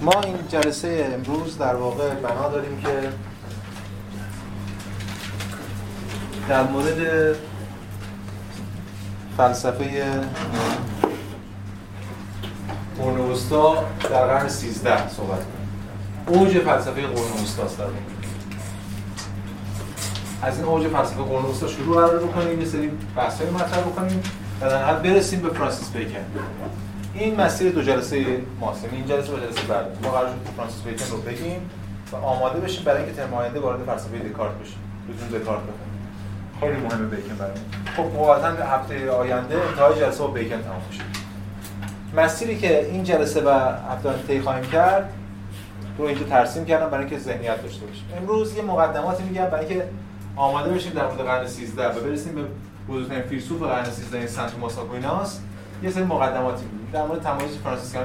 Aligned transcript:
ما 0.00 0.20
این 0.20 0.36
جلسه 0.48 1.10
امروز 1.14 1.58
در 1.58 1.74
واقع 1.74 2.14
بنا 2.14 2.48
داریم 2.48 2.80
که 2.80 3.12
در 6.48 6.62
مورد 6.62 7.36
فلسفه 9.36 10.04
قرن 12.98 13.20
وسطا 13.20 13.84
در 14.10 14.26
قرن 14.26 14.48
13 14.48 15.08
صحبت 15.08 15.38
کنیم. 15.38 16.40
اوج 16.40 16.58
فلسفه 16.58 17.06
قرن 17.06 17.42
وسطاست 17.42 17.78
در 17.78 17.84
از 20.42 20.56
این 20.58 20.66
اوج 20.66 20.88
فلسفه 20.88 21.22
قرن 21.22 21.44
وسطا 21.44 21.68
شروع 21.68 21.94
قرار 21.94 22.18
بکنیم 22.18 22.60
یه 22.60 22.66
سری 22.66 22.90
بحث‌های 23.16 23.50
مطرح 23.50 23.80
بکنیم 23.80 24.22
و 24.60 24.70
در 24.70 24.94
برسیم 24.94 25.40
به 25.40 25.48
فرانسیس 25.50 25.90
بیکن. 25.90 26.24
این 27.14 27.40
مسیر 27.40 27.72
دو 27.72 27.82
جلسه 27.82 28.42
ماست 28.60 28.88
این 28.92 29.06
جلسه 29.06 29.32
و 29.32 29.40
جلسه 29.40 29.62
بعد. 29.68 29.98
ما 30.02 30.10
قرار 30.10 30.26
شد 30.26 30.52
فرانسیس 30.56 30.82
بیکن 30.82 31.04
رو 31.10 31.22
بگیم 31.22 31.70
و 32.12 32.16
آماده 32.16 32.60
بشیم 32.60 32.84
برای 32.84 33.02
اینکه 33.02 33.16
ترم 33.16 33.34
آینده 33.34 33.60
وارد 33.60 33.84
فلسفه 33.84 34.18
دکارت 34.18 34.52
بشیم. 34.52 34.78
بدون 35.08 35.40
دکارت 35.40 35.60
بخونیم. 35.60 35.90
خیلی 36.60 36.76
مهمه 36.76 37.16
بیکن 37.16 37.34
برای 37.34 37.52
خب 37.96 38.02
قاعدتا 38.02 38.64
هفته 38.64 39.10
آینده 39.10 39.56
انتهای 39.68 40.00
جلسه 40.00 40.18
با 40.18 40.26
بیکن 40.26 40.62
تمام 40.62 40.82
میشه. 40.90 41.02
مسیری 42.16 42.58
که 42.58 42.86
این 42.86 43.04
جلسه 43.04 43.42
و 43.44 43.48
هفته 43.92 44.14
طی 44.26 44.40
خواهیم 44.40 44.70
کرد 44.70 45.12
رو 45.98 46.04
اینجا 46.04 46.24
ترسیم 46.24 46.64
کردم 46.64 46.90
برای 46.90 47.04
اینکه 47.04 47.18
ذهنیت 47.18 47.62
داشته 47.62 47.86
باشیم. 47.86 48.04
امروز 48.16 48.56
یه 48.56 48.62
مقدماتی 48.62 49.22
میگم 49.22 49.44
برای 49.44 49.66
اینکه 49.66 49.84
آماده 50.36 50.70
بشیم 50.70 50.92
در 50.92 51.06
مورد 51.06 51.18
قرن 51.18 51.46
13 51.46 51.88
و 51.88 52.00
برسیم 52.00 52.34
به 52.34 52.42
بزرگترین 52.88 53.22
فیلسوف 53.22 53.62
قرن 53.62 53.84
13 53.84 54.26
سنت 54.26 54.52
توماس 54.52 54.78
آکویناس 54.78 55.40
یه 55.82 55.90
سری 55.90 56.04
مقدماتی 56.04 56.64
میگیم. 56.64 56.88
در 56.92 57.06
مورد 57.06 57.22
تمایز 57.22 57.56
فرانسیسکان 57.56 58.04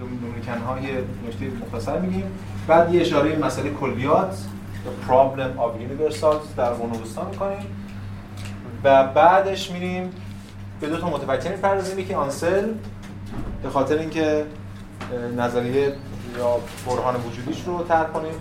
دومینیکن 0.00 0.58
های 0.58 0.82
نکته 1.26 1.66
مختصر 1.66 1.98
میگیم. 1.98 2.24
بعد 2.66 2.94
یه 2.94 3.00
اشاره 3.00 3.30
به 3.30 3.46
مسئله 3.46 3.70
کلیات 3.70 4.38
The 4.84 5.10
Problem 5.10 5.58
of 5.58 5.70
Universals 5.80 6.56
در 6.56 6.70
قرن 6.72 6.90
می‌کنیم. 7.30 7.66
و 8.84 9.06
بعدش 9.06 9.70
میریم 9.70 10.10
به 10.80 10.86
دو 10.86 10.96
تا 10.96 11.10
متفکر 11.10 11.50
می‌پردازیم. 11.50 12.06
که 12.06 12.16
آنسل 12.16 12.68
به 13.62 13.70
خاطر 13.70 13.98
اینکه 13.98 14.44
نظریه 15.36 15.92
یا 16.38 16.56
برهان 16.86 17.16
وجودیش 17.16 17.62
رو 17.66 17.84
طرح 17.84 18.06
کنیم. 18.06 18.34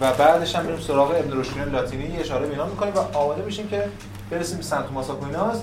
و 0.00 0.12
بعدش 0.12 0.56
هم 0.56 0.64
میریم 0.64 0.80
سراغ 0.80 1.10
ابن 1.10 1.40
رشدین 1.40 1.62
لاتینی 1.62 2.16
اشاره 2.16 2.46
به 2.46 2.52
اینا 2.52 2.66
می‌کنیم 2.66 2.92
و 2.94 3.18
آماده 3.18 3.42
میشیم 3.42 3.68
که 3.68 3.84
برسیم 4.34 4.56
به 4.56 4.62
سنت 4.62 4.86
توماس 4.86 5.10
آکویناس 5.10 5.62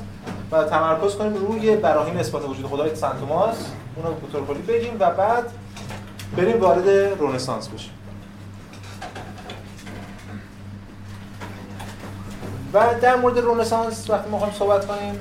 و 0.51 0.63
تمرکز 0.63 1.15
کنیم 1.15 1.33
روی 1.33 1.75
براهین 1.75 2.17
اثبات 2.17 2.49
وجود 2.49 2.65
خدای 2.65 2.95
سنت 2.95 3.19
توماس. 3.19 3.55
اون 3.95 4.05
رو 4.05 4.13
به 4.13 4.31
طور 4.31 4.45
کلی 4.45 4.61
بگیم 4.61 4.95
و 4.99 5.11
بعد 5.11 5.43
بریم 6.37 6.61
وارد 6.61 6.89
رنسانس 7.19 7.67
بشیم. 7.67 7.91
و 12.73 12.79
در 13.01 13.15
مورد 13.15 13.37
رنسانس 13.37 14.09
وقتی 14.09 14.29
ما 14.29 14.37
خواهیم 14.37 14.57
صحبت 14.57 14.87
کنیم 14.87 15.19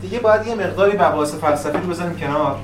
دیگه 0.00 0.18
باید 0.18 0.46
یه 0.46 0.54
مقداری 0.54 0.92
مباحث 0.92 1.34
فلسفی 1.34 1.78
رو 1.78 1.86
بزنیم 1.86 2.16
کنار. 2.16 2.58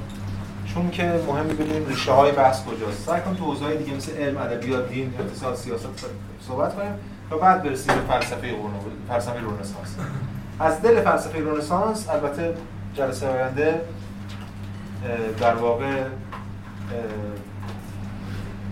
چون 0.79 0.91
که 0.91 1.21
مهم 1.29 1.47
می‌بینیم 1.47 1.87
ریشه 1.87 2.13
های 2.13 2.33
بحث 2.33 2.65
کجاست. 2.65 3.07
سعی 3.07 3.21
کنیم 3.21 3.37
تو 3.37 3.45
حوزه‌های 3.45 3.77
دیگه 3.77 3.97
مثل 3.97 4.17
علم 4.17 4.39
ادبیات 4.39 4.89
دین 4.89 5.15
اقتصاد 5.21 5.55
سیاست 5.55 5.87
صحبت 6.49 6.77
کنیم 6.77 6.93
و 7.31 7.37
بعد 7.37 7.63
برسیم 7.63 7.95
به 7.95 8.01
فلسفه 8.01 8.55
فلسفه 9.09 9.41
رنسانس 9.41 9.97
از 10.61 10.83
دل 10.83 11.01
فلسفه 11.01 11.39
رنسانس 11.39 12.09
البته 12.09 12.55
جلسه 12.95 13.29
آینده 13.29 13.81
در 15.41 15.55
واقع 15.55 16.03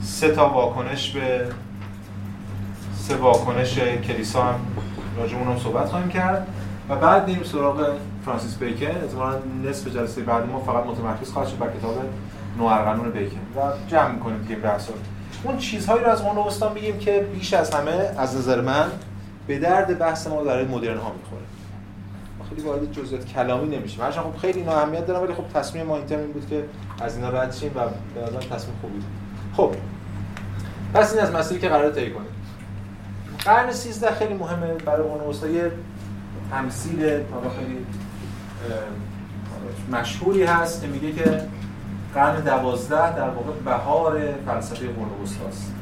سه 0.03 0.29
تا 0.29 0.49
واکنش 0.49 1.11
به 1.11 1.49
سه 2.97 3.17
واکنش 3.17 3.79
کلیسا 3.79 4.43
هم 4.43 4.61
راجع 5.19 5.37
هم 5.37 5.59
صحبت 5.59 5.89
خواهیم 5.89 6.09
کرد. 6.09 6.47
و 6.89 6.97
بعد 6.97 7.27
بریم 7.27 7.43
سراغ 7.43 7.97
فرانسیس 8.25 8.57
بیکن. 8.57 8.87
احتمالاً 8.87 9.39
نصف 9.65 9.89
جلسه 9.89 10.23
بعد 10.23 10.47
ما 10.47 10.61
فقط 10.61 10.87
متمرکز 10.87 11.31
خواهد 11.31 11.49
شد 11.49 11.59
بر 11.59 11.71
کتاب 11.79 11.95
نوارقانون 12.59 13.11
بیکن 13.11 13.37
و 13.57 13.61
جمع 13.89 14.13
می‌کنیم 14.13 14.43
دیگه 14.43 14.57
بحثا. 14.57 14.93
اون 15.45 15.59
چیزهایی 15.59 16.05
رو 16.05 16.11
از 16.11 16.23
قرن 16.23 16.39
وسطا 16.39 16.73
میگیم 16.73 16.99
که 16.99 17.27
بیش 17.35 17.55
از 17.55 17.75
همه 17.75 18.11
از 18.19 18.37
نظر 18.37 18.61
من 18.61 18.87
به 19.47 19.59
درد 19.59 19.99
بحث 19.99 20.27
ما 20.27 20.43
برای 20.43 20.65
مدرن 20.65 20.99
ها 20.99 21.13
می‌خوره. 21.13 21.43
خیلی 22.49 22.63
وارد 22.63 22.93
جزئیات 22.93 23.27
کلامی 23.27 23.77
نمیشیم. 23.77 24.03
هرچند 24.03 24.25
خب 24.25 24.37
خیلی 24.37 24.59
اینا 24.59 24.73
اهمیت 24.73 25.07
داره 25.07 25.25
ولی 25.25 25.35
خب 25.35 25.49
تصمیم 25.55 25.87
ما 25.87 25.97
این 25.97 26.33
بود 26.33 26.47
که 26.51 26.65
از 27.01 27.17
اینا 27.17 27.31
رد 27.31 27.53
شیم 27.53 27.71
و 27.75 27.81
به 28.15 28.21
نظر 28.27 28.41
تصمیم 28.41 28.77
خوبی 28.81 29.03
خب 29.57 29.75
پس 30.95 31.13
این 31.13 31.23
از 31.23 31.33
مسئله 31.33 31.59
که 31.59 31.69
قرار 31.69 31.91
طی 31.91 32.11
کنیم. 32.11 32.29
قرن 33.45 33.73
13 33.73 34.11
خیلی 34.11 34.35
مهمه 34.35 34.75
برای 34.75 35.09
قرن 35.09 35.29
وسطا 35.29 35.47
تمثیل 36.51 36.99
خیلی 37.59 37.87
مشهوری 39.93 40.45
هست 40.45 40.83
که 40.83 40.87
میگه 40.87 41.13
که 41.13 41.43
قرن 42.15 42.41
دوازده 42.41 43.17
در 43.17 43.29
واقع 43.29 43.53
بهار 43.65 44.21
فلسفه 44.47 44.87
قرن 44.87 45.23
وسطاست 45.23 45.73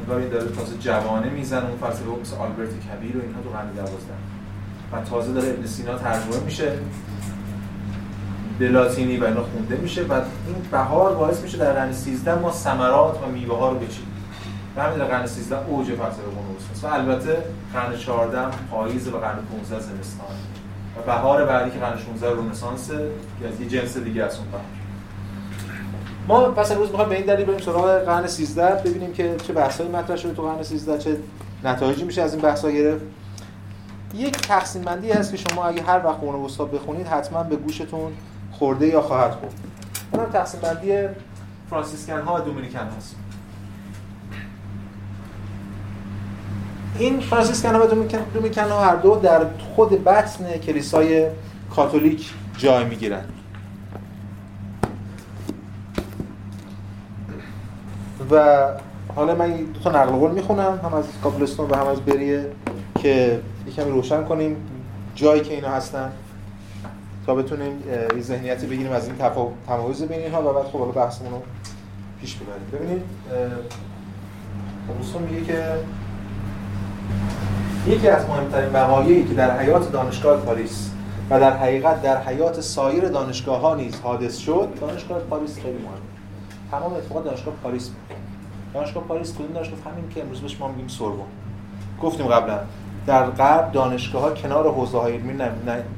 انگار 0.00 0.28
داره 0.28 0.48
تازه 0.48 0.78
جوانه 0.78 1.30
می‌زنه 1.30 1.66
اون 1.66 1.78
فلسفه 1.78 2.04
مثل 2.20 2.36
آلبرت 2.36 2.68
کبیر 2.68 3.16
و 3.16 3.20
اینها 3.20 3.40
تو 3.42 3.50
قرن 3.50 3.72
دوازده. 3.72 4.14
و 4.92 5.00
تازه 5.00 5.32
داره 5.32 5.48
ابن 5.48 5.66
سینا 5.66 5.98
ترجمه 5.98 6.40
میشه. 6.44 6.72
به 8.58 8.68
لاتینی 8.68 9.16
و 9.16 9.24
اینا 9.24 9.42
خونده 9.42 9.76
میشه. 9.76 10.02
و 10.02 10.12
این 10.12 10.56
بهار 10.70 11.14
باعث 11.14 11.40
میشه 11.40 11.58
در 11.58 11.72
قرن 11.72 11.92
13 11.92 12.34
ما 12.34 12.52
ثمرات 12.52 13.22
و 13.22 13.30
میوه 13.30 13.58
ها 13.58 13.68
رو 13.68 13.78
بچینیم. 13.78 14.13
همین 14.82 15.04
قرن 15.04 15.26
13 15.26 15.66
اوج 15.66 15.86
فلسفه 15.86 16.22
وسطاست 16.56 16.84
و 16.84 16.86
البته 16.86 17.42
قرن 17.72 17.96
14 17.96 18.38
پاییز 18.70 19.08
و 19.08 19.18
قرن 19.18 19.38
15 19.68 19.80
زمستان. 19.80 20.26
و 20.98 21.02
بهار 21.06 21.44
بعدی 21.46 21.70
که 21.70 21.78
قرن 21.78 21.98
16 21.98 22.30
رنسانس 22.30 22.88
که 22.88 23.48
از 23.48 23.60
یه 23.60 23.66
جنس 23.68 23.96
دیگه 23.96 24.24
از 24.24 24.38
اون 24.38 24.46
بهار. 24.50 24.64
ما 26.28 26.50
پس 26.50 26.72
امروز 26.72 26.88
می‌خوایم 26.88 27.08
به 27.08 27.16
این 27.16 27.24
دلیل 27.24 27.46
بریم 27.46 27.58
سراغ 27.58 28.04
قرن 28.04 28.26
13 28.26 28.82
ببینیم 28.84 29.12
که 29.12 29.36
چه 29.46 29.52
بحثایی 29.52 29.90
مطرح 29.90 30.16
شده 30.16 30.34
تو 30.34 30.42
قرن 30.42 30.62
13 30.62 30.98
چه 30.98 31.16
نتایجی 31.64 32.04
میشه 32.04 32.22
از 32.22 32.32
این 32.32 32.42
بحثا 32.42 32.70
گرفت. 32.70 33.04
یک 34.14 34.36
تقسیم 34.36 34.82
بندی 34.82 35.10
هست 35.10 35.30
که 35.30 35.36
شما 35.36 35.64
اگه 35.64 35.82
هر 35.82 36.06
وقت 36.06 36.20
قرن 36.20 36.34
وسطا 36.34 36.64
بخونید 36.64 37.06
حتما 37.06 37.42
به 37.42 37.56
گوشتون 37.56 38.12
خورده 38.52 38.86
یا 38.86 39.02
خواهد 39.02 39.30
خورد. 39.30 39.54
اونم 40.12 40.30
تقسیم 40.30 40.60
بندی 40.60 41.08
فرانسیسکن 41.70 42.20
ها 42.20 42.34
و 42.34 42.40
دومینیکن 42.40 42.78
هست. 42.78 43.16
این 46.98 47.20
فرانسیسکن 47.20 47.74
ها 47.74 48.78
و 48.78 48.84
هر 48.84 48.96
دو 48.96 49.16
در 49.16 49.46
خود 49.76 50.04
بطن 50.04 50.56
کلیسای 50.56 51.28
کاتولیک 51.76 52.30
جای 52.56 52.84
می‌گیرند 52.84 53.32
و 58.30 58.66
حالا 59.14 59.34
من 59.34 59.56
دو 59.56 59.80
تا 59.80 59.90
نقل 59.90 60.12
قول 60.12 60.30
می‌خونم 60.30 60.80
هم 60.84 60.94
از 60.94 61.04
کاپلستون 61.22 61.70
و 61.70 61.74
هم 61.74 61.86
از 61.86 62.00
بریه 62.00 62.46
که 62.98 63.40
یکمی 63.66 63.90
روشن 63.90 64.24
کنیم 64.24 64.56
جایی 65.14 65.40
که 65.40 65.54
اینا 65.54 65.68
هستن 65.68 66.12
تا 67.26 67.34
بتونیم 67.34 67.82
یه 68.16 68.22
ذهنیتی 68.22 68.66
بگیریم 68.66 68.92
از 68.92 69.06
این 69.06 69.16
تمایز 69.66 70.02
بین 70.02 70.20
اینها 70.20 70.50
و 70.50 70.54
بعد 70.54 70.64
خب 70.64 70.92
بحثمون 70.94 71.32
رو 71.32 71.42
پیش 72.20 72.36
ببریم. 72.36 72.62
ببینید 72.72 73.02
خب 75.12 75.20
میگه 75.20 75.44
که 75.44 75.64
یکی 77.86 78.08
از 78.08 78.28
مهمترین 78.28 78.72
وقایعی 78.72 79.24
که 79.24 79.34
در 79.34 79.58
حیات 79.58 79.92
دانشگاه 79.92 80.40
پاریس 80.40 80.90
و 81.30 81.40
در 81.40 81.56
حقیقت 81.56 82.02
در 82.02 82.22
حیات 82.22 82.60
سایر 82.60 83.08
دانشگاه 83.08 83.60
ها 83.60 83.74
نیز 83.74 84.00
حادث 84.00 84.38
شد 84.38 84.68
دانشگاه 84.80 85.18
پاریس 85.18 85.58
خیلی 85.58 85.78
مهمه. 85.78 85.98
تمام 86.70 86.92
اتفاقات 86.94 87.24
دانشگاه 87.24 87.54
پاریس 87.62 87.90
دانشگاه 88.74 89.04
پاریس 89.04 89.34
کدوم 89.34 89.52
دانشگاه 89.52 89.78
همین 89.92 90.08
که 90.08 90.22
امروز 90.22 90.40
بهش 90.40 90.56
ما 90.60 90.68
میگیم 90.68 90.88
سوربن 90.88 91.24
گفتیم 92.02 92.26
قبلا 92.26 92.58
در 93.06 93.26
غرب 93.26 93.72
دانشگاه 93.72 94.22
ها 94.22 94.30
کنار 94.30 94.72
حوزه 94.72 94.98
های 94.98 95.12
علمی 95.12 95.32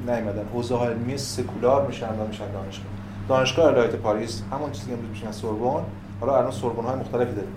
نیومدن. 0.07 0.45
حوزه 0.53 0.75
های 0.75 0.87
علمی 0.87 1.17
سکولار 1.17 1.87
میشن 1.87 2.09
و 2.09 2.27
میشن 2.27 2.51
دانشگاه. 2.51 2.87
دانشگاه 3.29 3.65
الهیات 3.65 3.95
پاریس 3.95 4.43
همون 4.51 4.71
چیزی 4.71 4.87
که 4.87 4.93
امروز 4.93 5.09
میشن 5.09 5.31
سوربن 5.31 5.83
حالا 6.19 6.37
الان 6.37 6.51
سوربن 6.51 6.83
های 6.83 6.95
مختلفی 6.95 7.35
داریم. 7.35 7.51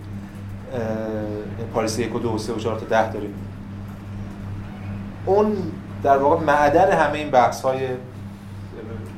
پاریس 1.75 1.99
1 1.99 2.15
و 2.15 2.19
2 2.19 2.33
و 2.33 2.39
3 2.39 2.53
و 2.53 2.59
4 2.59 2.79
تا 2.79 2.87
10 2.87 3.13
داریم. 3.13 3.35
اون 5.27 5.57
در 6.03 6.19
واقع 6.19 6.45
معدن 6.45 6.93
همه 6.93 7.19
این 7.19 7.31
بحث 7.31 7.63
های 7.63 7.89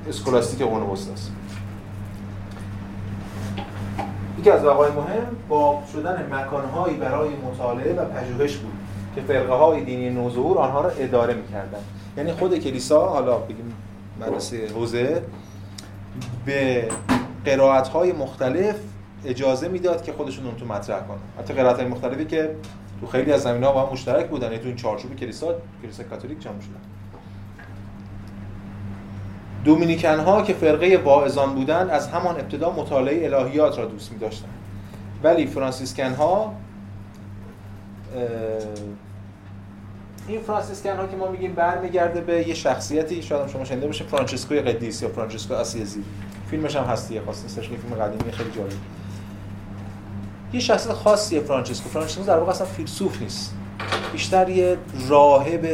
اسکولاستیک 0.08 0.66
وسطاست 0.92 1.32
یکی 4.38 4.50
از 4.50 4.64
وقایع 4.64 4.92
مهم 4.92 5.26
با 5.48 5.82
شدن 5.92 6.28
مکانهایی 6.32 6.96
برای 6.96 7.28
مطالعه 7.36 7.94
و 7.94 8.04
پژوهش 8.04 8.56
بود 8.56 8.72
که 9.14 9.20
فرقه 9.20 9.54
های 9.54 9.84
دینی 9.84 10.10
نوظهور 10.10 10.58
آنها 10.58 10.80
را 10.80 10.90
اداره 10.90 11.34
می‌کردند. 11.34 11.84
یعنی 12.16 12.32
خود 12.32 12.58
کلیسا 12.58 13.08
حالا 13.08 13.38
بگیم 13.38 13.74
مدرسه 14.20 14.68
حوزه 14.74 15.22
به 16.46 16.88
قرائت 17.44 17.88
های 17.88 18.12
مختلف 18.12 18.76
اجازه 19.24 19.68
می‌داد 19.68 20.02
که 20.02 20.12
خودشون 20.12 20.46
اون 20.46 20.56
تو 20.56 20.66
مطرح 20.66 21.00
کنن. 21.00 21.18
حتی 21.38 21.54
قرائت 21.54 21.76
های 21.76 21.86
مختلفی 21.86 22.24
که 22.24 22.56
تو 23.00 23.06
خیلی 23.06 23.32
از 23.32 23.42
زمینه‌ها 23.42 23.72
با 23.72 23.86
هم 23.86 23.92
مشترک 23.92 24.28
بودن. 24.28 24.46
یعنی 24.46 24.58
تو 24.58 24.66
این 24.66 24.76
چارچوب 24.76 25.16
کلیسا 25.16 25.54
کلیسا 25.82 26.02
کاتولیک 26.02 26.40
جمع 26.40 26.60
شدن. 26.60 26.80
دومینیکن 29.64 30.18
ها 30.18 30.42
که 30.42 30.52
فرقه 30.52 30.96
واعظان 30.96 31.54
بودند 31.54 31.90
از 31.90 32.08
همان 32.08 32.34
ابتدا 32.40 32.72
مطالعه 32.72 33.36
الهیات 33.36 33.78
را 33.78 33.84
دوست 33.84 34.12
می 34.12 34.18
داشتن. 34.18 34.48
ولی 35.22 35.46
فرانسیسکن 35.46 36.14
ها 36.14 36.54
این 40.28 40.40
فرانسیسکن 40.40 40.96
ها 40.96 41.06
که 41.06 41.16
ما 41.16 41.30
میگیم 41.30 41.52
برمیگرده 41.52 42.20
به 42.20 42.48
یه 42.48 42.54
شخصیتی 42.54 43.22
شاید 43.22 43.48
شما 43.48 43.64
شنیده 43.64 43.86
باشه 43.86 44.04
فرانچسکوی 44.04 44.60
قدیس 44.60 45.02
یا 45.02 45.08
فرانچسکو 45.08 45.54
آسیزی. 45.54 46.02
فیلمش 46.50 46.76
هم 46.76 46.84
هست 46.84 47.11
ی 47.11 47.20
خاص 47.20 47.42
نیستش 47.42 47.68
فیلم 47.68 48.02
قدیمی 48.02 48.32
خیلی 48.32 48.50
جالب. 48.50 48.72
یه 50.52 50.60
شخصیت 50.60 50.92
خاصیه 50.92 51.40
فرانچسکو. 51.40 51.88
فرانچسکو 51.88 52.24
در 52.24 52.38
واقع 52.38 52.50
اصلا 52.50 52.66
فیلسوف 52.66 53.22
نیست. 53.22 53.54
بیشتر 54.12 54.48
یه 54.48 54.78
راهب 55.08 55.66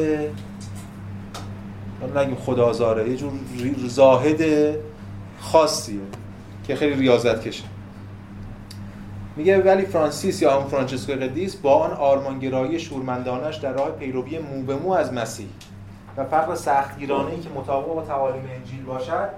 نگیم 2.16 2.34
خدازاره 2.34 3.10
یه 3.10 3.16
جور 3.16 3.32
زاهد 3.86 4.74
خاصیه 5.40 6.00
که 6.66 6.76
خیلی 6.76 6.94
ریاضت 6.94 7.42
کشه. 7.48 7.64
میگه 9.36 9.58
ولی 9.62 9.86
فرانسیس 9.86 10.42
یا 10.42 10.60
هم 10.60 10.68
فرانچسکو 10.68 11.12
قدیس 11.12 11.56
با 11.56 11.74
آن 11.74 11.90
آرمانگرایی 11.90 12.78
شورمندانش 12.80 13.56
در 13.56 13.72
راه 13.72 13.90
پیروی 13.90 14.38
مو 14.38 14.62
به 14.62 14.76
مو 14.76 14.92
از 14.92 15.12
مسیح. 15.12 15.48
و 16.16 16.24
فقر 16.24 16.54
سختگیرانه 16.54 17.30
ای 17.30 17.40
که 17.40 17.48
مطابق 17.50 17.86
با 17.86 18.02
تعالیم 18.02 18.42
انجیل 18.56 18.82
باشد 18.82 19.28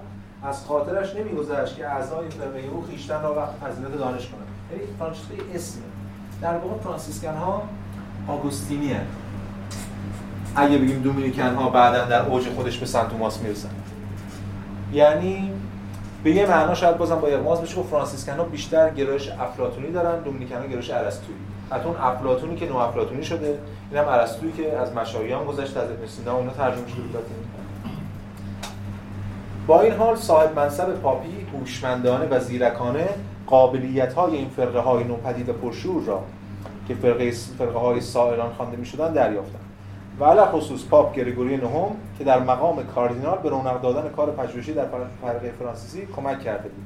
از 0.43 0.65
خاطرش 0.65 1.15
نمیگذشت 1.15 1.75
که 1.75 1.87
اعضای 1.87 2.29
فرقه 2.29 2.59
او 2.71 2.85
خیشتن 2.91 3.21
را 3.21 3.35
وقت 3.35 3.53
فضیلت 3.71 3.97
دانش 3.97 4.27
کنند 4.27 4.50
فرانچسکو 4.99 5.33
اسمه. 5.53 5.83
در 6.41 6.57
واقع 6.57 6.81
فرانسیسکن 6.83 7.33
ها 7.33 7.63
آگوستینی. 8.27 8.95
اگه 10.55 10.77
بگیم 10.77 11.01
دومینیکن 11.01 11.55
ها 11.55 11.69
بعدا 11.69 12.05
در 12.05 12.21
اوج 12.21 12.49
خودش 12.49 12.77
به 12.77 12.85
سنت 12.85 13.09
توماس 13.09 13.41
می‌رسن. 13.41 13.69
یعنی 14.93 15.51
به 16.23 16.31
یه 16.31 16.45
معنا 16.45 16.73
شاید 16.73 16.97
بازم 16.97 17.15
با 17.15 17.27
ارماز 17.27 17.61
بشه 17.61 17.75
که 17.75 17.81
فرانسیسکن 17.81 18.37
ها 18.37 18.43
بیشتر 18.43 18.89
گرایش 18.89 19.29
افلاطونی 19.29 19.91
دارن 19.91 20.19
دومینیکن 20.23 20.55
ها 20.55 20.65
گرایش 20.65 20.89
ارسطویی. 20.89 21.37
حتی 21.71 21.85
اون 21.85 21.97
افلاطونی 21.97 22.55
که 22.55 22.69
نو 22.69 22.77
افلاطونی 22.77 23.23
شده 23.23 23.59
اینم 23.91 24.07
ارسطویی 24.07 24.51
که 24.51 24.77
از 24.77 24.93
مشایان 24.93 25.45
گذشته 25.45 25.79
از 25.79 25.91
ابن 25.91 26.07
سینا 26.07 26.33
اونها 26.37 26.53
ترجمه 26.53 26.87
شده 26.87 27.01
بود. 27.01 27.25
با 29.67 29.81
این 29.81 29.93
حال 29.93 30.15
صاحب 30.15 30.59
منصب 30.59 30.93
پاپی 30.93 31.47
هوشمندانه 31.53 32.25
و 32.25 32.39
زیرکانه 32.39 33.09
قابلیت 33.51 34.13
های 34.13 34.35
این 34.35 34.49
فرقه 34.49 34.79
های 34.79 35.03
نوپدید 35.03 35.49
پرشور 35.49 36.03
را 36.03 36.23
که 36.87 36.95
فرقه 36.95 37.31
فرقه 37.31 37.79
های 37.79 38.01
سائران 38.01 38.53
خوانده 38.53 38.77
می‌شدن 38.77 39.13
دریافتند 39.13 39.65
و 40.19 40.25
علا 40.25 40.45
خصوص 40.45 40.85
پاپ 40.85 41.15
گریگوری 41.15 41.57
نهم 41.57 41.91
که 42.17 42.23
در 42.23 42.39
مقام 42.39 42.83
کاردینال 42.83 43.37
به 43.37 43.49
رونق 43.49 43.81
دادن 43.81 44.09
کار 44.09 44.31
پژوهشی 44.31 44.73
در 44.73 44.85
فرقه 45.21 45.51
فرانسیسی 45.59 46.07
کمک 46.15 46.39
کرده 46.39 46.69
بود. 46.69 46.83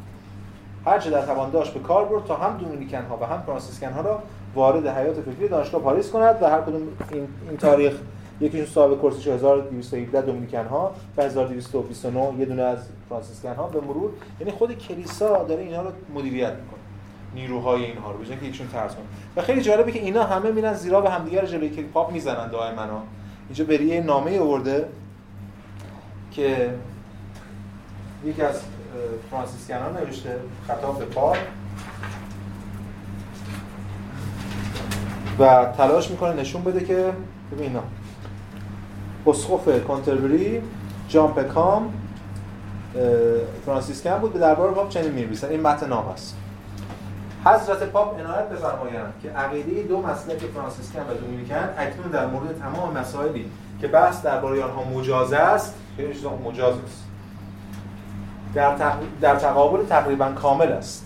هرچه 0.85 1.09
در 1.09 1.25
توان 1.25 1.49
داشت 1.49 1.73
به 1.73 1.79
کار 1.79 2.05
برد 2.05 2.25
تا 2.25 2.35
هم 2.35 2.57
دومینیکن 2.57 3.05
ها 3.05 3.17
و 3.21 3.25
هم 3.25 3.41
فرانسیسکن 3.45 3.91
ها 3.91 4.01
را 4.01 4.19
وارد 4.55 4.87
حیات 4.87 5.15
فکری 5.21 5.47
دانشگاه 5.47 5.81
پاریس 5.81 6.11
کند 6.11 6.43
و 6.43 6.45
هر 6.45 6.61
کدوم 6.61 6.81
این, 7.11 7.27
این 7.49 7.57
تاریخ 7.57 7.93
یکیشون 8.41 8.65
صاحب 8.65 9.01
کورسش 9.01 9.27
1217 9.27 10.21
دومینیکن 10.21 10.65
ها 10.65 10.95
و 11.17 11.23
1229 11.23 12.39
یه 12.39 12.45
دونه 12.45 12.61
از 12.61 12.77
فرانسیسکن 13.09 13.55
ها 13.55 13.67
به 13.67 13.81
مرور. 13.81 14.11
یعنی 14.39 14.51
خود 14.51 14.77
کلیسا 14.77 15.43
داره 15.43 15.63
اینها 15.63 15.81
رو 15.81 15.89
مدیریت 16.13 16.53
می‌کنه. 16.53 16.79
نیروهای 17.35 17.85
اینها 17.85 18.11
رو 18.11 18.17
بجن 18.17 18.39
که 18.39 18.45
یکشون 18.45 18.67
ترس 18.67 18.91
کنه. 18.91 19.05
و 19.35 19.41
خیلی 19.41 19.61
جالبه 19.61 19.91
که 19.91 19.99
اینا 19.99 20.23
همه 20.23 20.51
میرن 20.51 20.73
زیرا 20.73 21.01
به 21.01 21.09
همدیگه 21.09 21.47
جلوی 21.47 21.69
کلیپ 21.69 21.91
پاپ 21.91 22.11
می‌زنن 22.11 22.49
دائما 22.49 23.03
اینجا 23.49 23.65
بریه 23.65 24.01
نامه 24.01 24.39
آورده 24.39 24.87
که 26.31 26.73
یکی 28.25 28.41
از 28.41 28.61
فرانسیسکن 29.31 29.77
ها 29.77 29.89
نوشته 29.89 30.35
خطاب 30.67 30.99
به 30.99 31.05
پاپ. 31.05 31.37
و 35.39 35.65
تلاش 35.77 36.11
می‌کنه 36.11 36.33
نشون 36.33 36.63
بده 36.63 36.85
که 36.85 37.13
ببین 37.51 37.67
اینا. 37.67 37.83
اسقف 39.27 39.83
کانتربری 39.87 40.61
جان 41.07 41.33
پکام 41.33 41.93
فرانسیسکن 43.65 44.17
بود. 44.17 44.33
به 44.33 44.39
دربار 44.39 44.71
پاپ 44.71 44.89
چنین 44.89 45.11
می‌نویسن. 45.11 45.49
این 45.49 45.61
متن 45.61 45.87
نام 45.87 46.07
است. 46.07 46.37
حضرت 47.45 47.83
پاپ 47.83 48.19
عنایت 48.19 48.49
بفرمایند 48.49 49.13
که 49.23 49.29
عقیده 49.29 49.83
دو 49.83 50.01
مسلک 50.01 50.37
فرانسیسکن 50.37 51.01
و 51.01 51.13
دومینیکن 51.13 51.69
اکنون 51.77 52.11
در 52.11 52.25
مورد 52.25 52.59
تمام 52.59 52.97
مسائلی 52.97 53.51
که 53.81 53.87
بحث 53.87 54.21
درباره 54.21 54.63
آنها 54.63 54.83
مجاز 54.83 55.33
است 55.33 55.75
خیلی 55.97 56.13
مجاز 56.45 56.75
است 56.85 57.03
در, 58.53 58.75
در 59.21 59.35
تقابل 59.35 59.85
تقریبا 59.85 60.31
کامل 60.31 60.71
است. 60.71 61.05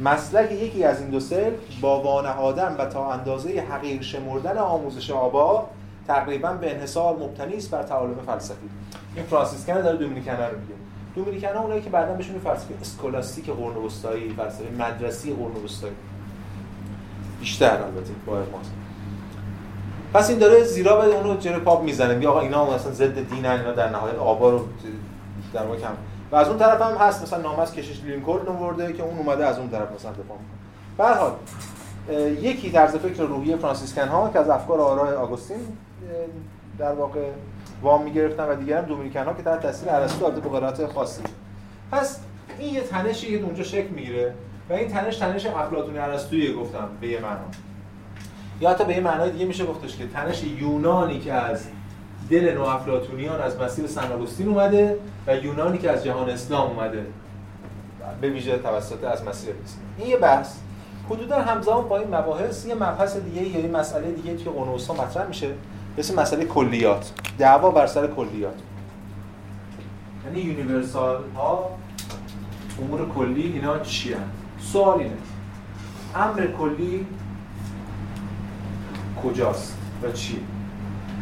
مسلک 0.00 0.52
یکی 0.52 0.84
از 0.84 1.00
این 1.00 1.10
دو 1.10 1.20
سل 1.20 1.50
با 1.80 2.00
وانهادن 2.00 2.76
و 2.78 2.84
تا 2.86 3.12
اندازه 3.12 3.64
حقیر 3.70 4.02
شمردن 4.02 4.58
آموزش 4.58 5.10
آبا 5.10 5.66
تقریبا 6.06 6.52
به 6.52 6.74
انحصار 6.74 7.16
مبتنی 7.16 7.56
است 7.56 7.70
بر 7.70 7.82
تعالیم 7.82 8.16
فلسفی. 8.26 8.70
این 9.16 9.24
فرانسیسکن 9.24 9.80
داره 9.80 9.96
دومینیکن 9.96 10.32
رو 10.32 10.60
میگه. 10.60 10.74
دومینیکن 11.14 11.54
ها 11.54 11.62
اونایی 11.62 11.82
که 11.82 11.90
بعدا 11.90 12.12
بهشون 12.12 12.38
فلسفه 12.38 12.74
اسکولاستیک 12.80 13.46
قرن 13.46 13.76
وسطایی 13.76 14.34
فلسفه 14.34 14.64
مدرسی 14.78 15.32
قرن 15.32 15.64
وسطایی 15.64 15.94
بیشتر 17.40 17.82
البته 17.82 18.12
با 18.26 18.32
ارماز 18.32 18.66
پس 20.14 20.30
این 20.30 20.38
داره 20.38 20.62
زیرا 20.62 21.00
به 21.00 21.06
اونو 21.06 21.36
جلو 21.36 21.60
پاپ 21.60 21.82
می‌زنه. 21.82 22.14
میگه 22.14 22.28
آقا 22.28 22.40
اینا 22.40 22.74
مثلا 22.74 22.92
ضد 22.92 23.14
دین 23.14 23.46
اینا 23.46 23.72
در 23.72 23.90
نهایت 23.90 24.14
آبا 24.14 24.50
رو 24.50 24.60
در 25.52 25.62
واقع 25.62 25.78
کم. 25.78 25.92
و 26.32 26.36
از 26.36 26.48
اون 26.48 26.58
طرف 26.58 26.82
هم 26.82 26.96
هست 26.96 27.22
مثلا 27.22 27.40
نام 27.40 27.60
از 27.60 27.72
کشش 27.72 28.04
لینکلن 28.04 28.48
آورده 28.48 28.92
که 28.92 29.02
اون 29.02 29.18
اومده 29.18 29.46
از 29.46 29.58
اون 29.58 29.70
طرف 29.70 29.92
مثلا 29.92 30.10
دفاع 30.10 30.38
می‌کنه. 30.38 30.60
به 30.98 31.04
حال 31.14 31.32
یکی 32.42 32.70
طرز 32.70 32.96
فکر 32.96 33.22
روحی 33.22 33.56
فرانسیسکن 33.56 34.08
ها 34.08 34.30
که 34.32 34.38
از 34.38 34.48
افکار 34.48 34.80
آرای 34.80 35.14
آگوستین 35.14 35.58
در 36.78 36.92
واقع 36.92 37.28
وام 37.82 38.02
می‌گرفتن 38.02 38.48
و 38.48 38.54
دیگران 38.54 38.84
دومینیکن 38.84 39.24
ها 39.24 39.32
که 39.32 39.42
تحت 39.42 39.62
تاثیر 39.62 39.90
ارسطو 39.90 40.24
البته 40.24 40.86
به 40.86 40.92
خاصی. 40.92 41.22
پس 41.92 42.20
این 42.58 42.74
یه 42.74 42.80
تنشی 42.80 43.38
که 43.38 43.44
اونجا 43.44 43.64
شکل 43.64 43.88
می‌گیره 43.88 44.34
و 44.70 44.72
این 44.72 44.88
تنش 44.88 45.16
تنش 45.16 45.46
افلاطونی 45.46 45.98
ارسطویی 45.98 46.54
گفتم 46.54 46.88
به 47.00 47.08
یه 47.08 47.20
معنا. 47.20 47.44
یا 48.60 48.70
حتی 48.70 48.84
به 48.84 48.94
یه 48.94 49.00
معنای 49.00 49.30
دیگه 49.30 49.44
میشه 49.44 49.66
گفتش 49.66 49.96
که 49.96 50.06
تنش 50.06 50.44
یونانی 50.44 51.20
که 51.20 51.32
از 51.32 51.66
دل 52.30 52.54
نو 52.54 52.62
افلاطونیان 52.62 53.40
از 53.40 53.60
مسیر 53.60 53.86
سن 53.86 54.12
آگوستین 54.12 54.48
اومده 54.48 54.96
و 55.26 55.36
یونانی 55.36 55.78
که 55.78 55.90
از 55.90 56.04
جهان 56.04 56.30
اسلام 56.30 56.70
اومده. 56.70 57.06
به 58.20 58.30
ویژه 58.30 58.58
توسط 58.58 59.04
از 59.04 59.24
مسیر 59.24 59.54
این 59.98 60.08
یه 60.08 60.16
بحث. 60.16 60.56
حدودا 61.10 61.36
همزمان 61.36 61.88
با 61.88 61.98
این 61.98 62.14
مباحث 62.14 62.66
یه 62.66 62.74
مبحث 62.74 63.16
دیگه 63.16 63.42
یا 63.42 63.60
یه 63.60 63.68
مسئله 63.68 64.12
دیگه 64.12 64.36
توی 64.36 64.52
قرون 64.52 64.74
مطرح 64.74 65.26
میشه. 65.26 65.48
مثل 66.00 66.20
مسئله 66.20 66.44
کلیات. 66.44 67.12
دعوا 67.38 67.70
بر 67.70 67.86
سر 67.86 68.06
کلیات. 68.06 68.54
یعنی 70.26 70.40
یونیورسال 70.40 71.22
ها 71.36 71.70
امور 72.82 73.08
کلی 73.14 73.42
اینا 73.42 73.78
چی 73.78 74.14
سوال 74.60 74.98
اینه. 74.98 75.16
امر 76.14 76.46
کلی 76.46 77.06
کجاست 79.24 79.76
و 80.02 80.12
چی؟ 80.12 80.40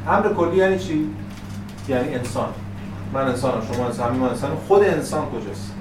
امر 0.09 0.33
کلی 0.35 0.57
یعنی 0.57 0.79
چی؟ 0.79 1.11
یعنی 1.89 2.15
انسان. 2.15 2.49
من 3.13 3.29
انسانم 3.29 3.63
شما 3.73 3.87
انسان 3.87 4.09
همین 4.09 4.21
من 4.21 4.29
انسان 4.29 4.57
خود 4.57 4.83
انسان 4.83 5.27
کجاست؟ 5.27 5.73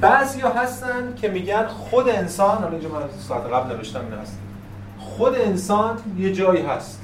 بعضی 0.00 0.40
هستن 0.40 1.14
که 1.16 1.28
میگن 1.28 1.66
خود 1.66 2.08
انسان 2.08 2.58
حالا 2.58 2.68
اینجا 2.68 2.88
من 2.88 3.02
ساعت 3.28 3.46
قبل 3.46 3.76
نوشتم 3.76 4.00
این 4.00 4.20
هست. 4.22 4.38
خود 5.18 5.34
انسان 5.34 5.98
یه 6.18 6.32
جایی 6.32 6.62
هست. 6.62 7.00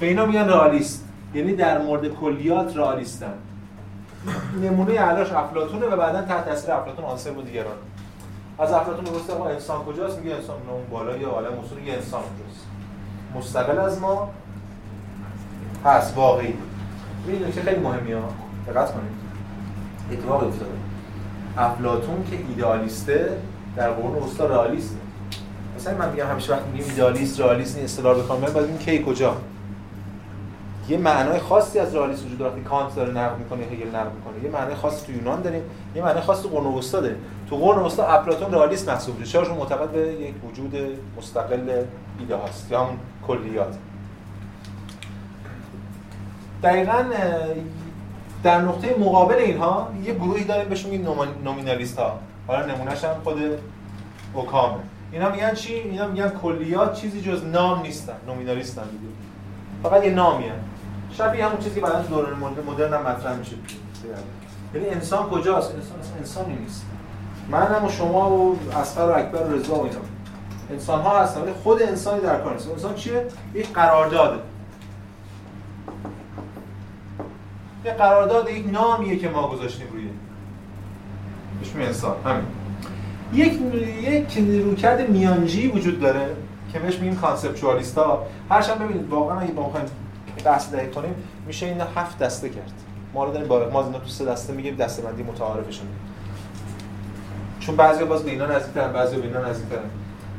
به 0.00 0.06
اینا 0.06 0.26
میگن 0.26 0.48
رئالیست. 0.48 1.08
یعنی 1.34 1.54
در 1.54 1.82
مورد 1.82 2.08
کلیات 2.08 2.76
رئالیستن. 2.76 3.34
نمونه 4.62 4.98
علاش 4.98 5.32
افلاطونه 5.32 5.86
و 5.86 5.96
بعدا 5.96 6.22
تحت 6.22 6.44
تاثیر 6.44 6.72
افلاطون 6.72 7.04
آنسر 7.04 7.30
و 7.30 7.42
دیگران. 7.42 7.76
از 8.58 8.72
افلاطون 8.72 9.04
می‌گفته 9.04 9.38
ما 9.38 9.48
انسان 9.48 9.84
کجاست؟ 9.84 10.18
میگه 10.18 10.34
انسان 10.34 10.56
اون 10.70 10.86
بالا 10.90 11.16
یا 11.16 11.28
عالم 11.28 11.58
اصول 11.64 11.86
یه 11.86 11.94
انسان 11.94 12.20
کجاست. 12.20 12.66
مستقل 13.34 13.78
از 13.78 14.00
ما 14.00 14.30
هست 15.84 16.16
واقعی. 16.16 16.54
این 17.28 17.52
که 17.52 17.60
خیلی 17.60 17.80
مهمی 17.80 18.12
ها. 18.12 18.28
دقت 18.66 18.92
کنید. 18.92 19.12
اتفاق 20.12 20.44
افتاده. 20.46 20.70
افلاطون 21.56 22.24
که 22.30 22.36
ایدئالیسته 22.48 23.38
در 23.76 23.90
قرون 23.90 24.22
وسطا 24.22 24.46
رئالیسته. 24.46 24.96
مثلا 25.76 25.98
من 25.98 26.10
میگم 26.10 26.26
همیشه 26.26 26.52
وقتی 26.52 26.70
میگیم 26.70 26.86
ایدئالیست 26.90 27.40
رئالیست 27.40 27.76
این 27.76 27.84
اصطلاح 27.84 28.18
بخوام 28.18 28.40
باید 28.40 28.56
این 28.56 28.78
کی 28.78 29.04
کجا. 29.04 29.36
یه 30.88 30.98
معنای 30.98 31.38
خاصی 31.38 31.78
از 31.78 31.94
رئالیسم 31.94 32.26
وجود 32.26 32.38
داره 32.38 32.62
کانت 32.62 32.94
داره 32.94 33.12
نقد 33.12 33.38
می‌کنه 33.38 33.62
هگل 33.62 33.96
نقد 33.96 34.12
می‌کنه. 34.14 34.44
یه 34.44 34.50
معنای 34.50 34.74
خاصی 34.74 35.06
تو 35.06 35.12
یونان 35.12 35.42
داریم 35.42 35.62
یه 35.94 36.02
معنای 36.02 36.22
خاصی 36.22 36.42
تو 36.42 36.48
قرن 36.48 36.66
وسطا 36.66 37.00
داریم 37.00 37.16
تو 37.50 37.56
قرن 37.56 37.78
وسطا 37.78 38.06
افلاطون 38.06 38.54
رئالیست 38.54 38.88
محسوب 38.88 39.18
میشه. 39.18 39.32
چرا 39.32 39.54
معتقد 39.54 39.88
به 39.88 40.00
یک 40.00 40.34
وجود 40.50 40.76
مستقل 41.18 41.84
ایده 42.18 42.36
هاست 42.36 42.70
یا 42.70 42.84
همون 42.84 42.98
کلیات. 43.26 43.74
دقیقا 46.62 47.04
در 48.42 48.60
نقطه 48.60 48.96
مقابل 49.00 49.34
اینها 49.34 49.88
یه 50.04 50.14
گروهی 50.14 50.44
داریم 50.44 50.68
بهشون 50.68 50.90
میگیم 50.90 51.08
نومینالیست 51.44 51.98
ها 51.98 52.18
حالا 52.46 52.66
نمونهش 52.66 53.04
هم 53.04 53.14
خود 53.24 53.38
اوکامه. 54.34 54.78
اینا 55.12 55.30
میگن 55.30 55.54
چی؟ 55.54 55.74
اینا 55.74 56.06
میگن 56.06 56.28
کلیات 56.28 57.00
چیزی 57.00 57.20
جز 57.20 57.44
نام 57.44 57.82
نیستن 57.82 58.16
نومینالیستن 58.26 58.82
دیگه 58.82 59.12
فقط 59.82 60.04
یه 60.04 60.10
نامیه 60.10 60.52
شبیه 61.12 61.46
همون 61.46 61.58
چیزی 61.58 61.74
که 61.74 61.86
بعدا 61.86 62.02
دوران 62.02 62.38
مدرن 62.66 62.94
هم 62.94 63.02
مطرح 63.02 63.36
میشه. 63.36 63.56
یعنی 64.74 64.88
انسان 64.88 65.30
کجاست؟ 65.30 65.74
انسان 65.74 65.98
انسانی 66.18 66.54
نیست. 66.54 66.86
من 67.50 67.66
هم 67.66 67.84
و 67.84 67.90
شما 67.90 68.30
و 68.30 68.58
اصغر 68.76 69.10
و 69.10 69.14
اکبر 69.14 69.42
و 69.42 69.52
رضا 69.52 69.74
و 69.74 69.84
اینا. 69.84 69.98
انسان 70.70 71.02
ها 71.02 71.20
هستن 71.20 71.40
ولی 71.40 71.52
خود 71.52 71.82
انسانی 71.82 72.20
در 72.20 72.40
کار 72.40 72.52
نیست. 72.52 72.70
انسان 72.70 72.94
چیه؟ 72.94 73.26
یک 73.54 73.72
قرارداده. 73.72 74.42
یه 77.84 77.92
قرارداد 77.92 78.50
یک 78.50 78.66
نامیه 78.72 79.18
که 79.18 79.28
ما 79.28 79.48
گذاشتیم 79.48 79.86
روی 79.92 80.08
اسم 81.62 81.80
انسان. 81.80 82.16
همین. 82.24 82.61
یک 83.34 83.58
یک 84.02 84.38
رویکرد 84.38 85.10
میانجی 85.10 85.68
وجود 85.68 86.00
داره 86.00 86.26
که 86.72 86.78
بهش 86.78 86.98
میگیم 86.98 87.16
کانسپچوالیستا. 87.16 88.22
هرچند 88.50 88.78
ببینید 88.78 89.08
واقعا 89.08 89.40
اگه 89.40 89.52
با 89.52 89.62
بخوایم 89.62 89.86
بحث 90.44 90.72
دقیق 90.72 90.94
کنیم 90.94 91.14
میشه 91.46 91.66
اینا 91.66 91.84
هفت 91.96 92.18
دسته 92.18 92.48
کرد. 92.48 92.72
ما 93.14 93.24
رو 93.24 93.32
داریم 93.32 93.48
با 93.48 93.68
ما 93.72 93.84
اینا 93.84 93.98
تو 93.98 94.08
سه 94.08 94.24
دسته 94.24 94.52
میگیم 94.52 94.76
دسته 94.76 95.02
بندی 95.02 95.22
متعارفشون. 95.22 95.86
چون 97.60 97.76
بعضی 97.76 98.04
باز 98.04 98.22
به 98.22 98.30
اینا 98.30 98.46
نزدیکترن 98.46 98.92
بعضی 98.92 99.16
به 99.16 99.22
اینا 99.22 99.48
نزدیکترن. 99.48 99.90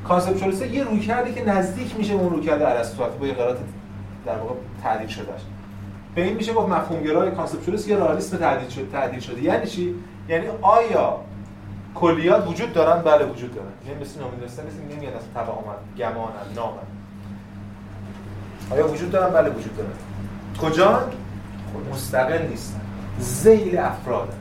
کانسپچوالیست 0.07 0.65
یه 0.65 0.83
رویکردی 0.83 1.33
که 1.33 1.45
نزدیک 1.45 1.97
میشه 1.97 2.13
اون 2.13 2.29
رویکرد 2.29 2.61
ارسطو 2.61 3.03
با 3.19 3.27
یه 3.27 3.33
قرارات 3.33 3.57
در 4.25 4.37
واقع 4.37 4.53
تعدیل 4.83 5.07
شده 5.07 5.25
به 6.15 6.23
این 6.23 6.33
میشه 6.33 6.53
گفت 6.53 6.69
مفهومگرای 6.69 7.31
کانسپچوالیست 7.31 7.87
یا 7.87 7.97
رئالیسم 7.97 8.37
تعدیل 8.37 8.69
شده 8.69 8.85
تعدیل 8.91 9.19
شده. 9.19 9.43
یعنی 9.43 9.67
چی؟ 9.67 9.95
یعنی 10.29 10.45
آیا 10.61 11.19
کلیات 11.95 12.47
وجود 12.47 12.73
دارن؟ 12.73 13.01
بله 13.01 13.25
وجود 13.25 13.55
دارن. 13.55 13.67
یعنی 13.87 14.01
مثل 14.01 14.19
نومینالیست 14.19 14.59
مثل 14.59 14.95
نمیان 14.95 15.13
از 15.13 15.21
توهمن 15.33 15.75
گمانن 15.97 16.53
نامن 16.55 16.87
آیا 18.71 18.87
وجود 18.91 19.11
دارن؟ 19.11 19.33
بله 19.33 19.49
وجود 19.49 19.77
دارن. 19.77 19.91
کجا؟ 20.61 21.09
مستقل 21.91 22.47
نیستن 22.47 22.81
زیل 23.19 23.77
افرادن 23.77 24.33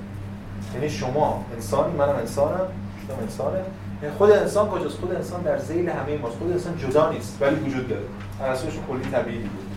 یعنی 0.75 0.91
شما 0.91 1.45
انسانی 1.55 1.97
منم 1.97 2.17
انسانم 2.17 2.67
شما 3.07 3.17
انسانه. 3.23 3.59
یعنی 4.03 4.15
خود 4.15 4.31
انسان 4.31 4.69
کجاست؟ 4.69 4.99
خود 4.99 5.15
انسان 5.15 5.43
در 5.43 5.59
زیل 5.59 5.89
همه 5.89 6.19
ماست. 6.19 6.39
خود 6.39 6.53
انسان 6.53 6.79
جدا 6.79 7.11
نیست 7.11 7.39
ولی 7.41 7.57
وجود 7.57 7.89
داره. 7.89 8.03
اساسش 8.53 8.73
کلی 8.89 9.11
طبیعی 9.11 9.39
بود 9.39 9.77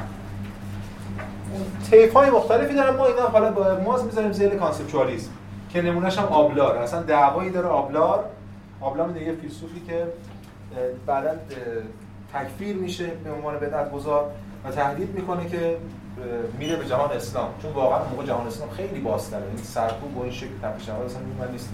طیف 1.91 2.13
های 2.13 2.29
مختلفی 2.29 2.73
دارن. 2.73 2.95
ما 2.95 3.05
اینا 3.05 3.27
حالا 3.27 3.51
با 3.51 3.79
ماز 3.85 4.05
می‌ذاریم 4.05 4.31
زیل 4.31 4.49
کانسپچوالیسم. 4.49 5.29
که 5.75 5.81
نمونهش 5.81 6.17
هم 6.17 6.25
آبلار. 6.25 6.77
اصلا 6.77 7.01
دعوایی 7.01 7.49
داره 7.49 7.67
آبلار. 7.67 8.25
آبلار 8.81 9.21
یه 9.21 9.33
فیلسوفی 9.41 9.81
که 9.87 10.07
بعدا 11.05 11.29
تکفیر 12.33 12.75
میشه 12.75 13.07
به 13.23 13.31
عنوان 13.31 13.55
بدعت 13.55 13.91
گذار 13.91 14.25
و 14.65 14.71
تهدید 14.71 15.15
می‌کنه 15.15 15.49
که 15.49 15.77
میره 16.59 16.75
به 16.75 16.85
جهان 16.85 17.11
اسلام. 17.11 17.47
چون 17.61 17.71
واقعا 17.71 17.99
موقع 18.11 18.25
جهان 18.25 18.47
اسلام 18.47 18.69
خیلی 18.69 18.99
بازتره. 18.99 19.43
این 19.47 19.57
سرکوب 19.57 20.17
و 20.17 20.21
این 20.21 20.31
شکل 20.31 20.57
تپش 20.63 20.89
اصلا 20.89 21.21
من 21.39 21.51
نیست 21.51 21.69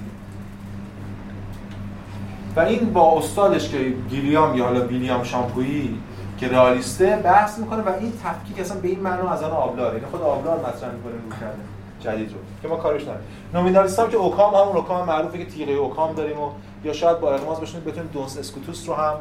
و 2.56 2.60
این 2.60 2.94
با 2.94 3.18
استادش 3.18 3.70
که 3.70 3.78
گیلیام 4.10 4.58
یا 4.58 4.66
حالا 4.66 4.88
ویلیام 4.88 5.24
شامپویی 5.24 6.00
که 6.38 6.48
رئالیسته 6.48 7.22
بحث 7.24 7.60
می‌کنه 7.60 7.82
و 7.82 7.90
این 8.00 8.14
تفکیک 8.24 8.60
اصلا 8.60 8.80
به 8.80 8.88
این 8.88 9.00
معنا 9.00 9.30
از 9.30 9.44
آن 9.44 9.52
آبلار 9.52 9.94
یعنی 9.94 10.06
خود 10.06 10.22
آبلار 10.22 10.60
مطرح 10.60 10.92
می‌کنه 10.92 11.14
رو 11.14 11.40
کرده. 11.40 11.71
جدید 12.02 12.30
رو 12.30 12.38
که 12.62 12.68
ما 12.68 12.76
کارش 12.76 13.02
نداریم. 13.02 13.24
نومینالیست 13.54 14.00
هم 14.00 14.10
که 14.10 14.18
اوکام 14.18 14.56
همون 14.56 14.76
اوکام 14.76 15.08
معروفه 15.08 15.38
که 15.38 15.46
تیغه 15.46 15.72
اوکام 15.72 16.16
داریم 16.16 16.40
و 16.40 16.50
یا 16.84 16.94
شاید 16.94 17.20
با 17.20 17.34
اغماز 17.34 17.60
بشونیم 17.60 17.86
بتونیم 17.86 18.10
دونس 18.14 18.38
اسکوتوس 18.38 18.90
رو 18.90 18.96
هم 18.96 19.16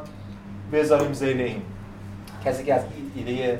بذاریم 0.72 1.12
زیل 1.12 1.40
این. 1.40 1.62
کسی 2.44 2.64
که 2.64 2.74
از 2.74 2.82
ایده 3.14 3.58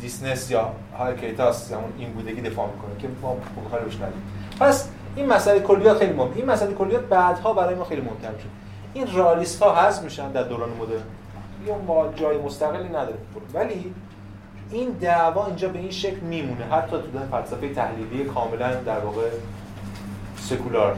دیسنس 0.00 0.50
یا 0.50 0.72
هارکیتاس 0.98 1.70
یا 1.70 1.78
این 1.98 2.12
بودگی 2.12 2.40
دفاع 2.40 2.66
می‌کنه 2.66 2.90
که 2.98 3.08
ما 3.22 3.36
کارش 3.70 3.96
نداریم. 3.96 4.22
پس 4.60 4.88
این 5.16 5.26
مسئله 5.26 5.60
کلیات 5.60 5.98
خیلی 5.98 6.12
مهم. 6.12 6.32
این 6.34 6.46
مسئله 6.46 6.74
کلیات 6.74 7.02
بعدها 7.02 7.52
برای 7.52 7.74
ما 7.74 7.84
خیلی 7.84 8.00
مهمتر 8.00 8.30
میشه. 8.30 8.46
این 8.94 9.06
رئالیست 9.16 9.62
ها 9.62 9.74
حذف 9.74 10.02
میشن 10.02 10.32
در 10.32 10.42
دوران 10.42 10.68
مدرن. 10.80 11.02
یا 11.66 11.78
ما 11.78 12.08
جای 12.16 12.38
مستقلی 12.38 12.88
نداره 12.88 13.16
ولی 13.54 13.94
این 14.78 14.90
دعوا 14.90 15.46
اینجا 15.46 15.68
به 15.68 15.78
این 15.78 15.90
شکل 15.90 16.20
میمونه. 16.20 16.64
حتی 16.64 16.90
تو 16.90 17.18
فلسفه 17.30 17.74
تحلیلی 17.74 18.24
کاملا 18.24 18.74
در 18.74 18.98
واقع 18.98 19.28
سکولار. 20.40 20.96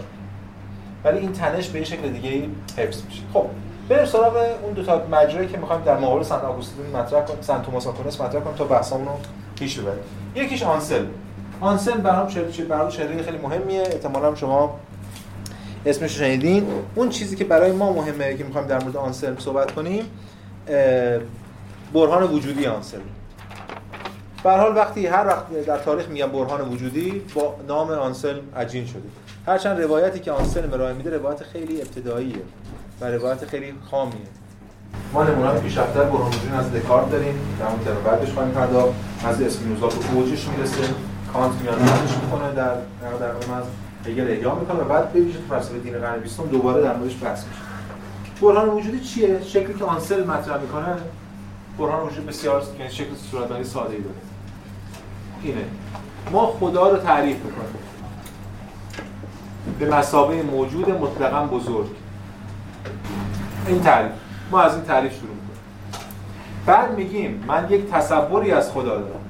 ولی 1.04 1.18
این 1.18 1.33
تنش 1.33 1.68
به 1.68 1.78
این 1.78 1.85
شکل 1.85 2.09
دیگه 2.09 2.49
حفظ 2.76 3.04
میشه. 3.04 3.23
خب 3.33 3.47
بریم 3.88 4.04
سراغ 4.04 4.37
اون 4.62 4.73
دو 4.73 4.83
تا 4.83 5.06
مجرایی 5.12 5.49
که 5.49 5.59
می‌خوایم 5.59 5.83
در 5.83 5.99
مقابل 5.99 6.23
سنت 6.23 6.45
آگوستین 6.45 6.87
مطرح 6.87 7.25
کنیم 7.25 7.40
سنت 7.40 7.62
توماس 7.62 7.87
آکونس 7.87 8.21
مطرح 8.21 8.40
کنیم 8.40 8.56
تا 8.56 8.64
بحثمون 8.64 9.04
رو 9.04 9.12
پیش 9.59 9.78
ببریم. 9.78 10.02
یکیش 10.35 10.62
آنسل. 10.62 11.04
آنسل 11.61 11.97
برام 11.97 12.28
چه 12.28 12.64
برام 12.64 12.88
چهره 12.88 13.23
خیلی 13.23 13.38
مهمیه. 13.38 13.80
احتمالاً 13.80 14.35
شما 14.35 14.80
اسمش 15.87 16.18
شنیدین. 16.18 16.66
اون 16.95 17.09
چیزی 17.09 17.37
که 17.37 17.45
برای 17.45 17.73
ما 17.73 17.92
مهمه 17.92 18.35
که 18.35 18.45
می‌خوایم 18.45 18.66
در 18.66 18.83
مورد 18.83 18.97
آنسل 18.97 19.38
صحبت 19.38 19.71
کنیم 19.71 20.04
برهان 21.95 22.23
وجودی 22.23 22.66
آنسل. 22.66 22.99
به 24.45 24.50
حال 24.50 24.76
وقتی 24.76 25.07
هر 25.07 25.26
وقت 25.26 25.66
در 25.66 25.78
تاریخ 25.78 26.09
میگم 26.09 26.26
برهان 26.26 26.61
وجودی 26.61 27.23
با 27.35 27.55
نام 27.69 27.90
آنسل 27.90 28.37
عجین 28.57 28.87
شده 28.87 29.02
هرچند 29.47 29.81
روایتی 29.81 30.21
که 30.21 30.33
آنسل 30.33 30.75
ارائه 30.75 30.93
میده 30.93 31.16
روایت 31.16 31.43
خیلی 31.43 31.83
ابتداییه 31.83 32.43
و 33.00 33.05
روایت 33.05 33.45
خیلی 33.45 33.75
خامیه. 33.90 34.16
ما 35.12 35.25
نمونه 35.25 35.61
پیشرفته 35.61 35.99
برهان 35.99 36.28
وجودی 36.28 36.55
از 36.59 36.73
دکارت 36.73 37.11
داریم. 37.11 37.57
در 37.61 37.66
اون 37.66 37.78
ترم 37.85 38.02
بعدش 38.05 38.33
خواهیم 38.33 38.52
پرداخت. 38.52 38.93
از 39.25 39.43
اسپینوزا 39.43 39.87
به 39.87 39.95
اوجش 40.14 40.49
می‌رسه. 40.49 40.83
کانت 41.33 41.52
میاد 41.62 41.81
می‌کنه 42.25 42.52
در 42.55 42.75
در 43.21 43.55
از 43.59 43.64
هگل 44.07 44.31
احیا 44.31 44.55
می‌کنه 44.55 44.81
و 44.81 44.85
بعد 44.85 45.16
ویژه 45.16 45.38
فلسفه 45.49 45.78
دین 45.78 45.99
قرن 45.99 46.21
20 46.21 46.40
دوباره 46.50 46.83
در 46.83 46.97
موردش 46.97 47.16
بحث 47.23 47.45
میشه. 47.45 47.61
برهان 48.43 48.69
وجودی 48.69 49.00
چیه؟ 49.00 49.43
شکلی 49.43 49.75
که 49.75 49.85
آنسل 49.85 50.25
مطرح 50.25 50.61
می‌کنه 50.61 50.97
برهان 51.78 52.06
وجود 52.06 52.26
بسیار 52.26 52.62
یعنی 52.78 52.90
شکل 52.90 53.14
صورتبندی 53.30 53.64
ساده 53.64 53.95
ای 53.95 54.00
داره. 54.00 54.14
اینه. 55.42 55.64
ما 56.33 56.47
خدا 56.47 56.90
رو 56.90 56.97
تعریف 56.97 57.37
می‌کنیم. 57.37 57.66
به 59.78 59.97
مسابقه 59.97 60.42
موجود 60.42 60.90
مطلقا 60.90 61.47
بزرگ. 61.47 61.88
این 63.66 63.83
تعریف. 63.83 64.12
ما 64.50 64.61
از 64.61 64.75
این 64.75 64.85
تعریف 64.85 65.12
شروع 65.12 65.30
می‌کنیم. 65.30 65.61
بعد 66.66 66.97
میگیم 66.97 67.45
من 67.49 67.66
یک 67.71 67.90
تصوری 67.90 68.52
از 68.52 68.71
خدا 68.73 68.99
دارم. 68.99 69.21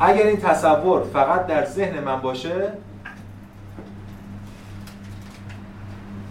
اگر 0.00 0.26
این 0.26 0.36
تصور 0.36 1.02
فقط 1.12 1.46
در 1.46 1.64
ذهن 1.64 2.00
من 2.04 2.20
باشه 2.20 2.72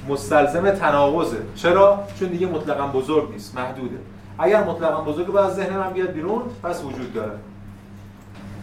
مستلزم 0.10 0.72
تناقضه. 0.72 1.38
چرا؟ 1.56 2.04
چون 2.20 2.30
دیگه 2.30 2.48
مطلقا 2.48 2.88
بزرگ 2.88 3.32
نیست 3.32 3.56
محدوده. 3.56 3.98
اگر 4.42 4.64
مطلقا 4.64 5.02
بزرگ 5.02 5.36
از 5.36 5.56
ذهن 5.56 5.78
من 5.78 5.94
بیاد 5.94 6.12
بیرون 6.12 6.42
پس 6.64 6.84
وجود 6.84 7.14
داره. 7.14 7.32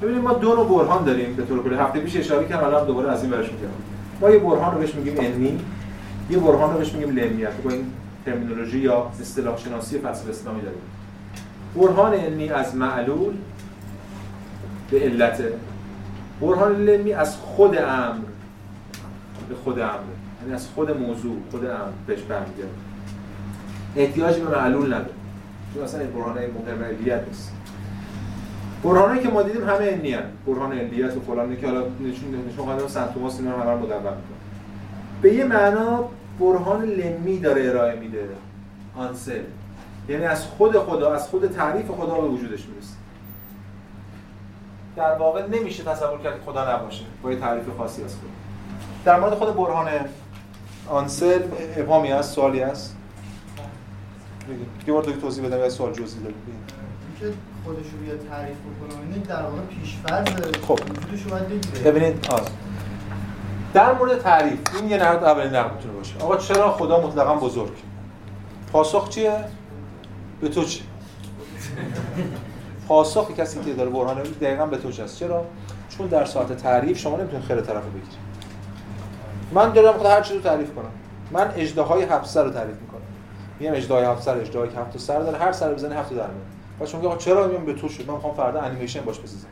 ببینید 0.03 0.23
ما 0.23 0.33
دو 0.33 0.55
نوع 0.55 0.69
برهان 0.69 1.05
داریم 1.05 1.37
به 1.37 1.45
طور 1.45 1.63
کلی. 1.63 1.75
هفته 1.75 2.01
پیش 2.01 2.17
اشاره 2.17 2.49
کردم 2.49 2.67
الان 2.67 2.87
دوباره 2.87 3.11
از 3.11 3.23
این 3.23 3.31
برش 3.31 3.47
میگم. 3.53 3.69
ما 4.21 4.31
یه 4.31 4.39
برهان 4.39 4.75
رو 4.75 4.81
بهش 4.81 4.95
میگیم 4.95 5.17
علمی 5.17 5.61
یه 6.31 6.39
برهان 6.39 6.73
رو 6.73 6.79
بهش 6.79 6.93
میگیم 6.93 7.17
لمیت 7.17 7.53
با 7.65 7.71
این 7.71 7.93
ترمینولوژی 8.25 8.79
یا 8.79 9.11
اصطلاح 9.21 9.59
شناسی 9.59 9.99
فلسفه 9.99 10.31
اسلامی 10.31 10.61
داریم. 10.63 10.81
برهان 11.77 12.15
علمی 12.15 12.51
از 12.51 12.75
معلول 12.75 13.35
به 14.91 15.01
علت. 15.01 15.43
برهان 16.41 16.77
لمی 16.77 17.13
از 17.13 17.37
خود 17.37 17.77
امر 17.79 18.19
به 19.49 19.55
خود 19.65 19.79
امر. 19.79 19.99
یعنی 20.43 20.55
از 20.55 20.69
خود 20.75 20.99
موضوع 20.99 21.37
خود 21.51 21.65
امر 21.65 21.93
بهش 22.07 22.21
برمیگرده. 22.21 22.69
احتیاجی 23.97 24.41
به 24.41 24.59
معلول 24.59 24.87
نداره. 24.87 25.18
چون 25.75 25.83
اصلا 25.83 26.01
این 26.01 26.11
برهان 26.11 26.39
مقرر 26.39 26.93
نیست. 27.29 27.53
برهانی 28.85 29.21
که 29.21 29.29
ما 29.29 29.43
دیدیم 29.43 29.69
همه 29.69 29.79
علمی 29.79 30.13
هست 30.13 30.23
برهان 30.47 30.73
علیت 30.79 31.17
و 31.17 31.21
فلان 31.21 31.57
که 31.57 31.67
حالا 31.67 31.81
نشون 31.81 32.45
نشون 32.53 32.77
قدم 32.77 32.89
سنت 32.89 33.15
توماس 33.15 33.39
اینا 33.39 33.55
رو 33.55 33.63
همه 33.63 33.77
می‌کنه. 34.11 34.39
به 35.23 35.35
یه 35.35 35.45
معنا 35.45 36.05
برهان 36.41 36.83
لمی 36.83 37.39
داره 37.39 37.69
ارائه 37.69 38.01
میده. 38.01 38.29
آنسل 38.97 39.41
یعنی 40.09 40.25
از 40.25 40.45
خود 40.45 40.79
خدا 40.79 41.15
از 41.15 41.29
خود 41.29 41.47
تعریف 41.47 41.91
خدا 41.91 42.15
به 42.15 42.29
وجودش 42.29 42.67
می‌رسه. 42.67 42.95
در 44.97 45.19
واقع 45.19 45.47
نمیشه 45.47 45.83
تصور 45.85 46.19
کرد 46.19 46.41
خدا 46.47 46.77
نباشه. 46.77 47.05
با 47.23 47.33
یه 47.33 47.39
تعریف 47.39 47.65
خاصی 47.79 48.05
از 48.05 48.17
خدا. 48.17 48.29
در 49.05 49.21
مورد 49.21 49.35
خود 49.35 49.57
برهان 49.57 49.89
آنسل 50.89 51.41
ابهامی 51.77 52.09
هست 52.09 52.35
سوالی 52.35 52.61
هست؟ 52.61 52.97
یه 54.87 54.93
بار 54.93 55.03
دیگه 55.03 55.17
توضیح 55.17 55.47
بدم 55.47 55.59
یا 55.59 55.71
سوال 55.71 55.93
جزئی 55.93 56.21
دارید 56.21 56.37
که 57.21 57.27
خودش 57.65 57.87
رو 57.93 57.99
بیا 57.99 58.15
تعریف 58.31 58.57
بکنه 58.57 59.15
این 59.15 59.23
در 59.23 59.43
واقع 59.43 59.61
پیش‌فرض 59.61 60.29
خب. 60.69 60.79
ببینید 61.85 62.27
آه. 62.31 62.41
در 63.75 63.93
مورد 63.93 64.19
تعریف 64.19 64.59
این 64.81 64.91
یه 64.91 64.97
نقد 64.97 65.25
اولین 65.25 65.55
نقد 65.55 65.75
می‌تونه 65.75 65.95
باشه. 65.95 66.19
آقا 66.21 66.37
چرا 66.37 66.73
خدا 66.73 67.01
مطلقا 67.01 67.35
بزرگ؟ 67.35 67.73
پاسخ 68.73 69.09
چیه؟ 69.09 69.45
به 70.41 70.49
تو 70.49 70.65
چی؟ 70.65 70.83
پاسخ 72.89 73.31
کسی 73.31 73.61
که 73.61 73.73
داره 73.73 73.91
برهان 73.91 74.23
دقیقا 74.23 74.67
به 74.67 74.77
تو 74.77 75.03
هست؟ 75.03 75.19
چرا؟ 75.19 75.45
چون 75.89 76.07
در 76.07 76.25
ساعت 76.25 76.57
تعریف 76.57 76.99
شما 76.99 77.17
نمی‌تونید 77.17 77.45
خیر 77.45 77.61
طرف 77.61 77.85
رو 77.85 77.91
بگیرید. 77.91 78.19
من 79.53 79.73
دارم 79.73 79.93
خود 79.93 80.07
هر 80.07 80.21
چیزی 80.21 80.35
رو 80.35 80.45
تعریف 80.45 80.75
کنم. 80.75 80.91
من 81.31 81.53
اجدهای 81.57 82.07
سر 82.25 82.45
رو 82.45 82.51
تعریف 82.51 82.77
می‌کنم. 82.77 82.88
میگم 83.61 83.75
اجدهای 83.75 84.05
هفت 84.05 84.23
سر 84.23 84.39
اجدهای 84.39 84.69
که 84.69 84.79
هفت 84.79 84.99
سر 84.99 85.19
داره 85.19 85.39
هر 85.39 85.53
سر 85.53 85.75
بزنی 85.75 85.95
هفت 85.95 86.11
در 86.11 86.17
میاد 86.17 86.47
بعد 86.79 86.89
شما 86.89 87.17
چرا 87.17 87.47
میگم 87.47 87.65
به 87.65 87.73
تو 87.73 87.89
شد 87.89 88.09
من 88.09 88.15
می‌خوام 88.15 88.35
فردا 88.35 88.61
انیمیشن 88.61 89.01
باش 89.01 89.19
بسازم. 89.19 89.49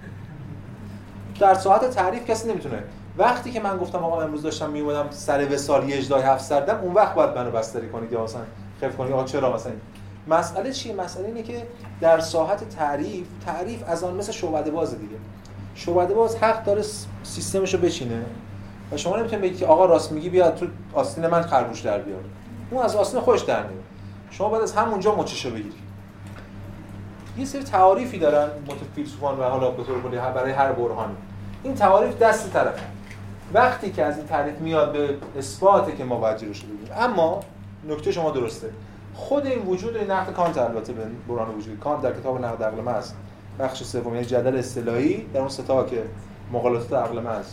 در 1.40 1.54
ساعت 1.54 1.90
تعریف 1.90 2.30
کسی 2.30 2.48
نمی‌تونه. 2.48 2.82
وقتی 3.18 3.50
که 3.50 3.60
من 3.60 3.78
گفتم 3.78 3.98
آقا 3.98 4.22
امروز 4.22 4.42
داشتم 4.42 4.70
میومدم 4.70 5.06
سر 5.10 5.52
وسال 5.52 5.88
یه 5.88 5.96
اجدهای 5.96 6.22
هفت 6.22 6.44
سر 6.44 6.60
دم 6.60 6.80
اون 6.82 6.94
وقت 6.94 7.14
باید 7.14 7.30
منو 7.30 7.50
بستری 7.50 7.88
کنید 7.88 8.12
یا 8.12 8.24
مثلا 8.24 8.40
خف 8.82 8.96
کنید 8.96 9.12
آقا 9.12 9.24
چرا 9.24 9.54
مثلا 9.54 9.72
مسئله 10.28 10.72
چیه؟ 10.72 10.94
مسئله 10.94 11.26
اینه 11.26 11.42
که 11.42 11.62
در 12.00 12.20
ساحت 12.20 12.68
تعریف 12.68 13.26
تعریف 13.46 13.82
از 13.88 14.04
آن 14.04 14.14
مثل 14.14 14.32
شعبده 14.32 14.70
باز 14.70 14.98
دیگه. 14.98 15.16
شعبده 15.74 16.14
باز 16.14 16.36
حق 16.36 16.64
داره 16.64 16.82
سیستمش 17.22 17.74
رو 17.74 17.80
بچینه. 17.80 18.22
و 18.92 18.96
شما 18.96 19.16
نمی‌تونید 19.16 19.44
بگید 19.44 19.58
که 19.58 19.66
آقا 19.66 19.86
راست 19.86 20.12
میگی 20.12 20.28
بیاد 20.28 20.54
تو 20.54 20.66
آستین 20.94 21.26
من 21.26 21.42
خرگوش 21.42 21.80
در 21.80 21.98
بیار. 21.98 22.20
اون 22.70 22.82
از 22.82 22.96
آستین 22.96 23.20
خوش 23.20 23.40
در 23.40 23.62
میاد. 23.62 23.84
شما 24.30 24.48
باید 24.48 24.62
از 24.62 24.72
همونجا 24.72 25.14
مچشو 25.14 25.50
بگیری. 25.50 25.74
یه 27.38 27.44
سری 27.44 27.62
تعاریفی 27.62 28.18
دارن 28.18 28.48
فیلسوفان 28.94 29.38
و 29.38 29.42
حالا 29.42 29.70
به 29.70 29.84
طور 29.84 30.02
کلی 30.02 30.16
برای 30.16 30.52
هر 30.52 30.72
برهانی. 30.72 31.14
این 31.62 31.74
تعاریف 31.74 32.18
دست 32.18 32.52
طرفه. 32.52 32.82
وقتی 33.54 33.92
که 33.92 34.04
از 34.04 34.18
این 34.18 34.26
تعریف 34.26 34.58
میاد 34.58 34.92
به 34.92 35.14
اثباته 35.38 35.92
که 35.92 36.04
ما 36.04 36.16
باید 36.16 36.36
بگیریم. 36.36 36.88
اما 36.96 37.40
نکته 37.88 38.12
شما 38.12 38.30
درسته. 38.30 38.70
خود 39.14 39.46
این 39.46 39.62
وجود 39.66 39.96
این 39.96 40.10
نقد 40.10 40.32
کانت 40.32 40.58
البته 40.58 40.92
به 40.92 41.02
برهان 41.28 41.54
وجود. 41.54 41.80
کانت 41.80 42.02
در 42.02 42.12
کتاب 42.12 42.44
نقد 42.44 42.62
عقل 42.62 42.80
محض 42.80 43.12
بخش 43.58 43.82
سوم 43.82 44.14
یعنی 44.14 44.26
جدل 44.26 44.56
اصطلاحی 44.56 45.26
در 45.34 45.40
اون 45.40 45.48
سه 45.48 45.72
تا 45.72 45.84
که 45.84 46.04
مغالطات 46.52 46.92
عقل 46.92 47.20
محض 47.20 47.46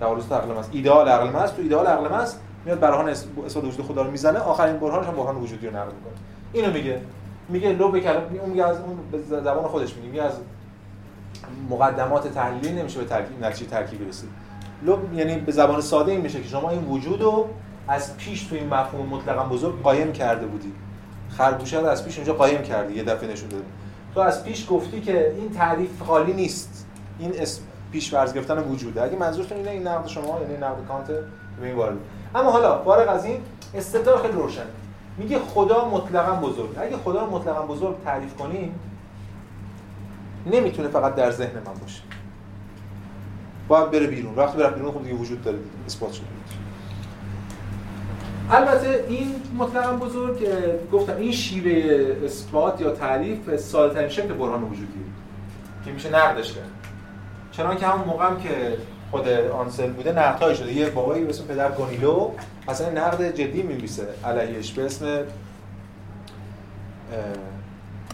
تعارضات 0.00 0.32
عقل 0.32 0.54
محض 0.54 0.66
ایدئال 0.72 1.08
عقل 1.08 1.30
محض 1.30 1.52
تو 1.52 1.62
ایدئال 1.62 1.86
عقل 1.86 2.08
محض 2.08 2.34
میاد 2.64 2.80
برهان 2.80 3.08
اثبات 3.08 3.56
وجود 3.56 3.86
خدا 3.86 4.02
رو 4.02 4.10
می‌زنه 4.10 4.38
آخرین 4.38 4.76
برهانش 4.76 5.06
هم 5.06 5.12
برهان 5.12 5.36
وجودی 5.36 5.66
رو 5.66 5.76
نقد 5.76 5.92
می‌کنه. 5.92 6.12
اینو 6.52 6.72
میگه. 6.72 7.00
میگه 7.48 7.72
لو 7.72 7.90
به 7.90 8.00
کلام 8.00 8.22
اون 8.40 8.50
میگه 8.50 8.64
از 8.64 8.76
اون 8.80 8.98
به 9.12 9.18
زبان 9.22 9.64
خودش 9.64 9.94
میگه. 9.94 10.08
میگه 10.08 10.22
از 10.22 10.32
مقدمات 11.70 12.34
تحلیلی 12.34 12.72
نمیشه 12.72 12.98
به 12.98 13.04
ترکیب 13.04 13.44
نتیجه 13.44 13.70
ترکیبی 13.70 14.04
رسید. 14.04 14.28
لو 14.82 14.98
یعنی 15.14 15.36
به 15.38 15.52
زبان 15.52 15.80
ساده 15.80 16.12
این 16.12 16.20
میشه 16.20 16.40
که 16.40 16.48
شما 16.48 16.70
این 16.70 16.84
وجود 16.84 17.22
رو 17.22 17.48
از 17.88 18.16
پیش 18.16 18.44
تو 18.44 18.54
این 18.54 18.66
مفهوم 18.66 19.06
مطلقا 19.06 19.44
بزرگ 19.44 19.82
قایم 19.82 20.12
کرده 20.12 20.46
بودی. 20.46 20.72
خرگوشه 21.30 21.80
رو 21.80 21.86
از 21.86 22.04
پیش 22.04 22.16
اونجا 22.16 22.34
قایم 22.34 22.62
کردی 22.62 22.94
یه 22.94 23.04
دفعه 23.04 23.32
نشون 23.32 23.48
دادی. 23.48 23.64
تو 24.14 24.20
از 24.20 24.44
پیش 24.44 24.66
گفتی 24.70 25.00
که 25.00 25.34
این 25.38 25.50
تعریف 25.50 26.02
خالی 26.02 26.32
نیست. 26.32 26.86
این 27.18 27.32
اسم 27.38 27.62
پیش 27.92 28.10
فرض 28.10 28.34
گرفتن 28.34 28.58
وجوده. 28.58 29.02
اگه 29.02 29.16
منظورتون 29.16 29.58
اینه 29.58 29.70
این 29.70 29.86
نقد 29.86 30.06
شما 30.06 30.40
یعنی 30.40 30.56
نقد 30.56 30.86
کانت 30.88 31.06
به 31.06 31.66
این 31.66 31.76
وارد. 31.76 31.96
اما 32.34 32.50
حالا 32.50 32.82
فارغ 32.84 33.08
از 33.08 33.24
این 33.24 33.40
استدلال 33.74 34.18
خیلی 34.18 34.32
روشن 34.32 34.66
میگه 35.18 35.38
خدا 35.38 35.88
مطلقا 35.88 36.32
بزرگ. 36.32 36.70
اگه 36.80 36.96
خدا 36.96 37.24
رو 37.24 37.30
مطلقا 37.30 37.62
بزرگ 37.62 38.04
تعریف 38.04 38.36
کنیم 38.36 38.74
نمی‌تونه 40.46 40.88
فقط 40.88 41.14
در 41.14 41.30
ذهن 41.30 41.54
من 41.66 41.74
باشه. 41.80 42.02
باید 43.68 43.90
بره 43.90 44.06
بیرون. 44.06 44.34
وقتی 44.34 44.58
بره 44.58 44.70
بیرون 44.70 44.92
خب 44.92 45.02
دیگه 45.02 45.14
وجود 45.14 45.42
داره 45.42 45.56
دیگه. 45.56 45.70
اثبات 45.86 46.12
شده 46.12 46.26
البته 48.50 49.04
این 49.08 49.34
مطلقا 49.58 49.92
بزرگ 49.96 50.48
گفتم 50.92 51.16
این 51.16 51.32
شیوه 51.32 52.16
اثبات 52.24 52.80
یا 52.80 52.90
تعریف 52.90 53.56
ساده 53.56 54.08
شکل 54.08 54.32
برهان 54.32 54.62
وجودی 54.62 55.04
که 55.84 55.92
میشه 55.92 56.08
نقدش 56.08 56.52
کرد. 56.52 56.70
چنان 57.52 57.76
که 57.76 57.86
همون 57.86 58.06
موقع 58.08 58.26
هم 58.26 58.40
که 58.40 58.78
خود 59.10 59.28
آنسل 59.28 59.90
بوده 59.90 60.12
نقدهایی 60.12 60.56
شده. 60.56 60.72
یه 60.72 60.90
بابایی 60.90 61.24
به 61.24 61.30
اسم 61.30 61.44
پدر 61.44 61.70
گونیلو 61.70 62.30
اصلا 62.68 62.90
نقد 62.90 63.34
جدی 63.34 63.62
می‌نویسه 63.62 64.06
علیهش 64.24 64.72
به 64.72 64.84
اسم 64.84 65.24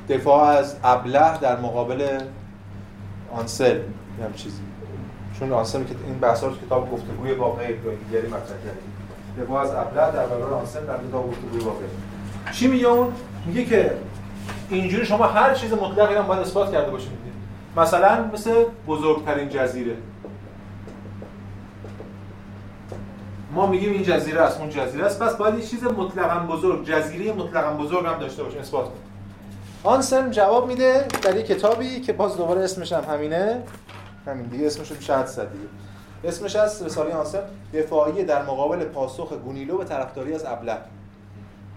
دفاع 0.08 0.44
از 0.44 0.76
ابله 0.84 1.38
در 1.38 1.56
مقابل 1.60 2.20
آنسل. 3.32 3.80
هم 4.24 4.32
چیزی. 4.34 4.60
چون 5.38 5.52
آنسل 5.52 5.84
که 5.84 5.94
این 6.06 6.18
بحثا 6.18 6.46
رو 6.46 6.54
کتاب 6.66 6.92
گفتگوی 6.92 7.34
غیر 7.34 7.70
یا 7.70 7.92
دیگری 7.94 8.26
مطرح 8.26 8.56
کرده 8.64 9.42
دفاع 9.42 9.62
از 9.62 9.70
ابله 9.70 10.12
در 10.12 10.26
برابر 10.26 10.54
آنسل 10.54 10.86
در 10.86 10.96
کتاب 11.08 11.30
گفتگوی 11.30 11.60
غیر 11.60 12.52
چی 12.52 12.66
میگه 12.66 12.86
اون؟ 12.86 13.12
میگه 13.46 13.64
که 13.64 13.92
اینجوری 14.70 15.06
شما 15.06 15.26
هر 15.26 15.54
چیز 15.54 15.72
مطلقی 15.72 16.14
هم 16.14 16.26
باید 16.26 16.40
اثبات 16.40 16.72
کرده 16.72 16.90
باشید. 16.90 17.10
مثلا 17.76 18.30
مثل 18.32 18.64
بزرگترین 18.86 19.48
جزیره. 19.48 19.96
ما 23.56 23.66
میگیم 23.66 23.92
این 23.92 24.02
جزیره 24.02 24.40
است 24.40 24.60
اون 24.60 24.70
جزیره 24.70 25.04
است. 25.04 25.22
پس 25.22 25.36
باید 25.36 25.54
یه 25.54 25.66
چیز 25.66 25.84
مطلقا 25.84 26.46
بزرگ 26.46 26.84
جزیره 26.84 27.32
مطلقا 27.32 27.70
بزرگ 27.70 28.06
هم 28.06 28.18
داشته 28.18 28.42
باشیم 28.42 28.60
اثبات 28.60 28.84
کنیم. 28.84 28.96
آنسن 29.84 30.30
جواب 30.30 30.68
میده 30.68 31.06
در 31.22 31.36
یک 31.36 31.46
کتابی 31.46 32.00
که 32.00 32.12
باز 32.12 32.36
دوباره 32.36 32.60
اسمش 32.60 32.92
هم 32.92 33.04
همینه. 33.14 33.62
همین 34.26 34.46
دیگه 34.46 34.66
اسمش 34.66 34.90
رو 34.90 35.00
شاید 35.00 35.26
صد 35.26 35.52
دیگه. 35.52 35.68
اسمش 36.24 36.56
از 36.56 36.82
رساله 36.82 37.14
آنسن 37.14 37.40
دفاعی 37.74 38.24
در 38.24 38.42
مقابل 38.42 38.84
پاسخ 38.84 39.32
گونیلو 39.32 39.78
به 39.78 39.84
طرفداری 39.84 40.34
از 40.34 40.44
ابله. 40.44 40.76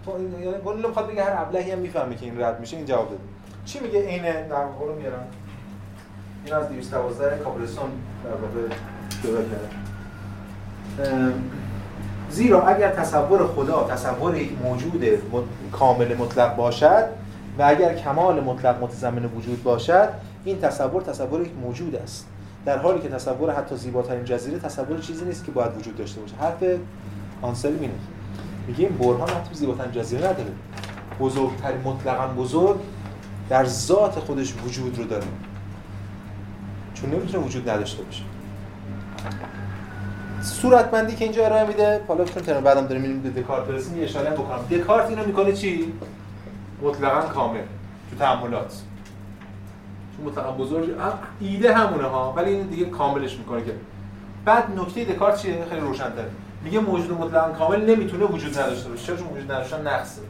یعنی 0.08 0.58
گونیلو 0.64 0.88
می‌خواد 0.88 1.08
بگه 1.12 1.24
هر 1.24 1.42
ابلهی 1.42 1.72
هم 1.72 1.80
می‌فهمه 1.80 2.16
که 2.16 2.26
این 2.26 2.42
رد 2.42 2.60
میشه 2.60 2.78
این 2.78 2.86
جواب 2.86 3.10
داده 3.10 3.22
چی 3.66 3.80
میگه 3.80 4.08
عین 4.08 4.48
در 4.48 4.66
رو 4.80 4.96
میارم؟ 4.96 5.28
این 6.46 6.54
از 6.54 6.70
212 6.70 7.44
کابلسون 7.44 7.90
در 8.24 8.32
واقع 8.32 8.76
زیرا 12.30 12.68
اگر 12.68 12.90
تصور 12.90 13.48
خدا 13.48 13.88
تصور 13.92 14.38
یک 14.38 14.52
موجود 14.64 15.06
کامل 15.72 16.18
مطلق 16.18 16.56
باشد 16.56 17.06
و 17.60 17.64
اگر 17.64 17.94
کمال 17.94 18.44
مطلق 18.44 18.84
متضمن 18.84 19.26
وجود 19.26 19.64
باشد 19.64 20.10
این 20.44 20.60
تصور 20.62 21.02
تصور 21.02 21.42
یک 21.42 21.52
موجود 21.62 21.96
است. 21.96 22.28
در 22.66 22.78
حالی 22.78 23.00
که 23.00 23.10
تصور 23.10 23.54
حتی 23.54 23.76
زیباترین 23.76 24.26
جزیره 24.26 24.60
تصور 24.60 25.00
چیزی 25.00 25.26
نیست 25.26 25.46
که 25.46 25.52
باید 25.52 25.78
وجود 25.78 25.98
داشته 25.98 26.22
باشه. 26.22 26.36
حرف 26.36 26.64
آنسل 27.42 27.78
اینه 27.80 27.94
میگه 28.68 28.80
این 28.80 28.98
برهان 28.98 29.30
حتی 29.30 29.54
زیباترین 29.54 29.92
جزیره 29.92 30.22
نداره. 30.22 30.52
بزرگترین 31.20 31.82
مطلقا 31.82 32.28
بزرگ 32.28 32.80
در 33.50 33.66
ذات 33.66 34.20
خودش 34.20 34.54
وجود 34.66 34.98
رو 34.98 35.04
داره. 35.04 35.28
چون 36.94 37.10
نمی‌تونه 37.10 37.46
وجود 37.46 37.70
نداشته 37.70 38.04
باشه. 38.04 38.24
صورتبندی 40.42 41.16
که 41.16 41.24
اینجا 41.26 41.46
ارائه 41.46 41.68
میده 41.68 42.02
حالا 42.08 42.26
چون 42.26 42.44
ترم 42.44 42.64
بعدم 42.64 42.88
داریم 42.88 43.02
میریم 43.02 43.22
به 43.22 43.42
دکارت 43.42 43.66
برسیم 43.66 43.98
یه 43.98 44.04
اشاره 44.04 44.30
بکنم. 44.30 44.60
دکارت 44.72 45.10
اینو 45.10 45.26
می‌کنه 45.26 45.54
چی؟ 45.54 45.94
مطلقا 46.82 47.22
کامل 47.22 47.62
تو 48.10 48.16
تعاملات 48.20 48.82
چون 50.18 50.26
مطلقا 50.26 50.52
بزرگ 50.52 50.90
ایده 51.40 51.74
همونه 51.74 52.08
ها 52.08 52.34
ولی 52.38 52.52
این 52.52 52.68
دیگه 52.68 52.86
کاملش 52.86 53.38
می‌کنه 53.38 53.64
که. 53.64 53.72
بعد 54.46 54.80
نکته 54.80 55.06
دکارت 55.06 55.42
چیه؟ 55.42 55.66
خیلی 55.70 55.82
روشن‌تره 55.82 56.30
میگه 56.64 56.80
موجود 56.80 57.12
مطلقا 57.12 57.50
کامل 57.50 57.96
نمی‌تونه 57.96 58.26
وجود 58.26 58.60
نداشته 58.60 58.90
باشه. 58.90 59.06
چرا؟ 59.06 59.16
وجود 59.16 59.52
نداشتن 59.52 59.88
نقصه. 59.88 60.22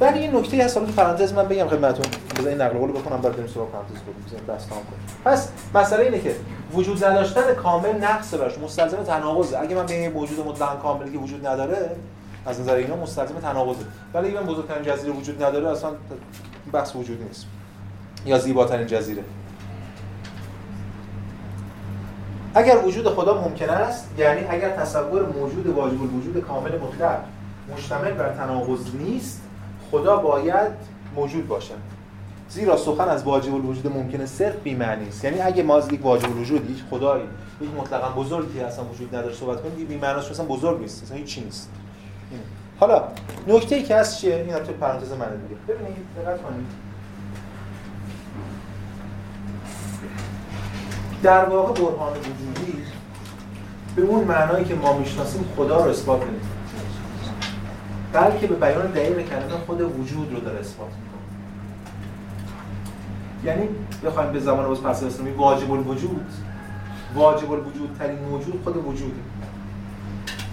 ولی 0.00 0.18
این 0.18 0.36
نکته 0.36 0.64
هست 0.64 0.74
تو 0.74 0.92
پرانتز 0.92 1.32
من 1.32 1.48
بگم 1.48 1.68
خدمتتون. 1.68 2.06
بذار 2.36 2.48
این 2.48 2.60
نقل 2.60 2.78
قول 2.78 2.90
بکنم 2.90 3.20
بعد 3.20 3.32
بریم 3.32 3.46
سراغ 3.46 3.68
پرانتز 3.70 3.94
بگیم. 3.94 4.46
بس 4.48 4.64
تمام 4.64 4.82
کنیم 4.82 5.00
پس 5.24 5.48
مسئله 5.74 6.04
اینه 6.04 6.20
که 6.20 6.36
وجود 6.72 7.04
نداشتن 7.04 7.54
کامل 7.54 8.04
نقصه 8.04 8.38
براش 8.38 8.58
مستلزم 8.58 8.96
تناقضه. 8.96 9.58
اگه 9.58 9.76
من 9.76 9.86
به 9.86 9.94
یه 9.94 10.08
موجود 10.08 10.46
مطلق 10.46 10.82
کاملی 10.82 11.12
که 11.12 11.18
وجود 11.18 11.46
نداره 11.46 11.90
از 12.46 12.60
نظر 12.60 12.74
اینا 12.74 12.96
مستلزم 12.96 13.34
تناقضه. 13.34 13.84
ولی 14.14 14.28
اگه 14.28 14.40
من 14.40 14.46
بزرگترین 14.46 14.82
جزیره 14.82 15.12
وجود 15.12 15.42
نداره 15.42 15.68
اصلا 15.68 15.90
بحث 16.72 16.96
وجود 16.96 17.22
نیست. 17.22 17.46
یا 18.26 18.38
زیباترین 18.38 18.86
جزیره. 18.86 19.22
اگر 22.54 22.78
وجود 22.84 23.08
خدا 23.08 23.40
ممکن 23.40 23.70
است 23.70 24.08
یعنی 24.18 24.40
اگر 24.48 24.70
تصور 24.70 25.26
موجود 25.26 25.66
واجب 25.66 26.02
الوجود 26.02 26.44
کامل 26.48 26.70
مطلق 26.78 27.18
مشتمل 27.76 28.12
بر 28.12 28.32
تناقض 28.32 28.94
نیست 28.94 29.42
خدا 29.90 30.16
باید 30.16 30.72
موجود 31.16 31.48
باشد 31.48 31.74
زیرا 32.48 32.76
سخن 32.76 33.08
از 33.08 33.24
واجب 33.24 33.54
الوجود 33.54 33.86
ممکنه 33.86 34.26
صرف 34.26 34.56
بی 34.56 34.74
معنی 34.74 35.08
است. 35.08 35.24
یعنی 35.24 35.40
اگه 35.40 35.62
ما 35.62 35.76
از 35.76 35.92
یک 35.92 36.04
واجب 36.04 36.30
الوجود 36.30 36.70
یک 36.70 36.82
خدایی 36.90 37.24
یک 37.60 37.70
مطلقا 37.78 38.08
بزرگی 38.08 38.60
اصلا 38.60 38.84
وجود 38.84 39.16
نداره 39.16 39.34
صحبت 39.34 39.62
کنیم 39.62 39.86
بی 39.86 39.96
معناش 39.96 40.30
مثلا 40.30 40.46
بزرگ 40.46 40.80
نیست 40.80 41.02
اصلا 41.02 41.16
هیچ 41.16 41.38
نیست. 41.38 41.70
حالا 42.80 43.02
نکته 43.48 43.76
ای 43.76 43.82
که 43.82 43.96
هست 43.96 44.20
چیه؟ 44.20 44.34
این 44.34 44.58
تو 44.58 44.72
پرانتز 44.72 45.12
منه 45.12 45.36
دیگه. 45.48 45.60
ببینید 45.68 45.96
دقت 46.16 46.42
کنید. 46.42 46.66
در 51.22 51.44
واقع 51.44 51.72
برهان 51.72 52.12
وجودی 52.12 52.82
به 53.96 54.02
اون 54.02 54.24
معنایی 54.24 54.64
که 54.64 54.74
ما 54.74 54.98
می‌شناسیم 54.98 55.44
خدا 55.56 55.84
رو 55.84 55.90
اثبات 55.90 56.22
نمی‌کنه. 56.22 56.57
بلکه 58.12 58.46
به 58.46 58.54
بیان 58.54 58.86
دقیق 58.86 59.28
کلمه 59.28 59.64
خود 59.66 59.80
وجود 59.80 60.32
رو 60.32 60.40
داره 60.40 60.58
اثبات 60.58 60.88
می‌کنه. 60.88 61.18
یعنی 63.44 63.68
بخوایم 64.04 64.32
به 64.32 64.40
زمان 64.40 64.66
باز 64.66 64.82
پس 64.82 65.02
اسلامی 65.02 65.30
واجب 65.30 65.72
الوجود. 65.72 66.26
واجب 67.14 67.52
الوجود 67.52 67.96
ترین 67.98 68.18
موجود 68.18 68.60
خود 68.64 68.76
وجوده. 68.76 69.20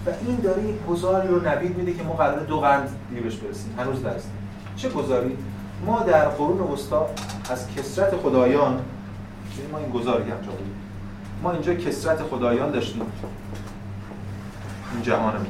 و 0.06 0.10
این 0.26 0.36
داره 0.36 0.62
یک 0.62 0.86
گزاری 0.88 1.28
رو 1.28 1.40
نوید 1.40 1.76
میده 1.76 1.92
که 1.92 2.02
ما 2.02 2.12
قرار 2.12 2.40
دو 2.40 2.60
قرن 2.60 2.86
دیگه 3.10 3.22
بهش 3.22 3.36
برسیم. 3.36 3.74
هنوز 3.78 4.02
درستیم 4.02 4.32
چه 4.76 4.88
گزاری؟ 4.88 5.36
ما 5.86 6.02
در 6.02 6.28
قرون 6.28 6.58
وسطا 6.58 7.06
از 7.50 7.70
کسرت 7.70 8.16
خدایان 8.16 8.72
یعنی 8.72 9.72
ما 9.72 9.78
این 9.78 9.90
گزاری 9.90 10.22
انجام 10.22 10.54
بدیم 10.54 10.74
ما 11.42 11.52
اینجا 11.52 11.74
کسرت 11.74 12.22
خدایان 12.22 12.70
داشتیم. 12.70 13.02
این 14.92 15.02
جهانمون 15.02 15.46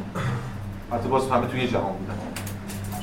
حتی 0.92 1.08
باز 1.08 1.30
همه 1.30 1.46
توی 1.46 1.68
جهان 1.68 1.92
بودن. 1.92 2.14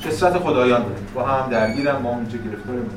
کسرت 0.04 0.38
خدایان 0.38 0.82
داریم 0.82 1.06
با 1.14 1.24
هم 1.24 1.50
درگیرم 1.50 2.02
ما 2.02 2.10
اونجا 2.10 2.38
گرفتاریم 2.38 2.90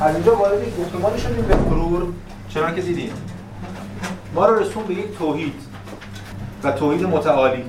از 0.00 0.14
اینجا 0.14 0.36
وارد 0.36 0.68
یک 0.68 0.76
گفتمانی 0.76 1.18
شدیم 1.18 1.44
به 1.44 1.56
مرور 1.56 2.12
چرا 2.48 2.70
که 2.70 2.82
دیدیم 2.82 3.12
ما 4.34 4.46
رو 4.46 4.58
رسون 4.58 4.84
به 4.84 4.94
یک 4.94 5.18
توحید 5.18 5.54
و 6.64 6.72
توحید 6.72 7.02
متعالی. 7.02 7.64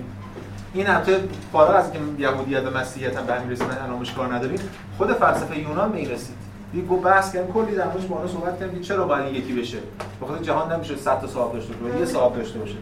این 0.74 0.90
البته 0.90 1.20
فارغ 1.52 1.76
از 1.76 1.92
اینکه 1.92 2.22
یهودیت 2.22 2.64
و 2.64 2.78
مسیحیت 2.78 3.18
هم 3.18 3.26
به 3.26 3.34
همین 3.34 3.52
رسیدن 3.52 3.78
انامش 3.84 4.14
کار 4.14 4.34
نداریم. 4.34 4.60
خود 4.98 5.14
فلسفه 5.14 5.60
یونان 5.60 5.96
این 5.96 6.10
رسید. 6.10 6.36
دیگه 6.74 6.88
گفت 6.88 7.04
بحث 7.04 7.34
کردن 7.34 7.52
کلی 7.52 7.76
در 7.76 7.88
موردش 7.88 8.06
با 8.06 8.28
صحبت 8.28 8.60
کردیم 8.60 8.82
چرا 8.82 9.08
باید 9.08 9.36
یکی 9.36 9.54
بشه؟ 9.54 9.78
بخاطر 10.22 10.44
جهان 10.44 10.72
نمیشه 10.72 10.96
100 10.96 11.22
تا 11.22 11.28
صاحب 11.28 11.54
داشته 11.54 11.74
باشه 11.74 12.00
یه 12.00 12.06
صاحب 12.06 12.36
داشته 12.36 12.60
باشه 12.60 12.76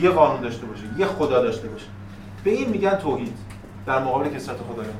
یه 0.00 0.10
قانون 0.10 0.40
داشته 0.40 0.66
باشه 0.66 0.82
یه 0.98 1.06
خدا 1.06 1.42
داشته 1.42 1.68
باشه. 1.68 1.86
به 2.44 2.50
این 2.50 2.68
میگن 2.68 2.94
توحید 2.94 3.36
در 3.86 4.02
مقابل 4.02 4.28
کسرت 4.28 4.56
خدایان. 4.56 4.94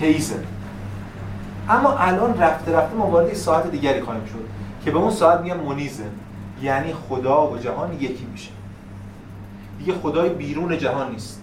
تئیسم 0.00 0.44
اما 1.68 1.98
الان 1.98 2.38
رفته 2.38 2.76
رفته 2.76 2.96
ما 2.96 3.06
وارد 3.06 3.34
ساعت 3.34 3.70
دیگری 3.70 4.00
خواهیم 4.00 4.24
شد 4.24 4.48
که 4.84 4.90
به 4.90 4.98
اون 4.98 5.10
ساعت 5.10 5.40
میگن 5.40 5.56
مونیزم 5.56 6.10
یعنی 6.62 6.92
خدا 6.92 7.50
و 7.50 7.58
جهان 7.58 7.92
یکی 7.92 8.26
میشه. 8.32 8.50
دیگه 9.78 9.92
خدای 9.92 10.28
بیرون 10.28 10.78
جهان 10.78 11.12
نیست. 11.12 11.42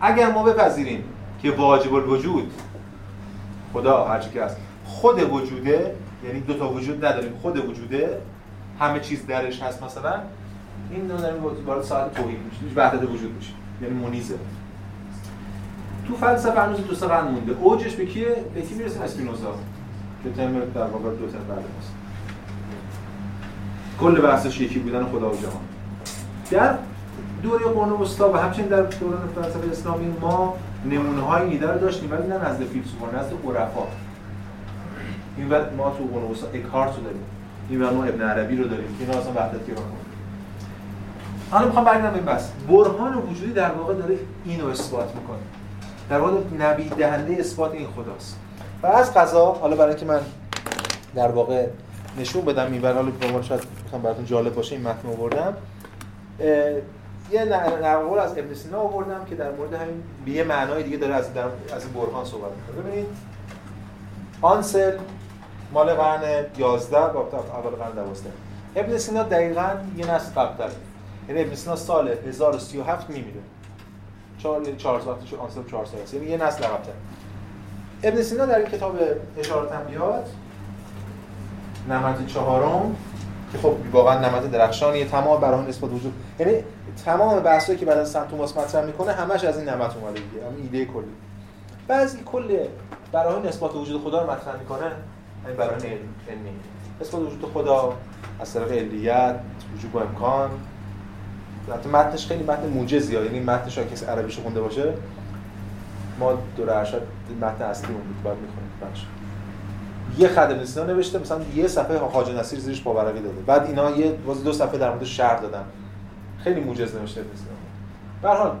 اگر 0.00 0.32
ما 0.32 0.42
بپذیریم 0.42 1.04
که 1.42 1.50
واجب 1.50 1.94
الوجود 1.94 2.52
خدا 3.72 4.04
هرچی 4.04 4.30
که 4.30 4.44
هست 4.44 4.56
خود 4.84 5.32
وجوده 5.32 5.94
یعنی 6.24 6.40
دو 6.40 6.54
تا 6.54 6.68
وجود 6.72 7.04
نداریم 7.04 7.32
خود 7.42 7.68
وجوده 7.68 8.20
همه 8.80 9.00
چیز 9.00 9.26
درش 9.26 9.62
هست 9.62 9.82
مثلا 9.82 10.20
این 10.90 11.06
دو 11.06 11.16
داریم 11.16 11.42
وارد 11.66 11.82
ساعت 11.82 12.14
توحید 12.14 12.38
میشه 12.38 12.76
وحدت 12.76 13.02
وجود 13.02 13.34
میشه 13.36 13.52
یعنی 13.82 13.94
مونیزه. 13.94 14.34
تو 16.08 16.16
فلسفه 16.16 16.60
هنوز 16.60 16.80
دو 16.80 16.94
سه 16.94 17.06
قرن 17.06 17.28
مونده. 17.28 17.52
اوجش 17.60 17.94
به 17.94 18.06
کیه؟ 18.06 18.36
به 18.54 18.62
کی 18.62 18.74
می‌رسه؟ 18.74 19.00
اسپینوزا. 19.00 19.54
که 20.24 20.30
تم 20.30 20.52
در 20.74 20.86
واقع 20.86 21.10
دو 21.10 21.26
ترم 21.26 21.44
بعد 21.48 21.58
است. 21.58 21.92
کل 24.00 24.20
بحثش 24.20 24.60
یکی 24.60 24.78
بودن 24.78 25.04
خدا 25.04 25.30
و 25.30 25.36
جهان. 25.36 25.60
در 26.50 26.78
دوره 27.42 27.64
قرن 27.64 27.90
وسطا 27.90 28.32
و 28.32 28.36
همچنین 28.36 28.68
در 28.68 28.82
دوران 28.82 29.28
فلسفه 29.34 29.70
اسلامی 29.70 30.06
ما 30.20 30.56
نمونه 30.90 31.20
های 31.20 31.50
ایده 31.50 31.72
رو 31.72 31.78
داشتیم 31.78 32.12
ولی 32.12 32.28
نه 32.28 32.34
نزد 32.34 32.64
فیلسوفان 32.64 33.14
نزد 33.14 33.32
عرفا. 33.46 33.86
این 35.36 35.48
وقت 35.48 35.72
ما 35.72 35.90
تو 35.90 36.04
قرن 36.04 36.30
وسطا 36.30 36.46
اکارت 36.54 36.96
رو 36.96 37.02
داریم. 37.02 37.22
این 37.70 37.82
ما 37.82 38.04
ابن 38.04 38.22
عربی 38.22 38.56
رو 38.56 38.64
داریم. 38.64 38.96
که 38.98 39.04
اینا 39.04 39.18
اصلا 39.18 39.32
وحدت 39.32 39.66
گرا 39.66 39.76
حالا 41.54 41.66
می‌خوام 41.66 41.84
برگردم 41.84 42.14
این 42.14 42.24
بحث. 42.24 42.48
برهان 42.68 43.14
وجودی 43.14 43.52
در 43.52 43.70
واقع 43.70 43.94
داره 43.94 44.18
اینو 44.44 44.66
اثبات 44.66 45.14
می‌کنه. 45.14 45.38
در 46.10 46.18
واقع 46.18 46.32
نبی 46.58 46.88
دهنده 46.88 47.36
اثبات 47.38 47.72
این 47.72 47.86
خداست. 47.86 48.38
و 48.82 48.86
از 48.86 49.14
قضا 49.14 49.52
حالا 49.52 49.76
برای 49.76 49.90
اینکه 49.90 50.06
من 50.06 50.20
در 51.14 51.28
واقع 51.28 51.66
نشون 52.18 52.44
بدم 52.44 52.72
این 52.72 52.84
حالا 52.84 53.02
به 53.02 53.42
شاید 53.42 53.62
می‌خوام 53.84 54.02
براتون 54.02 54.24
جالب 54.24 54.54
باشه 54.54 54.74
این 54.74 54.84
متن 54.84 55.08
آوردم. 55.08 55.54
یه 57.30 57.44
نقل 57.44 58.18
از 58.18 58.38
ابن 58.38 58.54
سینا 58.54 58.78
آوردم 58.78 59.24
که 59.28 59.34
در 59.34 59.50
مورد 59.50 59.74
همین 59.74 60.02
به 60.24 60.30
یه 60.30 60.44
معنای 60.44 60.82
دیگه 60.82 60.96
داره 60.96 61.14
از 61.14 61.34
در 61.34 61.44
از 61.76 61.84
برهان 61.94 62.24
صحبت 62.24 62.50
می‌کنه. 62.50 62.82
ببینید. 62.82 63.06
آنسل 64.42 64.98
مال 65.72 65.94
قرن 65.94 66.44
11 66.58 66.98
و 66.98 67.00
اول 67.00 67.70
قرن 67.70 68.04
12 68.04 68.30
ابن 68.76 68.98
سینا 68.98 69.22
دقیقاً 69.22 69.70
یه 69.96 70.14
نسل 70.14 70.40
قبل‌تره. 70.40 70.72
یعنی 71.28 71.42
ابن 71.42 71.54
سینا 71.54 71.76
سال 71.76 72.08
1037 72.08 73.10
میمیره. 73.10 73.40
چهار 74.38 74.62
یعنی 74.62 74.76
چهار 74.76 75.00
ساعت 75.00 75.18
آنسل 75.40 75.70
4 75.70 75.84
سال 75.84 76.00
یعنی 76.20 76.30
یه 76.30 76.36
نسل 76.36 76.64
عقب‌تر. 76.64 76.92
ابن 78.02 78.22
سینا 78.22 78.46
در 78.46 78.58
این 78.58 78.68
کتاب 78.68 78.98
اشارات 79.38 79.72
انبیات 79.72 80.30
نمت 81.88 82.26
چهارم 82.26 82.96
که 83.52 83.58
خب 83.58 83.74
واقعا 83.92 84.18
نمت 84.18 84.50
درخشانی 84.50 85.04
تمام 85.04 85.40
برای 85.40 85.66
نسبت 85.66 85.92
وجود. 85.92 86.14
یعنی 86.38 86.64
تمام 87.04 87.40
بحثایی 87.40 87.78
که 87.78 87.86
بعد 87.86 87.98
از 87.98 88.10
سنت 88.10 88.30
توماس 88.30 88.56
مطرح 88.56 88.84
می‌کنه 88.84 89.12
همش 89.12 89.44
از 89.44 89.58
این 89.58 89.68
نمت 89.68 89.96
اومده 89.96 90.20
دیگه. 90.20 90.46
همین 90.46 90.62
ایده 90.62 90.84
کلی. 90.84 91.04
بعضی 91.88 92.18
کل 92.24 92.58
برای 93.12 93.48
نسبت 93.48 93.74
وجود 93.74 94.02
خدا 94.02 94.22
رو 94.22 94.30
مطرح 94.30 94.56
می‌کنه 94.56 94.92
همین 95.44 95.56
برای 95.56 95.74
علمی 96.28 96.50
نسبت 97.00 97.20
وجود 97.20 97.50
خدا 97.54 97.92
از 98.40 98.54
طریق 98.54 98.72
علیت 98.72 99.34
وجود 99.76 99.92
با 99.92 100.00
امکان. 100.00 100.50
حتی 101.72 101.88
متنش 101.88 102.26
خیلی 102.26 102.42
متن 102.42 102.68
موجزی 102.68 103.16
ها 103.16 103.24
یعنی 103.24 103.40
متنش 103.40 103.78
کسی 103.78 104.06
عربیش 104.06 104.38
خونده 104.38 104.60
باشه 104.60 104.92
ما 106.20 106.38
دور 106.56 106.70
ارشد 106.70 107.02
متن 107.40 107.64
اصلی 107.64 107.94
اون 107.94 108.02
بود 108.02 108.22
باید 108.22 108.38
می‌خونیم 108.38 108.70
بخش 108.82 109.04
یه 110.18 110.28
خط 110.28 110.50
ابن 110.50 110.92
نوشته 110.92 111.18
مثلا 111.18 111.40
یه 111.54 111.68
صفحه 111.68 111.98
حاج 111.98 112.30
نصیر 112.30 112.58
زیرش 112.58 112.82
پاورقی 112.82 113.20
داده. 113.20 113.40
بعد 113.46 113.66
اینا 113.66 113.90
یه 113.90 114.12
باز 114.12 114.44
دو 114.44 114.52
صفحه 114.52 114.78
در 114.78 114.90
مورد 114.90 115.04
شهر 115.04 115.36
دادن. 115.36 115.64
خیلی 116.38 116.60
موجز 116.60 116.96
نوشته 116.96 117.20
ابن 117.20 117.30
به 118.22 118.28
حال 118.28 118.56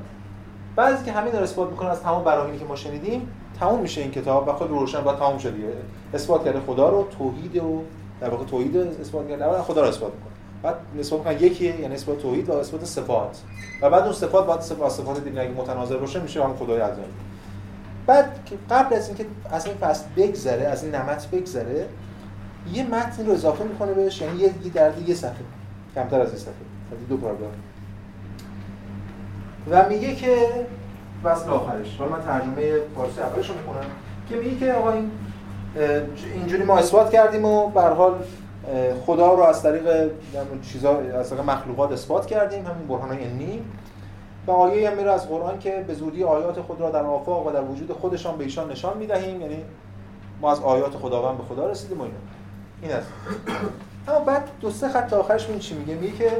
بعضی 0.76 1.04
که 1.04 1.12
همین 1.12 1.32
رو 1.32 1.38
اثبات 1.42 1.70
می‌کنه 1.70 1.88
از 1.88 2.02
تمام 2.02 2.24
براهینی 2.24 2.58
که 2.58 2.64
ما 2.64 2.76
شنیدیم 2.76 3.28
تموم 3.60 3.80
میشه 3.80 4.00
این 4.00 4.10
کتاب 4.10 4.48
و 4.48 4.52
خود 4.52 4.70
روشن 4.70 5.00
با 5.00 5.12
تموم 5.12 5.38
شد 5.38 5.54
دیگه 5.54 5.68
اثبات 6.14 6.44
کرده 6.44 6.60
خدا 6.60 6.88
رو 6.88 7.08
توحید 7.18 7.56
و 7.56 7.82
در 8.20 8.28
واقع 8.30 8.44
توحید 8.44 8.76
اثبات 8.76 9.28
کرده. 9.28 9.62
خدا 9.62 9.80
رو 9.80 9.88
اثبات 9.88 10.12
می‌کنه. 10.12 10.33
بعد 10.64 10.74
نسبت 10.98 11.18
می‌کنن 11.18 11.32
یکیه 11.32 11.80
یعنی 11.80 11.94
نسبت 11.94 12.18
توحید 12.18 12.50
و 12.50 12.60
نسبت 12.60 12.84
صفات. 12.84 13.40
و 13.82 13.90
بعد 13.90 14.02
اون 14.02 14.12
صفات 14.12 14.46
بعد 14.46 14.60
صفات 14.60 14.92
صفات 14.92 15.24
دیگه 15.24 15.40
اگه 15.40 15.50
متناظر 15.50 15.96
باشه 15.96 16.20
میشه 16.20 16.44
هم 16.44 16.56
خدای 16.56 16.80
عظیم 16.80 17.04
بعد 18.06 18.50
قبل 18.70 18.96
از 18.96 19.08
اینکه 19.08 19.26
از 19.50 19.66
این 19.66 19.74
فصل 19.74 20.04
بگذره 20.16 20.66
از 20.66 20.84
این 20.84 20.94
نمط 20.94 21.26
بگذره 21.26 21.86
یه 22.72 22.86
متن 22.86 23.26
رو 23.26 23.32
اضافه 23.32 23.64
می‌کنه 23.64 23.92
بهش 23.92 24.20
یعنی 24.20 24.38
یه 24.38 24.52
در 24.74 24.90
یه 25.06 25.14
صفحه. 25.14 25.44
کمتر 25.94 26.20
از 26.20 26.28
این 26.28 26.38
صفحه. 26.38 26.54
دو 27.08 27.16
پاراگراف. 27.16 27.52
و 29.70 29.88
میگه 29.88 30.14
که 30.14 30.36
فصل 31.24 31.50
آخرش. 31.50 31.96
حالا 31.98 32.10
من 32.10 32.22
ترجمه 32.22 32.72
فارسی 32.96 33.20
اولش 33.20 33.48
رو 33.48 33.54
می‌کنم 33.54 33.84
که 34.28 34.36
میگه 34.36 34.56
که 34.56 34.72
آقا 34.72 34.92
این 34.92 35.10
اینجوری 36.34 36.62
ما 36.62 36.78
اثبات 36.78 37.10
کردیم 37.10 37.44
و 37.44 37.68
به 37.68 37.80
حال 37.80 38.14
خدا 39.06 39.34
رو 39.34 39.42
از 39.42 39.62
طریق 39.62 40.10
چیزا 40.72 40.98
از 40.98 41.30
طریق 41.30 41.44
مخلوقات 41.44 41.92
اثبات 41.92 42.26
کردیم 42.26 42.66
همین 42.66 42.86
برهان 42.88 43.12
علمی. 43.12 43.62
و 44.46 44.50
آیه 44.50 44.90
هم 44.90 44.96
میره 44.96 45.10
از 45.10 45.28
قرآن 45.28 45.58
که 45.58 45.84
به 45.86 45.94
زودی 45.94 46.24
آیات 46.24 46.60
خود 46.60 46.80
را 46.80 46.90
در 46.90 47.02
آفاق 47.02 47.46
و 47.46 47.50
در 47.50 47.62
وجود 47.62 47.92
خودشان 47.92 48.38
به 48.38 48.44
ایشان 48.44 48.70
نشان 48.70 48.98
می‌دهیم. 48.98 49.40
یعنی 49.40 49.64
ما 50.40 50.52
از 50.52 50.60
آیات 50.60 50.96
خداوند 50.96 51.38
به 51.38 51.44
خدا 51.44 51.70
رسیدیم 51.70 52.00
و 52.00 52.02
اینا. 52.02 52.16
این 52.82 52.92
است 52.92 53.08
اما 54.08 54.18
بعد 54.18 54.48
دو 54.60 54.70
سه 54.70 54.88
خط 54.88 55.12
آخرش 55.12 55.48
این 55.48 55.58
چی 55.58 55.74
میگه؟ 55.74 55.94
میگه 55.94 56.16
که 56.16 56.30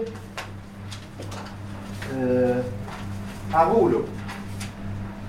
اقولو 3.55 3.99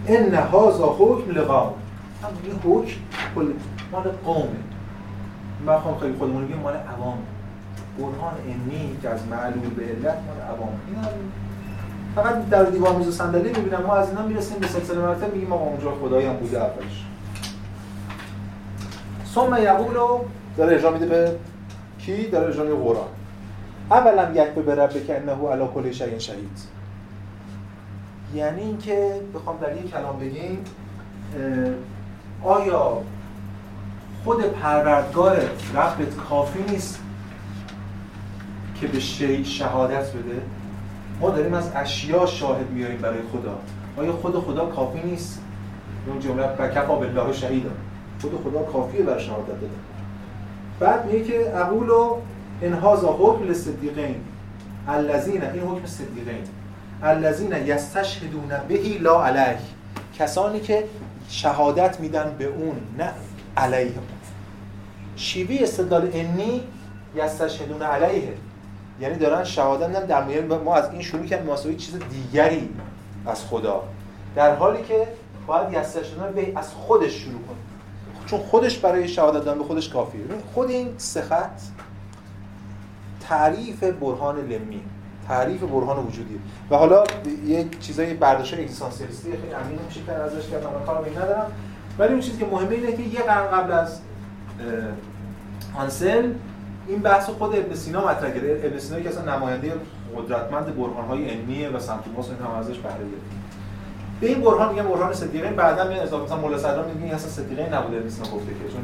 ان 0.07 0.33
هذا 0.33 0.95
حکم 0.99 1.31
لقوم. 1.31 1.73
هم 2.23 2.59
حکم 2.63 2.91
مال 3.91 4.03
قومه. 4.25 4.74
من 5.65 5.79
خواهم 5.79 5.99
خیلی 5.99 6.17
خودمون 6.17 6.45
بگیم 6.45 6.57
مال 6.57 6.73
عوام. 6.73 7.17
برهان 7.97 8.33
علمی 8.47 8.97
که 9.01 9.09
از 9.09 9.27
معلول 9.27 9.69
به 9.69 9.83
علت 9.83 10.17
مال 10.27 10.41
عوام. 10.55 10.79
این 10.87 10.95
هم 10.95 11.11
فقط 12.15 12.49
در 12.49 12.63
دیوار 12.63 12.95
میز 12.95 13.07
و 13.07 13.11
صندلی 13.11 13.49
می‌بینم 13.49 13.83
ما 13.83 13.95
از 13.95 14.09
اینا 14.09 14.21
می‌رسیم 14.21 14.59
به 14.59 14.67
سلسله 14.67 14.99
مراتب 14.99 15.33
میگیم 15.33 15.49
ما 15.49 15.55
اونجا 15.55 15.91
خدایی 15.91 16.27
بوده 16.27 16.57
اولش. 16.57 17.05
ثم 19.33 19.63
یقولو 19.63 20.19
داره 20.57 20.75
اجرا 20.75 20.91
میده 20.91 21.05
به 21.05 21.35
کی؟ 21.99 22.27
داره 22.27 22.47
اجرا 22.47 22.63
میده 22.63 22.75
قرآن. 22.75 23.07
اولا 23.91 24.31
یک 24.31 24.49
به 24.49 24.75
رب 24.75 25.05
که 25.07 25.15
انه 25.17 25.49
علی 25.49 25.67
کل 25.73 25.91
شیء 25.91 26.19
شهید. 26.19 26.59
یعنی 28.33 28.61
اینکه 28.61 29.21
بخوام 29.35 29.57
در 29.57 29.77
یک 29.77 29.91
کلام 29.91 30.19
بگیم 30.19 30.65
آیا 32.43 33.01
خود 34.25 34.43
پروردگار 34.43 35.37
ربت 35.73 36.15
کافی 36.29 36.63
نیست 36.69 36.99
که 38.81 38.87
به 38.87 38.99
شی 38.99 39.45
شهادت 39.45 40.11
بده. 40.11 40.41
ما 41.21 41.29
داریم 41.29 41.53
از 41.53 41.71
اشیا 41.75 42.25
شاهد 42.25 42.69
میاریم 42.69 42.97
برای 42.97 43.19
خدا. 43.33 43.57
آیا 43.97 44.13
خود 44.13 44.39
خدا 44.39 44.65
کافی 44.65 44.99
نیست؟ 44.99 45.41
اون 46.07 46.19
جمله 46.19 46.47
بکفا 46.47 46.95
بالله 46.95 47.33
شهیدا. 47.33 47.69
خود 48.21 48.31
خدا 48.43 48.63
کافیه 48.63 49.01
برای 49.01 49.23
شهادت 49.23 49.55
بده 49.55 49.69
بعد 50.79 51.05
میگه 51.05 51.23
که 51.23 51.57
اقول 51.57 51.89
و 51.89 52.17
انهاز 52.61 53.03
حکم 53.03 53.43
لصدیقین 53.43 54.15
الذین 54.87 55.43
این 55.43 55.63
حکم 55.63 55.85
صدیقین. 55.85 56.43
الذین 57.03 57.51
یستشهدون 57.65 58.51
بهی 58.67 58.97
لا 58.97 59.25
علیه. 59.25 59.57
کسانی 60.19 60.59
که 60.59 60.83
شهادت 61.29 61.99
میدن 61.99 62.35
به 62.39 62.45
اون 62.45 62.75
نه 62.97 63.11
علیه 63.57 63.91
شیوی 65.15 65.63
استدلال 65.63 66.09
انی 66.13 66.61
یستشهدون 67.15 67.81
علیه. 67.81 68.33
یعنی 68.99 69.17
دارن 69.17 69.43
شهادت 69.43 69.87
میدن 69.87 70.05
در 70.05 70.23
مورد 70.23 70.63
ما 70.63 70.75
از 70.75 70.91
این 70.91 71.01
شروع 71.01 71.25
کردیم 71.25 71.49
واسه 71.49 71.75
چیز 71.75 71.99
دیگری 72.09 72.69
از 73.25 73.45
خدا. 73.45 73.83
در 74.35 74.55
حالی 74.55 74.83
که 74.83 75.07
باید 75.47 75.73
یستشهدون 75.73 76.31
به 76.31 76.51
از 76.55 76.73
خودش 76.73 77.11
شروع 77.11 77.41
کنه 77.41 77.57
چون 78.25 78.39
خودش 78.39 78.77
برای 78.77 79.07
شهادت 79.07 79.45
دادن 79.45 79.57
به 79.57 79.63
خودش 79.63 79.89
کافیه. 79.89 80.21
خود 80.53 80.69
این 80.69 80.89
سه 80.97 81.23
تعریف 83.29 83.83
برهان 83.83 84.37
لمی 84.37 84.81
تعریف 85.27 85.63
برهان 85.63 86.05
وجودی 86.05 86.39
و 86.69 86.75
حالا 86.75 87.03
یه 87.45 87.65
چیزای 87.79 88.13
برداشت 88.13 88.53
اگزیستانسیالیستی 88.53 89.31
خیلی 89.31 89.53
عمیق 89.53 89.81
میشه 89.87 89.99
که 90.05 90.11
ازش 90.11 90.49
کردم 90.49 90.69
من 90.79 90.85
کار 90.85 91.09
ندارم. 91.09 91.51
ولی 91.99 92.11
اون 92.11 92.21
چیزی 92.21 92.37
که 92.37 92.45
مهمه 92.45 92.75
اینه 92.75 92.91
که 92.91 93.03
یه 93.03 93.21
قرن 93.21 93.47
قبل 93.51 93.71
از 93.71 93.99
هانسل 95.75 96.29
این 96.87 96.99
بحث 96.99 97.29
خود 97.29 97.55
ابن 97.55 97.75
سینا 97.75 98.07
مطرح 98.07 98.31
کرده 98.31 98.61
ابن 98.63 98.79
سینا 98.79 98.99
که 98.99 99.09
اصلا 99.09 99.35
نماینده 99.35 99.73
قدرتمند 100.17 100.75
برهان‌های 100.75 101.29
علمیه 101.29 101.69
و 101.69 101.79
سمت 101.79 102.03
توماس 102.03 102.29
این 102.29 102.37
هم 102.37 102.59
ازش 102.59 102.77
بهره 102.77 103.05
به 104.21 104.27
این 104.27 104.41
برهان 104.41 104.69
میگن 104.69 104.87
برهان 104.87 105.13
صدیقین 105.13 105.55
بعدا 105.55 105.87
میاد 105.87 106.03
اضافه 106.03 106.23
مثلا 106.25 106.37
مولا 106.37 106.57
صدرا 106.57 106.85
میگه 107.01 107.15
اصلا 107.15 107.29
صدیقین 107.29 107.73
نبوده 107.73 107.97
ابن 107.97 108.09
سینا 108.09 108.27
گفته 108.29 108.51
که 108.51 108.73
چون 108.73 108.81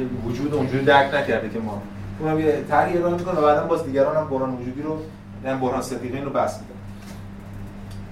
یه 0.00 0.06
وجود 0.26 0.54
اونجوری 0.54 0.84
درک 0.84 1.14
نکرده 1.14 1.48
که 1.48 1.58
ما. 1.58 1.82
اونم 2.20 2.40
یه 2.40 2.64
طرحی 2.68 2.98
ارائه 2.98 3.14
می‌کنه 3.14 3.34
و 3.34 3.42
بعدا 3.42 3.66
باز 3.66 3.84
دیگران 3.84 4.16
هم 4.16 4.28
برهان 4.28 4.54
وجودی 4.54 4.82
رو 4.82 4.98
یعنی 5.44 5.60
برهان 5.60 5.82
صدیقین 5.82 6.24
رو 6.24 6.30
بس 6.30 6.60
میدن 6.60 6.80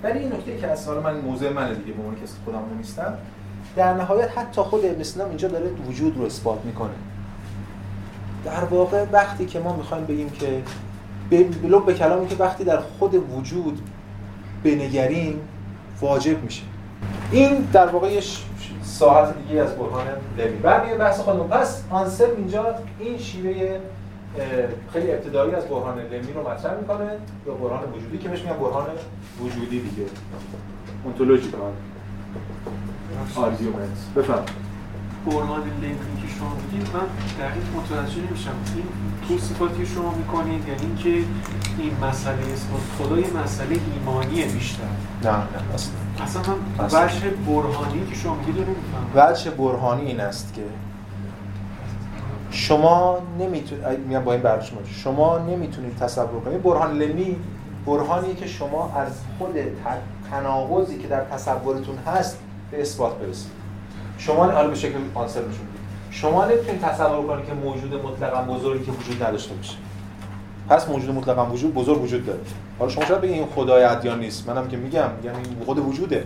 ولی 0.03 0.19
این 0.19 0.33
نکته 0.33 0.57
که 0.57 0.67
از 0.67 0.87
حالا 0.87 1.01
من 1.01 1.21
موضوع 1.21 1.53
منه 1.53 1.75
دیگه 1.75 1.93
به 1.93 2.03
عنوان 2.03 2.15
کسی 2.15 2.35
خودم 2.45 2.59
نیستم 2.77 3.15
در 3.77 3.95
نهایت 3.95 4.39
حتی 4.39 4.61
خود 4.61 4.85
ابن 4.85 5.03
سینا 5.03 5.25
اینجا 5.25 5.49
داره 5.49 5.71
وجود 5.89 6.17
رو 6.17 6.25
اثبات 6.25 6.65
می‌کنه. 6.65 6.95
در 8.45 8.65
واقع 8.65 9.05
وقتی 9.13 9.47
که 9.47 9.61
ما 9.61 9.77
می‌خوایم 9.77 10.05
بگیم 10.05 10.31
که 10.31 10.63
بلوک 11.63 11.85
به 11.85 11.95
کلامی 11.95 12.27
که 12.27 12.37
وقتی 12.37 12.65
در 12.65 12.81
خود 12.99 13.15
وجود 13.15 13.81
بنگریم 14.65 15.41
واجب 16.01 16.43
میشه. 16.43 16.63
این 17.33 17.69
در 17.73 17.87
واقع 17.87 18.13
یه 18.13 18.23
ساعت 18.83 19.35
دیگه 19.49 19.61
از 19.61 19.77
برهان 19.77 20.07
لوی. 20.39 20.57
بعد 20.57 20.99
بحث 20.99 21.21
خودمون 21.21 21.49
پس 21.49 21.83
آنسلم 21.91 22.27
اینجا 22.37 22.75
این 22.99 23.19
شیوه 23.19 23.79
خیلی 24.93 25.13
ابتدایی 25.13 25.55
از 25.55 25.65
برهان 25.65 25.99
لمی 25.99 26.33
رو 26.33 26.51
مطرح 26.51 26.75
می‌کنه 26.81 27.11
یا 27.47 27.55
برهان 27.55 27.93
وجودی 27.97 28.19
که 28.19 28.29
بهش 28.29 28.41
میگن 28.41 28.57
برهان 28.57 28.87
وجودی 29.41 29.81
دیگه. 29.81 30.03
ontological 31.05 31.73
argument 33.37 33.99
بفهم 34.17 34.43
برهان 35.27 35.61
لمی 35.61 36.23
که 36.23 36.29
شما 36.39 36.53
میگید 36.55 36.89
من 36.95 37.01
دقیق 37.45 37.65
متوجه 37.77 38.21
نمیشم. 38.21 38.51
این 38.77 38.85
تو 39.29 39.39
صفاتی 39.45 39.87
شما 39.87 40.15
می‌کنید 40.15 40.69
یعنی 40.69 40.81
اینکه 40.81 41.09
این 41.79 41.93
مسئله 42.03 42.53
اسم 42.53 42.69
خدا 42.99 43.19
یه 43.19 43.27
مسئله 43.45 43.77
ایمانیه 43.95 44.47
بیشتر. 44.47 44.83
نه 45.25 45.31
نه 45.31 45.39
اصلا. 45.75 45.93
اصلا 46.25 46.55
من 46.79 46.85
وجه 46.85 47.31
برهانی 47.31 48.07
که 48.11 48.15
شما 48.15 48.35
میگید 48.35 48.55
نمی‌فهمم. 48.55 49.31
وجه 49.31 49.51
برهانی 49.51 50.03
این 50.03 50.21
است 50.21 50.55
که 50.55 50.63
شما 52.51 53.19
نمی‌تونید 53.39 53.85
میگم 54.07 54.25
با 54.25 54.33
این 54.33 54.43
برداشت 54.43 54.73
شما. 55.05 55.39
نمی‌تونید 55.39 55.97
تصور 55.97 56.41
کنید. 56.45 56.63
برهان 56.63 56.99
لمی 56.99 57.37
برهانی 57.87 58.35
که 58.35 58.47
شما 58.47 58.93
از 58.97 59.13
خود 59.39 59.55
تناقضی 60.31 60.99
که 60.99 61.09
در 61.09 61.25
تصورتون 61.25 61.99
هست 62.07 62.39
به 62.71 62.81
اثبات 62.81 63.19
برسید 63.19 63.51
شما 64.19 64.45
حالا 64.45 64.69
به 64.69 64.75
شکل 64.75 64.99
آنسر 65.15 65.41
نشون 65.41 65.67
شما 66.11 66.45
نمی‌تونید 66.45 66.81
تصور 66.81 67.27
کنید 67.27 67.47
که 67.47 67.55
موجود 67.55 67.95
مطلقا 67.95 68.43
بزرگی 68.43 68.85
که 68.85 68.93
وجود 68.93 69.23
نداشته 69.23 69.55
باشه. 69.55 69.77
پس 70.69 70.89
موجود 70.89 71.11
مطلقا 71.11 71.47
وجود 71.47 71.75
بزرگ 71.75 72.03
وجود 72.03 72.27
داره. 72.27 72.41
حالا 72.79 72.91
شما 72.91 73.05
شاید 73.05 73.21
بگید 73.21 73.35
این 73.35 73.47
خدای 73.47 73.85
ادیان 73.85 74.21
نیست. 74.21 74.49
منم 74.49 74.69
که 74.69 74.77
میگم 74.77 75.11
میگم 75.23 75.37
این 75.37 75.65
خود 75.65 75.79
وجوده. 75.79 76.25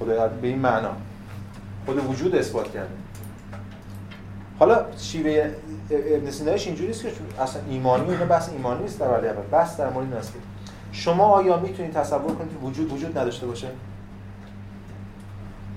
خدای 0.00 0.28
به 0.42 0.48
این 0.48 0.58
معنا. 0.58 0.90
خود 1.86 2.10
وجود 2.10 2.34
اثبات 2.34 2.72
کرده. 2.72 2.90
حالا 4.58 4.84
شیوه 4.98 5.50
ابن 5.90 6.30
سینایش 6.30 6.66
اینجوری 6.66 6.90
است 6.90 7.02
که 7.02 7.10
اصلا 7.40 7.62
ایمانی 7.70 8.10
اینا 8.10 8.24
بحث 8.24 8.48
ایمانی 8.48 8.82
نیست 8.82 9.00
در 9.00 9.06
اول 9.06 9.42
بحث 9.52 9.76
در 9.76 9.90
مورد 9.90 10.12
است 10.12 10.32
شما 10.92 11.24
آیا 11.24 11.56
می‌تونید 11.56 11.92
تصور 11.92 12.34
کنید 12.34 12.50
که 12.50 12.66
وجود 12.66 12.92
وجود 12.92 13.18
نداشته 13.18 13.46
باشه؟ 13.46 13.68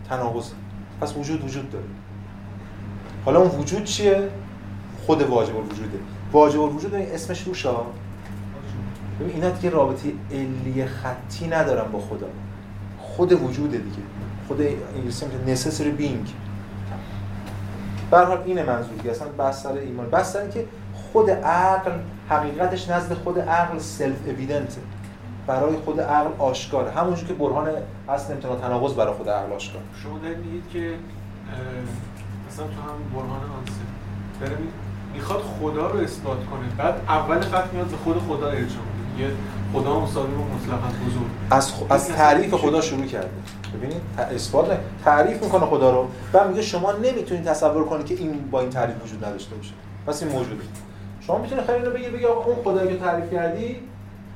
تناقض. 0.10 0.52
پس 1.02 1.18
وجود 1.18 1.44
وجود 1.44 1.72
داره. 1.72 1.86
حالا 3.26 3.40
اون 3.40 3.60
وجود 3.60 3.84
چیه؟ 3.84 4.30
خود 5.06 5.22
واجب 5.22 5.56
الوجوده. 5.56 6.00
واجب 6.32 6.62
الوجود 6.62 6.96
اسمش 6.96 7.44
روشا 7.44 7.76
ببین 9.20 9.36
اینا 9.36 9.50
دیگه 9.50 9.70
رابطه 9.70 10.12
علی 10.32 10.86
خطی 10.86 11.48
ندارن 11.48 11.92
با 11.92 12.00
خدا. 12.00 12.28
خود 13.00 13.32
وجوده 13.32 13.78
دیگه. 13.78 14.02
خود 14.48 14.62
انگلیسی 14.96 15.26
میگه 15.26 15.56
necessary 15.56 16.02
being. 16.02 16.30
به 18.12 18.18
حال 18.18 18.42
اینه 18.46 18.64
منظور 18.64 19.10
اصلا 19.10 19.52
سر 19.52 19.74
ایمان. 19.74 20.24
سر 20.24 20.48
که 20.48 20.66
خود 20.94 21.30
عقل 21.30 21.92
حقیقتش 22.30 22.90
نزد 22.90 23.14
خود 23.14 23.40
عقل 23.40 23.80
سلف 23.80 24.28
اویدنته 24.28 24.82
برای 25.50 25.76
خود 25.86 26.02
عقل 26.02 26.30
آشکاره 26.40 26.92
همونجور 26.92 27.28
که 27.28 27.34
برهان 27.34 27.70
اصل 28.10 28.34
امتنا 28.34 28.56
تناقض 28.56 28.94
برای 28.94 29.14
خود 29.14 29.30
عقل 29.30 29.54
آشکار. 29.54 29.82
شما 30.04 30.20
دارید 30.20 30.38
میگید 30.38 30.64
که 30.74 30.94
مثلا 32.50 32.66
تو 32.66 32.82
هم 32.82 32.98
برهان 33.14 33.42
آنسه. 33.60 33.82
داره 34.42 34.58
می‌خواد 35.14 35.42
خدا 35.42 35.88
رو 35.88 36.00
اثبات 36.00 36.38
کنه. 36.38 36.76
بعد 36.78 36.96
اول 37.08 37.42
خط 37.42 37.74
میاد 37.74 37.88
به 37.88 37.98
خود 37.98 38.18
خدا 38.18 38.48
ارجاع 38.48 38.84
میده 39.18 39.34
خدا 39.74 40.00
مساوی 40.00 40.34
و 40.34 40.38
مطلقا 40.38 40.88
بزرگ. 41.08 41.30
از 41.52 41.74
خ... 41.74 41.76
از 41.90 42.08
تعریف 42.08 42.54
خدا 42.54 42.82
شروع 42.82 43.06
کرده. 43.06 43.30
ببینید 43.74 44.02
اثبات 44.18 44.80
تعریف 45.06 45.44
می‌کنه 45.44 45.66
خدا 45.66 45.92
رو. 45.92 46.08
و 46.34 46.48
میگه 46.48 46.62
شما 46.62 46.92
نمی‌تونید 46.92 47.44
تصور 47.44 47.86
کنید 47.86 48.06
که 48.06 48.16
این 48.16 48.50
با 48.52 48.60
این 48.62 48.70
تعریف 48.70 48.96
وجود 49.06 49.26
نداشته 49.26 49.56
باشه. 49.56 49.74
پس 50.08 50.24
این 50.24 50.32
موجوده. 50.32 50.64
شما 51.22 51.38
می‌تونید 51.38 51.66
خیلی 51.66 51.86
رو 51.86 51.92
بگی 51.92 52.10
بگی 52.10 52.26
اون 52.26 52.56
خدایی 52.64 52.90
که 52.90 53.00
تعریف 53.00 53.32
کردی 53.32 53.76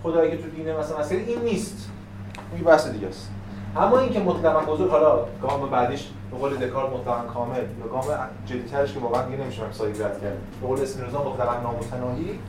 خدایی 0.04 0.32
که 0.32 0.38
تو 0.38 0.50
دین 0.50 0.76
مثلا 0.76 1.00
مثلا 1.00 1.18
این 1.18 1.40
نیست. 1.40 1.90
این 2.56 2.64
بحث 2.64 2.88
دیگه 2.88 3.08
است. 3.08 3.30
اما 3.78 4.00
اینکه 4.00 4.20
مطلقا 4.20 4.60
بزرگ 4.60 4.92
حالا 4.92 5.26
گام 5.42 5.70
بعدیش 5.70 6.08
به 6.32 6.38
قول 6.38 6.56
دکارت 6.56 6.94
مطلقا 6.94 7.22
کامل 7.34 7.58
یا 7.80 7.88
گام 7.92 8.04
جدیترش 8.46 8.94
که 8.94 9.00
واقعا 9.00 9.26
دیگه 9.26 9.44
نمیشه 9.44 9.68
مسایی 9.70 9.94
رد 9.94 10.22
کرد 10.22 10.38
به 10.62 10.68
قول 10.68 10.82
اسپینوزا 10.82 11.30
مطلقا 11.30 11.62
نامتناهی. 11.62 12.40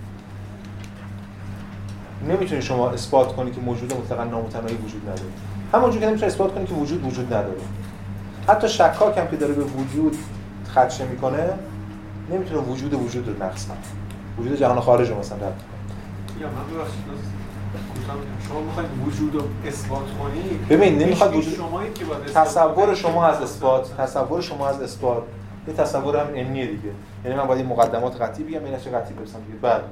نمی‌تونی 2.29 2.63
شما 2.63 2.91
اثبات 2.91 3.37
کنی 3.37 3.51
که 3.51 3.61
موجود 3.61 3.95
مطلقا 3.95 4.25
نامتناهی 4.25 4.75
وجود 4.75 5.03
نداره. 5.03 5.29
همونجور 5.73 6.01
که 6.01 6.07
نمیشه 6.07 6.27
اثبات 6.27 6.55
کنی 6.55 6.67
که 6.67 6.75
وجود 6.75 7.07
وجود 7.07 7.27
نداره. 7.27 7.61
حتی 8.49 8.69
شکاک 8.69 9.19
هم 9.19 9.29
که 9.29 9.37
داره 9.37 9.55
به 9.55 9.65
وجود 9.65 10.17
خدشه 10.75 11.07
می‌کنه 11.07 11.55
نمی‌تونه 12.31 12.61
وجود 12.61 12.95
وجود 12.95 13.29
رو 13.29 13.45
نقص 13.45 13.67
کنه. 13.67 13.77
وجود 14.39 14.59
جهان 14.59 14.81
خارج 14.81 15.11
رو 15.11 15.19
مثلا 15.19 15.39
رد 15.39 15.63
یا 16.41 16.47
من 16.47 16.55
شما 18.49 18.61
می‌خواید 18.61 18.89
وجود 19.07 19.35
رو 19.35 19.43
اثبات 19.67 20.03
کنید 20.23 20.69
ببین 20.69 20.99
نمی‌خواد 20.99 21.37
وجود 21.37 21.59
تصور 22.35 22.95
شما 22.95 23.27
از 23.27 23.43
اثبات 23.43 23.97
تصور 23.97 24.41
شما 24.41 24.69
از 24.69 24.83
اثبات 24.83 25.23
یه 25.69 25.75
تصور 25.75 26.17
هم 26.17 26.27
علمیه 26.35 26.67
دیگه. 26.67 26.91
یعنی 27.25 27.37
من 27.37 27.47
باید 27.47 27.67
مقدمات 27.67 28.23
قطعی 28.23 28.45
بگم 28.45 28.65
اینا 28.65 28.79
چه 28.79 28.91
قطعی 28.91 29.15
برسم 29.15 29.39
دیگه. 29.47 29.59
بعد 29.63 29.83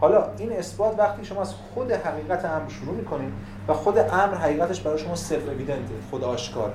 حالا 0.00 0.24
این 0.38 0.52
اثبات 0.52 0.98
وقتی 0.98 1.24
شما 1.24 1.40
از 1.40 1.54
خود 1.74 1.92
حقیقت 1.92 2.44
امر 2.44 2.68
شروع 2.68 2.94
می‌کنید 2.94 3.32
و 3.68 3.72
خود 3.72 3.98
امر 3.98 4.34
حقیقتش 4.34 4.80
برای 4.80 4.98
شما 4.98 5.14
سلف 5.14 5.48
اویدنته 5.48 5.94
خود 6.10 6.24
آشکار. 6.24 6.72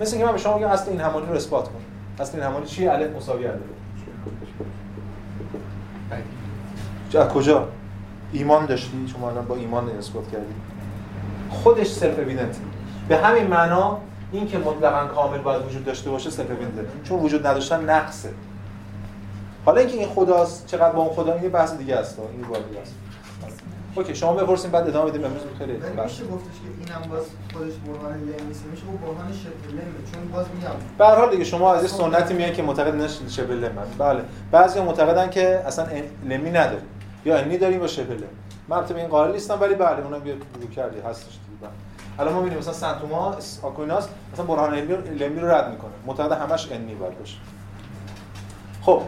مثل 0.00 0.12
اینکه 0.12 0.26
من 0.26 0.32
به 0.32 0.38
شما 0.38 0.54
میگم 0.54 0.68
اصل 0.68 0.90
این 0.90 1.00
همانی 1.00 1.26
رو 1.26 1.34
اثبات 1.34 1.64
کن. 1.64 1.80
اصل 2.20 2.36
این 2.36 2.46
همانی 2.46 2.66
چیه؟ 2.66 2.92
الف 2.92 3.16
مساوی 3.16 3.46
الف. 3.46 3.60
کجا؟ 7.34 7.68
ایمان 8.32 8.66
داشتی 8.66 9.08
شما 9.12 9.30
الان 9.30 9.44
با 9.44 9.56
ایمان 9.56 9.90
اثبات 9.98 10.30
کردی 10.32 10.54
خودش 11.50 11.86
self-evident 11.86 12.56
به 13.08 13.16
همین 13.16 13.46
معنا 13.46 13.98
این 14.32 14.46
که 14.46 14.58
مطلقا 14.58 15.06
کامل 15.06 15.38
باید 15.38 15.66
وجود 15.66 15.84
داشته 15.84 16.10
باشه 16.10 16.30
self-evident 16.30 16.86
چون 17.04 17.18
وجود 17.18 17.46
نداشتن 17.46 17.90
نقصه. 17.90 18.28
حالا 19.64 19.80
اینکه 19.80 19.96
این 19.96 20.08
خداست 20.08 20.66
چقدر 20.66 20.92
با 20.92 21.02
اون 21.02 21.14
خدا 21.14 21.38
یه 21.42 21.48
بحث 21.48 21.76
دیگه 21.76 21.96
است. 21.96 22.18
این 22.18 22.44
رو 22.44 22.54
است. 22.82 22.94
okay 23.94 24.14
شما 24.14 24.34
بپرسین 24.34 24.70
بعد 24.70 24.88
ادامه 24.88 25.10
بدیم. 25.10 25.24
امروز 25.24 25.42
خیلی 25.58 25.72
میشه 25.72 26.24
گفتش 26.24 26.24
که 26.24 26.94
اینم 26.94 27.10
باز 27.10 27.24
خودش 27.52 27.72
برهان 27.86 28.18
نیست. 28.48 28.64
میشه 28.70 28.82
اون 28.86 28.96
برهان 28.96 29.32
شبه 29.32 29.72
لمه. 29.72 30.12
چون 30.12 30.32
باز 30.32 30.46
میگم 30.54 30.70
به 30.98 31.06
هر 31.06 31.14
حال 31.14 31.30
دیگه 31.30 31.44
شما 31.44 31.74
از 31.74 31.90
سنتی 31.90 32.34
میگن 32.34 32.52
که 32.52 32.62
معتقد 32.62 33.28
شبه 33.28 33.54
لم 33.54 33.72
بله. 33.98 34.20
بعضی 34.50 34.80
معتقدن 34.80 35.30
که 35.30 35.62
اصلا 35.66 35.86
لمی 36.24 36.50
نداره. 36.50 36.82
یا 37.24 37.38
انی 37.38 37.58
داریم 37.58 37.80
با 37.80 37.86
شبه 37.86 38.14
لم 38.14 38.26
من 38.68 38.76
البته 38.76 38.96
این 38.96 39.08
قائل 39.08 39.32
نیستم 39.32 39.60
ولی 39.60 39.74
بله 39.74 40.04
اونم 40.04 40.26
یه 40.26 40.34
رو 40.34 40.68
کردی 40.68 41.00
هستش 41.00 41.32
دیگه. 41.32 41.60
بله. 41.60 41.70
الان 42.18 42.34
ما 42.34 42.40
می‌بینیم 42.40 42.58
مثلا 42.58 42.72
سنت 42.72 43.00
توماس 43.00 43.60
آکویناس 43.62 44.08
مثلا 44.32 44.44
برهان 44.44 44.74
لمی 44.74 45.40
رو 45.40 45.50
رد 45.50 45.70
می‌کنه. 45.70 45.90
معتقد 46.06 46.32
همش 46.32 46.72
انی 46.72 46.94
باید 46.94 47.18
باشه. 47.18 47.36
خب. 48.82 49.02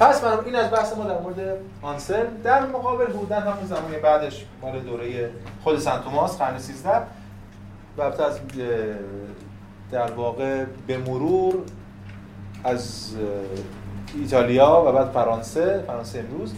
پس 0.00 0.24
من 0.24 0.44
این 0.44 0.56
از 0.56 0.70
بحث 0.70 0.96
ما 0.96 1.04
در 1.04 1.20
مورد 1.20 1.58
آنسل 1.82 2.26
در 2.44 2.66
مقابل 2.66 3.06
بودن 3.06 3.40
همون 3.40 3.66
زمانی 3.66 3.96
بعدش 3.96 4.46
مال 4.62 4.80
دوره 4.80 5.30
خود 5.64 5.78
سنت 5.78 6.04
توماس 6.04 6.38
قرن 6.38 6.58
13 6.58 6.90
و 7.98 8.02
از 8.02 8.40
در 9.90 10.12
واقع 10.12 10.64
به 10.86 10.98
مرور 10.98 11.54
از 12.64 13.10
ایتالیا 14.14 14.84
و 14.86 14.92
بعد 14.92 15.10
فرانسه 15.10 15.84
فرانسه 15.86 16.18
امروز. 16.18 16.54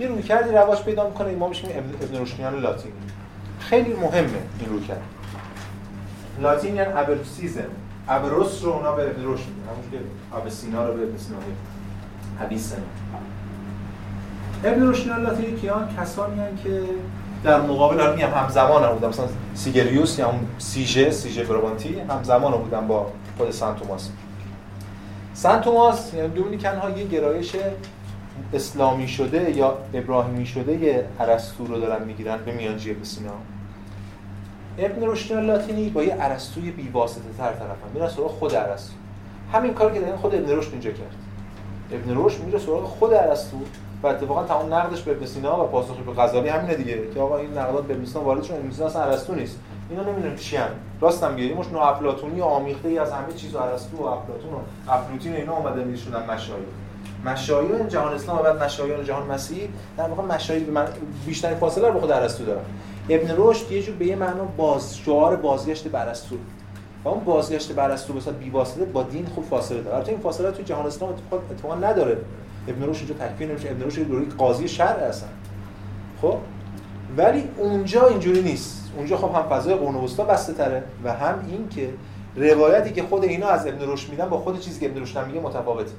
یه 0.00 0.08
روی 0.08 0.22
کردی 0.22 0.50
رواج 0.50 0.82
پیدا 0.82 1.08
می‌کنه 1.08 1.34
ما 1.34 1.48
میشیم 1.48 1.70
ابن 2.02 2.22
رشدیان 2.22 2.60
لاتینی. 2.60 2.94
خیلی 3.58 3.92
مهمه 3.92 4.28
این 4.60 4.68
روی 4.68 4.80
کرد. 4.80 5.02
لاتین 6.40 6.76
یعنی 6.76 6.92
ابروسیزم 6.92 7.60
ابروس 8.08 8.64
رو 8.64 8.70
اونا 8.70 8.92
به 8.92 9.02
ابن 9.02 9.24
رشد 9.24 9.42
همون 9.42 9.90
که 9.90 9.98
ابسینا 10.36 10.86
رو 10.86 10.94
به 10.94 11.02
ابن 11.02 11.16
سینا 11.16 11.38
حدیث 12.40 12.72
ابن 14.64 14.88
رشد 14.88 15.08
لاتینی 15.08 15.56
کیان 15.56 15.88
کسانی 15.96 16.40
هستند 16.40 16.60
که 16.62 16.82
در 17.44 17.60
مقابل 17.60 18.00
هم 18.00 18.14
میگم 18.14 18.30
همزمان 18.30 18.84
هم 18.84 18.92
بودن. 18.92 19.08
مثلا 19.08 19.26
سیگریوس 19.54 20.18
یا 20.18 20.28
هم 20.28 20.46
سیژه 20.58 21.10
سیژه 21.10 21.44
برابانتی 21.44 22.00
همزمان 22.00 22.52
بودن 22.52 22.86
با 22.86 23.12
خود 23.38 23.50
سنت 23.50 23.76
توماس. 23.76 24.10
سنت 25.34 25.60
توماس 25.60 26.14
یعنی 26.14 26.28
دومینیکن 26.28 26.76
ها 26.76 26.90
یه 26.90 27.04
گرایش 27.04 27.52
اسلامی 28.54 29.08
شده 29.08 29.56
یا 29.56 29.78
ابراهیمی 29.94 30.46
شده 30.46 31.06
ارسطو 31.20 31.66
رو 31.66 31.80
دارن 31.80 32.04
می‌گیرن 32.04 32.38
به 32.44 32.52
میانجی 32.52 32.90
ابن 32.90 33.04
سینا 33.04 33.32
ابن 34.78 35.06
رشد 35.06 35.34
لاتینی 35.34 35.90
با 35.90 36.02
یه 36.02 36.16
ارسطوی 36.20 36.70
بیواسطه 36.70 37.20
تر 37.38 37.52
طرفن. 37.52 37.88
میرن 37.94 38.08
سراغ 38.08 38.30
خود 38.30 38.54
ارسطو. 38.54 38.94
همین 39.52 39.74
کاری 39.74 40.00
که 40.00 40.16
خود 40.16 40.34
ابن 40.34 40.50
رشد 40.50 40.70
اینجا 40.72 40.90
کرد. 40.90 41.14
ابن 41.92 42.24
رشد 42.24 42.44
میره 42.44 42.58
سراغ 42.58 42.84
خود 42.84 43.12
ارسطو 43.12 43.56
و 44.02 44.06
اتفاقا 44.06 44.44
تمام 44.44 44.74
نقدش 44.74 45.02
به 45.02 45.12
ابن 45.12 45.44
و 45.44 45.64
پاسخ 45.64 45.96
به 45.96 46.12
غزالی 46.12 46.48
همینه 46.48 46.74
دیگه 46.74 47.10
که 47.14 47.20
آقا 47.20 47.36
این 47.36 47.58
نقدات 47.58 47.84
به 47.84 47.94
ابن 47.94 48.04
وارد 48.24 48.42
شدن 48.42 48.56
ابن 48.56 48.84
اصلا 48.84 49.02
ارسطو 49.02 49.34
نیست. 49.34 49.58
اینا 49.90 50.02
نمی‌دونیم 50.02 50.36
چی 50.36 50.56
هم 50.56 50.68
راستم 51.00 51.34
میگه 51.34 51.54
مش 51.54 51.66
آمیخته 52.42 52.88
ای 52.88 52.98
از 52.98 53.12
همه 53.12 53.32
چیز 53.32 53.54
و 53.54 53.58
ارسطو 53.58 53.96
و 53.96 54.06
افلاطون 54.06 54.52
و 54.52 54.90
افلاطین 54.92 55.34
اینا 55.36 55.56
اومده 55.56 55.84
می‌شدن 55.84 56.22
مشایخ. 56.22 56.64
مشایخ 57.24 57.88
جهان 57.88 58.14
اسلام 58.14 58.38
و 58.38 58.42
بعد 58.42 58.62
مشایخ 58.62 59.00
جهان 59.04 59.26
مسیح 59.26 59.68
در 59.96 60.08
واقع 60.08 60.34
مشایخ 60.34 60.68
من 60.68 60.88
بیشترین 61.26 61.58
فاصله 61.58 61.86
رو 61.86 61.94
به 61.94 62.00
خود 62.00 62.10
ارسطو 62.10 62.44
دارن. 62.44 62.62
ابن 63.08 63.34
رشد 63.36 63.72
یه 63.72 63.82
جور 63.82 63.96
به 63.96 64.06
یه 64.06 64.16
معنا 64.16 64.44
باز 64.44 64.96
شعار 64.96 65.36
بازگشت 65.36 65.88
به 65.88 66.00
ارسطو. 66.00 66.36
و 67.04 67.08
اون 67.08 67.24
بازگشت 67.24 67.72
بر 67.72 67.96
تو 67.96 68.12
بسات 68.12 68.34
بیواسطه 68.34 68.84
با 68.84 69.02
دین 69.02 69.26
خوب 69.26 69.44
فاصله 69.44 69.80
داره. 69.80 69.96
البته 69.96 70.12
این 70.12 70.20
فاصله 70.20 70.50
تو 70.50 70.62
جهان 70.62 70.86
اسلام 70.86 71.10
اتفاق 71.10 71.42
اتفاقا 71.50 71.74
نداره. 71.74 72.16
ابن 72.68 72.90
رشد 72.90 72.98
اینجا 72.98 73.26
تکفیر 73.26 73.48
نمیشه. 73.48 73.70
ابن 73.70 73.82
رشد 73.82 74.08
دوره 74.08 74.24
قاضی 74.24 74.68
شرع 74.68 75.08
هستن 75.08 75.28
خب؟ 76.22 76.36
ولی 77.16 77.48
اونجا 77.58 78.06
اینجوری 78.06 78.42
نیست. 78.42 78.90
اونجا 78.96 79.16
خب 79.16 79.34
هم 79.34 79.42
فضای 79.42 79.74
قرون 79.74 79.94
وسطا 79.94 80.24
بسته 80.24 80.52
تره 80.52 80.82
و 81.04 81.12
هم 81.12 81.44
این 81.48 81.68
که 81.68 81.90
روایتی 82.36 82.92
که 82.92 83.02
خود 83.02 83.24
اینا 83.24 83.46
از 83.46 83.66
ابن 83.66 83.92
رشد 83.92 84.10
میدن 84.10 84.28
با 84.28 84.38
خود 84.38 84.60
چیزی 84.60 84.80
که 84.80 84.86
ابن 84.86 85.02
رشد 85.02 85.26
میگه 85.26 85.40
متفاوته. 85.40 85.92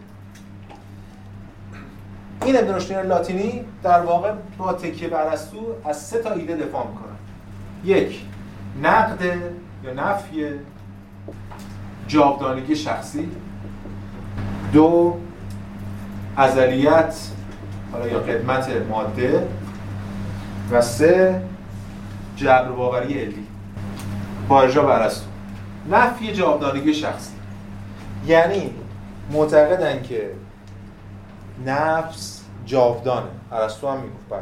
این 2.45 2.57
ابن 2.57 3.07
لاتینی 3.07 3.65
در 3.83 4.01
واقع 4.01 4.31
با 4.57 4.73
تکیه 4.73 5.07
بر 5.07 5.27
از 5.85 6.01
سه 6.01 6.19
تا 6.19 6.31
ایده 6.33 6.55
دفاع 6.55 6.87
می‌کنن 6.87 7.15
یک 7.85 8.21
نقد 8.83 9.21
یا 9.83 9.93
نفی 9.93 10.45
جاودانگی 12.07 12.75
شخصی. 12.75 13.29
دو 14.73 15.17
ازلیت 16.37 17.15
حالا 17.91 18.07
یا 18.07 18.19
خدمت 18.19 18.69
ماده. 18.89 19.47
و 20.71 20.81
سه 20.81 21.41
جبر 22.35 22.71
باوری 22.71 23.19
علی. 23.21 23.47
با 24.47 24.61
ارجاع 24.61 24.85
برستو 24.85 25.25
نفی 25.91 26.31
جاودانگی 26.31 26.93
شخصی. 26.93 27.33
یعنی 28.27 28.73
معتقدن 29.31 30.01
که 30.01 30.29
نفس 31.65 32.43
جاودانه. 32.65 33.27
ارسطو 33.51 33.89
هم 33.89 33.97
می‌گفت 33.97 34.29
بله. 34.29 34.39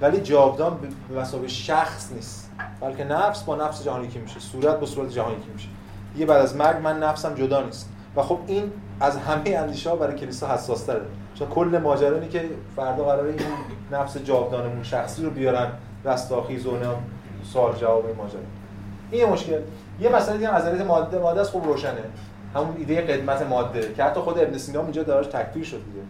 ولی 0.00 0.20
جاودان 0.20 0.78
به 1.08 1.20
مسابقه 1.20 1.48
شخص 1.48 2.12
نیست. 2.12 2.50
بلکه 2.80 3.04
نفس 3.04 3.42
با 3.42 3.56
نفس 3.56 3.84
جهانی 3.84 4.08
که 4.08 4.18
میشه. 4.18 4.40
صورت 4.40 4.80
با 4.80 4.86
صورت 4.86 5.10
جهانی 5.10 5.36
که 5.36 5.52
میشه. 5.52 5.68
دیگه 6.14 6.26
بعد 6.26 6.42
از 6.42 6.56
مرگ 6.56 6.82
من 6.82 7.02
نفسم 7.02 7.34
جدا 7.34 7.62
نیست. 7.62 7.88
و 8.16 8.22
خب 8.22 8.38
این 8.46 8.72
از 9.00 9.16
همه 9.16 9.50
اندیشه 9.50 9.90
ها 9.90 9.96
برای 9.96 10.18
کلیسا 10.18 10.48
حساس 10.48 10.84
تره 10.84 11.00
چون 11.34 11.48
کل 11.48 11.80
ماجرا 11.82 12.14
اینه 12.14 12.28
که 12.28 12.50
فردا 12.76 13.04
قراره 13.04 13.28
این 13.28 13.40
نفس 13.92 14.16
جاودانمون 14.16 14.82
شخصی 14.82 15.22
رو 15.22 15.30
بیارن 15.30 15.68
رستاخیز 16.04 16.66
و 16.66 16.76
سوال 17.52 17.76
جواب 17.76 18.06
این 18.06 18.16
ماجرا. 18.16 18.40
این 19.10 19.28
مشکل. 19.28 19.60
یه 20.00 20.16
مسئله 20.16 20.36
دیگه 20.36 20.54
نظریه 20.54 20.82
ماده. 20.82 21.18
ماده 21.18 21.40
از 21.40 21.50
خوب 21.50 21.64
روشنه. 21.64 22.04
همون 22.54 22.76
ایده 22.78 23.00
قدمت 23.00 23.42
ماده 23.42 23.94
که 23.94 24.04
حتی 24.04 24.20
خود 24.20 24.38
ابن 24.38 24.58
سینا 24.58 24.82
اینجا 24.82 25.02
داراش 25.02 25.26
تکفیر 25.26 25.64
شد 25.64 25.76
دیگه. 25.84 26.00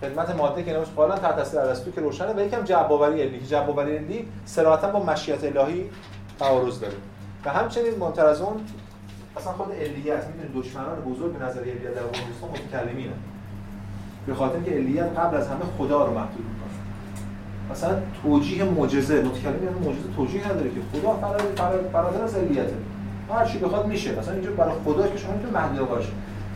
خدمت 0.00 0.36
ماده 0.36 0.62
که 0.62 0.76
نمیشه. 0.76 0.90
قائلا 0.96 1.16
تحت 1.16 1.36
تاثیر 1.36 1.60
ارسطو 1.60 1.90
که 1.90 2.00
روشنه 2.00 2.32
و 2.32 2.40
یکم 2.40 2.62
جباوری 2.62 3.22
علی 3.22 3.38
که 3.38 3.46
جباوری 3.46 3.96
علی 3.96 4.28
صراحتا 4.44 4.90
با 4.90 5.04
مشیت 5.04 5.44
الهی 5.44 5.90
تعارض 6.38 6.80
داره. 6.80 6.94
و 7.44 7.50
همچنین 7.50 7.94
منتر 8.00 8.26
اون 8.26 8.60
اصلا 9.36 9.52
خود 9.52 9.72
علیت 9.72 10.24
می‌دونید 10.26 10.66
دشمنان 10.66 11.00
بزرگ 11.00 11.32
به 11.32 11.44
نظر 11.44 11.60
علیت 11.60 11.94
در 11.94 12.00
قرون 12.00 12.50
متکلمینه. 12.52 13.12
به 14.26 14.34
خاطر 14.34 14.60
که 14.60 14.70
علیت 14.70 15.18
قبل 15.18 15.36
از 15.36 15.48
همه 15.48 15.60
خدا 15.78 16.06
رو 16.06 16.14
محدود 16.14 16.44
می‌کنه. 16.44 16.78
مثلا 17.70 17.96
توجیه 18.22 18.64
معجزه 18.64 19.22
متکلم 19.22 19.64
یعنی 19.64 19.78
معجزه 19.78 20.08
توجیه 20.16 20.48
نداره 20.52 20.70
که 20.70 20.80
خدا 20.92 21.12
فراتر 21.92 22.22
از 22.22 22.34
علیته. 22.34 22.74
هر 23.32 23.44
چی 23.44 23.58
بخواد 23.58 23.86
میشه. 23.86 24.18
مثلا 24.18 24.34
اینجا 24.34 24.50
برای 24.50 24.72
خدا 24.84 25.08
که 25.08 25.18
شما 25.18 25.32
می‌تونه 25.32 25.52
محدود 25.52 25.88
باشه. 25.88 26.10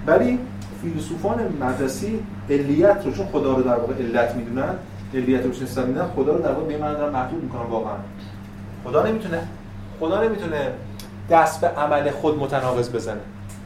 ولی 0.07 0.39
فیلسوفان 0.83 1.57
مدرسی 1.61 2.23
علیت 2.51 3.03
رو 3.05 3.13
چون 3.13 3.27
خدا 3.27 3.55
رو 3.55 3.63
در 3.63 3.77
واقع 3.77 3.95
علت 3.95 4.35
می‌دونن 4.35 4.75
علیت 5.15 5.45
رو 5.45 5.51
نسبت 5.51 5.87
میدن 5.87 6.07
خدا 6.17 6.33
رو 6.33 6.43
در 6.43 6.53
واقع 6.53 6.67
به 6.67 6.79
معنی 6.79 6.95
دارن 6.95 7.13
محدود 7.13 7.43
می‌کنن 7.43 7.63
واقعا. 7.63 7.97
خدا 8.85 9.07
نمی‌تونه 9.07 9.49
خدا 10.01 10.25
نمی‌تونه 10.25 10.73
دست 11.31 11.61
به 11.61 11.69
عمل 11.69 12.11
خود 12.11 12.39
متناقض 12.39 12.91
بزنه. 12.91 13.21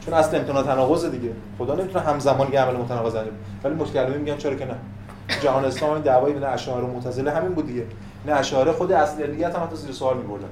چون 0.05 0.13
اصل 0.13 0.37
امتناع 0.37 0.63
تناقض 0.63 1.05
دیگه. 1.05 1.29
خدا 1.57 1.75
نمی‌تونه 1.75 2.05
همزمان 2.05 2.53
یه 2.53 2.59
عمل 2.59 2.75
متناقض 2.75 3.15
انجام 3.15 3.33
ولی 3.63 3.75
متکلمین 3.75 4.17
میگن 4.17 4.37
چرا 4.37 4.55
که 4.55 4.65
نه. 4.65 4.75
جهان 5.41 5.65
اسلام 5.65 5.91
این 5.91 6.01
دعوایی 6.01 6.33
بین 6.33 6.43
اشاعره 6.43 6.83
و 6.83 6.93
معتزله 6.93 7.31
همین 7.31 7.53
بود 7.53 7.67
دیگه. 7.67 7.83
نه 8.25 8.33
اشاعره 8.33 8.71
خود 8.71 8.91
اصل 8.91 9.23
علیت 9.23 9.55
هم 9.55 9.63
حتی 9.63 9.75
زیر 9.75 9.91
سوال 9.91 10.17
میبردن. 10.17 10.47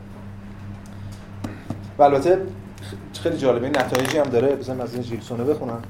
و 1.98 2.04
البته 2.04 2.38
خیلی 3.24 3.38
جالبه 3.38 3.70
نتایجی 3.70 4.18
هم 4.18 4.24
داره. 4.24 4.56
بزنم 4.56 4.82
از 4.82 4.94
این 4.94 5.04
جیلسونه 5.04 5.44
بخونم. 5.44 5.82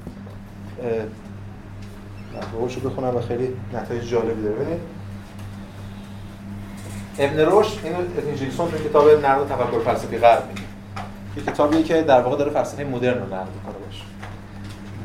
مطبوعش 2.37 2.75
رو 2.75 2.89
بخونم 2.89 3.15
و 3.15 3.21
خیلی 3.21 3.53
نتایج 3.73 4.03
جالبی 4.03 4.43
داره. 4.43 4.55
ببینید. 4.55 4.81
ابن 7.19 7.39
روش 7.39 7.79
اینو 7.83 7.97
ابن 7.97 8.35
جیلسون 8.35 8.71
تو 8.71 8.77
کتاب 8.77 9.09
نقد 9.25 9.47
تفکر 9.47 9.79
فلسفی 9.79 10.17
غرب 10.17 10.47
میگه 10.47 10.61
یه 11.37 11.43
کتابیه 11.43 11.83
که 11.83 12.01
در 12.01 12.21
واقع 12.21 12.37
داره 12.37 12.51
فلسفه 12.51 12.83
مدرن 12.83 13.17
رو 13.17 13.25
نقد 13.25 13.47
می‌کنه 13.55 13.85
باشه 13.85 14.03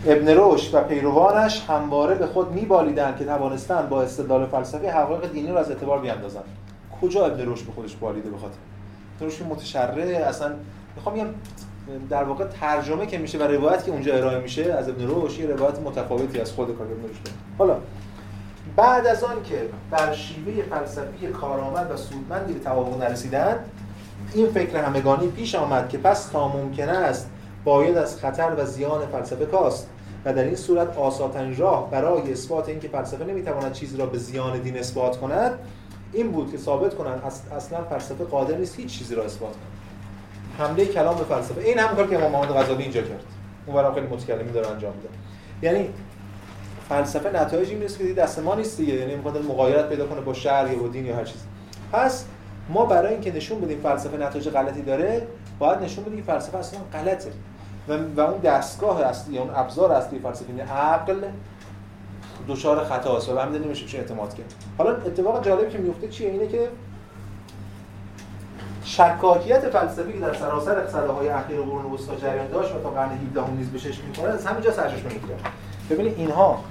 ابن 0.07 0.35
رشد 0.37 0.75
و 0.75 0.81
پیروانش 0.81 1.65
همواره 1.69 2.15
به 2.15 2.27
خود 2.27 2.53
میبالیدند 2.53 3.19
که 3.19 3.25
توانستند 3.25 3.89
با 3.89 4.03
استدلال 4.03 4.47
فلسفی 4.47 4.87
حقایق 4.87 5.33
دینی 5.33 5.49
را 5.49 5.61
از 5.61 5.71
اعتبار 5.71 5.99
بیاندازند. 5.99 6.45
کجا 7.01 7.27
ابن 7.27 7.53
رشد 7.53 7.65
به 7.65 7.73
خودش 7.73 7.97
بالیده 7.97 8.31
بخاطر 8.31 8.57
ابن 9.21 9.27
رشد 9.27 9.47
متشرع 9.47 10.29
اصلا 10.29 10.53
می‌خوام 10.97 11.15
بگم 11.15 11.27
در 12.11 12.25
واقع 12.25 12.45
ترجمه 12.45 13.07
که 13.07 13.19
میشه 13.19 13.39
و 13.39 13.43
روایت 13.43 13.85
که 13.85 13.91
اونجا 13.91 14.15
ارائه 14.15 14.39
میشه 14.39 14.73
از 14.73 14.89
ابن 14.89 15.07
رشد 15.09 15.41
یه 15.41 15.47
روایت 15.47 15.79
متفاوتی 15.79 16.41
از 16.41 16.53
خود 16.53 16.79
کار 16.79 16.87
ابن 16.87 17.05
رشد. 17.05 17.35
حالا 17.59 17.77
بعد 18.77 19.07
از 19.07 19.25
آن 19.25 19.43
که 19.45 19.69
بر 19.91 20.15
شیوه 20.15 20.63
فلسفی 20.63 21.27
کارآمد 21.27 21.91
و 21.91 21.97
سودمندی 21.97 22.53
به 22.53 22.61
توافق 22.61 23.03
نرسیدند 23.03 23.65
این 24.35 24.47
فکر 24.47 24.77
همگانی 24.77 25.29
پیش 25.29 25.55
آمد 25.55 25.89
که 25.89 25.99
پس 25.99 26.27
تا 26.27 26.49
ممکن 26.49 26.89
است 26.89 27.31
باید 27.65 27.97
از 27.97 28.17
خطر 28.17 28.55
و 28.59 28.67
زیان 28.67 29.07
فلسفه 29.07 29.47
کاست 29.47 29.89
و 30.25 30.33
در 30.33 30.45
این 30.45 30.57
صورت 30.57 30.99
آساتن 30.99 31.57
راه 31.57 31.91
برای 31.91 32.33
اثبات 32.33 32.69
اینکه 32.69 32.89
فلسفه 32.89 33.25
نمی‌تواند 33.25 33.73
چیزی 33.73 33.97
را 33.97 34.07
به 34.07 34.19
زیان 34.19 34.59
دین 34.59 34.79
اثبات 34.79 35.17
کند 35.17 35.53
این 36.13 36.33
بود 36.33 36.53
که 36.53 36.59
ثابت 36.59 36.95
کنند 36.95 37.23
اصلا 37.57 37.85
فلسفه 37.85 38.25
قادر 38.25 38.57
نیست 38.57 38.77
هیچ 38.77 38.99
چیزی 38.99 39.15
را 39.15 39.25
اثبات 39.25 39.53
کند. 39.53 39.70
حمله 40.61 40.87
کلام 40.87 41.17
به 41.17 41.25
فلسفه. 41.25 41.61
این 41.61 41.79
هم 41.79 41.97
کار 41.97 42.07
که 42.07 42.17
امام 42.17 42.33
محمد 42.33 42.49
غزالی 42.49 42.83
اینجا 42.83 43.03
کرد. 43.03 43.25
اون 43.67 43.95
خیلی 43.95 44.07
متکلمی 44.07 44.53
داره 44.53 44.71
انجام 44.71 44.93
میده. 44.97 45.09
یعنی 45.63 45.89
فلسفه 46.89 47.43
نتایجی 47.43 47.75
نیست 47.75 47.99
که 47.99 48.13
دست 48.15 48.39
ما 48.39 48.55
نیست 48.55 48.77
دیگه. 48.77 48.95
یعنی 48.95 49.15
می‌خواد 49.15 49.45
مغایرت 49.45 49.89
پیدا 49.89 50.07
کنه 50.07 50.21
با 50.21 50.33
شرع 50.33 50.73
یا 50.73 50.89
دین 50.89 51.07
یا 51.07 51.17
هر 51.17 51.25
چیز 51.25 51.41
پس 51.93 52.25
ما 52.69 52.87
برای 52.87 53.13
اینکه 53.13 53.33
نشون 53.33 53.61
بدیم 53.61 53.81
فلسفه 53.81 54.17
نتایج 54.17 54.49
غلطی 54.49 54.83
داره 54.83 55.27
باید 55.59 55.83
نشون 55.83 56.05
بدیم 56.05 56.23
فلسفه 56.23 56.59
اصلا 56.59 56.81
غلطه. 56.93 57.31
و, 57.89 57.99
و 58.17 58.21
اون 58.21 58.41
دستگاه 58.41 59.03
اصلی 59.03 59.39
اون 59.39 59.51
ابزار 59.55 59.93
اصلی 59.93 60.19
فلسفه 60.19 60.51
یعنی 60.51 60.61
عقل 60.61 61.23
دچار 62.49 62.85
خطا 62.85 63.17
است 63.17 63.29
و 63.29 63.39
همین 63.39 63.63
نمیشه 63.63 63.99
اعتماد 63.99 64.35
کرد. 64.35 64.55
حالا 64.79 64.97
اتفاق 64.97 65.45
جالبی 65.45 65.73
که 65.73 65.79
میفته 65.79 66.09
چیه؟ 66.09 66.31
اینه 66.31 66.47
که 66.47 66.69
شکاکیت 69.01 69.71
فلسفی 69.71 70.13
که 70.13 70.19
در 70.19 70.35
سراسر 70.35 70.87
صداهای 70.87 71.29
اخیر 71.29 71.61
قرون 71.61 71.93
وسطا 71.93 72.17
جریان 72.17 72.49
داشت 72.49 72.75
و 72.75 72.79
تا 72.79 72.91
قرن 72.91 73.11
17 73.11 73.51
نیز 73.51 73.71
بهش 73.71 74.01
می‌کنه 74.07 74.29
از 74.29 74.47
همینجا 74.47 74.73
سرچشمه 74.73 75.13
می‌گیره 75.13 75.37
ببینید 75.91 76.15
اینها 76.19 76.65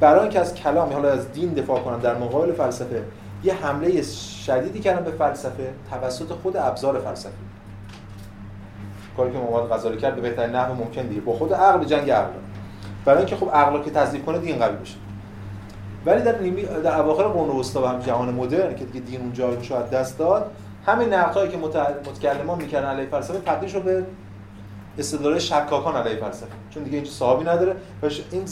برای 0.00 0.20
اینکه 0.20 0.40
از 0.40 0.54
کلام 0.54 0.92
حالا 0.92 1.12
از 1.12 1.32
دین 1.32 1.54
دفاع 1.54 1.80
کنن 1.80 1.98
در 1.98 2.14
مقابل 2.14 2.52
فلسفه 2.52 3.02
یه 3.44 3.54
حمله 3.54 4.02
شدیدی 4.46 4.80
کردن 4.80 5.04
به 5.04 5.10
فلسفه 5.10 5.72
توسط 5.90 6.32
خود 6.42 6.56
ابزار 6.56 6.98
فلسفی 6.98 7.32
کاری 9.16 9.32
که 9.32 9.38
محمد 9.38 9.72
غزالی 9.72 9.96
کرد 9.96 10.14
به 10.14 10.20
بهترین 10.20 10.56
نحو 10.56 10.74
ممکن 10.74 11.02
دیگه. 11.02 11.20
با 11.20 11.32
خود 11.32 11.54
عقل 11.54 11.84
جنگ 11.84 12.10
عقل. 12.10 12.32
برای 13.04 13.18
اینکه 13.18 13.36
خب 13.36 13.50
عقل 13.54 13.82
که 13.82 13.90
تضعیف 13.90 14.24
کنه 14.24 14.38
دین 14.38 14.58
قوی 14.58 14.76
بشه. 14.76 14.96
ولی 16.06 16.22
در 16.22 16.38
نیمی 16.38 16.62
در 16.62 17.00
اواخر 17.00 17.22
قرون 17.22 17.60
وسطا 17.60 17.82
و 17.82 17.86
هم 17.86 18.00
جهان 18.00 18.34
مدرن 18.34 18.74
که 18.74 18.84
دیگه 18.84 19.00
دین 19.00 19.20
اون 19.20 19.32
جایگاهش 19.32 19.70
رو 19.70 19.82
دست 19.82 20.18
داد 20.18 20.50
همین 20.86 21.14
نقدهایی 21.14 21.50
که 21.50 21.58
متکلمان 22.10 22.58
می‌کردن 22.58 22.88
علیه 22.88 23.06
فلسفه 23.06 23.38
تبدیل 23.38 23.68
شد 23.68 23.82
به 23.82 24.04
استدلال 24.98 25.38
شکاکان 25.38 25.96
علیه 25.96 26.20
فلسفه. 26.20 26.52
چون 26.70 26.82
دیگه 26.82 26.96
این 26.96 27.06
صحابی 27.06 27.44
نداره. 27.44 27.76
و 28.02 28.06
این 28.30 28.44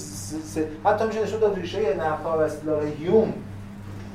حتی 0.85 1.07
میشه 1.07 1.22
نشون 1.22 1.41
داد 1.41 1.57
ریشه 1.57 1.95
نقدها 1.95 2.39
و 2.39 2.41
استدلال 2.41 2.87
هیوم 2.87 3.33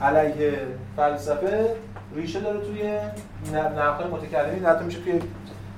علیه 0.01 0.53
فلسفه 0.95 1.75
ریشه 2.15 2.39
داره 2.39 2.59
توی 2.59 2.83
نقدهای 3.53 4.07
متکلمین. 4.11 4.65
حتی 4.65 4.85
میشه 4.85 4.99
توی 4.99 5.21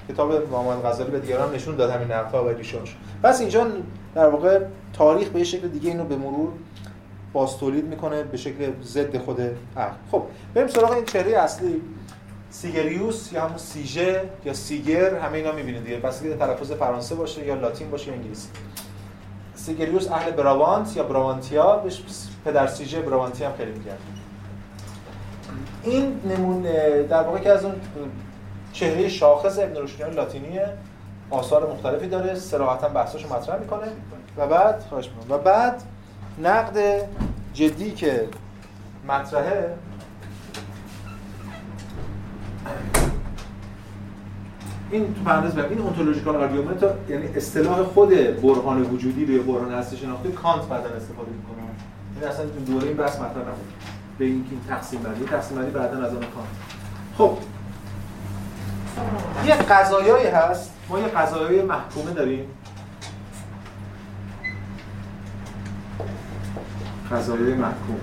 کتاب 0.10 0.52
محمد 0.52 0.86
غزالی 0.86 1.12
به 1.12 1.20
دیگران 1.20 1.56
نشون 1.56 1.76
داد 1.76 1.90
همین 1.90 2.12
نقدها 2.12 2.46
و 2.46 2.50
ریشه‌اش 2.50 2.96
پس 3.24 3.40
اینجا 3.40 3.68
در 4.16 4.30
واقع 4.30 4.60
تاریخ 4.94 5.28
به 5.28 5.44
شکل 5.44 5.68
دیگه 5.68 5.90
اینو 5.90 6.04
به 6.04 6.16
مرور 6.16 6.50
باز 7.34 7.58
تولید 7.58 7.86
می‌کنه 7.86 8.24
به 8.24 8.38
شکل 8.38 8.72
ضد 8.84 9.18
خود 9.18 9.42
عقل. 9.78 9.94
خب 10.12 10.24
بریم 10.54 10.68
سراغ 10.68 10.92
این 10.92 11.06
چهره 11.06 11.38
اصلی. 11.38 11.82
سیگریوس 12.62 13.34
یا 13.34 13.46
همون 13.46 13.58
سیژه 13.58 14.30
یا 14.46 14.54
سیگر 14.54 15.16
همه 15.16 15.38
اینا 15.38 15.52
می‌بینید 15.52 15.84
دیگه. 15.84 15.98
پس 15.98 16.24
که 16.24 16.36
تلفظ 16.36 16.72
فرانسه 16.72 17.16
باشه 17.16 17.46
یا 17.46 17.56
لاتین 17.56 17.92
باشه 17.92 18.08
یا 18.08 18.14
انگلیسی. 18.14 18.48
سیگریوس 19.56 20.12
اهل 20.12 20.32
براوانت 20.32 20.98
یا 20.98 21.04
براوانتیا 21.04 21.76
بهش 21.76 22.02
پدر 22.46 22.68
سیژه 22.68 23.02
براوانتی 23.02 23.44
هم 23.44 23.54
خیلی 23.58 23.72
میگن. 23.72 23.98
این 25.84 26.22
نمونه 26.26 27.04
در 27.04 27.24
واقع 27.24 27.40
که 27.40 27.50
از 27.50 27.66
اون 27.66 27.76
چهره 28.74 29.10
شاخص 29.10 29.60
ابن 29.60 29.82
رشدیان 29.82 30.14
لاتینیه 30.14 30.70
آثار 31.30 31.74
مختلفی 31.74 32.08
داره 32.08 32.36
صراحتا 32.36 32.90
بحثاشو 32.90 33.34
مطرح 33.34 33.60
می‌کنه. 33.60 33.88
و 34.38 34.48
بعد 34.48 34.84
خواهش 34.90 35.10
و 35.30 35.38
بعد 35.38 35.84
نقد 36.44 37.08
جدی 37.54 37.92
که 37.92 38.28
مطرحه 39.08 39.76
این 44.92 45.14
تو 45.14 45.24
پرانتز 45.24 45.56
بگم 45.56 45.70
این 45.70 45.80
ontological 45.80 46.36
argument 46.36 46.84
یعنی 47.10 47.28
اصطلاح 47.36 47.84
خود 47.84 48.10
برهان 48.42 48.82
وجودی 48.82 49.26
به 49.26 49.40
برهان 49.40 49.74
هستی 49.74 49.98
شناختی 49.98 50.32
کانت 50.32 50.62
بعدا 50.62 50.90
استفاده 50.90 51.32
می‌کنه. 51.32 51.58
این 52.16 52.30
اصلا 52.30 52.46
تو 52.46 52.74
دوره 52.74 52.88
این 52.88 52.98
بحث 52.98 53.16
مطرح 53.16 53.42
نبود. 53.42 53.74
به 54.18 54.26
اینکه 54.26 54.50
این 54.52 54.62
تقسیم 54.70 55.00
بندی 55.00 55.26
تقسیم 55.26 55.58
بندی 55.58 55.72
بعدا 55.72 55.98
از 55.98 56.14
آن 56.14 56.20
کانت. 56.20 56.48
خب. 57.18 57.38
یه 59.48 59.56
قضایایی 59.56 60.28
هست. 60.28 60.72
ما 60.90 61.00
یه 61.00 61.08
قضایای 61.08 61.62
محکومه 61.62 62.12
داریم. 62.12 62.46
قضایای 67.12 67.54
محکوم. 67.54 68.00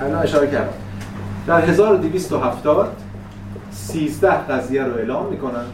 الان 0.00 0.22
اشاره 0.22 0.50
کردم. 0.50 0.87
در 1.48 1.60
1270 1.60 2.96
13 3.70 4.30
قضیه 4.30 4.84
رو 4.84 4.94
اعلام 4.94 5.26
می‌کنن 5.26 5.64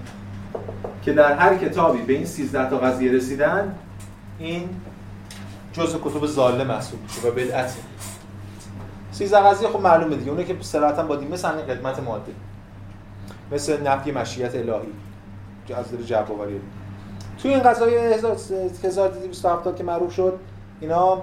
که 1.03 1.13
در 1.13 1.33
هر 1.33 1.57
کتابی 1.57 2.03
به 2.03 2.13
این 2.13 2.27
13 2.27 2.71
تا 2.71 2.79
قضیه 2.79 3.13
رسیدن 3.13 3.75
این 4.39 4.69
جزء 5.73 5.99
کتب 6.05 6.27
ظالم 6.27 6.67
محسوب 6.67 7.03
میشه 7.03 7.29
و 7.29 7.31
بدعت 7.31 7.77
13 9.13 9.41
قضیه 9.41 9.69
خب 9.69 9.81
معلومه 9.81 10.17
دیگه. 10.17 10.31
اونه 10.31 10.45
که 10.45 10.57
صراحتا 10.61 11.03
با 11.03 11.17
دین 11.17 11.31
مثل 11.31 11.49
قدمت 11.49 12.01
ماده. 12.01 12.33
مثل 13.53 13.83
نفی 13.83 14.13
مشیت 14.13 14.55
الهی. 14.55 14.93
از 15.77 15.91
در 15.91 16.03
جعب 16.03 16.33
آوری. 16.33 16.61
توی 17.39 17.55
این 17.55 17.63
قضایه 17.63 18.01
1270 18.85 19.77
که 19.77 19.85
معروف 19.85 20.15
شد 20.15 20.39
اینا 20.81 21.15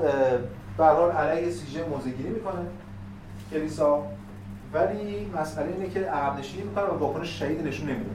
به 0.78 0.86
حال 0.86 1.12
علیه 1.12 1.52
سیژه 1.52 1.86
موزگیری 1.90 2.30
می‌کنه. 2.30 2.62
کلیسا. 3.52 4.04
ولی 4.74 5.32
مسئله 5.42 5.68
اینه 5.68 5.90
که 5.90 6.00
عقب 6.00 6.40
نشینی 6.40 6.64
و 6.76 6.80
واکنش 6.80 7.40
شهید 7.40 7.68
نشون 7.68 7.90
نمیده. 7.90 8.10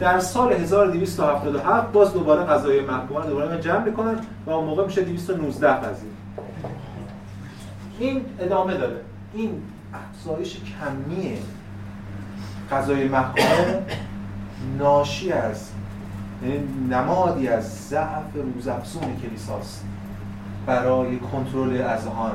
در 0.00 0.18
سال 0.20 0.52
1277 0.52 1.92
باز 1.92 2.12
دوباره 2.12 2.44
قضایه 2.44 2.82
محکومان 2.82 3.28
دوباره 3.28 3.60
جمع 3.60 3.84
می‌کنن 3.84 4.18
و 4.46 4.50
اون 4.50 4.64
موقع 4.64 4.84
میشه 4.84 5.02
219 5.02 5.72
قضیه 5.72 6.10
این 7.98 8.24
ادامه 8.40 8.74
داره. 8.74 9.00
این 9.32 9.62
افزایش 9.94 10.56
کمی 10.56 11.38
قضای 12.70 13.08
محکومه 13.08 13.82
ناشی 14.78 15.32
از 15.32 15.70
یعنی 16.42 16.58
نمادی 16.90 17.48
از 17.48 17.88
ضعف 17.88 18.34
روزافزون 18.54 19.16
کلیساست 19.22 19.84
برای 20.66 21.18
کنترل 21.18 21.80
اذهان. 21.80 22.32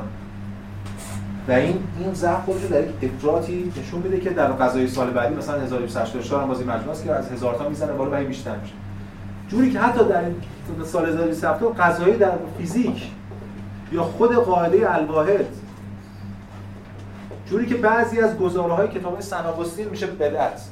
و 1.48 1.52
این 1.52 1.82
این 1.98 2.14
ضعف 2.14 2.44
خودش 2.44 2.62
در 2.64 2.80
یک 2.80 2.94
افراطی 3.02 3.72
نشون 3.76 4.02
میده 4.02 4.20
که 4.20 4.30
در 4.30 4.46
قضای 4.46 4.88
سال 4.88 5.10
بعدی 5.10 5.34
مثلا 5.34 5.60
1284 5.60 6.42
هم 6.42 6.48
بازی 6.48 6.64
مجموعه 6.64 7.04
که 7.04 7.12
از 7.12 7.32
هزار 7.32 7.54
تا 7.54 7.68
می‌زنه 7.68 7.92
بالا 7.92 8.22
و 8.22 8.24
بیشتر 8.24 8.56
میشه. 8.56 8.74
جوری 9.48 9.70
که 9.70 9.78
حتی 9.78 10.04
در 10.04 10.22
سال 10.84 11.08
1270 11.08 11.76
قضایی 11.76 12.16
در 12.16 12.32
فیزیک 12.58 13.10
یا 13.92 14.02
خود 14.02 14.34
قاعده 14.34 14.94
الواحد 14.94 15.46
جوری 17.46 17.66
که 17.66 17.74
بعضی 17.74 18.20
از 18.20 18.38
گزاره 18.38 18.72
های 18.72 18.88
کتاب 18.88 19.20
سناگوستین 19.20 19.88
میشه 19.88 20.06
بدعت. 20.06 20.62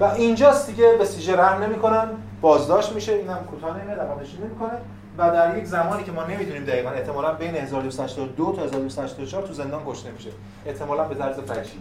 و 0.00 0.04
اینجاست 0.04 0.66
دیگه 0.66 0.94
به 0.98 1.04
سیژه 1.04 1.36
رحم 1.36 1.62
نمی‌کنن 1.62 2.08
بازداشت 2.40 2.92
میشه 2.92 3.12
اینم 3.12 3.38
کوتاه 3.50 3.82
نمیاد 3.82 4.20
نشینی 4.22 4.44
نمی‌کنه. 4.44 4.78
و 5.18 5.30
در 5.30 5.58
یک 5.58 5.64
زمانی 5.64 6.04
که 6.04 6.12
ما 6.12 6.24
نمی‌دونیم 6.24 6.64
دقیقا 6.64 6.90
احتمالا 6.90 7.32
بین 7.32 7.54
1282 7.54 8.52
تا 8.56 8.62
1284 8.62 9.46
تو 9.46 9.52
زندان 9.52 9.82
کشته 9.86 10.10
میشه. 10.10 10.30
احتمالا 10.66 11.04
به 11.04 11.14
طرز 11.14 11.40
فجی 11.40 11.78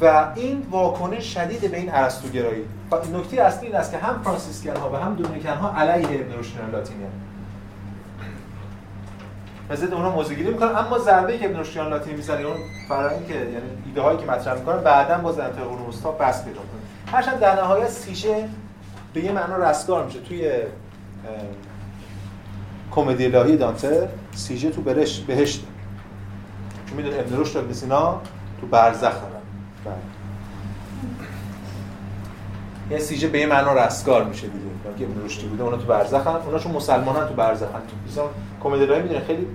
و 0.00 0.26
این 0.36 0.66
واکنش 0.70 1.34
شدید 1.34 1.70
به 1.70 1.76
این 1.76 1.94
ارسطوگرایی. 1.94 2.64
و 2.90 2.96
نکته 3.18 3.42
اصلی 3.42 3.66
این 3.66 3.76
است 3.76 3.90
که 3.90 3.98
هم 3.98 4.22
فرانسیسکن 4.22 4.76
ها 4.76 4.90
و 4.92 4.96
هم 4.96 5.14
دومینیکن 5.14 5.54
ها 5.54 5.80
علیه 5.80 6.20
ابن 6.20 6.38
رشد 6.38 6.54
لاتینی 6.72 7.04
مثل 9.70 9.94
اونا 9.94 10.10
موزگیری 10.10 10.50
می‌کنن 10.50 10.76
اما 10.76 10.98
ضربه 10.98 11.38
که 11.38 11.44
ابن 11.44 11.60
رشد 11.60 11.80
لاتینی 11.80 12.16
می‌زنه 12.16 12.40
اون 12.40 12.56
فرآیندی 12.88 13.26
که 13.26 13.34
یعنی 13.34 13.82
ایده 13.86 14.00
هایی 14.00 14.18
که 14.18 14.26
مطرح 14.26 14.58
می‌کنن 14.58 14.82
بعدا 14.82 15.18
باز 15.18 15.36
در 15.36 15.48
قرون 15.48 15.86
بس 16.20 16.44
پیدا 16.44 16.60
کنه 16.60 17.12
هرچند 17.12 17.38
در 17.38 17.54
نهایت 17.54 17.88
سیشه 17.88 18.48
به 19.14 19.24
یه 19.24 19.32
معنا 19.32 19.56
رستگار 19.56 20.04
میشه. 20.04 20.18
توی 20.20 20.52
کمدی 22.90 23.26
الهی 23.26 23.56
دانته 23.56 24.08
سیژه 24.34 24.70
تو 24.70 24.82
برش 24.82 25.20
بهشت. 25.20 25.66
چون 26.86 26.96
می‌دونه 26.96 27.18
ابن 27.18 27.40
رشد 27.40 27.56
ابن 27.56 27.72
سینا 27.72 28.20
تو 28.60 28.66
برزخ 28.66 29.00
دارن 29.00 29.42
بله. 29.84 29.94
یه 32.90 32.98
سیژه 32.98 33.28
به 33.28 33.38
یه 33.38 33.46
معنا 33.46 33.72
رستگار 33.72 34.24
میشه 34.24 34.46
دیگه. 34.46 34.64
که 34.98 35.04
ابن 35.04 35.24
رشدی 35.24 35.46
بوده 35.46 35.62
اونا 35.62 35.76
تو 35.76 35.86
برزخ 35.86 36.26
هم 36.26 36.34
اونا 36.34 36.58
چون 36.58 36.72
مسلمانن 36.72 37.28
تو 37.28 37.34
برزخ 37.34 37.66
هم 37.66 37.80
تو 37.88 38.10
مثلا 38.12 38.24
کمدی 38.62 38.82
الهی 38.82 39.02
می‌دونه 39.02 39.20
خیلی 39.20 39.46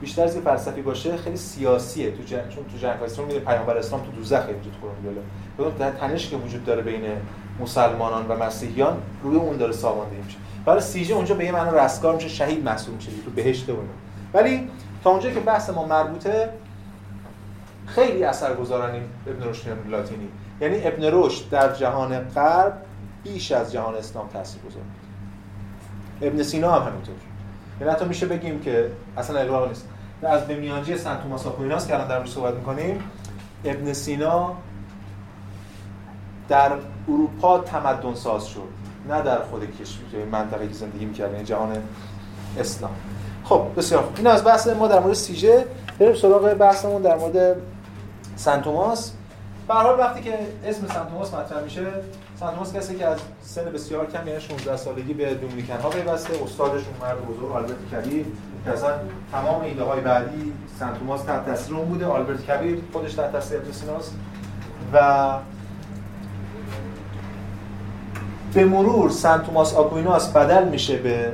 بیشتر 0.00 0.22
از 0.22 0.36
فلسفی 0.36 0.82
باشه 0.82 1.16
خیلی 1.16 1.36
سیاسیه. 1.36 2.10
تو 2.10 2.22
جن... 2.22 2.48
چون 2.48 2.64
تو 2.64 2.78
جنگ 2.78 3.02
اسلام 3.02 3.26
میده 3.26 3.40
پیامبر 3.40 3.76
اسلام 3.76 4.02
تو 4.02 4.10
دوزخه 4.10 4.48
اینجا 4.48 4.70
تو 4.80 4.88
قرآن 5.58 5.76
در 5.76 5.90
تنش 5.90 6.28
که 6.28 6.36
وجود 6.36 6.64
داره 6.64 6.82
بین 6.82 7.02
مسلمانان 7.60 8.28
و 8.28 8.44
مسیحیان 8.44 9.02
روی 9.22 9.36
اون 9.36 9.56
داره 9.56 9.72
سامانده 9.72 10.16
میشه. 10.16 10.36
برای 10.64 10.80
سیژه 10.80 11.14
اونجا 11.14 11.34
به 11.34 11.44
یه 11.44 11.52
معنی 11.52 11.76
رستگار 11.76 12.14
میشه 12.14 12.28
شهید 12.28 12.64
محسوب 12.64 12.94
میشه 12.94 13.10
تو 13.24 13.30
بهشت 13.30 13.70
اون 13.70 13.88
ولی 14.34 14.70
تا 15.04 15.10
اونجا 15.10 15.30
که 15.30 15.40
بحث 15.40 15.70
ما 15.70 15.86
مربوطه 15.86 16.48
خیلی 17.86 18.24
اثرگذارن 18.24 18.94
این 18.94 19.02
ابن 19.26 19.48
رشد 19.48 19.88
لاتینی. 19.88 20.28
یعنی 20.60 20.86
ابن 20.86 21.02
رشد 21.12 21.48
در 21.50 21.72
جهان 21.72 22.18
غرب 22.18 22.72
بیش 23.24 23.52
از 23.52 23.72
جهان 23.72 23.94
اسلام 23.94 24.28
تاثیرگذار. 24.28 24.82
ابن 26.22 26.42
سینا 26.42 26.72
هم 26.72 26.88
همینطور. 26.88 27.14
یعنی 27.80 27.92
حتی 27.92 28.04
میشه 28.04 28.26
بگیم 28.26 28.60
که 28.60 28.90
اصلا 29.16 29.40
اقراق 29.40 29.68
نیست. 29.68 29.88
از 30.22 30.46
به 30.46 30.56
میانجی 30.56 30.96
سنت 30.96 31.22
توماس 31.22 31.46
آکویناس 31.46 31.86
که 31.86 31.94
الان 31.94 32.08
در 32.08 32.26
صحبت 32.26 32.54
می‌کنیم 32.54 33.02
ابن 33.64 33.92
سینا 33.92 34.54
در 36.48 36.72
اروپا 37.08 37.58
تمدن 37.58 38.14
ساز 38.14 38.46
شد 38.46 38.68
نه 39.08 39.22
در 39.22 39.38
خود 39.38 39.76
کشور 39.80 40.24
منطقه 40.32 40.68
که 40.68 40.74
زندگی 40.74 41.04
می‌کرد 41.04 41.32
یعنی 41.32 41.44
جهان 41.44 41.76
اسلام. 42.58 42.90
خب 43.44 43.66
بسیار 43.76 44.08
این 44.16 44.26
از 44.26 44.44
بحث 44.44 44.66
ما 44.66 44.88
در 44.88 45.00
مورد 45.00 45.14
سیژه. 45.14 45.64
بریم 45.98 46.14
سراغ 46.14 46.54
بحثمون 46.54 47.02
در 47.02 47.16
مورد 47.16 47.56
سنتوماس 48.36 49.12
به 49.68 49.74
حال 49.74 49.98
وقتی 49.98 50.22
که 50.22 50.38
اسم 50.64 50.86
سنتوماس 50.86 51.34
مطرح 51.34 51.62
میشه 51.62 51.86
سنتوماس 52.40 52.76
کسی 52.76 52.96
که 52.96 53.06
از 53.06 53.18
سن 53.42 53.64
بسیار 53.64 54.06
کم 54.06 54.28
یعنی 54.28 54.40
16 54.40 54.76
سالگی 54.76 55.14
به 55.14 55.34
دومینیکن 55.34 55.76
ها 55.76 55.88
پیوسته 55.88 56.44
استادشون 56.44 56.94
مرد 57.00 57.26
بزرگ 57.26 57.52
آلبرت 57.52 57.76
کبیر. 57.92 58.26
که 58.64 58.70
اصلا 58.70 58.90
تمام 59.32 59.60
ایده 59.60 59.84
های 59.84 60.00
بعدی 60.00 60.52
سنتوماس 60.78 61.22
تحت 61.22 61.46
تاثیر 61.46 61.76
اون 61.76 61.88
بوده 61.88 62.06
آلبرت 62.06 62.46
کبیر 62.46 62.82
خودش 62.92 63.14
تحت 63.14 63.32
تاثیر 63.32 63.60
و 64.92 64.98
به 68.54 68.64
مرور 68.64 69.10
سن 69.10 69.42
توماس 69.42 69.74
آکویناس 69.74 70.28
بدل 70.28 70.68
میشه 70.68 70.96
به 70.96 71.32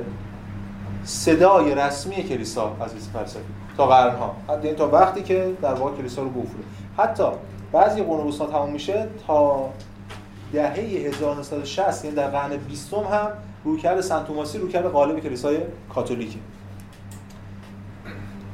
صدای 1.04 1.74
رسمی 1.74 2.14
کلیسا 2.14 2.76
از 2.80 2.90
فلسفی 3.12 3.40
تا 3.76 3.86
قرنها. 3.86 4.36
یعنی 4.48 4.72
تا 4.72 4.88
وقتی 4.88 5.22
که 5.22 5.56
در 5.62 5.74
واقع 5.74 5.96
کلیسا 5.96 6.22
رو 6.22 6.28
گفته 6.30 6.58
حتی 6.98 7.24
بعضی 7.72 8.02
قرون 8.02 8.26
وسطا 8.26 8.46
تموم 8.46 8.72
میشه 8.72 9.08
تا 9.26 9.68
دهه 10.52 10.74
1960 10.74 12.04
یعنی 12.04 12.16
در 12.16 12.28
قرن 12.28 12.56
20 12.56 12.94
هم 12.94 13.28
رویکرد 13.64 14.00
سن 14.00 14.24
توماسی 14.24 14.58
رویکرد 14.58 14.88
غالب 14.88 15.20
کلیسای 15.20 15.58
کاتولیکه. 15.94 16.38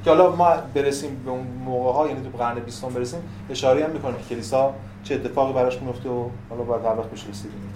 که 0.05 0.11
حالا 0.11 0.37
ما 0.37 0.55
برسیم 0.75 1.23
به 1.25 1.31
اون 1.31 1.47
موقع 1.65 1.93
ها 1.93 2.09
یعنی 2.09 2.31
تو 2.31 2.39
قرن 2.39 2.59
20 2.59 2.85
برسیم 2.85 3.21
اشاره 3.51 3.85
هم 3.85 3.91
می‌کنیم 3.91 4.17
که 4.17 4.35
کلیسا 4.35 4.75
چه 5.05 5.15
اتفاقی 5.15 5.53
براش 5.53 5.83
میفته 5.83 6.09
و 6.09 6.29
حالا 6.51 6.63
باید 6.63 6.85
هر 6.85 6.99
وقت 6.99 7.11
بشه 7.11 7.29
رسیدیم. 7.29 7.76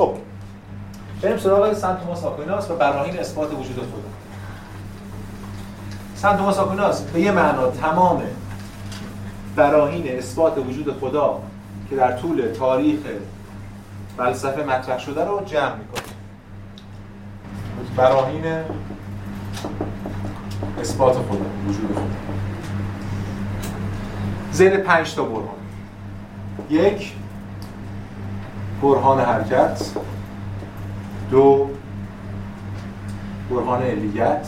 خب. 0.00 0.14
بریم 1.22 1.38
سراغ 1.38 1.72
سنت 1.72 2.00
توماس 2.00 2.24
آکویناس 2.24 2.70
و 2.70 2.76
براهین 2.76 3.18
اثبات 3.18 3.52
وجود 3.52 3.76
خدا. 3.76 4.10
سنت 6.14 6.36
توماس 6.36 6.58
آکویناس 6.58 7.02
به 7.02 7.20
یه 7.20 7.32
معنا 7.32 7.70
تمام 7.70 8.22
براهین 9.56 10.18
اثبات 10.18 10.58
وجود 10.58 10.98
خدا 11.00 11.40
که 11.90 11.96
در 11.96 12.16
طول 12.16 12.52
تاریخ 12.58 12.98
فلسفه 14.16 14.64
مطرح 14.64 14.98
شده 14.98 15.24
رو 15.24 15.44
جمع 15.44 15.74
می‌کنه. 15.76 16.02
براهین 17.96 18.44
اثبات 20.80 21.12
خدا 21.12 21.46
وجود 21.68 21.92
خدا. 21.94 22.02
زیر 24.52 24.76
پنج 24.76 25.14
تا 25.14 25.24
برهان. 25.24 25.48
یک 26.70 27.12
برهان 28.82 29.20
حرکت. 29.20 29.90
دو 31.30 31.70
برهان 33.50 33.82
علیت. 33.82 34.46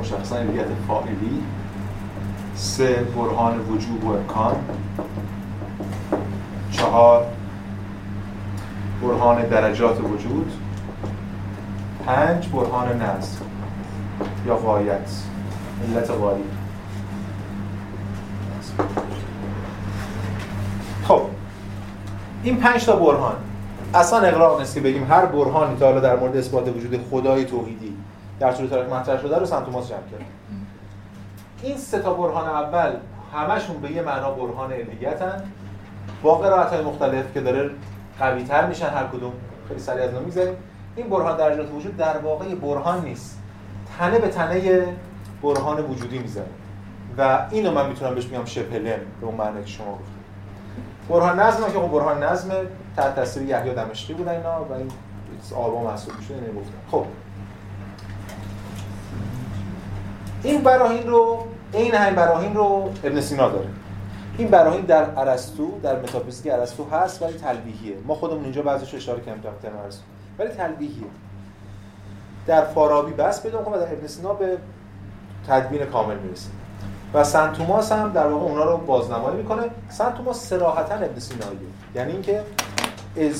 مشخصا 0.00 0.36
علیت 0.36 0.66
فاعلی. 0.88 1.42
سه 2.54 2.94
برهان 3.16 3.58
وجوب 3.58 4.04
و 4.04 4.12
امکان 4.12 4.56
چهار 6.72 7.26
برهان 9.02 9.42
درجات 9.42 10.00
وجود. 10.00 10.52
پنج 12.06 12.48
برهان 12.48 13.02
نظم 13.02 13.44
یا 14.46 14.56
غایت 14.56 15.10
علت 15.88 16.10
غایی. 16.10 16.44
خب. 21.08 21.39
این 22.42 22.56
پنج 22.56 22.84
تا 22.84 22.96
برهان. 22.96 23.36
اصلا 23.94 24.18
اقراق 24.18 24.60
نیست 24.60 24.74
که 24.74 24.80
بگیم 24.80 25.06
هر 25.10 25.26
برهانی 25.26 25.76
تا 25.76 25.86
حالا 25.86 26.00
در 26.00 26.16
مورد 26.16 26.36
اثبات 26.36 26.68
وجود 26.68 27.00
خدای 27.10 27.44
توحیدی 27.44 27.96
در 28.40 28.52
طول 28.52 28.66
تاریخ 28.66 28.92
مطرح 28.92 29.20
شده 29.20 29.38
رو 29.38 29.46
سنت 29.46 29.64
توماس 29.64 29.88
جمع 29.88 29.98
کرد 29.98 30.20
این 31.62 31.76
سه 31.76 31.98
تا 31.98 32.14
برهان 32.14 32.48
اول 32.48 32.92
همشون 33.34 33.76
به 33.76 33.92
یه 33.92 34.02
معنا 34.02 34.30
برهان 34.30 34.72
علیتن 34.72 35.42
با 36.22 36.34
قرائت 36.34 36.72
های 36.72 36.84
مختلف 36.84 37.34
که 37.34 37.40
داره 37.40 37.70
قوی 38.18 38.44
تر 38.44 38.66
میشن 38.66 38.86
هر 38.86 39.06
کدوم. 39.06 39.32
خیلی 39.68 39.80
سریع 39.80 40.04
از 40.04 40.14
می‌گذاریم 40.14 40.54
این 40.96 41.10
برهان 41.10 41.36
درجات 41.36 41.72
وجود 41.74 41.96
در 41.96 42.18
واقع 42.18 42.54
برهان 42.54 43.04
نیست. 43.04 43.38
تنه 43.98 44.18
به 44.18 44.28
تنه 44.28 44.86
برهان 45.42 45.84
وجودی 45.84 46.18
می‌زنه 46.18 46.44
و 47.18 47.46
اینو 47.50 47.72
من 47.72 47.88
می‌تونم 47.88 48.14
بهش 48.14 48.26
میگم 48.26 48.44
شپلم 48.44 49.00
به 49.20 49.26
اون 49.26 49.34
معنی 49.34 49.62
که 49.64 49.70
شما 49.70 49.92
گفتید. 49.92 50.19
برهان 51.10 51.40
نظم 51.40 51.64
که 51.64 51.78
خب 51.78 51.88
برهان 51.88 52.22
نظم 52.22 52.50
تحت 52.96 53.14
تاثیر 53.14 53.42
یحیی 53.42 53.74
دمشقی 53.74 54.14
بودن 54.14 54.32
اینا 54.32 54.64
و 54.64 54.72
این 54.72 54.90
آلبوم 55.56 55.82
محسوب 55.82 56.14
میشه 56.18 56.34
اینو 56.34 56.60
گفتم 56.60 56.72
خب. 56.90 57.04
این 60.42 60.62
براهین 60.62 61.06
رو 61.06 61.46
این 61.72 61.94
همین 61.94 62.14
براهین 62.14 62.54
رو 62.54 62.92
ابن 63.04 63.20
سینا 63.20 63.48
داره. 63.48 63.68
این 64.38 64.48
براهین 64.48 64.80
در 64.80 65.04
ارسطو 65.16 65.80
در 65.82 65.96
متافیزیک 65.96 66.52
ارسطو 66.52 66.84
هست 66.92 67.22
ولی 67.22 67.32
تلویحیه 67.32 67.96
ما 68.06 68.14
خودمون 68.14 68.44
اینجا 68.44 68.62
بعضیش 68.62 68.94
اشاره 68.94 69.20
کردیم 69.20 69.42
در 69.62 69.70
ارسطو. 69.84 70.02
ولی 70.38 70.48
تلویحیه 70.48 71.06
در 72.46 72.64
فارابی 72.64 73.12
بس 73.12 73.42
پیدا 73.42 73.60
و 73.60 73.76
در 73.76 73.92
ابن 73.92 74.06
سینا 74.06 74.32
به 74.32 74.58
تدوین 75.48 75.84
کامل 75.84 76.16
می‌رسه. 76.18 76.50
و 77.14 77.24
سنت 77.24 77.52
توماس 77.52 77.92
هم 77.92 78.12
در 78.12 78.26
واقع 78.26 78.44
اونا 78.44 78.64
رو 78.64 78.76
بازنمایی 78.76 79.36
می‌کنه. 79.36 79.62
سنت 79.88 80.14
توماس 80.14 80.48
صراحتا 80.48 80.94
ابن 80.94 81.18
سیناییه 81.18 81.58
یعنی 81.94 82.12
اینکه 82.12 82.42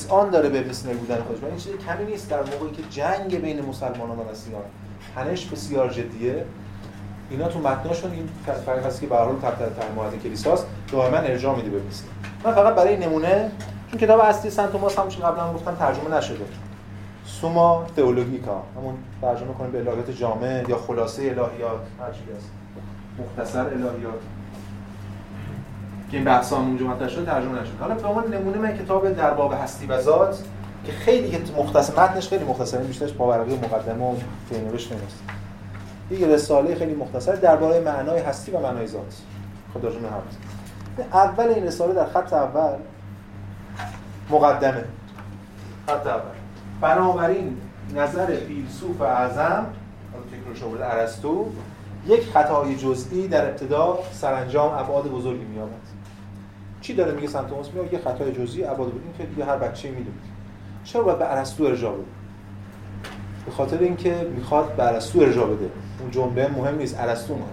آن 0.09 0.29
داره 0.29 0.49
به 0.49 0.59
ابن 0.59 0.71
بودن 0.93 1.21
خودش. 1.21 1.43
این 1.43 1.57
چیز 1.57 1.71
کمی 1.87 2.05
نیست 2.05 2.29
در 2.29 2.37
موقعی 2.37 2.71
که 2.71 2.83
جنگ 2.89 3.41
بین 3.41 3.65
مسلمانان 3.65 4.19
و 4.19 4.31
مسیحیان 4.31 4.61
تنش 5.15 5.45
بسیار 5.45 5.89
جدیه. 5.89 6.45
اینا 7.29 7.47
تو 7.47 7.59
متناشون 7.59 8.11
این 8.11 8.29
فرق 8.65 8.85
هست 8.85 9.01
که 9.01 9.07
به 9.07 9.15
هر 9.15 9.23
حال 9.23 9.35
تحت 9.41 10.23
کلیساست 10.23 10.67
دائما 10.91 11.17
ارجاع 11.17 11.55
میده 11.55 11.69
به 11.69 11.81
من 12.43 12.53
فقط 12.53 12.75
برای 12.75 12.97
نمونه 12.97 13.51
چون 13.91 13.99
کتاب 13.99 14.19
اصلی 14.19 14.51
سنت 14.51 14.71
توماس 14.71 14.99
هم 14.99 15.05
قبلا 15.05 15.53
گفتم 15.53 15.75
ترجمه 15.75 16.17
نشده. 16.17 16.45
سوما 17.25 17.85
تئولوژیکا 17.95 18.63
همون 18.77 18.95
ترجمه 19.21 19.53
کنیم 19.53 19.71
به 19.71 19.79
الهیات 19.79 20.11
جامع 20.11 20.63
یا 20.67 20.77
خلاصه 20.77 21.21
الهیات 21.21 21.81
هر 21.99 22.11
چیزی 22.11 22.47
مختصر 23.21 23.65
الهیات. 23.65 24.21
که 26.11 26.17
این 26.17 26.25
بحث 26.25 26.53
هم 26.53 26.59
اونجا 26.59 26.87
مطرح 26.87 27.07
شده 27.07 27.25
ترجمه 27.25 27.61
نشد 27.61 27.71
حالا 27.79 27.95
به 27.95 28.07
عنوان 28.07 28.33
نمونه 28.33 28.57
من 28.57 28.77
کتاب 28.77 29.13
در 29.13 29.33
باب 29.33 29.53
هستی 29.63 29.85
و 29.85 30.01
ذات 30.01 30.43
که 30.85 30.91
خیلی 30.91 31.29
که 31.29 31.39
مختصر 31.57 31.93
متنش 31.93 32.27
خیلی 32.27 32.45
مختصره 32.45 32.83
بیشترش 32.83 33.13
پاورقی 33.13 33.55
مقدمه 33.55 34.03
و 34.03 34.15
فینوشت 34.49 34.91
نیست. 34.91 35.23
یه 36.11 36.27
رساله 36.27 36.75
خیلی 36.75 36.93
مختصر 36.93 37.35
درباره 37.35 37.79
معنای 37.79 38.19
هستی 38.19 38.51
و 38.51 38.59
معنای 38.59 38.87
ذات. 38.87 39.21
خود 39.73 39.83
راجع 39.83 39.97
حرف 39.99 41.39
اول 41.39 41.47
این 41.47 41.63
رساله 41.63 41.93
در 41.93 42.05
خط 42.05 42.33
اول 42.33 42.77
مقدمه. 44.29 44.83
خط 45.87 46.07
اول. 46.07 46.21
بنابراین 46.81 47.57
نظر 47.95 48.35
فیلسوف 48.35 49.01
اعظم 49.01 49.65
تکرار 50.31 50.55
شده 50.55 50.93
ارسطو 50.93 51.45
یک 52.07 52.29
خطای 52.29 52.75
جزئی 52.75 53.27
در 53.27 53.49
ابتدا 53.49 53.99
سرانجام 54.11 54.73
ابعاد 54.73 55.07
بزرگی 55.07 55.45
می‌یابد. 55.45 55.71
چی 56.81 56.93
داره 56.95 57.11
میگه 57.11 57.27
سنت 57.27 57.47
توماس؟ 57.47 57.69
میگه 57.73 57.97
خطای 57.97 58.31
جزئی 58.31 58.63
ابعاد 58.63 58.91
بود. 58.91 59.01
این 59.03 59.13
که 59.17 59.23
دیگه 59.23 59.45
هر 59.45 59.57
بچه‌ای 59.57 59.93
می‌دونه. 59.93 60.17
چرا 60.83 61.03
باید 61.03 61.19
به 61.19 61.31
ارسطو 61.31 61.63
ارجاع 61.63 61.93
بده؟ 61.93 62.03
به 63.45 63.51
خاطر 63.51 63.79
اینکه 63.79 64.27
می‌خواد 64.35 64.75
به 64.75 64.83
ارسطو 64.83 65.19
ارجاع 65.19 65.47
بده. 65.47 65.69
اون 65.99 66.11
جمله 66.11 66.47
مهم 66.47 66.77
نیست. 66.77 66.99
ارسطو 66.99 67.33
مهم. 67.33 67.45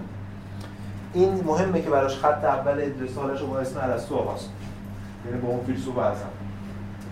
این 1.15 1.45
مهمه 1.45 1.83
که 1.83 1.91
براش 1.91 2.17
خط 2.17 2.45
اول 2.45 2.93
رساله‌شو 3.01 3.47
با 3.47 3.59
اسم 3.59 3.81
ارسطو 3.81 4.17
آغاز 4.17 4.47
یعنی 5.27 5.41
با 5.41 5.49
اون 5.49 5.65
فیلسوف 5.65 5.99
اعظم. 5.99 6.29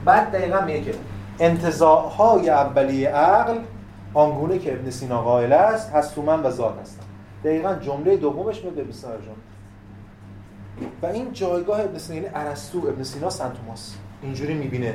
بعد 0.05 0.33
دقیقا 0.33 0.61
میگه 0.61 0.81
که 0.81 0.95
انتزاعهای 1.41 2.51
اولیه 2.51 3.09
عقل 3.09 3.59
آنگونه 4.15 4.59
که 4.59 4.73
ابن 4.73 4.91
سینا 4.91 5.23
قائل 5.23 5.53
است 5.53 5.93
هستومن 5.93 6.43
و 6.43 6.51
ذات 6.51 6.81
هستن 6.83 6.96
دقیقا 7.47 7.75
جمله 7.75 8.17
دومش 8.17 8.63
میاد 8.63 8.75
به 8.75 8.93
سینا 8.93 9.13
و 11.03 11.07
این 11.07 11.33
جایگاه 11.33 11.81
ابن 11.81 11.99
سینا 11.99 12.21
یعنی 12.21 12.35
ارسطو 12.35 12.79
ابن 12.79 13.03
سینا 13.03 13.31
سنتوماس 13.31 13.95
اینجوری 14.23 14.55
می‌بینه. 14.55 14.95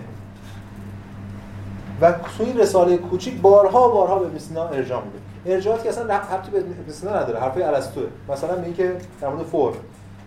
و 2.01 2.11
تو 2.11 2.43
این 2.43 2.57
رساله 2.57 2.97
کوچیک 2.97 3.41
بارها 3.41 3.87
بارها 3.87 4.19
به 4.19 4.25
ابن 4.25 4.37
سینا 4.37 4.67
ارجاع 4.67 5.03
میده. 5.03 5.17
ارجاعاتی 5.45 5.83
که 5.83 5.89
اصلا 5.89 6.17
حتی 6.17 6.51
به 6.51 6.59
ابن 6.59 6.91
سینا 6.91 7.19
نداره 7.19 7.39
حرفای 7.39 7.63
ارسطو 7.63 8.01
مثلا 8.29 8.55
میگه 8.55 8.73
که 8.73 8.97
در 9.21 9.29
مورد 9.29 9.43
فرم. 9.45 9.73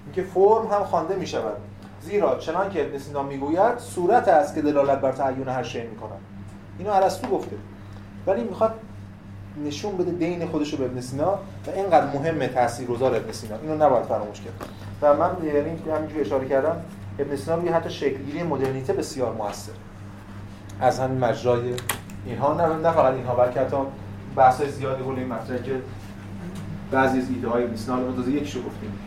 میگه 0.07 0.23
فرم 0.23 0.67
هم 0.67 0.85
خوانده 0.85 1.17
می‌شود. 1.17 1.57
زیرا 2.03 2.39
چنان 2.39 2.71
که 2.71 2.87
ابن 2.87 2.99
سینا 2.99 3.23
می‌گوید 3.23 3.79
صورت 3.79 4.29
است 4.29 4.55
که 4.55 4.63
دلالت 4.63 5.01
بر 5.01 5.13
تعین 5.13 5.49
هر 5.49 5.63
شی 5.63 5.83
می‌کنه 5.83 6.13
اینو 6.79 6.93
ارسطو 6.93 7.29
گفته. 7.29 7.57
ولی 8.27 8.45
می‌خواد 8.45 8.75
نشون 9.67 9.97
بده 9.97 10.11
دین 10.11 10.47
خودش 10.47 10.73
رو 10.73 10.79
به 10.79 10.85
ابن 10.85 11.01
سینا 11.01 11.33
و 11.67 11.71
اینقدر 11.77 12.07
مهم 12.07 12.47
تاثیرگذار 12.47 13.17
ابن 13.17 13.33
سینا. 13.33 13.57
اینو 13.57 13.87
نباید 13.87 14.05
فراموش 14.05 14.41
کرد. 14.41 14.69
و 15.03 15.15
من 15.15 15.31
یعنی 15.45 15.79
همینجوری 15.97 16.21
اشاره 16.21 16.49
کردم 16.49 16.77
ابن 17.19 17.37
سینا 17.37 17.57
میگه 17.57 17.75
حتی 17.75 17.91
شکلگیری 17.91 18.43
مدرنیته 18.43 18.93
بسیار 18.93 19.33
موثر 19.33 19.73
از 20.81 21.01
همین 21.01 21.19
مجرای 21.19 21.75
اینها 22.27 22.55
نه 22.55 22.77
نه 22.77 22.93
فقط 22.93 23.15
اینها 23.15 23.35
بلکه 23.35 23.61
حتی 23.61 23.77
بحث 24.37 24.61
های 24.61 24.71
زیادی 24.71 25.03
حول 25.03 25.19
این 25.19 25.29
مطرح 25.29 25.59
که 25.59 25.81
بعضی 26.91 27.19
از 27.19 27.31
ایده 27.31 27.49
های 27.49 27.65
ابن 27.65 27.77
سینا 27.77 27.99
رو 27.99 28.31
یکیشو 28.31 28.59
گفتیم. 28.59 28.99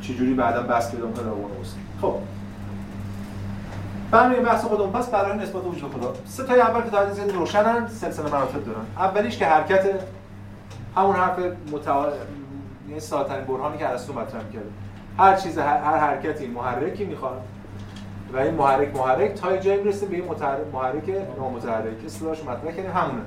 چجوری 0.00 0.34
بعدا 0.34 0.62
بحث 0.62 0.90
پیدا 0.90 1.06
کنه 1.06 1.30
خب 2.00 2.14
برای 4.14 4.40
بحث 4.40 4.64
خودمون. 4.64 4.92
پس 4.92 5.10
برای 5.10 5.38
نسبت 5.38 5.64
وجود 5.64 5.92
خدا. 5.92 6.12
سه 6.24 6.44
تای 6.44 6.60
اول 6.60 6.82
که 6.82 6.90
تا 6.90 6.98
حد 6.98 7.30
روشنن 7.34 7.88
سلسله 7.88 8.30
مراتب 8.30 8.64
دارن. 8.64 8.84
اولیش 8.98 9.38
که 9.38 9.46
حرکت 9.46 9.84
همون 10.96 11.16
حرف 11.16 11.38
متعال 11.72 12.12
یعنی 12.88 13.00
ساده‌ترین 13.00 13.44
برهانی 13.44 13.78
که 13.78 13.90
ارسطو 13.90 14.12
مطرح 14.12 14.42
کرده 14.52 14.66
هر 15.18 15.36
چیز 15.36 15.58
هر, 15.58 15.76
هر 15.76 15.96
حرکتی 15.96 16.46
محرکی 16.46 17.04
می‌خواد. 17.04 17.40
و 18.32 18.38
این 18.38 18.54
محرک 18.54 18.96
محرک 18.96 19.34
تا 19.34 19.56
جایی 19.56 19.82
می‌رسیم 19.82 20.08
به 20.08 20.16
این 20.16 20.24
محرک 20.72 21.04
نامتحرک. 21.38 22.04
اصطلاحش 22.06 22.44
مطرح 22.44 22.72
کردیم. 22.72 22.90
همونه. 22.90 23.22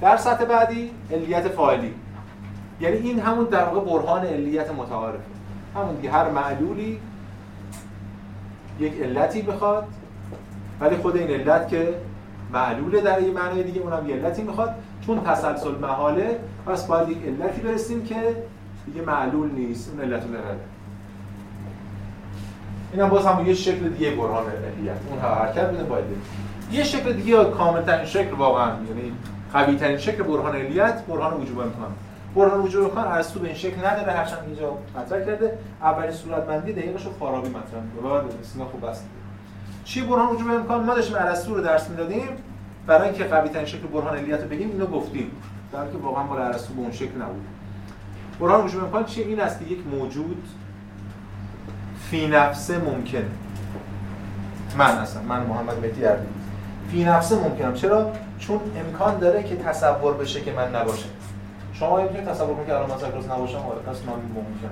در 0.00 0.16
سطح 0.16 0.44
بعدی 0.44 0.90
علیت 1.12 1.48
فاعلی. 1.48 1.94
یعنی 2.80 2.96
این 2.96 3.20
همون 3.20 3.44
در 3.44 3.64
واقع 3.64 3.92
برهان 3.92 4.26
علیت 4.26 4.70
متعارفه. 4.70 5.24
همون 5.76 5.94
دیگه 5.94 6.10
هر 6.10 6.28
معلولی 6.30 7.00
یک 8.80 9.02
علتی 9.02 9.42
بخواد 9.42 9.84
ولی 10.80 10.96
خود 10.96 11.16
این 11.16 11.30
علت 11.30 11.68
که 11.68 11.94
معلوله 12.52 13.00
در 13.00 13.16
این 13.16 13.34
معنای 13.34 13.62
دیگه 13.62 13.80
اونم 13.80 14.08
یه 14.08 14.16
علتی 14.16 14.42
می‌خواد. 14.42 14.74
چون 15.06 15.20
تسلسل 15.24 15.78
محاله 15.78 16.38
پس 16.66 16.86
باید 16.86 17.08
یک 17.08 17.18
علتی 17.26 17.60
برسیم 17.60 18.04
که 18.04 18.36
دیگه 18.86 19.02
معلول 19.02 19.50
نیست 19.50 19.90
اون 19.90 20.00
علت 20.00 20.22
العلله 20.22 20.60
این 22.92 23.02
هم 23.02 23.08
باز 23.08 23.26
هم 23.26 23.46
یه 23.46 23.54
شکل 23.54 23.88
دیگه 23.88 24.10
برهان 24.10 24.44
علیت 24.44 24.96
اون 25.10 25.18
حرکت 25.18 25.70
بده 25.70 25.84
باید 25.84 26.04
یه 26.72 26.84
شکل 26.84 27.12
دیگه 27.12 27.44
کامل 27.44 27.82
ترین 27.82 28.06
شکل 28.06 28.32
واقعا 28.32 28.66
یعنی 28.66 29.12
قوی 29.52 29.76
ترین 29.76 29.98
شکل 29.98 30.22
برهان 30.22 30.56
علیت 30.56 31.06
برهان 31.06 31.40
وجوب 31.40 31.58
امکان 31.58 31.90
برهان 32.34 32.60
وجوب 32.60 32.84
امکان 32.84 33.06
ارسطو 33.06 33.40
به 33.40 33.46
این 33.46 33.56
شکل 33.56 33.86
نداره 33.86 34.12
هرچند 34.12 34.38
اینجا 34.46 34.78
مطرح 34.96 35.24
کرده. 35.24 35.58
اولین 35.82 36.12
صورتبندی 36.12 36.72
دقیقش 36.72 37.06
رو 37.06 37.12
فارابی 37.12 37.48
مطرح 37.48 37.62
کرده 37.62 38.08
بعد 38.08 38.44
سینا 38.52 38.64
خوب 38.64 38.84
است 38.84 39.04
چی 39.84 40.02
برهان 40.02 40.34
وجوب 40.34 40.50
امکان؟ 40.50 40.84
ما 40.84 40.94
داشتیم 40.94 41.16
ارسطو 41.16 41.54
رو 41.54 41.60
درس 41.60 41.88
می‌دادیم. 41.90 42.28
برای 42.86 43.08
اینکه 43.08 43.24
قوی 43.24 43.48
ترین 43.48 43.66
شکل 43.66 43.86
برهان 43.86 44.16
علیت 44.16 44.42
رو 44.42 44.48
بگیم 44.48 44.70
اینو 44.70 44.86
گفتیم. 44.86 45.30
در 45.72 45.86
که 45.86 45.98
واقعا 46.02 46.22
مال 46.22 46.42
ارسطو 46.42 46.74
به 46.74 46.80
اون 46.80 46.92
شکل 46.92 47.22
نبود. 47.22 47.44
برهان 48.40 48.64
وجوب 48.64 48.84
امکان 48.84 49.04
چیه؟ 49.04 49.26
این 49.26 49.40
است 49.40 49.62
یک 49.62 49.78
موجود 49.86 50.48
فی 52.10 52.26
نفسه 52.26 52.78
ممکنه 52.78 53.26
من 54.78 54.98
اصلا 54.98 55.22
من 55.22 55.46
محمد 55.46 55.78
مهدی 55.82 56.04
اردبیلی 56.04 56.32
فی 56.90 57.04
نفسه 57.04 57.36
ممکنم. 57.36 57.74
چرا؟ 57.74 58.12
چون 58.38 58.60
امکان 58.86 59.18
داره 59.18 59.42
که 59.42 59.56
تصور 59.56 60.14
بشه 60.14 60.40
که 60.40 60.52
من 60.52 60.74
نباشه. 60.76 61.06
شما 61.80 62.02
می‌تونید 62.02 62.24
تصور 62.24 62.54
کنید 62.54 62.66
که 62.66 62.74
الان 62.74 62.90
مثلا 62.90 63.08
روز 63.08 63.26
نباشم 63.26 63.58
آره 63.58 63.78
پس 63.78 63.96
من 64.06 64.12
ممکن 64.12 64.70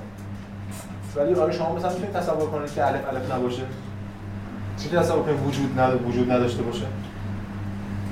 ولی 1.16 1.34
آره 1.34 1.52
شما 1.52 1.74
مثلا 1.74 1.90
می‌تونید 1.90 2.12
تصور 2.12 2.50
کنید 2.50 2.72
که 2.72 2.86
الف 2.86 3.08
الف 3.08 3.32
نباشه. 3.34 3.62
چی 4.76 4.88
تصور 4.88 5.22
کنید 5.22 5.46
وجود 5.46 5.80
نداره 5.80 5.98
وجود 5.98 6.30
نداشته 6.30 6.62
باشه؟ 6.62 6.86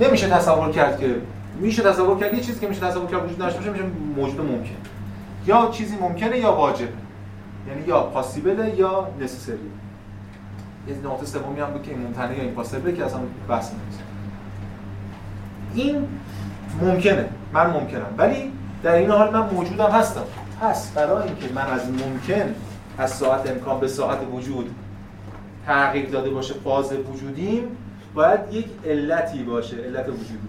نمیشه 0.01 0.29
تصور 0.29 0.71
کرد 0.71 0.99
که 0.99 1.15
میشه 1.59 1.83
تصور 1.83 2.19
کرد 2.19 2.33
یه 2.33 2.39
چیزی 2.39 2.59
که 2.59 2.67
میشه 2.67 2.81
تصور 2.81 3.11
کرد 3.11 3.25
وجود 3.25 3.41
نداشته 3.41 3.59
باشه 3.59 3.71
میشه 3.71 3.83
موجود 4.15 4.41
ممکن. 4.41 4.75
یا 5.45 5.69
چیزی 5.71 5.97
ممکنه 5.97 6.37
یا 6.37 6.53
واجب. 6.53 6.87
یعنی 7.67 7.87
یا 7.87 8.01
پاسیبل 8.01 8.73
یا 8.77 9.07
نسسری 9.21 9.57
یه 10.87 10.95
نقطه 11.03 11.25
سومی 11.25 11.59
هم 11.59 11.71
بود 11.71 11.83
که 11.83 11.91
این 11.91 12.01
ممتنه 12.01 12.37
یا 12.37 12.43
این 12.43 12.53
پاسیبل 12.53 12.95
که 12.95 13.05
اصلا 13.05 13.19
بحث 13.49 13.71
نیست. 13.71 13.99
این 15.73 16.07
ممکنه. 16.81 17.25
من 17.53 17.69
ممکنم. 17.69 18.07
ولی 18.17 18.51
در 18.83 18.95
این 18.95 19.11
حال 19.11 19.33
من 19.33 19.49
موجودم 19.49 19.89
هستم. 19.91 20.23
پس 20.61 20.91
برای 20.91 21.23
اینکه 21.23 21.53
من 21.53 21.65
از 21.65 21.81
ممکن 21.89 22.55
از 22.97 23.11
ساعت 23.11 23.49
امکان 23.49 23.79
به 23.79 23.87
ساعت 23.87 24.19
وجود 24.33 24.75
تغییر 25.65 26.09
داده 26.09 26.29
باشه 26.29 26.53
فاز 26.53 26.93
وجودیم 26.93 27.77
باید 28.13 28.39
یک 28.51 28.67
علتی 28.85 29.43
باشه 29.43 29.77
علت 29.77 30.09
وجودی 30.09 30.47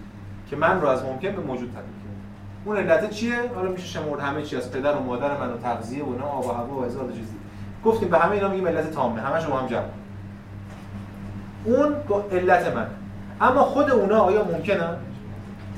که 0.49 0.55
من 0.55 0.81
رو 0.81 0.87
از 0.87 1.03
ممکن 1.03 1.31
به 1.31 1.41
موجود 1.41 1.69
تبدیل 1.69 1.83
کنه 1.83 2.13
اون 2.65 2.77
علت 2.77 3.09
چیه؟ 3.09 3.35
حالا 3.55 3.71
میشه 3.71 3.87
شمرد 3.87 4.19
همه 4.19 4.41
چی 4.41 4.55
از 4.55 4.71
پدر 4.71 4.95
و 4.95 5.03
مادر 5.03 5.37
من 5.37 5.49
و 5.49 5.57
تغذیه 5.57 6.03
و 6.03 6.11
اینا 6.11 6.25
آب 6.25 6.45
و 6.45 6.51
هوا 6.51 6.81
و 6.81 6.85
هزار 6.85 7.11
چیزی. 7.11 7.33
گفتیم 7.85 8.09
به 8.09 8.19
همه 8.19 8.31
اینا 8.31 8.49
میگیم 8.49 8.67
علت 8.67 8.91
تامه. 8.91 9.21
همش 9.21 9.45
با 9.45 9.57
هم 9.57 9.67
جمع 9.67 9.83
اون 11.65 11.95
با 12.07 12.23
علت 12.31 12.75
من. 12.75 12.87
اما 13.41 13.63
خود 13.63 13.91
اونا 13.91 14.19
آیا 14.19 14.43
ممکنه؟ 14.43 14.83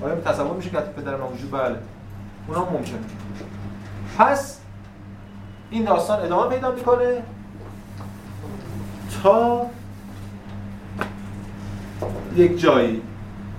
آیا 0.02 0.16
تصور 0.16 0.56
میشه 0.56 0.70
که 0.70 0.78
پدر 0.78 1.16
من 1.16 1.28
وجود؟ 1.34 1.52
بله. 1.52 1.76
اونا 2.52 2.70
ممکنه. 2.72 3.00
پس 4.18 4.60
این 5.70 5.84
داستان 5.84 6.20
ادامه 6.20 6.56
پیدا 6.56 6.72
می‌کنه 6.72 7.24
تا 9.24 9.66
یک 12.36 12.60
جایی 12.60 13.02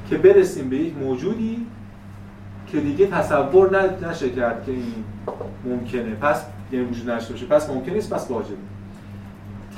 که 0.09 0.19
برسیم 0.19 0.71
به 0.71 0.77
یک 0.77 0.97
موجودی 0.97 1.67
که 2.67 2.81
دیگه 2.81 3.07
تصور 3.07 3.89
نشه 4.09 4.31
کرد 4.31 4.65
که 4.65 4.73
این 4.73 5.05
ممکنه. 5.65 6.15
پس 6.15 6.45
یعنی 6.73 6.85
وجود 6.85 7.11
نشته 7.11 7.33
باشه. 7.33 7.47
پس 7.47 7.71
ممکن 7.71 7.93
نیست 7.93 8.15
پس 8.15 8.31
واجبه. 8.31 8.57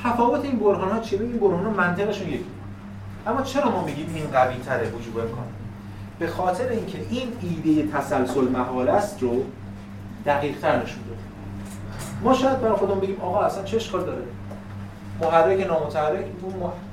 تفاوت 0.04 0.44
این 0.44 0.58
برهان 0.58 0.90
ها 0.90 1.00
چیه؟ 1.00 1.20
این 1.20 1.38
برهان 1.38 1.64
ها 1.64 1.70
منطقشون 1.70 2.28
یکی. 2.28 2.44
اما 3.26 3.42
چرا 3.42 3.70
ما 3.70 3.84
میگیم 3.84 4.12
این 4.14 4.26
قوی 4.26 4.56
تره 4.56 4.90
وجوب 4.90 5.18
امکان 5.18 5.44
به 6.24 6.30
خاطر 6.30 6.68
اینکه 6.68 6.98
این 7.10 7.32
ایده 7.42 7.92
تسلسل 7.92 8.48
محال 8.48 8.88
است 8.88 9.22
رو 9.22 9.44
دقیق 10.26 10.58
تر 10.58 10.82
نشون 10.82 11.02
داده 11.02 11.20
ما 12.22 12.34
شاید 12.34 12.60
برای 12.60 12.76
خودمون 12.76 13.00
بگیم 13.00 13.16
آقا 13.20 13.40
اصلا 13.40 13.64
چه 13.64 13.76
اشکال 13.76 14.04
داره؟ 14.04 14.22
محرک 15.20 15.66
نامتحرک 15.66 16.24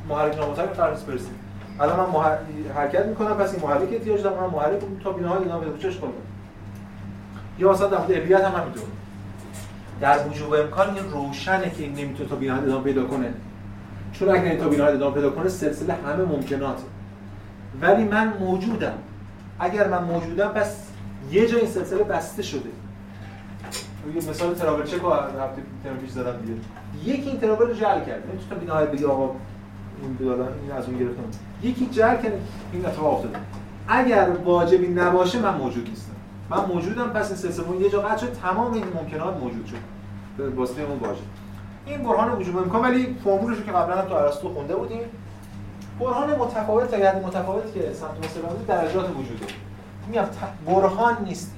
محرک 0.09 0.37
نامتحرک 0.37 0.89
نیست 0.89 1.05
برسیم 1.05 1.33
الان 1.79 1.99
من 1.99 2.09
محر... 2.13 2.37
حرکت 2.75 3.05
می‌کنم 3.05 3.33
پس 3.33 3.53
این 3.53 3.63
محرک 3.63 3.93
احتیاج 3.93 4.21
دارم 4.21 4.43
من 4.43 4.49
محرک 4.49 4.79
تا 5.03 5.11
بینهای 5.11 5.45
ادامه 5.45 5.65
بده 5.65 5.81
چه 5.81 5.87
اشکال 5.87 6.09
داره. 6.09 6.23
یا 7.59 7.71
مثلا 7.71 7.87
در 7.87 7.97
مورد 7.97 8.11
علیت 8.11 8.43
هم 8.43 8.61
همینطور. 8.61 8.83
در 10.01 10.27
وجوب 10.27 10.53
امکان 10.53 10.95
این 10.95 11.11
روشنه 11.11 11.69
که 11.69 11.83
این 11.83 11.93
نمی‌تونه 11.93 12.29
تا 12.29 12.35
بینهای 12.35 12.63
ادامه 12.63 12.83
پیدا 12.83 13.05
کنه. 13.05 13.33
چون 14.13 14.29
اگر 14.29 14.55
تا 14.55 14.69
بینهای 14.69 14.93
ادامه 14.93 15.15
پیدا 15.15 15.29
کنه 15.29 15.49
سلسله 15.49 15.93
همه 15.93 16.23
ممکناته. 16.23 16.83
ولی 17.81 18.03
من 18.03 18.33
موجودم. 18.39 18.93
اگر 19.61 19.87
من 19.87 20.03
موجودم 20.03 20.47
پس 20.47 20.87
یه 21.31 21.47
جای 21.47 21.61
این 21.61 21.69
سلسله 21.69 22.03
بسته 22.03 22.43
شده. 22.43 22.69
یه 24.15 24.29
مثال 24.29 24.53
تراول 24.53 24.83
چک 24.83 25.01
رو 25.01 25.11
هفته 25.11 25.61
پیش 26.01 26.09
زدم 26.09 26.37
دیگه. 26.41 26.53
یکی 27.17 27.29
این 27.29 27.39
تراول 27.39 27.67
رو 27.67 27.73
جعل 27.73 28.05
کرد. 28.05 28.23
نمی‌تونم 28.29 28.59
بی 28.59 28.65
نهایت 28.65 28.91
بگی 28.91 29.05
آقا 29.05 29.35
این 30.01 30.17
دادن 30.19 30.53
این 30.63 30.71
از 30.71 30.85
اون 30.85 30.97
گرفتم 30.97 31.23
یکی 31.63 31.85
جعل 31.85 32.21
کرد 32.21 32.33
این 32.73 32.85
اتفاق 32.85 33.13
افتاده 33.13 33.37
اگر 33.87 34.29
واجبی 34.45 34.87
نباشه 34.87 35.39
من 35.39 35.57
موجود 35.57 35.89
نیستم. 35.89 36.11
من 36.49 36.65
موجودم 36.65 37.09
پس 37.09 37.27
این 37.27 37.37
سلسله 37.37 37.77
یه 37.77 37.89
جا 37.89 38.01
قطع 38.01 38.17
شد 38.17 38.33
تمام 38.33 38.73
این 38.73 38.83
ممکنات 38.95 39.37
موجود 39.37 39.65
شد. 39.65 39.75
به 40.37 40.49
واسطه 40.49 40.81
اون 40.81 40.99
واجب. 40.99 41.21
این 41.85 42.03
برهان 42.03 42.31
وجود 42.31 42.57
امکان 42.57 42.81
ولی 42.81 43.17
فرمولش 43.23 43.57
رو 43.57 43.63
که 43.63 43.71
قبلا 43.71 44.01
هم 44.01 44.07
تو 44.07 44.13
ارسطو 44.13 44.53
خونده 44.53 44.75
بودیم. 44.75 44.99
برهان 46.01 46.35
متفاوت 46.35 46.91
تا 46.91 46.97
یعنی 46.97 47.19
متفاوت 47.19 47.73
که 47.73 47.93
سمت 47.93 48.11
توماس 48.11 48.65
درجات 48.67 49.09
وجوده. 49.09 49.45
میگم 50.07 50.25
برهان 50.67 51.17
نیست 51.23 51.53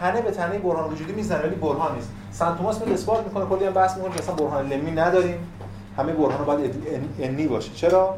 تنه 0.00 0.20
به 0.20 0.30
تنه 0.30 0.58
برهان 0.58 0.92
وجودی 0.92 1.12
می‌زنه 1.12 1.42
ولی 1.42 1.54
برهان 1.54 1.94
نیست. 1.94 2.10
سنت 2.30 2.56
توماس 2.56 2.80
میگه 2.80 2.92
اثبات 2.92 3.24
می‌کنه 3.24 3.46
کلی 3.46 3.64
هم 3.64 3.72
بحث 3.72 3.96
می‌کنه 3.96 4.14
اصلا 4.14 4.34
برهان 4.34 4.68
لمی 4.68 4.90
نداریم. 4.90 5.48
همه 5.96 6.12
برهان 6.12 6.44
باید 6.44 6.86
انی 7.18 7.46
باشه. 7.46 7.72
چرا؟ 7.72 8.16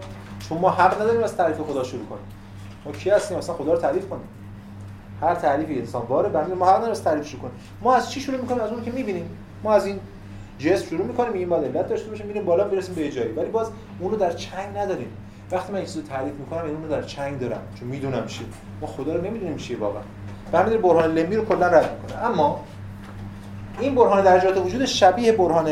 چون 0.48 0.58
ما 0.58 0.70
حق 0.70 1.00
نداریم 1.02 1.22
از 1.22 1.36
تعریف 1.36 1.60
خدا 1.60 1.84
شروع 1.84 2.06
کنیم. 2.06 2.24
ما 2.84 2.92
کی 2.92 3.10
هستیم؟ 3.10 3.38
اصلا 3.38 3.54
خدا 3.54 3.72
رو 3.72 3.78
تعریف 3.78 4.08
کنیم. 4.08 4.28
هر 5.20 5.34
تعریفی 5.34 5.78
انسان 5.78 6.06
باره 6.06 6.28
بنده 6.28 6.54
ما 6.54 6.66
حق 6.66 6.74
نداریم 6.74 6.92
از 6.92 7.04
تعریف 7.04 7.26
شروع 7.26 7.42
کنیم. 7.42 7.54
ما 7.82 7.94
از 7.94 8.10
چی 8.10 8.20
شروع 8.20 8.40
می‌کنیم؟ 8.40 8.60
از 8.60 8.70
اون 8.70 8.84
که 8.84 8.90
می‌بینیم. 8.90 9.36
ما 9.62 9.72
از 9.72 9.86
این 9.86 10.00
جست 10.60 10.88
شروع 10.88 11.06
می‌کنیم 11.06 11.32
میگیم 11.32 11.48
باید 11.48 11.76
علت 11.76 11.88
داشته 11.88 12.08
باشه 12.08 12.24
میریم 12.24 12.44
بالا 12.44 12.64
برسیم 12.64 12.94
به 12.94 13.10
جایی. 13.10 13.32
ولی 13.32 13.50
باز 13.50 13.70
اون 14.00 14.14
در 14.14 14.32
چنگ 14.32 14.76
نداریم. 14.76 15.08
وقتی 15.50 15.72
من 15.72 15.80
چیزو 15.80 16.02
تعریف 16.02 16.34
می‌کنم 16.34 16.64
این 16.64 16.82
رو 16.82 16.88
در 16.88 17.02
چنگ 17.02 17.38
دارم 17.38 17.62
چون 17.78 17.88
می‌دونم 17.88 18.26
چیه. 18.26 18.46
ما 18.80 18.86
خدا 18.86 19.14
رو 19.14 19.24
نمی‌دونیم 19.24 19.56
چیه 19.56 19.78
واقعا. 19.78 20.02
به 20.52 20.78
برهان 20.78 21.14
لمی 21.14 21.36
رو 21.36 21.44
کلا 21.44 21.66
رد 21.66 22.00
می‌کنه. 22.02 22.24
اما 22.24 22.64
این 23.80 23.94
برهان 23.94 24.24
درجات 24.24 24.56
وجود 24.56 24.84
شبیه 24.84 25.32
برهان 25.32 25.68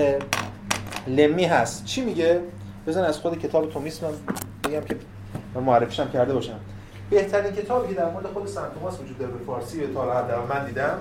لمی 1.07 1.45
هست. 1.45 1.85
چی 1.85 2.05
میگه؟ 2.05 2.41
بزن 2.87 3.05
از 3.05 3.19
خود 3.19 3.39
کتاب 3.39 3.71
تومیسم 3.71 4.07
بگم 4.65 4.81
که 4.81 4.97
من 5.55 5.63
معرفیش 5.63 6.01
هم 6.01 6.11
کرده 6.11 6.35
باشم. 6.35 6.61
بهترین 7.11 7.53
کتابی 7.53 7.89
که 7.89 7.95
در 7.95 8.11
مورد 8.11 8.27
خود 8.27 8.47
سنت 8.47 8.75
توماس 8.75 9.01
وجود 9.01 9.19
داره 9.19 9.33
به 9.33 9.45
فارسی 9.45 9.87
تا 9.95 10.03
حداقل 10.03 10.57
من 10.57 10.67
دیدم 10.67 10.99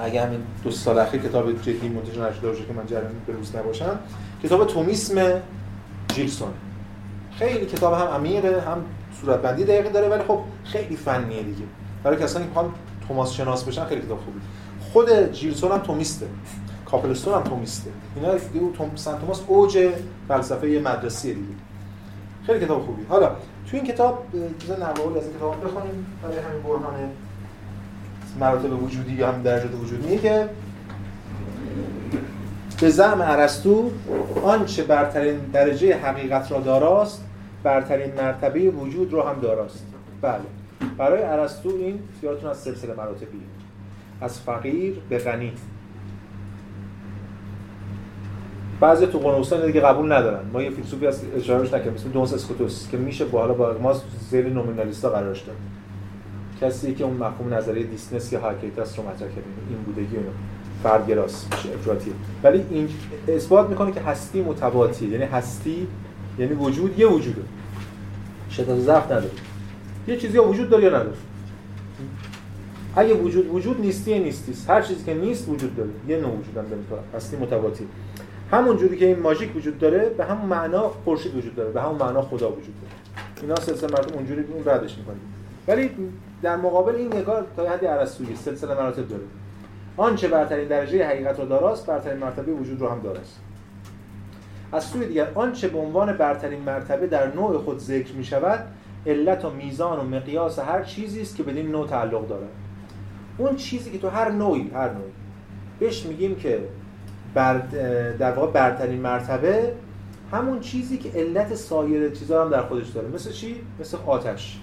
اگه 0.00 0.22
همین 0.22 0.40
دو 0.64 0.70
سال 0.70 0.98
اخیر 0.98 1.22
کتاب 1.22 1.62
جدی 1.62 1.88
منتشر 1.88 2.30
نشده 2.30 2.48
باشه 2.48 2.64
که 2.64 2.72
من 2.72 2.86
جریان 2.86 3.12
به 3.26 3.32
روز 3.32 3.56
نباشم 3.56 3.98
کتاب 4.42 4.66
تومیسم 4.66 5.42
جیلسون. 6.08 6.48
خیلی 7.38 7.66
کتاب 7.66 7.94
هم 7.94 8.06
عمیقه 8.06 8.60
هم 8.60 8.84
صورتبندی 9.20 9.64
دقیقی 9.64 9.90
داره 9.90 10.08
ولی 10.08 10.22
خب 10.22 10.40
خیلی 10.64 10.96
فنیه 10.96 11.42
دیگه. 11.42 11.64
برای 12.04 12.16
کسانی 12.16 12.44
که 12.54 12.60
توماس 13.08 13.32
شناس 13.32 13.64
بشن 13.64 13.84
خیلی 13.84 14.00
کتاب 14.00 14.18
خوبی. 14.18 14.40
خود 14.92 15.32
جیلسون 15.32 15.72
هم 15.72 15.78
تومیسته. 15.78 16.26
کاپلستون 16.86 17.34
هم 17.34 17.42
تومیسته. 17.42 17.90
اینا 18.16 18.34
دیگه 18.34 18.72
توم 18.76 18.90
سن 18.94 19.18
توماس 19.18 19.42
اوج 19.46 19.88
فلسفه 20.28 20.66
مدرسه 20.66 21.28
دیگه. 21.28 21.54
خیلی 22.46 22.64
کتاب 22.64 22.82
خوبی. 22.86 23.02
حالا 23.08 23.26
تو 23.70 23.76
این 23.76 23.84
کتاب 23.84 24.24
چیز 24.58 24.70
نواقل 24.70 25.18
از 25.18 25.24
این 25.26 25.36
کتاب 25.36 25.64
بخونیم. 25.64 26.06
برای 26.22 26.38
همین 26.38 26.62
برهان 26.62 27.10
مراتب 28.40 28.82
وجودی 28.82 29.12
یا 29.12 29.32
هم 29.32 29.42
درجات 29.42 29.74
وجودی. 29.74 30.18
که 30.18 30.48
به 32.80 32.90
زعم 32.90 33.20
ارسطو 33.20 33.90
آنچه 34.44 34.82
برترین 34.82 35.38
درجه 35.52 35.96
حقیقت 35.96 36.52
را 36.52 36.60
داراست 36.60 37.24
برترین 37.62 38.14
مرتبه 38.14 38.70
وجود 38.70 39.12
را 39.12 39.30
هم 39.30 39.40
داراست. 39.40 39.86
بله. 40.22 40.40
برای 40.98 41.22
ارسطو 41.22 41.68
این 41.68 41.98
یادتون 42.22 42.50
از 42.50 42.58
سلسله 42.58 42.94
مراتبی. 42.94 43.40
از 44.20 44.40
فقیر 44.40 44.94
به 45.08 45.18
غنی. 45.18 45.52
بعضی 48.80 49.06
تو 49.06 49.18
قنوسان 49.18 49.66
دیگه 49.66 49.80
قبول 49.80 50.12
ندارن. 50.12 50.50
ما 50.52 50.62
یه 50.62 50.70
فیلسوفی 50.70 51.06
از 51.06 51.22
اشارهش 51.36 51.74
نکنیم 51.74 51.94
اسم 51.94 52.08
دونس 52.08 52.34
اسکوتوس 52.34 52.88
که 52.90 52.96
میشه 52.96 53.24
با 53.24 53.40
حالا 53.40 53.54
با 53.54 53.76
ما 53.82 53.94
زیر 54.30 54.48
نومینالیستا 54.48 55.10
قرارش 55.10 55.40
داد. 55.40 55.56
کسی 56.60 56.94
که 56.94 57.04
اون 57.04 57.16
مفهوم 57.16 57.54
نظریه 57.54 57.84
دیسنس 57.84 58.32
یا 58.32 58.40
هاکیتاس 58.40 58.98
رو 58.98 59.04
مطرح 59.04 59.28
کرده. 59.28 59.42
این 59.68 59.78
بودگی 59.78 60.16
اونو 60.16 60.28
فردگراس 60.82 61.46
افراطی 61.74 62.12
ولی 62.42 62.64
این 62.70 62.88
اثبات 63.28 63.68
می‌کنه 63.68 63.92
که 63.92 64.00
هستی 64.00 64.42
متباطی 64.42 65.06
یعنی 65.06 65.24
هستی 65.24 65.86
یعنی 66.38 66.54
وجود 66.54 66.98
یه 66.98 67.06
وجوده. 67.06 67.42
شدت 68.50 68.78
ضعف 68.78 69.04
نداره. 69.04 69.30
یه 70.08 70.16
چیزی 70.16 70.34
یا 70.34 70.48
وجود 70.48 70.70
داره 70.70 70.84
یا 70.84 70.88
نداره. 70.88 71.16
اگه 72.96 73.14
وجود 73.14 73.54
وجود 73.54 73.80
نیستی 73.80 74.18
نیستی 74.18 74.52
هر 74.68 74.82
چیزی 74.82 75.04
که 75.04 75.14
نیست 75.14 75.48
وجود 75.48 75.76
داره. 75.76 75.90
یه 76.08 76.16
نوع 76.16 76.30
وجود 76.30 76.56
هم 76.56 76.64
داره. 76.90 77.02
هستی 77.14 77.36
متباطی 77.36 77.86
همون 78.50 78.76
جوری 78.76 78.96
که 78.96 79.06
این 79.06 79.18
ماژیک 79.18 79.56
وجود 79.56 79.78
داره 79.78 80.08
به 80.08 80.24
همون 80.24 80.46
معنا 80.46 80.88
خورشید 80.88 81.36
وجود 81.36 81.56
داره. 81.56 81.70
به 81.70 81.82
همون 81.82 81.96
معنا 81.96 82.22
خدا 82.22 82.50
وجود 82.52 82.74
داره. 82.80 82.94
اینا 83.42 83.56
سلسله 83.56 83.90
مراتب 83.90 84.14
اونجوری 84.14 84.42
اون 84.42 84.64
ردش 84.64 84.98
می‌کنیم 84.98 85.20
ولی 85.70 85.90
در 86.42 86.56
مقابل 86.56 86.94
این 86.94 87.14
نگاه 87.14 87.42
تا 87.56 87.70
حدی 87.70 87.86
ارسطویی 87.86 88.36
سلسله 88.36 88.74
مراتب 88.74 89.08
داره. 89.08 89.22
آنچه 89.96 90.28
برترین 90.28 90.68
درجه 90.68 91.06
حقیقت 91.06 91.40
رو 91.40 91.46
داراست 91.46 91.86
برترین 91.86 92.18
مرتبه 92.18 92.52
وجود 92.52 92.80
رو 92.80 92.88
هم 92.88 93.00
داراست. 93.00 93.40
از 94.72 94.84
سوی 94.84 95.06
دیگر 95.06 95.28
آنچه 95.34 95.68
به 95.68 95.78
عنوان 95.78 96.16
برترین 96.16 96.60
مرتبه 96.60 97.06
در 97.06 97.34
نوع 97.34 97.58
خود 97.58 97.78
ذکر 97.78 98.12
می 98.12 98.24
شود 98.24 98.64
علت 99.06 99.44
و 99.44 99.50
میزان 99.50 99.98
و 99.98 100.02
مقیاس 100.02 100.58
هر 100.58 100.82
چیزی 100.82 101.20
است 101.20 101.36
که 101.36 101.42
بدین 101.42 101.70
نوع 101.70 101.86
تعلق 101.86 102.28
دارد. 102.28 102.48
اون 103.38 103.56
چیزی 103.56 103.90
که 103.90 103.98
تو 103.98 104.08
هر 104.08 104.30
نوعی 104.30 104.70
هر 104.74 104.88
نوعی. 104.88 105.12
بهش 105.78 106.06
میگیم 106.06 106.34
که 106.34 106.60
بر 107.34 107.58
در 108.18 108.32
واقع 108.32 108.52
برترین 108.52 109.00
مرتبه 109.00 109.72
همون 110.32 110.60
چیزی 110.60 110.98
که 110.98 111.10
علت 111.14 111.54
سایر 111.54 112.10
چیزا 112.10 112.44
هم 112.44 112.50
در 112.50 112.62
خودش 112.62 112.88
داره. 112.88 113.08
مثل 113.08 113.30
چی؟ 113.30 113.56
مثل 113.80 113.98
آتش. 114.06 114.60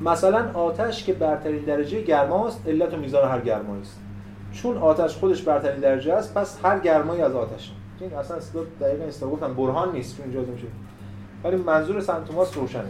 مثلا 0.00 0.50
آتش 0.54 1.04
که 1.04 1.12
برترین 1.12 1.64
درجه 1.64 2.02
گرماست 2.02 2.68
علت 2.68 2.94
و 2.94 2.96
میزان 2.96 3.28
هر 3.28 3.40
گرمایی 3.40 3.82
است. 3.82 4.00
چون 4.52 4.76
آتش 4.76 5.16
خودش 5.16 5.42
برترین 5.42 5.80
درجه 5.80 6.12
است 6.14 6.34
پس 6.34 6.58
هر 6.64 6.78
گرمایی 6.78 7.22
از 7.22 7.34
آتش 7.34 7.72
این 8.00 8.14
اصلا 8.14 8.38
دقیقا 8.80 9.04
استا 9.04 9.28
گفتم 9.28 9.54
برهان 9.54 9.92
نیست 9.92 10.16
چون 10.16 10.28
اجازه 10.30 10.52
میشه. 10.52 10.66
ولی 11.44 11.56
منظور 11.56 12.00
سنت 12.00 12.24
توماس 12.24 12.56
روشنه. 12.56 12.84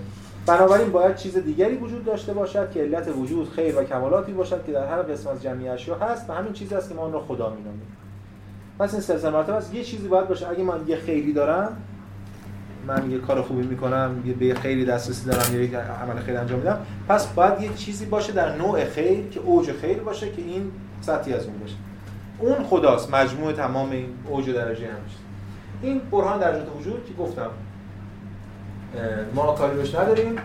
بنابراین 0.46 0.92
باید 0.92 1.16
چیز 1.16 1.36
دیگری 1.36 1.76
وجود 1.76 2.04
داشته 2.04 2.32
باشد 2.32 2.70
که 2.70 2.80
علت 2.80 3.08
وجود 3.18 3.50
خیر 3.50 3.78
و 3.78 3.84
کمالاتی 3.84 4.32
باشد 4.32 4.64
که 4.66 4.72
در 4.72 4.86
هر 4.86 5.02
قسم 5.02 5.30
از 5.30 5.42
جمعی 5.42 5.68
اشیا 5.68 5.94
هست 5.94 6.30
و 6.30 6.32
همین 6.32 6.52
چیزی 6.52 6.74
است 6.74 6.88
که 6.88 6.94
ما 6.94 7.02
آن 7.02 7.12
را 7.12 7.20
خدا 7.20 7.50
می‌نامیم. 7.50 7.96
پس 8.78 8.92
این 8.92 9.02
سلسله 9.02 9.30
مراتب 9.30 9.54
است. 9.54 9.74
یه 9.74 9.84
چیزی 9.84 10.08
باید 10.08 10.28
باشه. 10.28 10.48
اگه 10.48 10.62
من 10.62 10.80
یه 10.86 10.96
خیری 10.96 11.32
دارم 11.32 11.76
من 12.86 13.10
یه 13.10 13.18
کار 13.18 13.42
خوبی 13.42 13.62
می‌کنم 13.62 14.22
یه 14.26 14.34
به 14.34 14.54
خیری 14.54 14.84
دسترسی 14.84 15.26
دارم 15.26 15.62
یه 15.62 15.78
عمل 15.78 16.18
خیر 16.26 16.36
انجام 16.36 16.58
میدم. 16.58 16.78
پس 17.08 17.26
باید 17.26 17.60
یه 17.60 17.74
چیزی 17.74 18.06
باشه 18.06 18.32
در 18.32 18.56
نوع 18.56 18.84
خیر 18.84 19.28
که 19.28 19.40
اوج 19.40 19.72
خیر 19.72 19.98
باشه 19.98 20.30
که 20.30 20.42
این 20.42 20.72
سطحی 21.00 21.34
از 21.34 21.44
اون 21.46 21.58
باشه. 21.58 21.74
اون 22.38 22.64
خداست 22.64 23.14
مجموع 23.14 23.52
تمام 23.52 23.90
این 23.90 24.08
اوج 24.28 24.50
درجه 24.50 24.86
همیشه 24.86 25.16
این 25.82 26.00
برهان 26.12 26.40
درجات 26.40 26.66
وجود 26.78 27.06
که 27.06 27.14
گفتم. 27.22 27.50
ما 29.34 29.52
کاری 29.52 29.76
بهش 29.76 29.94
نداریم. 29.94 30.36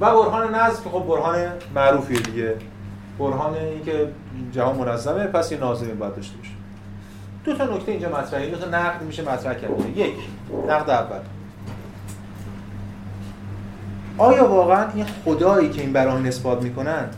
و 0.00 0.10
برهان 0.10 0.54
نظم 0.54 0.84
که 0.84 0.90
خب 0.90 1.04
برهان 1.08 1.36
معروفیه 1.74 2.18
دیگه. 2.18 2.54
برهان 3.18 3.54
این 3.54 3.84
که 3.84 4.08
جهان 4.52 4.76
منظمه 4.76 5.26
پس 5.26 5.52
یه 5.52 5.58
ناظمی 5.58 5.92
باید 5.92 6.14
داشته 6.14 6.36
دو 7.44 7.54
تا 7.54 7.64
نکته 7.64 7.92
اینجا 7.92 8.08
مطرحه. 8.08 8.50
دو 8.50 8.56
تا 8.56 8.68
نقد 8.68 9.02
میشه 9.02 9.22
مطرح 9.22 9.54
کرده 9.54 9.98
یک 9.98 10.14
نقد 10.68 10.90
اول. 10.90 11.20
آیا 14.18 14.48
واقعا 14.48 14.90
این 14.94 15.06
خدایی 15.24 15.70
که 15.70 15.80
این 15.80 15.92
بران 15.92 16.26
نسبات 16.26 16.62
می‌کنن 16.62 17.08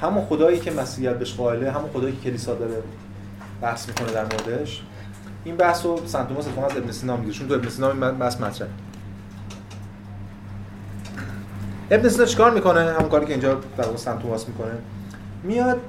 همون 0.00 0.24
خدایی 0.24 0.58
که 0.58 0.70
مسیحیت 0.70 1.18
بهش 1.18 1.34
قائله 1.34 1.70
همون 1.70 1.90
خدایی 1.90 2.16
که 2.16 2.30
کلیسا 2.30 2.54
داره 2.54 2.82
بحث 3.62 3.88
می‌کنه 3.88 4.12
در 4.12 4.22
موردش؟ 4.22 4.82
این 5.44 5.56
بحث 5.56 5.84
رو 5.84 6.00
سنت 6.06 6.28
توماس 6.28 6.46
از 6.46 6.76
ابن 6.76 6.90
سینا 6.90 7.16
میگه 7.16 7.32
چون 7.32 7.48
تو 7.48 7.54
ابن 7.54 7.68
سینا 7.68 7.90
این 7.90 8.00
بحث 8.00 8.40
مطرحه. 8.40 8.70
ابن 11.90 12.08
سینا 12.08 12.24
چیکار 12.24 12.50
می‌کنه؟ 12.50 12.80
همون 12.80 13.08
کاری 13.08 13.26
که 13.26 13.32
اینجا 13.32 13.60
در 13.76 13.96
سنت 13.96 14.22
توماس 14.22 14.48
می‌کنه. 14.48 14.72
میاد 15.42 15.80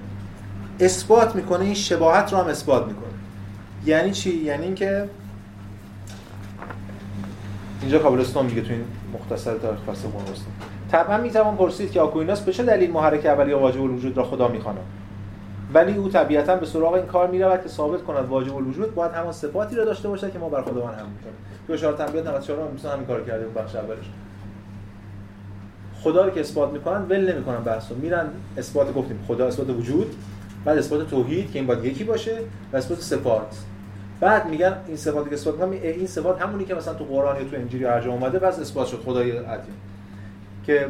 اثبات 0.80 1.36
می‌کنه 1.36 1.65
این 1.65 1.73
شباهت 1.73 2.34
رو 2.34 2.39
هم 2.39 2.47
اثبات 2.47 2.88
می‌کنه. 2.88 3.05
یعنی 3.86 4.11
چی؟ 4.11 4.36
یعنی 4.36 4.63
اینکه 4.63 5.09
اینجا 7.82 7.99
کابلستون 7.99 8.45
میگه 8.45 8.61
تو 8.61 8.71
این 8.71 8.86
مختصر 9.13 9.57
تاریخ 9.57 9.80
فلسفه 9.86 10.07
قرنستان 10.07 10.53
طبعا 10.91 11.17
می‌توان 11.17 11.55
پرسید 11.55 11.91
که 11.91 12.01
آکویناس 12.01 12.41
به 12.41 12.53
چه 12.53 12.63
دلیل 12.63 12.91
محرک 12.91 13.26
اولی 13.26 13.53
واجب 13.53 13.82
الوجود 13.82 14.17
را 14.17 14.23
خدا 14.23 14.47
می‌خواند؟ 14.47 14.80
ولی 15.73 15.97
او 15.97 16.09
طبیعتا 16.09 16.55
به 16.55 16.65
سراغ 16.65 16.93
این 16.93 17.05
کار 17.05 17.28
می‌رود 17.28 17.63
که 17.63 17.69
ثابت 17.69 18.03
کند 18.03 18.30
واجب 18.30 18.55
الوجود 18.55 18.95
باید 18.95 19.11
همان 19.11 19.32
صفاتی 19.32 19.76
را 19.76 19.86
داشته 19.86 20.09
باشد 20.09 20.34
که 20.34 20.39
ما 20.39 20.49
بر 20.49 20.61
خداوند 20.61 20.99
هم 20.99 21.07
می‌کنیم. 21.07 21.36
تو 21.67 21.73
اشاره 21.73 21.97
تنبیه 21.97 22.21
94 22.21 22.67
هم 22.67 22.91
همین 22.91 23.05
کار 23.05 23.23
کرده 23.23 23.47
بخش 23.47 23.76
اولش. 23.76 24.05
خدا 26.03 26.26
رو 26.26 26.32
که 26.32 26.39
اثبات 26.39 26.71
می‌کنن 26.73 27.01
ول 27.01 27.34
نمی‌کنن 27.34 27.57
بحثو. 27.63 27.95
میرن 27.95 28.28
اثبات 28.57 28.93
گفتیم 28.93 29.19
خدا 29.28 29.47
اثبات 29.47 29.69
وجود. 29.69 30.15
بعد 30.66 30.78
اثبات 30.78 31.09
توحید 31.09 31.51
که 31.51 31.59
این 31.59 31.68
باید 31.68 31.86
یکی 31.86 32.03
باشه 32.03 32.38
و 32.74 32.78
اثبات 32.78 32.99
صفات. 32.99 33.57
بعد 34.20 34.49
میگن 34.49 34.78
این 34.88 34.97
صفاتی 34.97 35.30
که 35.30 35.36
اثبات 35.36 35.61
این 35.72 36.07
صفات 36.07 36.41
همونی 36.41 36.66
که 36.66 36.76
مثلا 36.76 36.93
تو 36.93 37.03
قرآن 37.03 37.36
یا 37.36 37.49
تو 37.49 37.55
انجیل 37.55 37.82
یا 37.82 37.91
هر 37.91 38.01
جا 38.01 38.11
اومده 38.11 38.39
بس 38.39 38.59
اثبات 38.59 38.88
شد. 38.88 39.01
خدای 39.05 39.32
عدیم 39.32 39.74
که 40.66 40.88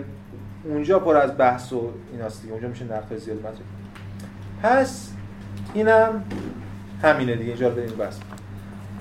اونجا 0.63 0.99
پر 0.99 1.17
از 1.17 1.37
بحث 1.37 1.73
و 1.73 1.89
ایناست 2.11 2.41
دیگه. 2.41 2.53
اونجا 2.53 2.67
میشه 2.67 2.85
نقد 2.85 3.17
زیاد 3.17 3.37
مطرح 3.37 3.53
پس 4.63 5.11
اینم 5.73 6.23
همینه 7.01 7.35
دیگه. 7.35 7.49
اینجا 7.49 7.69
بریم 7.69 7.97
بس 7.97 8.19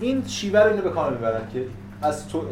این 0.01 0.27
شیوه 0.27 0.61
رو 0.61 0.71
اینو 0.71 0.83
به 0.83 0.91
کار 0.91 1.13
می‌برن 1.13 1.41
که 1.53 1.65
از 2.03 2.29
تو 2.29 2.45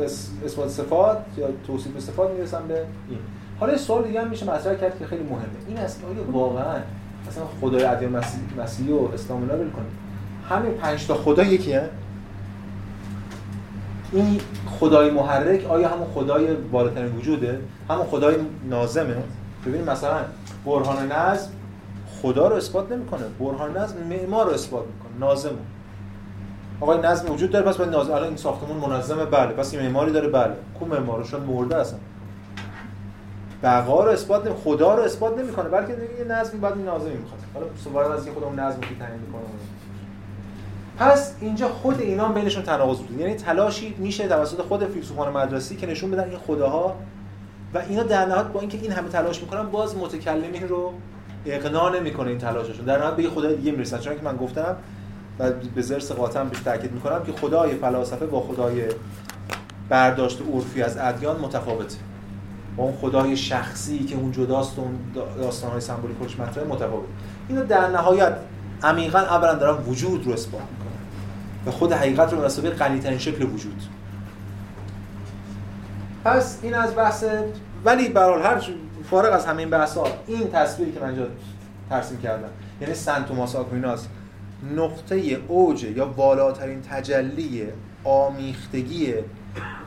اثبات 0.45 0.69
صفات 0.69 1.19
یا 1.37 1.49
توصیف 1.67 1.99
صفات 1.99 2.31
می‌رسن 2.31 2.69
به 2.69 2.85
این. 3.09 3.19
حالا 3.61 3.77
سوال 3.77 4.05
دیگه 4.05 4.23
هم 4.23 4.29
میشه 4.29 4.47
مطرح 4.47 4.75
کرد 4.75 4.99
که 4.99 5.07
خیلی 5.07 5.23
مهمه. 5.23 5.47
این 5.69 5.77
است 5.77 6.05
آیا 6.05 6.33
واقعا 6.33 6.81
مثلا 7.29 7.45
خدای 7.61 7.85
ادیان 7.85 8.23
مسیحی 8.59 8.93
و 8.93 9.09
اسلام 9.15 9.43
رو 9.43 9.57
کنیم 9.57 9.99
همین 10.49 10.73
پنج 10.73 11.07
تا 11.07 11.15
خدا 11.15 11.43
یکیه 11.43 11.89
این 14.13 14.41
خدای 14.81 15.11
محرک 15.11 15.67
آیا 15.67 15.89
همون 15.89 16.07
خدای 16.15 16.55
بالاترین 16.55 17.17
وجوده؟ 17.17 17.61
همون 17.91 18.07
خدای 18.07 18.37
نازمه؟ 18.71 19.15
ببینید 19.67 19.91
مثلا 19.91 20.19
برهان 20.67 21.13
نظم 21.13 21.51
خدا 22.23 22.49
رو 22.49 22.57
اثبات 22.57 22.93
نمی‌کنه. 22.93 23.23
برهان 23.41 23.77
نظم 23.77 23.97
معمار 24.11 24.47
رو 24.47 24.53
اثبات 24.53 24.85
می‌کنه 24.87 25.19
نازم 25.21 25.51
آقای 26.81 26.99
نظم 26.99 27.33
وجود 27.33 27.51
داره 27.51 27.65
پس 27.65 27.77
باید 27.77 27.91
نازم 27.91 28.13
الان 28.13 28.29
این 28.29 28.37
ساختمون 28.37 28.77
منظمه 28.77 29.25
بله. 29.25 29.53
پس 29.53 29.75
این 29.75 29.83
معماری 29.83 30.13
داره 30.13 30.29
بله. 30.29 30.53
کو 30.79 30.87
معمارشون؟ 30.87 31.41
مرده 31.41 31.77
اصلا 31.77 31.99
بقا 33.63 34.05
رو 34.05 34.11
اثبات 34.11 34.47
نمی 34.47 34.55
خدا 34.65 34.95
رو 34.95 35.03
اثبات 35.03 35.39
نمی‌کنه 35.39 35.69
بلکه 35.69 35.93
یه 35.93 36.25
نظمی 36.25 36.61
بعد 36.61 36.73
این 36.73 36.85
نازمی 36.85 37.15
می‌خواد 37.15 37.41
حالا 37.55 37.67
سوال 37.85 38.13
از 38.13 38.25
که 38.25 38.33
خودمون 38.33 38.59
نظم 38.59 38.81
رو 38.81 39.07
تعیین 39.07 39.21
می‌کنه. 39.27 39.43
پس 40.99 41.35
اینجا 41.41 41.69
خود 41.69 42.01
اینا 42.01 42.29
بینشون 42.29 42.63
تناقض 42.63 42.99
بود. 42.99 43.21
یعنی 43.21 43.35
تلاشی 43.35 43.95
میشه 43.99 44.29
توسط 44.29 44.61
خود 44.61 44.85
فیلسوفان 44.85 45.33
مدرسی 45.33 45.77
که 45.77 45.87
نشون 45.87 46.11
بدن 46.11 46.29
این 46.29 46.39
خداها 46.39 46.97
و 47.75 47.79
اینا 47.79 48.03
در 48.03 48.27
نهایت 48.27 48.47
با 48.47 48.61
اینکه 48.61 48.79
این 48.79 48.93
همه 48.93 49.09
تلاش 49.09 49.41
می‌کنن 49.41 49.63
باز 49.63 49.97
متکلمین 49.97 50.69
رو 50.69 50.93
اقناع 51.47 51.97
نمی‌کنه 51.97 52.29
این 52.29 52.39
تلاششون. 52.39 52.85
در 52.85 52.99
نهایت 52.99 53.15
به 53.15 53.29
خدای 53.29 53.57
دیگه 53.57 53.73
می‌رسن. 53.73 53.99
چون 53.99 54.17
که 54.17 54.23
من 54.23 54.37
گفتم 54.37 54.77
و 55.39 55.51
به 55.75 55.83
زرس 55.83 56.13
قاطم 56.13 56.49
بهش 56.49 56.61
تاکید 56.61 56.93
می‌کنم 56.93 57.25
که 57.25 57.33
خدای 57.33 57.75
فلاسفه 57.75 58.27
با 58.27 58.41
خدای 58.41 58.83
برداشت 59.89 60.39
عرفی 60.55 60.83
از 60.83 60.97
ادیان 61.01 61.41
متفاوته. 61.41 61.97
با 62.77 62.85
اون 62.85 62.97
خدای 63.01 63.37
شخصی 63.37 63.99
که 63.99 64.17
اون 64.17 64.33
جداست 64.33 64.79
اون 64.79 64.99
داستانهای 65.39 65.81
سمبولیک 65.81 66.41
مطرحه 66.41 66.67
متفاوت. 66.67 67.05
اینو 67.49 67.65
در 67.65 67.89
نهایت 67.89 68.37
عمیقا 68.83 69.19
اولا 69.19 69.55
دارن 69.55 69.85
وجود 69.85 70.27
رو 70.27 70.33
اثبات 70.33 70.61
می‌کنن. 70.61 70.93
و 71.67 71.71
خود 71.71 71.93
حقیقت 71.93 72.33
رو 72.33 72.39
به 72.39 72.45
مسابقه 72.45 72.75
غنی‌ترین 72.75 73.19
شکل 73.19 73.43
وجود. 73.43 73.83
پس 76.25 76.59
این 76.63 76.75
از 76.75 76.97
بحث 76.97 77.25
ولی 77.85 78.09
برحال 78.09 78.43
هر 78.43 78.63
فارغ 79.11 79.33
از 79.33 79.47
همین 79.47 79.71
بحث 79.71 79.97
ها 79.97 80.07
این 80.27 80.51
تصویری 80.51 80.93
که 80.93 81.01
من 81.01 81.07
اینجا 81.07 81.27
ترسیم 81.91 82.19
کردم 82.19 82.49
یعنی 82.81 82.95
سنت 82.95 83.29
توماس 83.29 83.57
آکویناس 83.57 84.07
نقطه 84.77 85.17
اوج 85.49 85.83
یا 85.83 86.07
بالاترین 86.07 86.83
تجلی 86.83 87.67
آمیختگی 88.05 89.15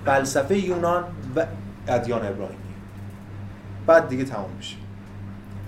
فلسفه 0.05 0.57
یونان 0.57 1.03
و 1.35 1.45
ادیان 1.87 2.25
ابراهیمی 2.25 2.64
بعد 3.87 4.07
دیگه 4.07 4.23
تمام 4.23 4.49
میشه 4.57 4.75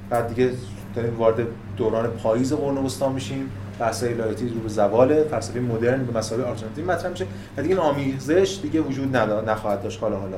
بعد 0.10 0.28
دیگه 0.28 0.52
داریم 0.96 1.18
وارد 1.18 1.48
دوران 1.78 2.08
پاییز 2.08 2.54
قرن 2.54 2.78
وسطا 2.78 3.10
میشیم. 3.10 3.52
بحث‌های 3.80 4.14
لایتی 4.14 4.50
رو 4.50 4.60
به 4.60 4.70
زوال 4.70 5.24
فلسفه 5.24 5.60
مدرن 5.60 6.06
به 6.06 6.18
مسائل 6.18 6.42
آرژانتین 6.42 6.86
مطرح 6.86 7.12
میشه. 7.12 7.26
و 7.58 7.62
دیگه 7.62 7.80
آمیزش 7.80 8.60
دیگه 8.62 8.82
وجود 8.82 9.16
نخواهد 9.16 9.84
داشت. 9.84 10.02
حالا 10.02 10.18
حالا. 10.18 10.38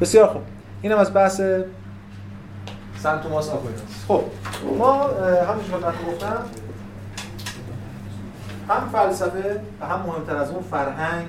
بسیار 0.00 0.26
خوب. 0.26 0.42
اینم 0.82 0.98
از 0.98 1.14
بحث 1.14 1.40
سن 2.98 3.20
توماس 3.22 3.48
آکویناس 3.48 3.80
خب. 4.08 4.24
ما 4.78 5.02
همونجور 5.48 5.80
که 5.80 5.86
من 5.86 6.12
گفتم 6.12 6.36
هم 8.68 8.88
فلسفه 8.92 9.60
و 9.80 9.86
هم 9.86 10.02
مهمتر 10.06 10.36
از 10.36 10.50
اون 10.50 10.62
فرهنگ 10.62 11.26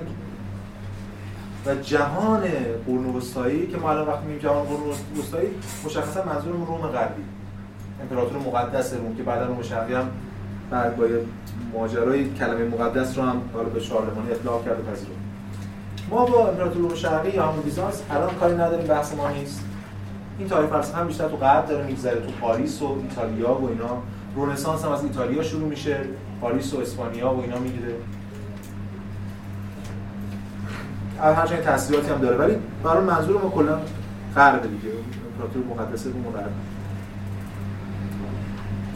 و 1.66 1.76
جهان 1.76 2.42
قرون 2.86 3.16
وسطایی 3.16 3.68
که 3.68 3.78
ما 3.78 3.90
الان 3.90 4.08
وقتی 4.08 4.26
میگیم 4.26 4.42
جهان 4.42 4.64
قرون 4.64 4.90
وسطایی 5.20 5.50
مشخصا 5.86 6.24
منظورمون 6.24 6.68
روم 6.68 6.88
غربی. 6.88 7.24
امپراتور 8.02 8.38
مقدس 8.38 8.94
روم 8.94 9.16
که 9.16 9.24
بعدا 9.24 9.46
روم 9.46 9.62
شرقی 9.62 9.94
هم 9.94 10.10
بعد 10.72 10.98
با 10.98 11.06
ماجرای 11.74 12.34
کلمه 12.34 12.64
مقدس 12.64 13.18
رو 13.18 13.24
هم 13.24 13.42
حالا 13.54 13.70
به 13.70 13.80
شارلمانی 13.80 14.32
اطلاق 14.32 14.66
کرده 14.66 14.82
پذیرفت. 14.92 15.12
ما 16.10 16.26
با 16.26 16.48
امپراتور 16.48 16.96
شرقی 16.96 17.30
یا 17.30 17.48
همون 17.48 17.62
بیزانس 17.62 18.04
الان 18.10 18.36
کاری 18.36 18.54
نداریم 18.54 18.88
بحث 18.88 19.16
ما 19.16 19.30
نیست. 19.30 19.66
این 20.40 20.48
تاریخ 20.48 20.70
فلسفه 20.70 20.98
هم 20.98 21.08
بیشتر 21.08 21.28
تو 21.28 21.38
غرب 21.38 21.66
داره 21.66 21.86
میگذره 21.86 22.20
تو 22.20 22.32
پاریس 22.42 22.82
و 22.82 22.98
ایتالیا 23.02 23.54
و 23.54 23.70
اینا. 23.70 23.98
رنسانس 24.38 24.86
هم 24.86 24.92
از 24.92 25.04
ایتالیا 25.04 25.44
شروع 25.44 25.70
میشه 25.70 25.98
پاریس 26.42 26.74
و 26.74 26.80
اسپانیا 26.80 27.34
و 27.34 27.42
اینا 27.42 27.60
می‌گیره. 27.60 27.94
هرچند 31.22 31.62
تاثیراتی 31.62 32.10
هم 32.10 32.18
داره. 32.18 32.38
ولی 32.38 32.56
برای 32.84 33.04
منظور 33.04 33.42
ما 33.42 33.50
کلا 33.50 33.80
غرب 34.36 34.62
دیگه. 34.62 34.94
امپراتور 35.32 35.64
مقدس 35.66 36.06
روم 36.06 36.24
غرب 36.24 36.52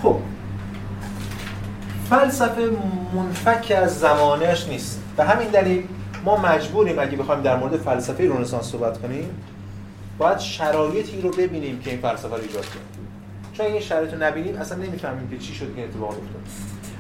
خب. 0.03 0.19
فلسفه 2.09 2.69
منفک 3.13 3.73
از 3.77 3.99
زمانش 3.99 4.67
نیست. 4.67 5.03
به 5.17 5.23
همین 5.23 5.47
دلیل 5.47 5.83
ما 6.25 6.37
مجبوریم 6.37 6.99
اگه 6.99 7.17
بخوایم 7.17 7.41
در 7.41 7.55
مورد 7.57 7.77
فلسفه 7.77 8.29
رنسانس 8.29 8.65
صحبت 8.65 9.01
کنیم 9.01 9.29
باید 10.17 10.39
شرایطی 10.39 11.21
رو 11.21 11.29
ببینیم 11.29 11.79
که 11.79 11.89
این 11.89 11.99
فلسفه 11.99 12.35
رو 12.35 12.41
ایجاد 12.41 12.65
کنه. 12.65 12.81
چون 13.53 13.65
این 13.65 13.81
شرایط 13.81 14.13
رو 14.13 14.23
نبینیم 14.23 14.57
اصلا 14.57 14.77
نمی‌فهمیم 14.77 15.29
که 15.29 15.37
چی 15.37 15.53
شد 15.55 15.75
که 15.75 15.83
اتفاق 15.83 16.09
افتاد. 16.09 16.41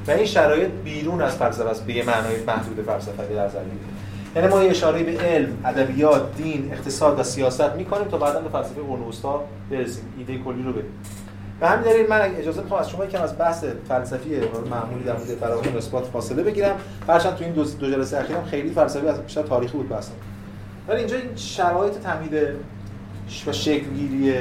و 0.07 0.11
این 0.11 0.25
شرایط 0.25 0.69
بیرون 0.83 1.21
از 1.21 1.35
فلسفه 1.35 1.69
است 1.69 1.85
به 1.85 1.93
یه 1.93 2.05
معنای 2.05 2.43
محدود 2.47 2.85
فلسفه 2.85 3.35
در 3.35 3.45
نظر 3.45 3.59
یعنی 4.37 4.49
ما 4.49 4.63
یه 4.63 4.69
اشاره 4.69 5.03
به 5.03 5.11
علم، 5.11 5.57
ادبیات، 5.65 6.35
دین، 6.37 6.69
اقتصاد 6.73 7.19
و 7.19 7.23
سیاست 7.23 7.73
می‌کنیم 7.73 8.07
تا 8.07 8.17
بعدا 8.17 8.39
به 8.39 8.49
فلسفه 8.49 8.81
قرون 8.81 9.07
وسطا 9.07 9.43
برسیم. 9.71 10.03
ایده 10.17 10.37
کلی 10.37 10.63
رو 10.63 10.73
بریم 10.73 10.91
به 11.59 11.67
همین 11.67 11.81
دلیل 11.81 12.09
من 12.09 12.21
اجازه 12.21 12.61
می‌خوام 12.61 12.79
از 12.79 12.89
شما 12.89 13.05
یکم 13.05 13.21
از 13.21 13.37
بحث 13.37 13.63
فلسفی 13.87 14.29
معمولی 14.69 15.03
در 15.03 15.13
مورد 15.13 15.27
فراغون 15.27 15.77
اثبات 15.77 16.05
فاصله 16.05 16.43
بگیرم. 16.43 16.75
هرچند 17.07 17.35
تو 17.35 17.43
این 17.43 17.53
دو, 17.53 17.63
دو 17.63 17.91
جلسه 17.91 18.17
اخیرم 18.17 18.45
خیلی 18.45 18.69
فلسفی 18.69 19.07
از 19.07 19.21
بیشتر 19.21 19.41
تاریخی 19.41 19.77
بود 19.77 19.89
بحثم. 19.89 20.11
ولی 20.87 20.99
اینجا 20.99 21.15
این 21.15 21.35
شرایط 21.35 21.93
تمهید 21.93 22.33
و 22.33 23.51
شکلگیری 23.51 24.33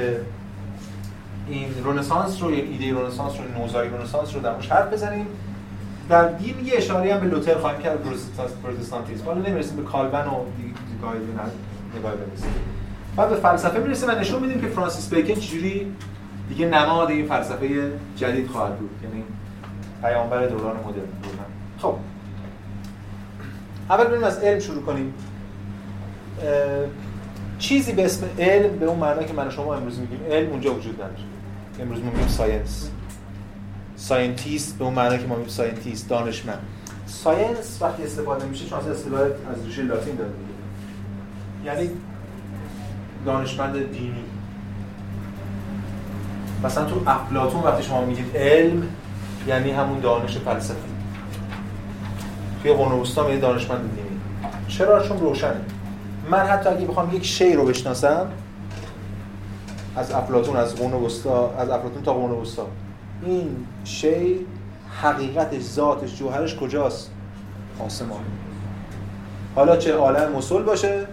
این 1.49 1.67
رنسانس 1.85 2.43
رو 2.43 2.51
یا 2.51 2.63
ایده 2.63 3.01
رنسانس 3.01 3.33
رو 3.33 3.61
نوزایی 3.61 3.89
رنسانس 3.89 4.35
رو 4.35 4.41
در 4.41 4.53
حرف 4.69 4.93
بزنیم. 4.93 5.27
در 6.09 6.29
یه 6.41 6.73
اشاره 6.77 7.13
هم 7.13 7.19
به 7.19 7.27
لوتر 7.27 7.55
خواهیم 7.55 7.81
کرد 7.81 7.99
پروتستانتیسم 8.63 9.25
حالا 9.25 9.41
نمی‌رسیم 9.41 9.77
به 9.77 9.83
کالبن 9.83 10.27
و 10.27 10.43
دیگاه 10.93 11.13
نگاه 11.99 12.15
بنویسیم. 12.15 12.49
بعد 13.15 13.29
به 13.29 13.35
فلسفه 13.35 13.79
می‌رسیم 13.79 14.09
و 14.09 14.11
نشون 14.11 14.41
میدیم 14.41 14.61
که 14.61 14.67
فرانسیس 14.67 15.13
بیکن 15.13 15.33
چجوری 15.33 15.95
دیگه 16.49 16.65
نماد 16.65 17.09
این 17.09 17.27
فلسفه 17.27 17.91
جدید 18.15 18.47
خواهد 18.47 18.77
بود. 18.77 18.89
یعنی 19.03 19.23
پیامبر 20.01 20.47
دوران 20.47 20.77
مدرن. 20.77 21.03
خب. 21.77 21.95
اول 23.89 24.03
بریم 24.03 24.23
از 24.23 24.39
علم 24.39 24.59
شروع 24.59 24.83
کنیم. 24.83 25.13
چیزی 27.59 27.91
به 27.91 28.05
اسم 28.05 28.25
علم 28.39 28.79
به 28.79 28.85
اون 28.85 28.99
معنی 28.99 29.25
که 29.25 29.33
من 29.33 29.49
شما 29.49 29.75
امروز 29.75 29.99
میگیم 29.99 30.19
علم 30.31 30.49
اونجا 30.49 30.73
وجود 30.73 30.95
نداره. 30.95 31.13
امروز 31.79 32.03
ما 32.03 32.11
میگیم 32.11 32.27
science. 32.27 32.91
scientist 33.97 34.77
به 34.77 34.83
اون 34.85 34.93
معنی 34.93 35.17
که 35.17 35.27
ما 35.27 35.35
میگیم 35.35 35.53
scientist 35.53 36.09
دانشمند. 36.09 36.59
science 37.07 37.77
وقتی 37.81 38.03
استفاده 38.03 38.45
میشه 38.45 38.65
چون 38.65 38.79
اصطلاح 38.79 39.21
از 39.21 39.65
ریشه 39.65 39.81
لاتین 39.81 40.15
داره 40.15 40.29
یعنی 41.65 41.89
دانشمند 43.25 43.91
دینی. 43.91 44.23
مثلا 46.63 46.85
تو 46.85 47.01
افلاطون 47.07 47.63
وقتی 47.63 47.83
شما 47.83 48.05
میگید 48.05 48.37
علم 48.37 48.83
یعنی 49.47 49.71
همون 49.71 49.99
دانش 49.99 50.37
فلسفی. 50.37 50.77
توی 52.61 52.73
قرون 52.73 52.99
وسطا 52.99 53.35
دانشمند 53.35 53.95
دینی. 53.95 54.19
چرا؟ 54.67 55.07
چون 55.07 55.19
روشنه. 55.19 55.61
من 56.31 56.39
حتی 56.39 56.69
اگه 56.69 56.85
بخوام 56.85 57.15
یک 57.15 57.25
شی 57.25 57.53
رو 57.53 57.65
بشناسم 57.65 58.27
از 59.95 60.11
افلاطون 60.11 60.55
از 60.55 60.75
قرون 60.75 60.93
وسطا 60.93 61.53
از 61.57 61.69
افلاطون 61.69 62.03
تا 62.03 62.13
قرون 62.13 62.31
وسطا. 62.31 62.67
این 63.21 63.67
شی 63.83 64.45
حقیقتش 65.01 65.61
ذاتش 65.61 66.15
جوهرش 66.15 66.55
کجاست؟ 66.55 67.11
آسمان. 67.79 68.19
حالا 69.55 69.77
چه 69.77 69.93
عالم 69.93 70.31
مسل 70.31 70.63
باشه 70.63 71.07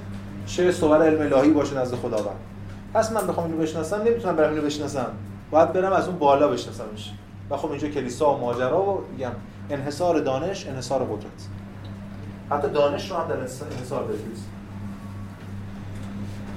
چه 0.47 0.73
صور 0.73 1.03
علم 1.03 1.35
الهی 1.35 1.51
باشه 1.51 1.79
نزد 1.79 1.95
خداوند. 1.95 2.37
پس 2.95 3.13
من 3.13 3.27
بخوام 3.27 3.47
اینو 3.47 3.63
بشناسم 3.63 4.03
نمی‌تونم 4.03 4.37
برم 4.37 4.51
اینو 4.51 4.63
بشناسم. 4.63 5.07
باید 5.51 5.73
برم 5.73 5.93
از 5.93 6.09
اون 6.09 6.19
بالا 6.19 6.49
بشناسمش. 6.49 7.13
و 7.51 7.57
خب 7.57 7.71
اینجا 7.71 7.89
کلیسا 7.89 8.35
و 8.35 8.41
ماجرا 8.41 8.83
و 8.83 9.05
میگم 9.13 9.33
انحصار 9.71 10.21
دانش 10.21 10.67
انحصار 10.67 11.05
قدرت. 11.05 11.49
حتی 12.51 12.69
دانش 12.69 13.11
رو 13.11 13.17
هم 13.17 13.29
در 13.29 13.37
انحصار 13.37 14.05
بدید 14.05 14.39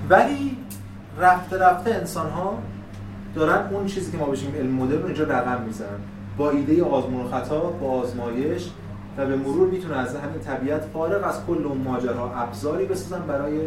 ولی 0.10 0.58
رفته 1.20 1.58
رفته 1.58 1.92
انسان 1.92 2.30
ها 2.30 2.58
دارن 3.38 3.74
اون 3.74 3.86
چیزی 3.86 4.12
که 4.12 4.18
ما 4.18 4.26
بشیم 4.26 4.56
علم 4.56 4.72
مدرن 4.72 5.06
اینجا 5.06 5.24
رقم 5.24 5.62
می‌زنن. 5.66 6.00
با 6.38 6.50
ایده 6.50 6.84
آزمون 6.84 7.26
و 7.26 7.30
خطا 7.30 7.60
با 7.60 7.92
آزمایش 7.92 8.70
و 9.18 9.26
به 9.26 9.36
مرور 9.36 9.70
می‌تونه 9.70 9.98
از 9.98 10.16
همین 10.16 10.40
طبیعت 10.40 10.82
فارغ 10.94 11.28
از 11.28 11.46
کل 11.48 11.66
اون 11.66 11.78
ماجرا 11.78 12.32
ابزاری 12.36 12.86
بسازن 12.86 13.22
برای 13.28 13.60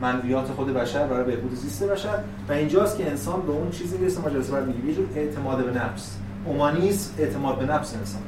منویات 0.00 0.46
خود 0.46 0.74
بشر 0.74 1.06
برای 1.06 1.24
بهبود 1.24 1.54
زیست 1.54 1.82
بشر. 1.82 2.18
و 2.48 2.52
اینجاست 2.52 2.98
که 2.98 3.10
انسان 3.10 3.42
به 3.42 3.52
اون 3.52 3.70
چیزی 3.70 3.98
می‌رسه 3.98 4.20
ما 4.20 4.30
جلسه 4.30 4.52
بعد 4.52 4.66
میگیم 4.66 5.08
اعتماد 5.14 5.64
به 5.64 5.80
نفس. 5.80 6.16
اومانیسم 6.44 7.10
اعتماد 7.18 7.58
به 7.58 7.66
نفس 7.66 7.94
انسان. 7.94 8.22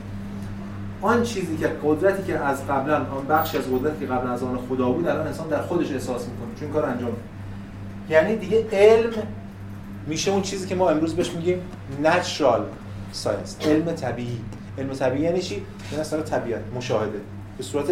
آن 1.03 1.23
چیزی 1.23 1.57
که 1.57 1.71
قدرتی 1.85 2.23
که 2.23 2.39
از 2.39 2.67
قبلا 2.67 2.97
آن 2.97 3.27
بخشی 3.29 3.59
از 3.59 3.65
قدرتی 3.65 4.07
که 4.07 4.13
قبلا 4.13 4.31
از 4.31 4.43
آن 4.43 4.59
خدا 4.69 4.91
بود 4.91 5.09
الان 5.09 5.27
انسان 5.27 5.49
در 5.49 5.63
خودش 5.63 5.93
احساس 5.93 6.29
می‌کنه 6.29 6.61
چون 6.61 6.71
کار 6.71 6.91
انجام 6.91 7.13
یعنی 8.11 8.37
دیگه 8.37 8.67
علم 8.73 9.11
میشه 10.07 10.31
اون 10.31 10.43
چیزی 10.43 10.69
که 10.69 10.75
ما 10.75 10.91
امروز 10.91 11.15
بهش 11.17 11.31
میگیم 11.31 11.63
natural 12.03 12.61
science 13.25 13.67
علم 13.67 13.93
طبیعی. 13.93 14.41
علم 14.79 14.95
طبیعی 14.95 15.25
یعنی 15.25 15.43
چی؟ 15.43 15.55
یعنی 15.91 16.01
اصلا 16.01 16.23
طبیعت 16.23 16.61
مشاهده. 16.77 17.21
به 17.59 17.65
صورت 17.65 17.87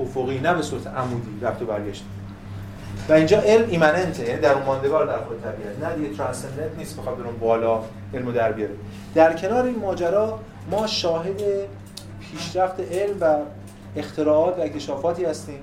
افقی 0.00 0.38
نه 0.38 0.54
به 0.54 0.62
صورت 0.62 0.86
عمودی 0.86 1.38
رفت 1.42 1.62
و 1.62 1.64
برگشت 1.64 2.04
و 3.08 3.12
اینجا 3.12 3.40
علم 3.40 3.68
ایمننته 3.70 4.28
یعنی 4.28 4.40
در 4.40 4.52
اون 4.52 4.62
ماندگار 4.62 5.06
در 5.06 5.18
خود 5.18 5.42
طبیعت. 5.42 5.78
نه 5.82 5.96
دیگه 6.02 6.16
ترانسندنت 6.16 6.78
نیست 6.78 6.96
بخواد 6.96 7.18
برون 7.18 7.38
بالا 7.38 7.82
علمو 8.14 8.32
در 8.32 8.52
بیاره. 8.52 8.74
در 9.14 9.32
کنار 9.32 9.64
این 9.64 9.78
ماجرا 9.78 10.38
ما 10.70 10.86
شاهد 10.86 11.42
پیشرفت 12.20 12.80
علم 12.92 13.16
و 13.20 13.36
اختراعات 13.96 14.58
و 14.58 14.60
اکتشافاتی 14.60 15.24
هستیم. 15.24 15.60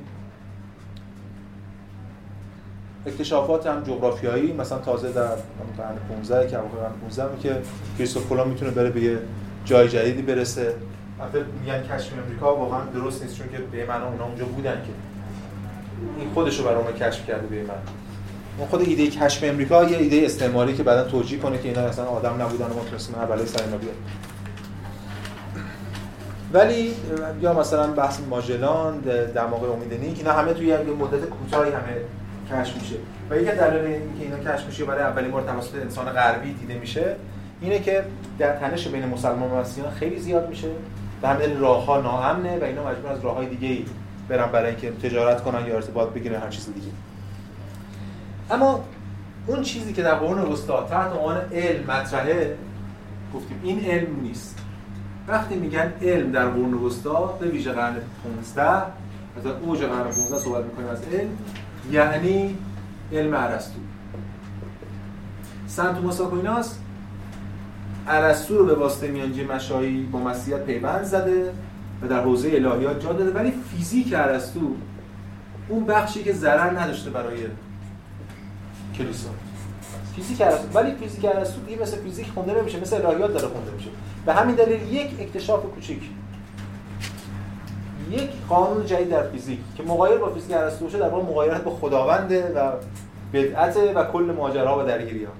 اکتشافات 3.06 3.68
هم 3.68 3.84
جغرافیایی 3.84 4.54
مثلا 4.54 4.78
تازه 4.78 5.12
در 5.12 5.28
قرن 5.78 5.96
15 6.10 6.50
که 6.50 6.60
اواخر 6.60 6.76
قرن 6.76 6.92
15 7.02 7.42
که 7.42 7.62
کریستوف 7.98 8.30
کلمب 8.30 8.48
می‌تونه 8.48 8.72
بره 8.72 8.90
به 8.90 9.02
یه 9.02 9.18
جای 9.66 9.90
جدیدی 9.90 10.22
برسه. 10.22 10.74
البته 11.22 11.46
میگن 11.60 11.84
کشف 11.84 12.12
امریکا 12.26 12.56
واقعا 12.56 12.82
درست 12.94 13.24
نیست 13.24 13.38
چون 13.38 13.48
که 13.50 13.58
به 13.58 13.86
معنا 13.86 14.08
اونا 14.08 14.26
اونجا 14.26 14.46
بودن 14.46 14.76
که. 14.76 14.92
این 16.20 16.30
خودش 16.34 16.60
رو 16.60 16.66
برای 16.66 16.84
اون 16.84 16.94
کشف 16.94 17.28
کرده 17.28 17.48
به 17.48 17.64
من 17.64 17.76
اون 18.58 18.68
خود 18.68 18.82
ایده 18.82 19.08
کشف 19.08 19.44
امریکا 19.44 19.84
یه 19.84 19.98
ایده 19.98 20.22
استعماری 20.26 20.74
که 20.74 20.84
بعدا 20.84 21.04
توجیه 21.04 21.40
کنه 21.40 21.58
که 21.58 21.70
اینا 21.70 21.82
اصلا 21.82 22.06
آدم 22.06 22.42
نبودن 22.42 22.66
و 22.66 22.74
ما 22.74 22.86
تونستیم 22.90 23.16
اولای 23.16 23.46
سر 23.46 23.64
اینا 23.64 23.78
بیاد 23.78 23.96
ولی 26.54 26.94
یا 27.42 27.54
مثلا 27.54 27.88
بحث 27.88 28.20
ماژلان 28.30 29.00
دماغ 29.36 29.72
امیدنی 29.72 30.14
که 30.14 30.18
اینا 30.18 30.32
همه 30.32 30.54
توی 30.54 30.68
یه 30.68 30.78
مدت 30.78 31.26
کوتاهی 31.26 31.72
همه 31.72 31.96
کشف 32.52 32.76
میشه. 32.82 32.96
و 33.30 33.38
یکی 33.38 33.52
دلیل 33.52 33.86
اینکه 33.86 34.24
اینا 34.24 34.38
کشف 34.38 34.66
میشه 34.66 34.86
برای 34.86 35.04
اولین 35.04 35.32
بار 35.32 35.42
توسط 35.42 35.76
انسان 35.76 36.06
غربی 36.06 36.54
دیده 36.54 36.74
میشه 36.74 37.16
اینه 37.62 37.80
که 37.80 38.04
در 38.40 38.56
تنش 38.56 38.88
بین 38.88 39.06
مسلمان 39.06 39.52
و 39.52 39.56
مسیحیان 39.56 39.94
خیلی 39.94 40.20
زیاد 40.20 40.50
میشه. 40.50 40.68
و 41.24 41.28
همین 41.28 41.60
راهها 41.60 42.02
ناامنه 42.02 42.60
و 42.60 42.64
اینا 42.64 42.88
مجبور 42.88 43.12
از 43.12 43.20
راههای 43.20 43.46
دیگه 43.46 43.68
ای 43.68 43.86
برن 44.30 44.52
برای 44.52 44.70
اینکه 44.70 44.92
تجارت 44.92 45.44
کنن 45.44 45.68
یا 45.68 45.76
ارتباط 45.76 46.10
بگیرن 46.10 46.42
هر 46.42 46.50
چیز 46.50 46.66
دیگه. 46.66 46.88
اما 48.52 48.84
اون 49.48 49.62
چیزی 49.62 49.94
که 49.94 50.04
در 50.04 50.16
قرون 50.16 50.40
وسطا 50.40 50.84
تحت 50.84 51.12
عنوان 51.12 51.38
علم 51.54 51.92
مطرحه 51.92 52.58
گفتیم 53.34 53.60
این 53.64 53.86
علم 53.86 54.22
نیست. 54.22 54.60
وقتی 55.28 55.56
میگن 55.56 55.94
علم 56.02 56.32
در 56.32 56.46
قرون 56.46 56.74
وسطا 56.74 57.26
به 57.26 57.48
ویژه 57.48 57.72
قرن 57.72 57.96
15 58.24 58.62
از 59.38 59.46
اوج 59.62 59.80
قرن 59.80 60.04
15 60.04 60.40
صحبت 60.40 60.66
می‌کنیم 60.66 60.90
از 60.90 61.04
علم. 61.14 61.30
یعنی 61.92 62.58
علم 63.12 63.34
ارسطو. 63.34 63.80
سنت 65.68 65.96
توماس 65.96 66.22
آکویناس 66.22 66.76
ارسطو 68.08 68.58
رو 68.58 68.66
به 68.66 68.76
واسطه 68.76 69.08
میانجی 69.08 69.44
مشایی 69.44 70.04
با 70.04 70.20
مسیحیت 70.20 70.66
پیوند 70.66 71.04
زده 71.04 71.54
و 72.02 72.08
در 72.08 72.22
حوزه 72.22 72.50
الهیات 72.50 73.04
جا 73.04 73.14
داده 73.14 73.32
ولی 73.32 73.54
فیزیک 73.72 74.14
ارسطو 74.14 74.76
اون 75.70 75.86
بخشی 75.86 76.24
که 76.24 76.34
ضرر 76.34 76.80
نداشته 76.80 77.10
برای 77.10 77.38
کلیسا. 78.98 79.30
فیزیک 80.16 80.42
ارسطو 80.42 80.80
ولی 80.80 80.96
فیزیک 80.96 81.26
ارسطو 81.26 81.62
دیگه 81.62 81.82
مثل 81.82 81.98
فیزیک 81.98 82.28
خونده 82.28 82.62
نمیشه 82.62 82.80
مثل 82.80 83.06
الهیات 83.06 83.34
داره 83.34 83.48
خونده 83.48 83.72
میشه. 83.72 83.90
به 84.26 84.34
همین 84.34 84.56
دلیل 84.56 84.94
یک 84.94 85.12
اکتشاف 85.20 85.64
کوچیک. 85.64 86.02
یک 88.12 88.30
قانون 88.50 88.86
جدید 88.86 89.10
در 89.10 89.24
فیزیک 89.24 89.60
که 89.78 89.84
مغایر 89.84 90.18
با 90.18 90.30
فیزیک 90.30 90.52
ارسطو 90.56 90.88
در 90.88 91.10
واقع 91.10 91.24
مغایرت 91.24 91.64
با 91.64 91.72
خداونده 91.72 92.54
و 92.56 92.72
بدعت 93.34 93.78
و 93.96 94.04
کل 94.04 94.34
ماجرا 94.38 94.80
و 94.80 94.88
درگیری 94.88 95.24
ها. 95.24 95.32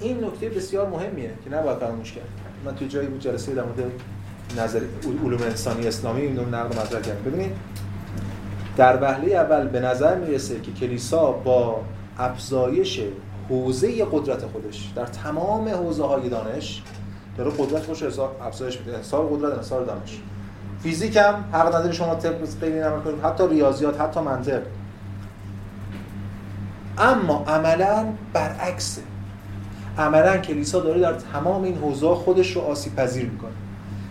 این 0.00 0.24
نکته 0.24 0.48
بسیار 0.48 0.88
مهمیه 0.88 1.30
که 1.44 1.50
نباید 1.50 1.78
فراموش 1.78 2.12
کرد. 2.12 2.28
من 2.64 2.74
توی 2.74 2.88
جایی 2.88 3.08
بود 3.08 3.20
جلسه 3.20 3.54
در 3.54 3.62
مورد 3.62 3.92
نظر 4.58 4.80
علوم 5.24 5.42
انسانی 5.42 5.86
اسلامی 5.86 6.20
این 6.20 6.38
نقد 6.38 6.78
مطرح 6.78 7.00
کردم. 7.00 7.30
ببینید 7.30 7.52
در 8.76 9.02
وهله 9.02 9.34
اول 9.34 9.68
به 9.68 9.80
نظر 9.80 10.18
می‌رسه 10.18 10.60
که 10.60 10.72
کلیسا 10.72 11.32
با 11.32 11.80
افزایش 12.18 13.00
حوزه 13.48 14.04
قدرت 14.04 14.46
خودش 14.46 14.92
در 14.96 15.06
تمام 15.06 15.68
حوزه 15.68 16.04
های 16.04 16.28
دانش 16.28 16.82
داره 17.38 17.50
قدرت 17.58 17.82
خودش 17.82 18.02
افزایش 18.42 18.78
میده. 18.78 18.96
انصار 18.96 19.26
قدرت 19.26 19.54
انصار 19.54 19.84
دانش. 19.84 20.20
فیزیک 20.86 21.16
هم 21.16 21.44
حق 21.52 21.66
نداره 21.66 21.92
شما 21.92 22.14
طبق 22.14 22.58
خیلی 22.60 22.80
نمر 22.80 22.98
کنید 22.98 23.24
حتی 23.24 23.48
ریاضیات 23.48 24.00
حتی 24.00 24.20
منطق. 24.20 24.62
اما 26.98 27.44
عملا 27.48 28.06
برعکسه. 28.32 29.02
عملا 29.98 30.36
کلیسا 30.36 30.80
داره 30.80 31.00
در 31.00 31.12
تمام 31.12 31.62
این 31.62 31.78
حوزه 31.78 32.14
خودش 32.14 32.56
رو 32.56 32.62
آسیب 32.62 32.96
پذیر 32.96 33.30
می‌کنه. 33.30 33.50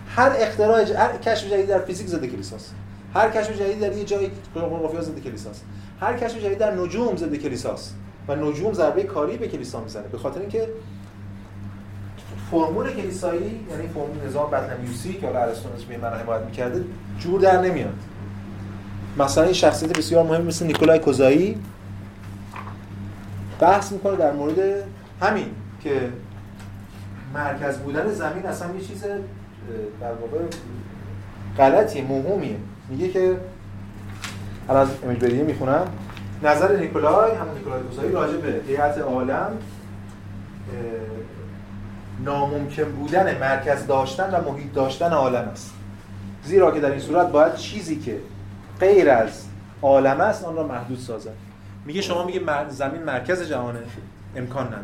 هر 0.08 0.32
اختراع 0.38 0.80
هر 0.80 1.16
کشف 1.16 1.50
جدید 1.50 1.66
در 1.66 1.78
فیزیک 1.78 2.06
زده 2.06 2.26
کلیساست. 2.26 2.74
هر 3.14 3.30
کشف 3.30 3.50
جدید 3.50 3.80
در 3.80 3.92
یه 3.92 4.04
جای 4.04 4.30
جغرافیا 4.54 5.00
زده 5.00 5.20
کلیساست. 5.20 5.64
هر 6.00 6.16
کشف 6.16 6.38
جدید 6.38 6.58
در 6.58 6.74
نجوم 6.74 7.16
زده 7.16 7.38
کلیساست. 7.38 7.94
و 8.28 8.36
نجوم 8.36 8.72
ضربه 8.72 9.02
کاری 9.02 9.36
به 9.36 9.48
کلیسا 9.48 9.80
می‌زنه. 9.80 10.08
به 10.08 10.18
خاطر 10.18 10.40
اینکه 10.40 10.68
فرمول 12.50 12.90
کلیسایی 12.90 13.66
یعنی 13.70 13.88
فرمول 13.88 14.26
نظام 14.26 14.50
بطلمیوسی 14.50 15.12
که 15.12 15.26
حالا 15.26 15.40
ارسطو 15.40 15.68
به 15.88 15.98
من 15.98 16.08
حمایت 16.08 16.42
می‌کرده 16.42 16.84
جور 17.18 17.40
در 17.40 17.60
نمیاد. 17.60 17.94
مثلا 19.18 19.44
این 19.44 19.52
شخصیت 19.52 19.98
بسیار 19.98 20.24
مهم 20.24 20.42
مثل 20.42 20.66
نیکولای 20.66 20.98
کوزایی 20.98 21.58
بحث 23.60 23.92
می‌کنه 23.92 24.16
در 24.16 24.32
مورد 24.32 24.84
همین 25.22 25.46
که 25.82 26.10
مرکز 27.34 27.78
بودن 27.78 28.10
زمین 28.10 28.46
اصلا 28.46 28.74
یه 28.74 28.80
چیز 28.80 29.02
در 30.00 30.12
واقع 30.12 30.44
غلطی 31.58 32.02
موهومیه 32.02 32.56
میگه 32.88 33.08
که 33.08 33.36
الان 34.68 34.82
از 34.82 34.88
امیج 35.04 35.18
بریه 35.18 35.42
می‌خونم. 35.42 35.86
نظر 36.42 36.76
نیکولای 36.76 37.34
همون 37.34 37.54
نیکولای 37.54 37.82
کوزایی 37.82 38.12
راجع 38.12 38.36
به 38.36 38.60
هیئت 38.66 38.98
عالم 38.98 39.58
ناممکن 42.24 42.84
بودن 42.84 43.38
مرکز 43.38 43.86
داشتن 43.86 44.30
و 44.34 44.50
محیط 44.52 44.72
داشتن 44.72 45.12
عالم 45.12 45.48
است. 45.52 45.74
زیرا 46.44 46.70
که 46.70 46.80
در 46.80 46.90
این 46.90 47.00
صورت 47.00 47.30
باید 47.30 47.54
چیزی 47.54 47.96
که 48.00 48.18
غیر 48.80 49.10
از 49.10 49.44
عالم 49.82 50.20
است 50.20 50.44
آن 50.44 50.56
را 50.56 50.66
محدود 50.66 50.98
سازد. 50.98 51.34
میگه 51.84 52.00
شما 52.00 52.24
میگه 52.24 52.68
زمین 52.68 53.02
مرکز 53.02 53.42
جهانه 53.42 53.78
امکان 54.36 54.66
نداره. 54.66 54.82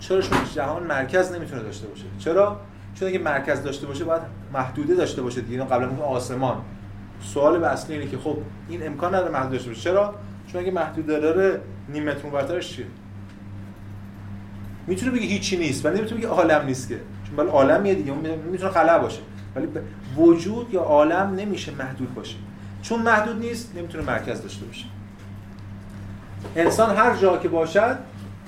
چرا؟ 0.00 0.20
چون 0.20 0.38
جهان 0.54 0.82
مرکز 0.82 1.32
نمی‌تونه 1.32 1.62
داشته 1.62 1.86
باشه. 1.86 2.04
چرا؟ 2.18 2.60
چون 2.94 3.08
اگه 3.08 3.18
مرکز 3.18 3.62
داشته 3.62 3.86
باشه 3.86 4.04
باید 4.04 4.22
محدوده 4.52 4.94
داشته 4.94 5.22
باشه 5.22 5.40
دیگه. 5.40 5.64
قبلا 5.64 5.88
میگه 5.88 6.02
آسمان. 6.02 6.56
سوال 7.22 7.58
به 7.58 7.66
اصلی 7.66 7.96
اینه 7.96 8.10
که 8.10 8.18
خب 8.18 8.36
این 8.68 8.86
امکان 8.86 9.14
نداره 9.14 9.32
محدود 9.32 9.52
داشته 9.52 9.68
باشه. 9.68 9.80
چرا؟ 9.80 10.14
چون 10.46 10.60
اگه 10.60 10.70
محدوده 10.70 11.20
داره 11.20 11.60
نیم 11.88 12.04
متر 12.04 12.20
اونورترش 12.22 12.72
چیه؟ 12.76 12.86
می‌تونه 14.88 15.12
بگه 15.12 15.26
هیچی 15.26 15.56
نیست 15.56 15.86
ولی 15.86 15.98
نمی‌تونه 15.98 16.20
بگه 16.20 16.28
عالم 16.28 16.66
نیست 16.66 16.88
که. 16.88 17.00
چون 17.26 17.36
بل 17.36 17.50
عالمیه 17.50 17.94
دیگه 17.94 18.12
می‌تونه 18.50 18.70
خلا 18.70 18.98
باشه. 18.98 19.20
ولی 19.56 19.68
وجود 20.16 20.74
یا 20.74 20.80
عالم 20.80 21.34
نمیشه 21.36 21.72
محدود 21.72 22.14
باشه. 22.14 22.36
چون 22.82 23.02
محدود 23.02 23.38
نیست 23.38 23.72
نمی‌تونه 23.76 24.04
مرکز 24.04 24.42
داشته 24.42 24.66
باشه. 24.66 24.84
انسان 26.56 26.96
هر 26.96 27.16
جا 27.16 27.36
که 27.36 27.48
باشد 27.48 27.98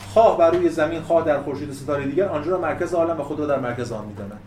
خواه 0.08 0.38
بر 0.38 0.50
روی 0.50 0.68
زمین 0.68 1.00
خواه 1.00 1.24
در 1.24 1.42
خورشید 1.42 1.72
ستاره 1.72 2.04
دیگر 2.04 2.28
آنجا 2.28 2.50
را 2.50 2.60
مرکز 2.60 2.94
عالم 2.94 3.20
و 3.20 3.22
خدا 3.22 3.46
در 3.46 3.58
مرکز 3.58 3.92
آن 3.92 4.06
می‌دانند 4.06 4.40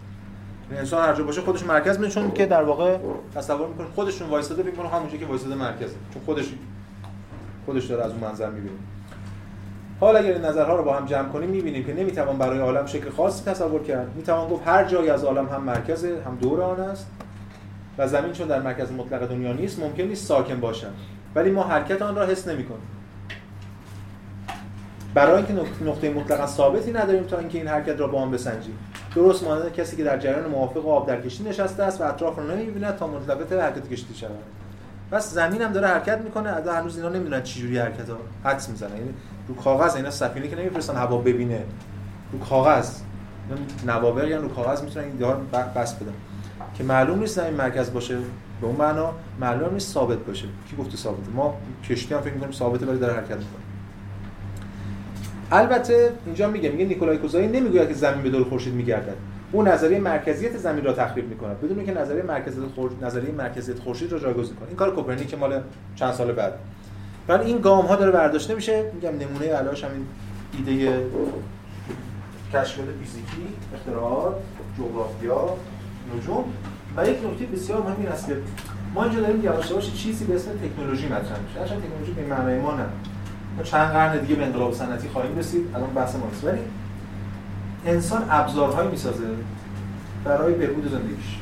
یعنی 0.69 0.79
انسان 0.79 1.07
هر 1.07 1.13
جا 1.13 1.23
باشه 1.23 1.41
خودش 1.41 1.63
مرکز 1.63 1.99
میشه 1.99 2.13
چون 2.13 2.31
که 2.31 2.45
در 2.45 2.63
واقع 2.63 2.97
تصور 3.35 3.67
می‌کنه 3.67 3.87
خودشون 3.95 4.29
وایساده 4.29 4.63
فکر 4.63 4.71
کنه 4.71 4.89
همونجا 4.89 5.17
که 5.17 5.25
وایساده 5.25 5.55
مرکزه. 5.55 5.95
چون 6.13 6.23
خودش 6.25 6.45
خودش 7.65 7.85
داره 7.85 8.03
از 8.03 8.11
اون 8.11 8.19
منظر 8.19 8.49
می‌بینه. 8.49 8.75
حالا 10.03 10.19
اگر 10.19 10.31
این 10.31 10.45
نظرها 10.45 10.75
رو 10.75 10.83
با 10.83 10.93
هم 10.93 11.05
جمع 11.05 11.29
کنیم 11.29 11.49
می‌بینیم 11.49 11.85
که 11.85 11.93
نمی‌توان 11.93 12.37
برای 12.37 12.59
عالم 12.59 12.85
شکل 12.85 13.09
خاصی 13.09 13.51
تصور 13.51 13.83
کرد. 13.83 14.15
می‌توان 14.15 14.49
گفت 14.49 14.67
هر 14.67 14.85
جایی 14.85 15.09
از 15.09 15.23
عالم 15.23 15.49
هم 15.49 15.63
مرکز 15.63 16.05
هم 16.05 16.37
دور 16.41 16.61
آن 16.61 16.79
است 16.79 17.07
و 17.97 18.07
زمین 18.07 18.31
چون 18.31 18.47
در 18.47 18.61
مرکز 18.61 18.91
مطلق 18.91 19.29
دنیا 19.29 19.53
نیست 19.53 19.79
ممکن 19.79 20.03
نیست 20.03 20.25
ساکن 20.25 20.59
باشد. 20.59 20.91
ولی 21.35 21.51
ما 21.51 21.63
حرکت 21.63 22.01
آن 22.01 22.15
را 22.15 22.25
حس 22.25 22.47
نمی‌کنیم. 22.47 22.87
برای 25.13 25.35
اینکه 25.35 25.53
نقطه 25.85 26.09
مطلقا 26.09 26.47
ثابتی 26.47 26.91
نداریم 26.91 27.23
تا 27.23 27.37
اینکه 27.37 27.57
این 27.57 27.67
حرکت 27.67 27.99
را 27.99 28.07
با 28.07 28.21
آن 28.21 28.31
بسنجیم. 28.31 28.77
درست 29.15 29.43
مانند 29.43 29.73
کسی 29.73 29.97
که 29.97 30.03
در 30.03 30.17
جریان 30.17 30.49
موافق 30.49 30.87
آب 30.87 31.07
در 31.07 31.21
کشتی 31.21 31.43
نشسته 31.43 31.83
است 31.83 32.01
و 32.01 32.03
اطراف 32.03 32.35
رو 32.35 32.43
نمی‌بیند 32.43 32.95
تا 32.95 33.07
متوجه 33.07 33.61
حرکت 33.61 33.89
کشتی 33.89 34.13
شود. 34.13 34.31
پس 35.11 35.33
زمین 35.33 35.61
هم 35.61 35.73
داره 35.73 35.87
حرکت 35.87 36.21
می‌کنه 36.21 36.49
از 36.49 36.67
هنوز 36.67 36.97
اینا 36.97 37.09
نمی‌دونن 37.09 37.43
چه 37.43 37.59
جوری 37.59 37.77
حرکت 37.77 38.09
ها 38.09 38.17
حدس 38.43 38.69
می‌زنن. 38.69 38.97
یعنی 38.97 39.13
رو 39.47 39.55
کاغذ 39.55 39.95
اینا 39.95 40.11
سفینه 40.11 40.47
که 40.47 40.55
نمیفرستن 40.55 40.95
هوا 40.95 41.17
ببینه. 41.17 41.63
رو 42.31 42.39
کاغذ. 42.39 42.99
نوابغ 43.87 44.27
یعنی 44.27 44.41
رو 44.41 44.49
کاغذ 44.49 44.83
می‌تونن 44.83 45.05
این 45.05 45.15
دار 45.15 45.41
بس 45.75 45.93
بدن. 45.93 46.13
که 46.75 46.83
معلوم 46.83 47.19
نیست 47.19 47.35
زمین 47.35 47.53
مرکز 47.53 47.93
باشه 47.93 48.17
به 48.61 48.67
اون 48.67 48.75
معنا 48.75 49.13
معلوم 49.39 49.73
نیست 49.73 49.93
ثابت 49.93 50.17
باشه. 50.17 50.45
کی 50.69 50.75
گفته 50.75 50.97
ثابته؟ 50.97 51.31
ما 51.35 51.55
کشتی 51.89 52.13
هم 52.13 52.21
فکر 52.21 52.33
می‌کنیم 52.33 52.51
ثابته 52.51 52.85
ولی 52.85 52.99
داره 52.99 53.13
حرکت 53.13 53.29
می‌کنه. 53.31 53.63
البته 55.51 56.11
اینجا 56.25 56.49
میگه 56.49 56.69
میگه 56.69 56.85
نیکولای 56.85 57.17
کوزایی 57.17 57.47
نمی‌گوید 57.47 57.87
که 57.87 57.93
زمین 57.93 58.23
به 58.23 58.29
دور 58.29 58.43
خورشید 58.49 58.73
میگردد. 58.73 59.15
او 59.51 59.63
نظریه 59.63 59.99
مرکزیت 59.99 60.57
زمین 60.57 60.83
را 60.83 60.93
تخریب 60.93 61.29
می‌کنه 61.29 61.53
بدون 61.53 61.77
اینکه 61.77 61.93
نظریه 61.93 62.23
مرکزیت 62.23 62.63
خورشید 62.75 63.05
نظریه 63.05 63.31
مرکزیت 63.31 63.79
خورشید 63.79 64.11
را 64.11 64.19
جایگزین 64.19 64.55
کنه. 64.55 64.67
این 64.67 64.77
کار 64.77 64.95
کوپرنیک 64.95 65.33
مال 65.33 65.61
چند 65.95 66.13
سال 66.13 66.31
بعد. 66.31 66.53
ولی 67.27 67.45
این 67.45 67.61
گام 67.61 67.85
ها 67.85 67.95
داره 67.95 68.11
برداشته 68.11 68.55
میشه. 68.55 68.91
میگم 68.93 69.09
نمونه 69.09 69.45
علاش 69.45 69.83
همین 69.83 70.07
ایده 70.57 71.05
کشفیات 72.53 72.87
فیزیکی 73.03 73.47
اختراعات 73.75 74.35
جغرافیا 74.77 75.57
نجوم. 76.17 76.43
و 76.97 77.07
یک 77.07 77.17
نکته 77.25 77.45
بسیار 77.45 77.81
مهم 77.81 77.95
این 77.99 78.07
است 78.07 78.27
که 78.27 78.37
ما 78.93 79.03
اینجا 79.03 79.19
داریم 79.19 79.43
یواش 79.43 79.71
یواش 79.71 79.93
چیزی 79.93 80.25
به 80.25 80.35
اسم 80.35 80.51
تکنولوژی 80.51 81.05
مطرح 81.05 81.39
میشه. 81.47 81.61
اصلا 81.61 81.77
تکنولوژی 81.77 82.11
به 82.11 82.25
معنای 82.35 82.59
ما 82.59 82.73
نه. 82.73 82.85
ما 83.57 83.63
چند 83.63 83.91
قرن 83.91 84.19
دیگه 84.19 84.35
به 84.35 84.45
انقلاب 84.45 84.73
صنعتی 84.73 85.09
خواهیم 85.09 85.37
رسید 85.37 85.69
الان 85.75 85.93
بحث 85.93 86.15
ما 86.15 86.25
نیست 86.25 86.43
ولی 86.43 86.59
انسان 87.85 88.25
ابزارهایی 88.29 88.89
می‌سازه 88.89 89.23
برای 90.25 90.53
بهبود 90.53 90.91
زندگیش. 90.91 91.37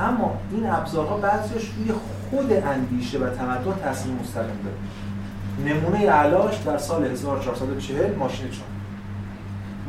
اما 0.00 0.38
این 0.50 0.66
ابزارها 0.70 1.16
بعضیش 1.16 1.70
روی 1.78 1.92
خود 2.30 2.52
اندیشه 2.52 3.18
و 3.18 3.30
تمدن 3.30 3.74
تاثیر 3.84 4.12
مستقیم 4.12 4.58
داره. 4.64 4.76
نمونه 5.74 6.06
علاش 6.06 6.56
در 6.56 6.78
سال 6.78 7.04
1440 7.04 8.14
ماشین 8.14 8.50
چاپ. 8.50 8.66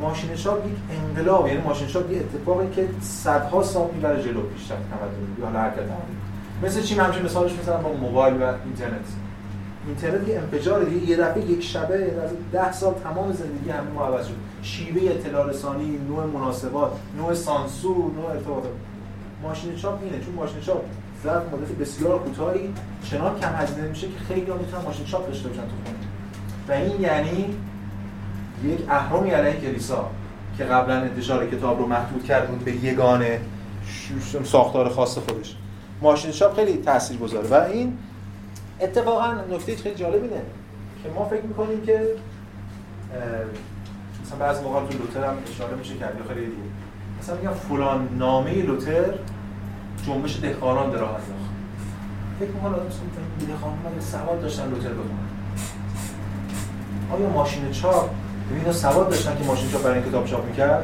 ماشین 0.01 0.35
چاپ 0.35 0.67
یک 0.67 0.73
انقلاب 0.99 1.47
یعنی 1.47 1.61
ماشین 1.61 1.87
چاپ 1.87 2.11
یه 2.11 2.19
اتفاقی 2.19 2.69
که 2.75 2.87
صدها 3.01 3.63
سال 3.63 3.89
می‌بره 3.93 4.23
جلو 4.23 4.41
پیشرفت 4.41 4.81
تمدن. 4.81 5.53
یا 5.53 5.59
حرکت 5.59 5.75
تمدن 5.75 5.93
مثل 6.63 6.81
چی؟ 6.81 6.95
همچین 6.95 7.23
مثالش 7.23 7.51
مثلا 7.61 7.77
با 7.77 7.93
موبایل 7.93 8.33
و 8.33 8.43
اینترنت. 8.65 9.05
اینترنت 9.87 10.27
یه 10.27 10.39
انفجار 10.39 10.83
دیگه. 10.83 11.09
یه 11.09 11.17
دفعه 11.17 11.45
یک 11.45 11.63
شبه 11.63 11.95
از 12.23 12.29
ده 12.51 12.71
سال 12.71 12.93
تمام 12.93 13.31
زندگی 13.31 13.69
همه 13.69 13.89
ما 13.95 14.05
عوض 14.05 14.27
شد. 14.27 14.35
شیوه 14.61 15.11
اطلاع 15.11 15.49
رسانی 15.49 15.99
نوع 16.07 16.25
مناسبات 16.25 16.91
نوع 17.17 17.33
سانسور 17.33 18.11
نوع 18.11 18.31
ارتباط 18.31 18.63
ماشین 19.43 19.75
چاپ 19.75 20.03
اینه 20.03 20.25
چون 20.25 20.35
ماشین 20.35 20.61
چاپ 20.61 20.83
ظرف 21.23 21.53
مدت 21.53 21.71
بسیار 21.71 22.19
کوتاهی 22.19 22.73
چنان 23.03 23.39
کم 23.39 23.55
هزینه 23.55 23.87
میشه 23.87 24.07
که 24.07 24.19
خیلی 24.27 24.51
ها 24.51 24.57
می‌تونن 24.57 24.83
ماشین 24.83 25.05
چاپ 25.05 25.27
داشته 25.27 25.49
باشن 25.49 25.61
تو 25.61 25.67
خونه. 25.85 25.97
و 26.67 26.71
این 26.71 27.01
یعنی 27.01 27.55
یک 28.63 28.79
اهرامی 28.89 29.29
علیه 29.29 29.61
کلیسا 29.61 30.09
که 30.57 30.63
قبلا 30.63 30.95
انتشار 30.95 31.47
کتاب 31.47 31.79
رو 31.79 31.87
محدود 31.87 32.23
کرد 32.23 32.47
بود 32.47 32.65
به 32.65 32.71
یگانه 32.71 33.41
ساختار 34.43 34.89
خاص 34.89 35.17
خودش. 35.17 35.55
ماشین 36.01 36.31
چاپ 36.31 36.55
خیلی 36.55 36.77
تاثیرگذاره. 36.77 37.47
و 37.47 37.53
این 37.53 37.97
اتفاقا 38.81 39.33
نکته 39.33 39.75
خیلی 39.75 39.95
جالب 39.95 40.23
اینه 40.23 40.41
که 41.03 41.09
ما 41.15 41.25
فکر 41.25 41.41
می‌کنیم 41.41 41.81
که 41.81 42.01
مثلا 44.25 44.37
بعضی 44.39 44.63
موقع 44.63 44.79
تو 44.79 44.97
لوتر 44.97 45.23
هم 45.23 45.37
اشاره 45.55 45.75
میشه 45.75 45.95
یا 45.95 46.07
خیلی 46.27 46.45
دیگه 46.45 46.57
مثلا 47.21 47.35
میگم 47.35 47.53
فلان 47.53 48.09
نامه 48.17 48.61
لوتر 48.61 49.13
جنبش 50.05 50.39
دهقانان 50.39 50.91
در 50.91 50.97
راه 50.97 51.09
انداخت. 51.09 51.49
فکر 52.39 52.49
می‌کنم 52.49 52.73
آدم 52.73 52.85
مثلا 52.85 53.47
دهقانان 53.47 53.99
سواد 53.99 54.41
داشتن 54.41 54.69
لوتر 54.69 54.89
بخونن 54.89 55.29
آیا 57.11 57.29
ماشین 57.29 57.71
چاپ 57.71 58.09
اینا 58.55 58.71
سواد 58.71 59.09
داشتن 59.09 59.37
که 59.37 59.43
ماشین 59.43 59.71
چاپ 59.71 59.83
برای 59.83 59.99
این 59.99 60.09
کتاب 60.09 60.25
چاپ 60.25 60.45
می‌کرد؟ 60.45 60.83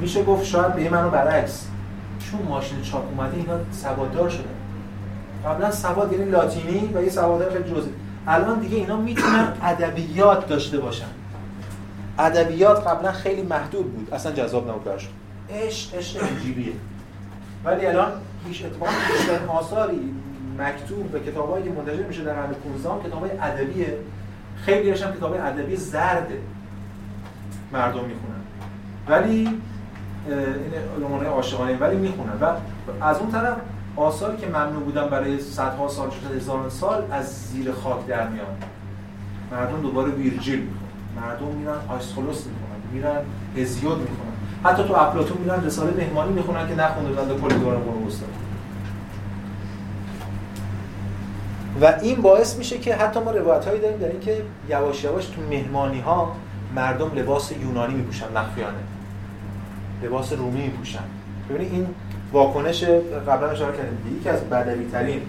میشه 0.00 0.24
گفت 0.24 0.44
شاید 0.44 0.74
به 0.74 0.90
منو 0.90 1.10
برعکس. 1.10 1.66
چون 2.18 2.42
ماشین 2.42 2.82
چاپ 2.82 3.04
اومده 3.08 3.36
اینا 3.36 3.58
سواددار 3.72 4.28
شدن 4.28 4.44
قبلا 5.44 5.70
سواد 5.70 6.12
یعنی 6.12 6.30
لاتینی 6.30 6.90
و 6.94 7.02
یه 7.02 7.10
سواد 7.10 7.48
خیلی 7.52 7.64
جزئی. 7.64 7.92
الان 8.26 8.58
دیگه 8.58 8.76
اینا 8.76 8.96
می‌تونن 8.96 9.52
ادبیات 9.62 10.48
داشته 10.48 10.78
باشن. 10.78 11.06
ادبیات 12.18 12.86
قبلا 12.86 13.12
خیلی 13.12 13.42
محدود 13.42 13.92
بود. 13.92 14.14
اصلا 14.14 14.32
جذاب 14.32 14.70
نبود 14.70 14.84
براشون. 14.84 15.12
عشق 15.50 15.94
عشق 15.94 16.24
انجیلیه 16.24 16.72
ولی 17.64 17.86
الان 17.86 18.12
هیچ 18.46 18.64
اتفاق 18.64 18.88
بیشتر 18.88 19.46
آثاری 19.48 20.14
مکتوب 20.58 21.12
به 21.12 21.20
کتابایی 21.20 21.64
که 21.64 21.70
منتشر 21.70 22.02
میشه 22.02 22.24
در 22.24 22.34
قرن 22.34 22.52
15 22.52 23.08
کتابای 23.08 23.30
ادبیه. 23.30 23.98
خیلی 24.64 24.90
هم 24.90 25.12
کتاب 25.12 25.32
ادبی 25.32 25.76
زرده 25.76 26.40
مردم 27.72 28.04
می‌خونن. 28.04 28.40
ولی 29.08 29.30
این 29.30 29.60
رمان 31.00 31.26
عاشقانه 31.26 31.76
ولی 31.76 31.96
می‌خونن. 31.96 32.32
و 32.40 32.54
از 33.04 33.18
اون 33.18 33.32
طرف 33.32 33.56
آثاری 33.96 34.36
که 34.36 34.46
ممنوع 34.46 34.82
بودن 34.82 35.08
برای 35.08 35.40
صدها 35.40 35.88
سال 35.88 36.10
شده 36.10 36.36
هزاران 36.36 36.70
سال 36.70 37.04
از 37.10 37.26
زیر 37.26 37.72
خاک 37.72 38.06
در 38.06 38.28
میان. 38.28 38.46
مردم 39.52 39.80
دوباره 39.82 40.10
ویرجیل 40.10 40.58
می‌خونن 40.58 41.26
مردم 41.26 41.46
میرن 41.46 41.78
آیسخولوس 41.88 42.44
می‌خونن 42.46 42.92
میرن 42.92 43.24
هزیود 43.56 43.98
می‌خونن 43.98 44.37
حتی 44.64 44.84
تو 44.84 44.94
افلاطون 44.94 45.36
میرن 45.38 45.64
رساله 45.64 45.90
مهمانی 45.96 46.32
می‌خونن 46.32 46.68
که 46.68 46.74
نخونده 46.74 47.08
بودن 47.08 47.40
کل 47.40 47.54
دوران 47.54 47.80
قرون 47.80 48.08
و 51.80 51.94
این 52.02 52.22
باعث 52.22 52.56
میشه 52.56 52.78
که 52.78 52.94
حتی 52.94 53.20
ما 53.20 53.30
روایت 53.30 53.64
هایی 53.64 53.80
داریم 53.80 53.98
در 53.98 54.08
اینکه 54.08 54.42
یواش 54.68 55.04
یواش 55.04 55.26
تو 55.26 55.40
مهمانی 55.50 56.00
ها 56.00 56.36
مردم 56.74 57.10
لباس 57.14 57.52
یونانی 57.52 57.94
میپوشن 57.94 58.26
مخفیانه. 58.34 58.78
لباس 60.02 60.32
رومی 60.32 60.62
میپوشن. 60.62 61.02
ببینید 61.50 61.72
این 61.72 61.86
واکنش 62.32 62.84
قبلا 63.28 63.50
اشاره 63.50 63.76
کردیم. 63.76 64.16
یکی 64.20 64.28
از 64.28 64.40
بدوی 64.40 64.86
ترین 64.92 65.22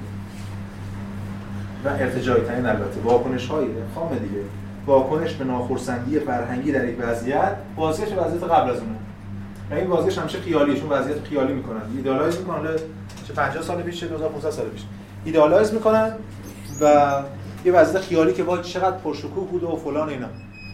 و 1.85 1.89
ارتجاعی 1.89 2.41
ترین 2.41 2.65
البته 2.65 3.01
واکنش 3.03 3.47
های 3.47 3.67
خام 3.95 4.09
دیگه. 4.09 4.41
واکنش 4.85 5.33
به 5.33 5.43
ناخرسندی 5.43 6.19
فرهنگی 6.19 6.71
در 6.71 6.89
یک 6.89 6.97
وضعیت 6.99 7.55
بازگشت 7.75 8.17
وضعیت 8.17 8.43
قبل 8.43 8.69
از 8.69 8.77
اونه 8.79 8.95
و 8.95 8.98
این 9.71 9.87
بازگشت 9.87 10.17
همیشه 10.17 10.39
خیالیه 10.39 10.79
چون 10.79 10.89
وضعیت 10.89 11.23
خیالی 11.23 11.53
می‌کنن. 11.53 11.81
idealize 11.95 12.37
می‌کنن. 12.37 12.75
چه 13.27 13.33
50 13.33 13.63
سال 13.63 13.81
پیش 13.81 13.99
چه 13.99 14.07
2500 14.07 14.49
سال 14.49 14.65
پیش. 14.65 14.81
idealize 15.25 15.73
می‌کنن 15.73 16.13
و 16.81 17.13
یه 17.65 17.71
وضعیت 17.71 18.01
خیالی 18.01 18.33
که 18.33 18.43
با 18.43 18.57
چقدر 18.57 18.97
پرشکوه 18.97 19.47
بوده 19.47 19.67
و 19.67 19.75
فلان 19.75 20.09
اینا. 20.09 20.27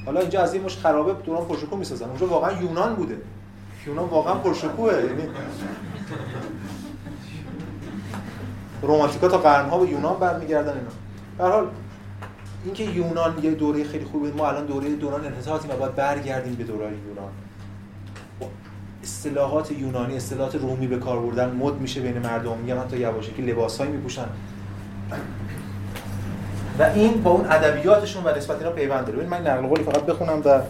حالا 0.06 0.20
اینجا 0.20 0.42
از 0.42 0.54
این 0.54 0.64
مش 0.64 0.78
خرابه 0.78 1.14
دوران 1.14 1.46
پرشکوه 1.46 1.80
می‌سازن. 1.80 2.06
اونجا 2.06 2.28
واقعا 2.28 2.62
یونان 2.62 2.96
بوده. 2.96 3.18
یونان 3.88 4.06
واقعا 4.06 4.36
پرشکوهه 4.36 4.96
یعنی 4.96 5.24
رومانتیکا 8.82 9.28
تا 9.28 9.38
قرنها 9.38 9.78
به 9.78 9.90
یونان 9.90 10.20
برمیگردن 10.20 10.74
اینا. 10.74 10.90
به 11.38 11.44
حال 11.44 11.68
اینکه 12.66 12.84
یونان 12.84 13.44
یه 13.44 13.52
دوره 13.52 13.84
خیلی 13.84 14.06
خوبه 14.06 14.32
ما 14.32 14.48
الان 14.48 14.66
دوره 14.66 14.96
دوران 14.96 15.26
انحطاطی 15.26 15.68
ما 15.68 15.76
باید 15.76 15.96
برگردیم 15.96 16.56
به 16.56 16.64
دوران 16.64 16.94
یونان. 16.94 17.32
اصطلاحات 19.06 19.72
یونانی 19.72 20.16
اصطلاحات 20.16 20.56
رومی 20.56 20.88
به 20.88 20.98
کار 20.98 21.20
بردن 21.20 21.52
مد 21.52 21.74
میشه 21.74 22.02
بین 22.02 22.20
مردم 22.20 22.58
میگم 22.58 22.80
حتی 22.80 22.98
یواشکی 22.98 23.42
لباسایی 23.42 23.92
میپوشن. 23.92 24.26
و 26.80 26.84
این 26.84 27.24
با 27.24 27.32
اون 27.32 27.46
ادبیاتشون 27.46 28.24
و 28.24 28.38
نسبت 28.38 28.58
اینا 28.58 28.72
پیوند 28.72 29.06
داره. 29.06 29.28
من 29.28 29.48
نقل 29.48 29.68
قولی 29.68 29.84
فقط 29.84 30.06
بخونم 30.06 30.42
و 30.46 30.62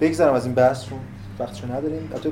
بگذرم 0.00 0.34
از 0.34 0.46
این 0.46 0.54
بحث 0.54 0.88
رو 0.90 0.96
وقتشو 1.38 1.66
نداریم. 1.66 2.08
البته 2.12 2.30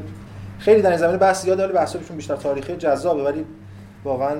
خیلی 0.58 0.82
در 0.82 0.90
این 0.90 0.98
زمینه 0.98 1.18
بحث 1.18 1.42
زیاد 1.42 1.58
داره 1.58 1.72
بحثشون 1.72 2.16
بیشتر 2.16 2.36
تاریخی 2.36 2.76
جذابه 2.76 3.22
ولی 3.22 3.44
واقعا 4.04 4.36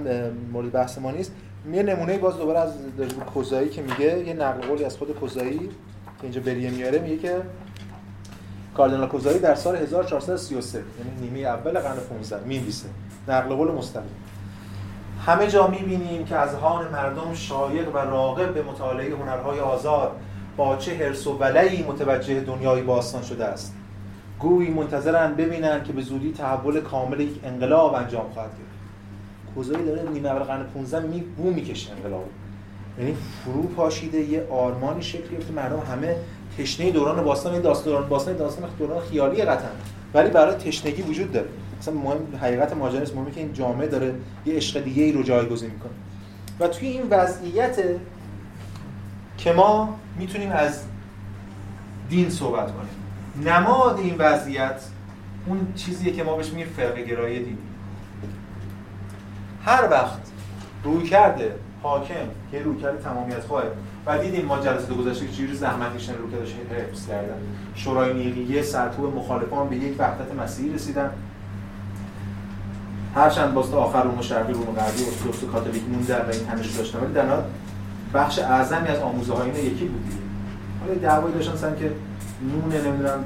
مورد 0.53 0.73
بحث 0.73 0.99
ما 0.99 1.11
نیست. 1.11 1.32
یه 1.73 1.82
نمونه 1.82 2.19
باز 2.19 2.36
دوباره 2.36 2.59
از 2.59 2.73
کوزایی 3.35 3.69
که 3.69 3.82
میگه 3.82 4.24
یه 4.27 4.35
نقل 4.35 4.69
قولی 4.69 4.85
از 4.85 4.97
خود 4.97 5.11
کوزایی 5.11 5.59
که 5.59 6.23
اینجا 6.23 6.40
بریه 6.40 6.70
میاره 6.70 6.99
میگه 6.99 7.16
که 7.16 7.36
کاردینال 8.79 9.09
کوزایی 9.09 9.39
در 9.39 9.55
سال 9.55 9.77
1433 9.77 10.79
یعنی 10.79 11.31
نیمه 11.31 11.49
اول 11.49 11.79
قرن 11.79 11.97
15 11.97 12.47
می‌نویسه. 12.47 12.89
نقل 13.29 13.55
قول 13.55 13.71
مستقیم. 13.71 14.11
همه 15.27 15.47
جا 15.47 15.67
می‌بینیم 15.67 16.25
که 16.25 16.37
از 16.37 16.55
هان 16.55 16.89
مردم 16.89 17.35
شایق 17.35 17.95
و 17.95 17.99
راغب 17.99 18.55
به 18.55 18.63
مطالعه 18.63 19.17
هنرهای 19.17 19.61
آزاد 19.61 20.13
با 20.57 20.77
چه 20.77 20.95
حرس 20.95 21.27
و 21.27 21.39
ولعی 21.39 21.83
متوجه 21.83 22.41
دنیای 22.41 22.83
باستان 22.83 23.23
شده 23.23 23.45
است. 23.45 23.75
گویی 24.39 24.71
منتظرن 24.71 25.35
ببینن 25.35 25.85
که 25.85 25.93
به 25.93 26.03
زودی 26.03 26.33
تحول 26.33 26.81
کامل 26.81 27.21
یک 27.21 27.41
انقلاب 27.45 27.95
انجام 27.95 28.31
خواهد 28.31 28.51
گرفت. 28.51 29.55
کوزایی 29.55 29.85
داره 29.85 30.11
نیمه 30.11 30.29
اول 30.29 30.43
قرن 30.43 30.63
15 30.63 31.07
می 31.07 31.21
بو 31.21 31.51
می‌کشه 31.51 31.93
انقلاب. 31.93 32.25
یعنی 32.99 33.17
فرو 33.45 33.63
پاشیده 33.63 34.21
یه 34.21 34.47
آرمانی 34.51 35.03
شکل 35.03 35.29
گرفته 35.29 35.53
مردم 35.53 35.79
همه 35.93 36.17
تشنه 36.59 36.91
دوران 36.91 37.25
باستان 37.25 37.53
این 37.53 37.63
داستان 37.63 38.09
باستان 38.09 38.37
داستان 38.37 38.71
دوران 38.79 39.01
خیالی 39.01 39.43
قطعا. 39.43 39.71
ولی 40.15 40.31
برای 40.31 40.55
تشنگی 40.55 41.03
وجود 41.03 41.33
داره. 41.33 41.49
مثلا 41.81 41.95
مهم 41.95 42.37
حقیقت 42.41 42.73
ماجرا 42.73 43.01
است 43.01 43.15
مهمه 43.15 43.31
که 43.31 43.41
این 43.41 43.53
جامعه 43.53 43.87
داره 43.87 44.15
یه 44.47 44.55
عشق 44.55 44.85
دیگه 44.85 45.03
ای 45.03 45.13
رو 45.13 45.23
جایگزین 45.23 45.71
می‌کنه. 45.71 45.93
و 46.61 46.69
توی 46.69 46.89
این 46.89 47.03
وضعیت 47.11 47.79
که 49.39 49.53
ما 49.53 49.99
می‌تونیم 50.19 50.53
از 50.53 50.85
دین 52.09 52.31
صحبت 52.31 52.73
کنیم. 52.73 53.51
نماد 53.53 53.99
این 53.99 54.15
وضعیت 54.19 54.83
اون 55.47 55.73
چیزیه 55.77 56.13
که 56.13 56.25
ما 56.25 56.37
بهش 56.37 56.49
میگیم 56.51 56.67
فرقه 56.67 57.03
گرایی 57.03 57.39
دینی 57.39 57.59
هر 59.65 59.89
وقت 59.91 60.19
روی 60.85 61.09
کرده 61.09 61.55
حاکم 61.83 62.15
که 62.51 62.63
روی 62.63 62.81
کرده 62.83 63.03
تمامیت 63.03 63.41
خواه 63.41 63.63
و 64.07 64.19
دیدیم 64.19 64.45
ما 64.45 64.59
جلسه 64.59 64.95
گذشته 64.95 65.27
که 65.27 65.33
چجوری 65.33 65.55
زحمت 65.55 65.97
کشیدن 65.97 66.19
رو 66.19 66.31
کردش 66.31 66.55
حفظ 66.55 67.07
کردن. 67.07 67.37
شورای 67.75 68.15
نیقیه 68.15 68.62
سرکوب 68.62 69.16
مخالفان 69.16 69.69
به 69.69 69.77
یک 69.77 69.95
وحدت 69.99 70.35
مسیحی 70.35 70.75
رسیدن. 70.75 71.11
هرچند 73.15 73.55
باست 73.55 73.75
آخر 73.75 74.03
رو 74.03 74.16
مشرقی 74.19 74.53
رو 74.53 74.61
غربی 74.61 75.05
ارتدوکس 75.05 75.45
کاتولیک 75.53 75.83
موندن 75.89 76.27
و 76.29 76.31
این 76.33 76.49
همش 76.49 76.70
داشتن 76.70 76.99
ولی 76.99 77.12
در 77.12 77.25
بخش 78.15 78.39
اعظمی 78.39 78.89
از 78.89 78.99
آموزه 78.99 79.35
های 79.35 79.49
یکی 79.49 79.85
بود 79.85 80.12
حالا 80.81 80.95
دعوایی 80.95 81.35
داشتن 81.35 81.57
سن 81.57 81.77
که 81.79 81.93
نون 82.43 82.87
نمی‌دونم 82.87 83.25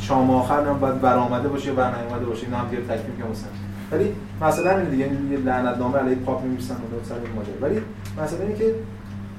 شام 0.00 0.30
آخر 0.30 0.60
نم 0.60 0.78
باید 0.78 1.00
برآمده 1.00 1.48
باشه 1.48 1.68
یا 1.68 1.74
برنیامده 1.74 2.26
باشه 2.26 2.44
اینا 2.44 2.58
هم 2.58 2.68
دیگه 2.68 2.82
تکمیل 2.82 3.16
که 3.16 3.24
مثلا. 3.30 3.48
ولی 3.92 4.14
مثلا 4.40 4.84
دیگه 4.84 5.06
یعنی 5.06 5.30
یه 5.30 5.38
لعنت 5.38 5.78
نامه 5.78 5.98
علیه 5.98 6.16
پاپ 6.16 6.42
می‌نویسن 6.42 6.74
اون 6.74 7.04
سر 7.04 7.14
این 7.14 7.32
ماجرا. 7.36 7.54
ولی 7.60 7.80
مثلا 8.22 8.38
اینه 8.38 8.58
که 8.58 8.74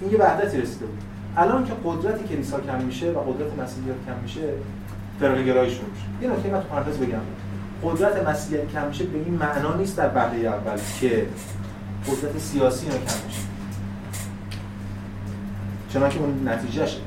این 0.02 0.12
یه 0.12 0.18
وحدتی 0.18 0.62
رسیده 0.62 0.86
بود. 0.86 0.98
الان 1.38 1.66
که 1.66 1.74
قدرت 1.86 2.28
کلیسا 2.28 2.60
کم 2.60 2.82
میشه 2.82 3.12
و 3.12 3.20
قدرت 3.20 3.60
مسیحیت 3.60 3.96
کم 4.08 4.24
میشه 4.24 4.42
فرقه 5.20 5.44
گرایی 5.44 5.72
شروع 5.72 5.90
میشه. 5.90 6.06
یه 6.22 6.38
نکته 6.38 6.50
من 6.50 6.62
تو 6.62 6.68
پرانتز 6.68 6.98
بگم. 6.98 7.20
قدرت 7.84 8.28
مسیحیت 8.28 8.68
کم 8.68 8.88
میشه 8.88 9.04
به 9.04 9.18
این 9.18 9.34
معنا 9.34 9.76
نیست 9.76 9.98
در 9.98 10.16
وهله 10.16 10.48
اول 10.48 10.78
که 11.00 11.28
قدرت 12.08 12.38
سیاسی 12.38 12.86
اینا 12.86 12.98
کم 12.98 13.26
میشه. 13.28 13.42
چون 15.94 16.10
که 16.10 16.20
اون 16.20 16.50
نتیجهشه 16.50 17.00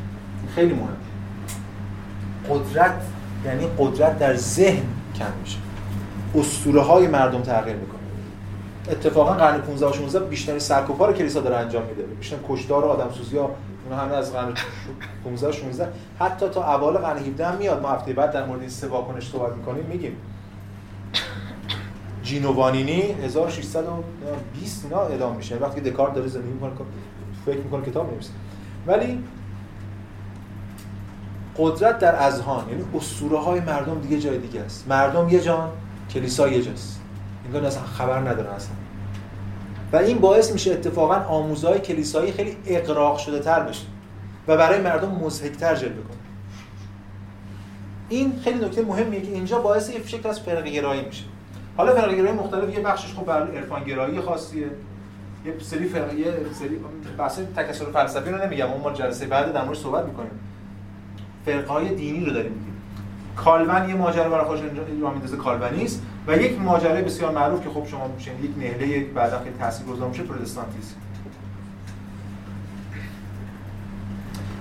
خیلی 0.54 0.74
مهم 0.74 0.96
قدرت 2.50 3.02
یعنی 3.44 3.66
قدرت 3.78 4.18
در 4.18 4.36
ذهن 4.36 4.82
کم 5.18 5.32
میشه. 5.40 5.58
اسطوره 6.34 6.80
های 6.80 7.06
مردم 7.06 7.42
تغییر 7.42 7.76
می‌کنه 7.76 7.99
اتفاقا 8.89 9.32
قرن 9.32 9.61
15 9.61 9.86
و 9.86 9.93
16 9.93 10.20
بیشترین 10.20 10.59
سرکوب‌ها 10.59 11.07
رو 11.07 11.12
کلیسا 11.12 11.40
داره 11.40 11.57
انجام 11.57 11.82
میده. 11.86 12.02
بیشتر 12.02 12.36
کشدار 12.48 12.85
و 12.85 12.89
آدم 12.89 13.11
سوزی 13.11 13.36
ها 13.36 13.51
اون 13.89 13.98
همه 13.98 14.15
از 14.15 14.32
قرن 14.32 14.55
15 15.24 15.48
و 15.48 15.52
16 15.52 15.89
حتی 16.19 16.48
تا 16.48 16.74
اوایل 16.74 16.98
قرن 16.98 17.19
17 17.19 17.47
هم 17.47 17.57
میاد. 17.57 17.82
ما 17.82 17.89
هفته 17.89 18.12
بعد 18.12 18.32
در 18.32 18.44
مورد 18.47 18.61
این 18.61 18.70
سه 18.70 18.89
واکنش 18.89 19.31
صحبت 19.31 19.57
می‌کنیم 19.57 19.85
میگیم. 19.85 20.16
جینووانینی 22.23 23.02
1620 23.02 24.85
اینا 24.85 25.01
اعدام 25.01 25.36
میشه. 25.36 25.57
وقتی 25.57 25.81
دکارت 25.81 26.15
داره 26.15 26.28
زندگی 26.28 26.52
می‌کنه 26.52 26.70
فکر 27.47 27.59
می‌کنه 27.59 27.86
کتاب 27.86 28.12
نمیشه 28.12 28.31
ولی 28.86 29.24
قدرت 31.59 31.98
در 31.98 32.23
اذهان 32.23 32.69
یعنی 32.69 32.85
اسطوره 32.94 33.39
های 33.39 33.61
مردم 33.61 34.01
دیگه 34.01 34.19
جای 34.19 34.39
دیگه 34.39 34.61
است. 34.61 34.89
مردم 34.89 35.28
یه 35.28 35.40
جان 35.40 35.69
کلیسا 36.11 36.48
یه 36.48 36.62
جاست. 36.62 36.99
انگار 37.51 37.64
اصلا 37.64 37.82
خبر 37.82 38.18
ندارن 38.18 38.51
اصلا. 38.51 38.74
و 39.93 39.97
این 39.97 40.18
باعث 40.18 40.52
میشه 40.52 40.72
اتفاقا 40.72 41.14
آموزهای 41.14 41.78
کلیسایی 41.78 42.32
خیلی 42.32 42.56
اقراق 42.66 43.18
شده 43.18 43.39
تر 43.39 43.60
بشه 43.60 43.86
و 44.48 44.56
برای 44.56 44.81
مردم 44.81 45.10
مزهکتر 45.10 45.74
جلوه 45.74 45.94
کنه. 45.94 46.16
این 48.09 48.32
خیلی 48.44 48.64
نکته 48.64 48.82
مهمیه 48.82 49.22
که 49.22 49.32
اینجا 49.32 49.59
باعث 49.59 49.90
یه 49.90 50.06
شکل 50.06 50.28
از 50.28 50.40
فرقه 50.40 50.70
گرایی 50.70 51.05
میشه. 51.05 51.24
حالا 51.77 51.94
فرقه 51.94 52.16
گرایی 52.16 52.32
مختلف 52.32 52.74
یه 52.74 52.81
بخشش 52.81 53.14
خب 53.14 53.24
بر 53.24 53.51
عرفان 53.51 53.85
گرایی 53.85 54.20
خاصیه. 54.20 54.70
یه 55.47 55.55
سری 55.60 55.89
فرق 55.89 56.14
یه 56.14 56.35
سری 56.52 56.81
بحث 57.18 57.40
تکثر 57.56 57.85
فلسفی 57.85 58.31
رو 58.31 58.47
نمیگم 58.47 58.70
اون 58.70 58.81
ما 58.81 58.93
جلسه 58.93 59.27
بعد 59.27 59.52
در 59.52 59.64
مورد 59.64 59.78
صحبت 59.78 60.05
می‌کنیم. 60.05 60.31
فرقه 61.44 61.72
های 61.72 61.94
دینی 61.94 62.24
رو 62.24 62.32
داریم 62.32 62.52
میگیم. 62.52 62.74
کالون 63.36 63.89
یه 63.89 63.94
ماجرا 63.94 64.31
برای 64.31 64.44
خودش 64.44 64.60
راه 65.02 65.12
میندازه 65.12 65.36
کالونیسم 65.36 66.01
و 66.31 66.36
یک 66.36 66.61
ماجرا 66.61 67.02
بسیار 67.02 67.32
معروف 67.32 67.65
که 67.65 67.70
خب 67.70 67.86
شما 67.86 68.09
میشین 68.09 68.32
یک 68.44 68.51
نهله 68.59 69.05
بعدا 69.05 69.39
خیلی 69.39 69.55
تاثیرگذار 69.59 70.09
میشه 70.09 70.23
پروتستانتیسم 70.23 70.97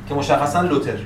که 0.08 0.16
مشخصا 0.16 0.62
لوتر. 0.62 0.98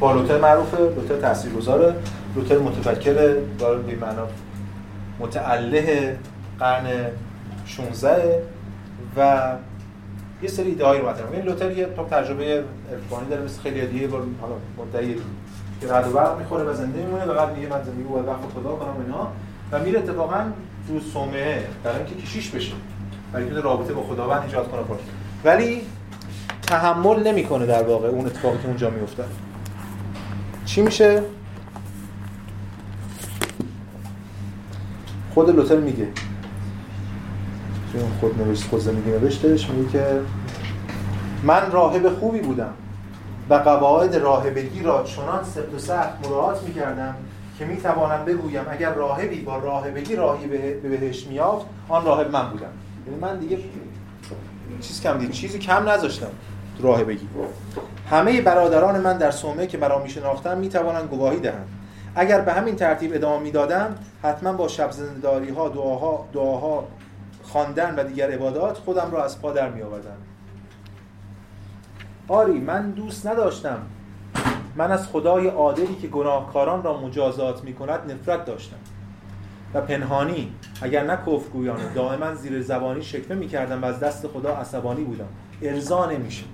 با 0.00 0.12
لوتر 0.12 0.38
معروفه 0.38 0.76
لوتر 0.78 1.16
تاثیرگذاره 1.16 1.94
لوتر 2.36 2.58
متفکر 2.58 3.36
داره 3.58 3.78
به 3.78 4.06
معنا 4.06 4.26
متعله 5.18 6.16
قرن 6.58 6.86
16 7.66 8.42
و 9.16 9.52
یه 10.42 10.48
سری 10.48 10.68
ایده 10.68 10.84
هایی 10.86 11.00
رو 11.00 11.08
مطرح 11.08 11.32
این 11.32 11.42
لوتر 11.42 11.70
یه 11.70 11.86
تجربه 12.10 12.64
عرفانی 12.92 13.28
داره 13.30 13.42
مثل 13.42 13.60
خیلی 13.60 13.86
دیگه 13.86 14.08
حالا 14.08 14.54
مدعی 14.78 15.16
که 15.80 15.92
رد 15.92 16.08
و 16.08 16.12
برق 16.12 16.38
می‌خوره 16.38 16.64
و 16.64 16.74
زنده 16.74 16.98
میمونه 16.98 17.24
و 17.24 17.34
بعد 17.34 17.56
میگه 17.56 17.68
من 17.68 17.82
زندگی 17.82 18.02
رو 18.02 18.26
وقت 18.26 18.40
خدا 18.54 18.70
کنم 18.76 19.04
اینا. 19.06 19.28
و 19.72 19.84
میره 19.84 19.98
اتفاقا 19.98 20.44
تو 20.88 21.00
صومعه 21.12 21.64
برای 21.84 21.96
اینکه 21.96 22.14
کشیش 22.14 22.50
بشه. 22.50 22.72
برای 23.32 23.44
اینکه 23.44 23.60
رابطه 23.60 23.92
با 23.92 24.02
خداوند 24.02 24.42
ایجاد 24.42 24.70
کنه 24.70 24.82
پاک. 24.82 24.98
ولی 25.44 25.82
تحمل 26.62 27.26
نمی‌کنه 27.26 27.66
در 27.66 27.82
واقع 27.82 28.08
اون 28.08 28.26
اتفاقی 28.26 28.58
که 28.58 28.66
اونجا 28.66 28.90
میفته 28.90 29.24
چی 30.64 30.82
میشه؟ 30.82 31.22
خود 35.34 35.50
لوتر 35.50 35.76
میگه. 35.76 36.08
خود 38.20 38.42
نوشت 38.42 38.68
خود 38.68 38.80
زندگی 38.80 39.10
نوشتش 39.10 39.70
میگه 39.70 39.90
که 39.90 40.20
من 41.42 41.70
راهب 41.70 42.08
خوبی 42.08 42.40
بودم. 42.40 42.72
و 43.50 43.54
قواعد 43.54 44.16
راهبگی 44.16 44.82
را 44.82 45.02
چنان 45.02 45.44
سفت 45.44 45.74
و 45.74 45.78
سخت 45.78 46.26
مراعات 46.26 46.62
می‌کردم 46.62 47.14
که 47.58 47.64
می‌توانم 47.64 48.24
بگویم 48.24 48.64
اگر 48.70 48.94
راهبی 48.94 49.40
با 49.40 49.58
راهبگی 49.58 50.16
راهی 50.16 50.46
به 50.46 50.88
بهشت 50.88 51.28
میافت 51.28 51.66
آن 51.88 52.04
راهب 52.04 52.30
من 52.30 52.50
بودم. 52.50 52.66
یعنی 53.06 53.20
من 53.20 53.38
دیگه 53.38 53.58
چیز 54.80 55.02
کم 55.02 55.18
دید 55.18 55.30
چیزی 55.30 55.58
کم 55.58 55.88
نذاشتم 55.88 56.30
راهبگی. 56.80 57.28
همه 58.10 58.40
برادران 58.40 59.00
من 59.00 59.18
در 59.18 59.30
صومعه 59.30 59.66
که 59.66 59.78
مرا 59.78 60.02
میشناختن 60.02 60.58
می‌توانند 60.58 61.08
گواهی 61.08 61.40
دهند. 61.40 61.68
اگر 62.14 62.40
به 62.40 62.52
همین 62.52 62.76
ترتیب 62.76 63.14
ادامه 63.14 63.42
می‌دادم 63.42 63.94
حتما 64.22 64.52
با 64.52 64.68
شب 64.68 64.90
زنداری 64.90 65.50
ها 65.50 65.68
دعاها 65.68 66.26
دعاها 66.32 66.84
خواندن 67.42 67.94
و 67.94 68.04
دیگر 68.04 68.30
عبادات 68.30 68.78
خودم 68.78 69.10
را 69.12 69.24
از 69.24 69.42
پا 69.42 69.52
در 69.52 69.68
می 69.68 69.82
آری 72.30 72.58
من 72.58 72.90
دوست 72.90 73.26
نداشتم. 73.26 73.78
من 74.76 74.92
از 74.92 75.08
خدای 75.08 75.48
عادلی 75.48 75.94
که 75.94 76.08
گناهکاران 76.08 76.82
را 76.82 77.00
مجازات 77.00 77.64
می 77.64 77.74
کند 77.74 78.12
نفرت 78.12 78.44
داشتم. 78.44 78.76
و 79.74 79.80
پنهانی 79.80 80.52
اگر 80.82 81.04
نه 81.04 81.16
کفرگویانه 81.16 81.94
دائما 81.94 82.34
زیر 82.34 82.62
زبانی 82.62 83.02
شکمه 83.02 83.36
می 83.36 83.48
کردم 83.48 83.82
و 83.82 83.84
از 83.84 84.00
دست 84.00 84.26
خدا 84.26 84.56
عصبانی 84.56 85.04
بودم. 85.04 85.28
ارضا 85.62 86.06
نمیشه. 86.06 86.44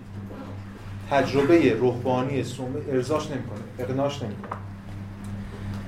تجربه 1.10 1.74
روحانی 1.74 2.44
سومه 2.44 2.80
ارزاش 2.90 3.30
نمی‌کنه 3.30 3.60
اقناش 3.78 4.22
نمی‌کنه. 4.22 4.56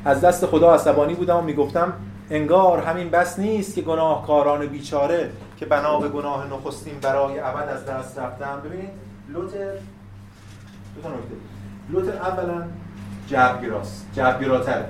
از 0.04 0.20
دست 0.20 0.46
خدا 0.46 0.74
عصبانی 0.74 1.14
بودم 1.14 1.36
و 1.36 1.42
می‌گفتم 1.42 1.92
انگار 2.30 2.82
همین 2.82 3.10
بس 3.10 3.38
نیست 3.38 3.74
که 3.74 3.80
گناهکاران 3.80 4.66
بیچاره 4.66 5.30
که 5.56 5.66
بنا 5.66 6.00
به 6.00 6.08
گناه 6.08 6.46
نخستین 6.52 6.94
برای 7.02 7.38
ابد 7.38 7.68
از 7.68 7.86
دست 7.86 8.18
رفتن. 8.18 8.60
ببینید 8.64 9.07
لوتر 9.28 9.72
دو 10.94 11.02
تا 11.02 11.08
نکته. 11.08 11.34
لوتر 11.90 12.16
اولا 12.16 12.62
جبرگراست. 13.26 14.06
جبرگراتره. 14.12 14.88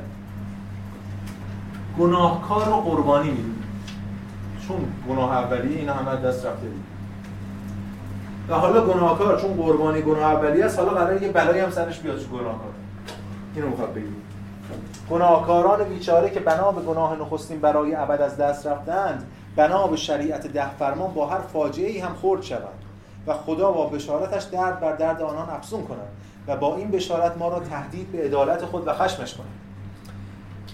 گناهکار 1.99 2.67
رو 2.67 2.77
قربانی 2.77 3.31
می‌دونه. 3.31 3.55
چون 4.69 4.77
گناه 5.09 5.37
اولی 5.37 5.75
اینا 5.75 5.95
همه 5.95 6.21
دست 6.21 6.47
رفته 6.47 6.63
دید 6.63 6.85
و 8.49 8.55
حالا 8.55 8.87
گناهکار 8.87 9.41
چون 9.41 9.55
قربانی 9.55 10.03
گناه 10.03 10.33
اولی 10.33 10.63
است 10.63 10.79
حالا 10.79 10.91
قراره 10.91 11.23
یه 11.23 11.33
بلایی 11.33 11.61
هم 11.61 11.71
سرش 11.71 11.99
بیاد 11.99 12.19
چون 12.19 12.31
گناهکار. 12.31 12.73
اینو 13.55 13.69
می‌خواد 13.69 13.95
بگید 13.95 14.17
گناهکاران 15.11 15.85
بیچاره 15.85 16.31
که 16.31 16.41
بنا 16.41 16.73
به 16.73 16.81
گناه 16.81 17.17
نخستین 17.21 17.61
برای 17.61 17.95
ابد 17.95 18.21
از 18.21 18.37
دست 18.37 18.67
رفتند 18.67 19.27
بنا 19.57 19.87
به 19.87 19.97
شریعت 19.97 20.47
ده 20.47 20.71
فرمان 20.71 21.15
با 21.15 21.27
هر 21.27 21.41
فاجعه 21.41 21.91
ای 21.91 21.99
هم 21.99 22.15
خورد 22.15 22.43
شوند. 22.43 22.88
و 23.29 23.35
خدا 23.35 23.73
با 23.73 23.87
بشارتش 23.87 24.43
درد 24.43 24.81
بر 24.81 24.97
درد 24.97 25.23
آنان 25.23 25.51
افزون 25.51 25.85
کند 25.85 26.09
و 26.47 26.57
با 26.57 26.77
این 26.77 26.91
بشارت 26.91 27.39
ما 27.39 27.49
را 27.49 27.61
تهدید 27.61 28.13
به 28.13 28.25
عدالت 28.25 28.65
خود 28.65 28.87
و 28.87 28.93
خشمش 28.93 29.35
کند. 29.35 29.47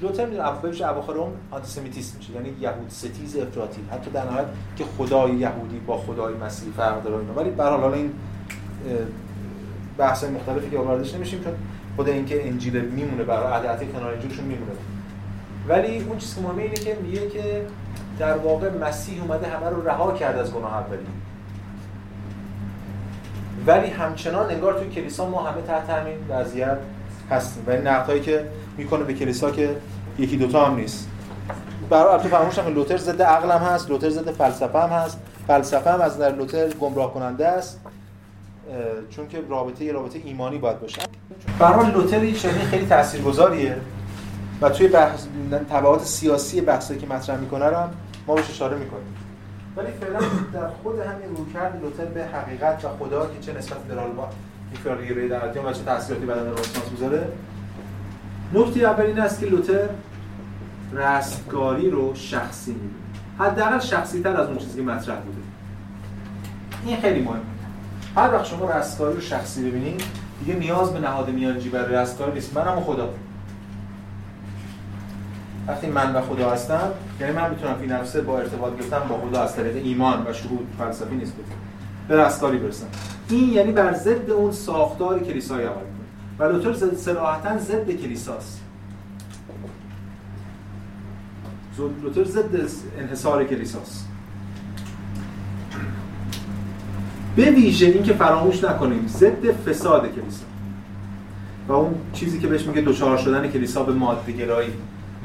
لوتر 0.03 0.27
می‌دونه 0.27 0.49
افکارش 0.49 0.83
اواخر 0.83 1.13
اون 1.13 1.33
آنتیسمیتیسم 1.51 2.19
میشه 2.19 2.33
یعنی 2.33 2.49
یهود 2.61 2.91
ستیز 2.91 3.37
افراطی 3.37 3.81
حتی 3.93 4.11
در 4.11 4.25
نهایت 4.25 4.47
که 4.77 4.85
خدای 4.99 5.35
یهودی 5.35 5.79
با 5.79 5.99
خدای 5.99 6.35
مسیحی 6.35 6.73
فرق 6.73 7.03
داره 7.03 7.17
اینا. 7.17 7.33
ولی 7.33 7.51
به 7.51 7.65
حال 7.65 7.95
این 7.95 8.13
بحث 9.99 10.25
مختلفی 10.25 10.71
که 10.71 10.79
واردش 10.79 11.15
نمیشیم 11.15 11.45
چون 11.45 11.53
خود 11.97 12.09
اینکه 12.09 12.49
انجیل 12.49 12.81
میمونه 12.81 13.25
برای 13.25 13.67
عدد 13.67 13.93
کنار 13.93 14.15
انجیلشون 14.15 14.45
میمونه. 14.45 14.73
ولی 15.69 15.99
اون 15.99 16.19
چیزی 16.19 16.35
که 16.35 16.41
مهمه 16.41 16.63
اینه 16.63 16.75
که 16.75 16.99
میگه 17.03 17.29
که 17.29 17.67
در 18.19 18.37
واقع 18.37 18.71
مسیح 18.79 19.23
اومده 19.23 19.47
همه 19.47 19.69
رو 19.69 19.89
رها 19.89 20.13
کرد 20.13 20.39
از 20.39 20.53
گناه 20.53 20.75
اولی. 20.75 21.07
ولی 23.67 23.87
همچنان 23.87 24.51
انگار 24.51 24.79
توی 24.79 24.89
کلیسا 24.89 25.31
ما 25.31 25.43
همه 25.43 25.63
تحت 25.63 25.91
همین 25.91 26.17
وضعیت 26.29 26.79
هستیم. 27.31 27.65
و 27.67 27.71
این 27.71 27.87
نقدهایی 27.87 28.21
که 28.21 28.45
می‌کنه 28.77 29.05
به 29.05 29.15
کلیسا 29.15 29.51
که 29.51 29.77
یکی 30.19 30.37
دوتا 30.37 30.65
هم 30.67 30.75
نیست. 30.75 31.09
برای 31.91 32.13
البته 32.13 32.29
فراموشم 32.29 32.75
لوتر 32.75 32.97
ضد 32.97 33.23
عقل 33.23 33.51
هم 33.51 33.61
هست 33.61 33.91
لوتر 33.91 34.11
ضد 34.11 34.31
فلسفه 34.31 34.79
هم 34.79 34.89
هست. 34.89 35.21
فلسفه 35.47 35.93
هم 35.93 36.01
از 36.01 36.19
در 36.19 36.33
لوتر 36.33 36.69
گمراه 36.69 37.15
کننده 37.15 37.49
است 37.49 37.81
چون 39.11 39.29
که 39.29 39.43
رابطه 39.49 39.85
یه 39.85 39.93
رابطه 39.93 40.21
ایمانی 40.25 40.59
باید 40.59 40.81
باشه. 40.81 41.03
برای 41.59 41.91
لوتر 41.91 42.25
یه 42.25 42.35
خیلی 42.71 42.87
تاثیرگذاریه 42.87 43.77
و 44.61 44.69
توی 44.69 44.89
بحث 44.89 45.27
تبعات 45.71 46.05
سیاسی 46.05 46.61
بحثی 46.61 46.99
که 46.99 47.07
مطرح 47.07 47.37
می‌کنه 47.37 47.65
هم 47.65 47.91
ما 48.27 48.35
بهش 48.35 48.51
اشاره 48.51 48.77
می‌کنیم. 48.77 49.15
ولی 49.77 49.87
فعلا 50.01 50.19
در 50.53 50.69
خود 50.83 50.99
همین 50.99 51.37
رویکرد 51.37 51.81
لوتر 51.83 52.05
به 52.05 52.25
حقیقت 52.25 52.85
و 52.85 52.89
خدا 52.89 53.27
که 53.27 53.41
چه 53.41 53.59
نسبت 53.59 53.79
به 53.79 53.95
رالبا 53.95 54.29
ایفراگیری 54.73 55.29
در 55.29 55.49
و 55.49 55.73
چه 55.73 55.83
تاثیراتی 55.85 56.27
بدن 56.27 56.47
رنسانس 56.47 56.91
می‌ذاره. 56.91 57.29
نکته 58.55 58.81
اول 58.81 59.05
این 59.05 59.21
است 59.21 59.41
که 59.41 59.47
لوتر 59.47 59.89
رستگاری 60.93 61.91
رو 61.91 62.15
شخصی 62.15 62.73
می‌دونه 62.73 62.95
حداقل 63.39 63.79
شخصی 63.79 64.23
تر 64.23 64.41
از 64.41 64.49
اون 64.49 64.59
چیزی 64.59 64.77
که 64.77 64.83
مطرح 64.83 65.17
بوده. 65.17 65.39
این 66.87 67.01
خیلی 67.01 67.21
مهمه. 67.21 67.41
هر 68.17 68.35
وقت 68.35 68.45
شما 68.45 68.71
رستگاری 68.71 69.15
رو 69.15 69.21
شخصی 69.21 69.71
ببینید 69.71 70.03
دیگه 70.41 70.59
نیاز 70.59 70.93
به 70.93 70.99
نهاد 70.99 71.31
میانجی 71.31 71.69
برای 71.69 71.95
رستگاری 71.95 72.33
نیست. 72.33 72.57
منم 72.57 72.81
خدا. 72.81 73.09
وقتی 75.69 75.87
من 75.87 76.15
و 76.15 76.21
خدا 76.21 76.51
هستم 76.51 76.91
یعنی 77.21 77.33
من 77.33 77.51
می‌تونم 77.51 77.75
فی 77.75 77.87
نفسه 77.87 78.21
با 78.21 78.39
ارتباط 78.39 78.77
گرفتن 78.77 78.99
با 79.09 79.19
خدا 79.19 79.43
از 79.43 79.57
طریق 79.57 79.77
ایمان 79.85 80.27
و 80.27 80.33
شهود 80.33 80.67
فلسفی 80.79 81.17
نیست 81.17 81.33
بکنم 81.33 81.59
به 82.09 82.17
رستگاری 82.17 82.59
برسم. 82.59 82.87
این 83.29 83.53
یعنی 83.53 83.73
بر 83.73 83.93
ضد 83.93 84.31
اون 84.31 84.53
ساختار 84.53 85.21
کلیسای 85.21 85.65
عمل 85.65 85.75
کنه 85.75 86.39
و 86.39 86.53
لوتر 86.53 86.95
صراحتا 86.97 87.59
ضد 87.59 87.91
کلیساست. 87.91 88.61
لوتر 92.03 92.25
ضد 92.25 92.69
انحصار 92.99 93.45
کلیساست. 93.45 94.09
به 97.37 97.51
ویژه 97.51 97.87
این 97.87 98.03
که 98.03 98.13
فراموش 98.13 98.65
نکنیم 98.65 99.07
ضد 99.07 99.51
فساد 99.51 100.15
کلیسا. 100.15 100.45
و 101.69 101.73
اون 101.73 101.95
چیزی 102.13 102.39
که 102.39 102.47
بهش 102.47 102.67
میگه 102.67 102.81
دوچار 102.81 103.17
شدن 103.17 103.49
کلیسا 103.49 103.83
به 103.83 103.93
ماده 103.93 104.33
گرایی 104.33 104.73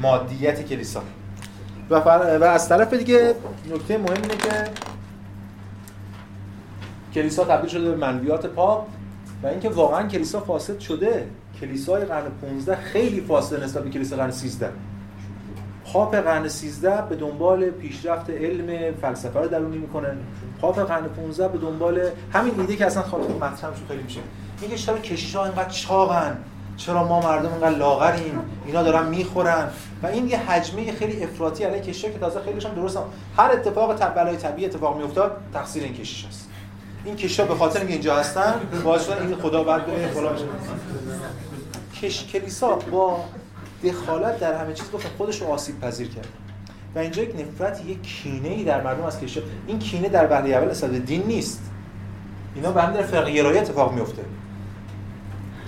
مادیت 0.00 0.66
کلیسا. 0.68 1.02
و, 1.90 1.94
و 2.40 2.44
از 2.44 2.68
طرف 2.68 2.94
دیگه 2.94 3.34
نکته 3.74 3.98
مهم 3.98 4.22
اینه 4.22 4.36
که 4.36 4.70
کلیسا 7.14 7.44
تبدیل 7.44 7.70
شده 7.70 7.90
به 7.90 7.96
منویات 7.96 8.46
پاپ 8.46 8.86
و 9.42 9.46
اینکه 9.46 9.68
واقعا 9.68 10.08
کلیسا 10.08 10.40
فاسد 10.40 10.78
شده. 10.78 11.26
کلیسای 11.60 12.04
قرن 12.04 12.30
15 12.42 12.76
خیلی 12.76 13.20
فاسد 13.20 13.62
نسبت 13.62 13.84
به 13.84 13.90
کلیسا 13.90 14.16
قرن 14.16 14.30
13 14.30 14.70
پاپ 15.92 16.14
قرن 16.14 16.48
13 16.48 17.02
به 17.08 17.16
دنبال 17.16 17.70
پیشرفت 17.70 18.30
علم 18.30 18.94
فلسفه 18.94 19.40
رو 19.40 19.48
درونی 19.48 19.78
می‌کنه. 19.78 20.16
پاپ 20.60 20.78
قرن 20.78 21.04
15 21.04 21.48
به 21.48 21.58
دنبال 21.58 22.00
همین 22.32 22.60
ایده 22.60 22.76
که 22.76 22.86
اصلا 22.86 23.02
خاطر 23.02 23.32
مطرح 23.34 23.76
شو 23.76 23.86
خیلی 23.88 24.02
میشه. 24.02 24.20
میگه 24.62 24.76
چرا 24.76 24.98
کشیشا 24.98 25.44
اینقدر 25.44 25.68
چاقن؟ 25.68 26.38
چرا 26.80 27.04
ما 27.04 27.20
مردم 27.20 27.52
اینقدر 27.52 27.78
لاغریم؟ 27.78 28.40
اینا 28.66 28.82
دارن 28.82 29.08
می‌خورن. 29.08 29.68
و 30.02 30.06
این 30.06 30.28
یه 30.28 30.38
حجمه 30.38 30.92
خیلی 30.92 31.24
افراطی 31.24 31.64
علیه 31.64 31.80
کشیشا 31.80 32.08
که 32.08 32.18
تازه 32.18 32.40
خیلیش 32.40 32.66
هم 32.66 32.74
درست 32.74 32.96
هم. 32.96 33.02
هر 33.36 33.52
اتفاق 33.52 34.14
بلای 34.14 34.36
طبیعی 34.36 34.68
اتفاق 34.68 34.96
میافتاد 34.96 35.36
تقصیر 35.52 35.82
این 35.82 35.92
کشیش 35.92 36.26
است 36.26 36.48
این 37.04 37.16
کشیشا 37.16 37.44
به 37.44 37.54
خاطر 37.54 37.78
اینکه 37.78 37.92
اینجا 37.92 38.16
هستن 38.16 38.54
باعث 38.84 39.10
این 39.10 39.36
خدا 39.36 39.64
بعد 39.64 39.86
به 39.86 40.06
فلان 40.06 40.36
کش 42.02 42.26
کلیسا 42.26 42.74
با 42.74 43.24
دخالت 43.84 44.40
در 44.40 44.54
همه 44.54 44.72
چیز 44.72 44.90
گفت 44.90 45.06
خودش 45.18 45.40
رو 45.40 45.46
آسیب 45.46 45.80
پذیر 45.80 46.08
کرد. 46.08 46.28
و 46.94 46.98
اینجا 46.98 47.22
یک 47.22 47.34
نفرت 47.40 47.84
یک 47.86 48.02
کینه 48.02 48.48
ای 48.48 48.64
در 48.64 48.82
مردم 48.82 49.04
از 49.04 49.20
کشیشا 49.20 49.40
این 49.66 49.78
کینه 49.78 50.08
در 50.08 50.26
وهله 50.30 50.56
اول 50.56 50.68
اصلا 50.68 50.98
دین 50.98 51.22
نیست. 51.22 51.62
اینا 52.54 52.70
به 52.72 52.82
همین 52.82 53.00
در 53.00 53.58
اتفاق 53.58 53.92
میفته 53.92 54.22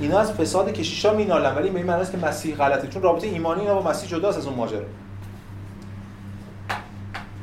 اینا 0.02 0.18
از 0.18 0.32
فساد 0.32 0.72
کشیشا 0.72 1.14
مینالن 1.14 1.54
ولی 1.54 1.68
این 1.68 1.86
معنی 1.86 2.06
که 2.06 2.16
مسیح 2.16 2.56
غلطه. 2.56 2.88
چون 2.88 3.02
رابطه 3.02 3.26
ایمانی 3.26 3.60
اینا 3.60 3.74
با 3.74 3.90
مسیح 3.90 4.08
جداست 4.08 4.38
از 4.38 4.46
اون 4.46 4.56
ماجرا. 4.56 4.84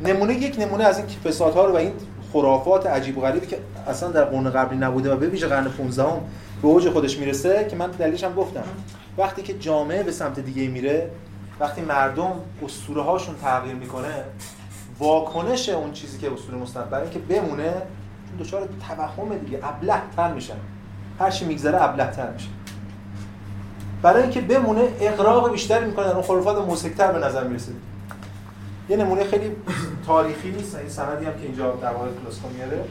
نمونه 0.02 0.34
یک 0.34 0.60
نمونه 0.60 0.84
از 0.84 0.98
این 0.98 1.08
فسادها 1.08 1.66
رو 1.66 1.74
و 1.74 1.76
این 1.76 1.92
خرافات 2.34 2.88
عجیب 2.88 3.18
و 3.18 3.22
غریبی 3.22 3.48
که 3.48 3.60
اصلا 3.88 4.10
در 4.12 4.24
قرن 4.24 4.50
قبلی 4.50 4.78
نبوده 4.78 5.14
و 5.14 5.18
به 5.18 5.28
ویژه 5.28 5.48
قرن 5.48 5.64
15 5.64 6.04
هم 6.04 6.10
به 6.62 6.68
اوج 6.68 6.90
خودش 6.90 7.18
می‌رسه 7.18 7.68
که 7.70 7.76
من 7.76 7.92
دلیلش 7.92 8.24
هم 8.24 8.34
گفتم. 8.34 8.64
وقتی 9.18 9.42
که 9.42 9.54
جامعه 9.54 10.04
به 10.04 10.12
سمت 10.12 10.40
دیگه 10.40 10.68
میره 10.68 11.12
وقتی 11.60 11.82
مردم 11.82 12.32
اسطوره 12.66 13.02
هاشون 13.02 13.36
تغییر 13.36 13.76
می‌کنه 13.76 14.24
واکنش 15.00 15.70
اون 15.70 15.92
چیزی 15.92 16.18
که 16.18 16.34
اسطوره 16.34 16.58
مستند 16.58 16.90
برای 16.90 17.04
اینکه 17.04 17.20
بمونه 17.20 17.74
چون 18.30 18.38
دچار 18.40 18.70
توهم 18.88 19.38
دیگه 19.38 19.60
ابله 19.64 20.02
تر 20.16 20.34
میشن. 20.34 20.56
هر 21.20 21.30
چی 21.30 21.46
میگذره 21.46 21.84
ابله‌تر 21.84 22.32
میشه. 22.32 22.48
برای 24.02 24.22
اینکه 24.22 24.42
بمونه 24.42 24.82
اقراق 25.00 25.52
بیشتری 25.52 25.86
می‌کنه 25.86 26.08
اون 26.08 26.22
خرافات 26.22 26.68
موسیقی‌تر 26.68 27.12
به 27.12 27.20
نظر 27.20 27.44
می‌رسه. 27.44 27.72
یه 28.90 28.98
نمونه 28.98 29.24
خیلی 29.24 29.52
تاریخی 30.06 30.52
نیست 30.52 30.76
این 30.76 30.90
سندی 30.90 31.26
هم 31.26 31.34
که 31.34 31.42
اینجا 31.44 31.72
در 31.72 31.92
واقع 31.92 32.08
کلاسکو 32.24 32.50
میاره. 32.50 32.84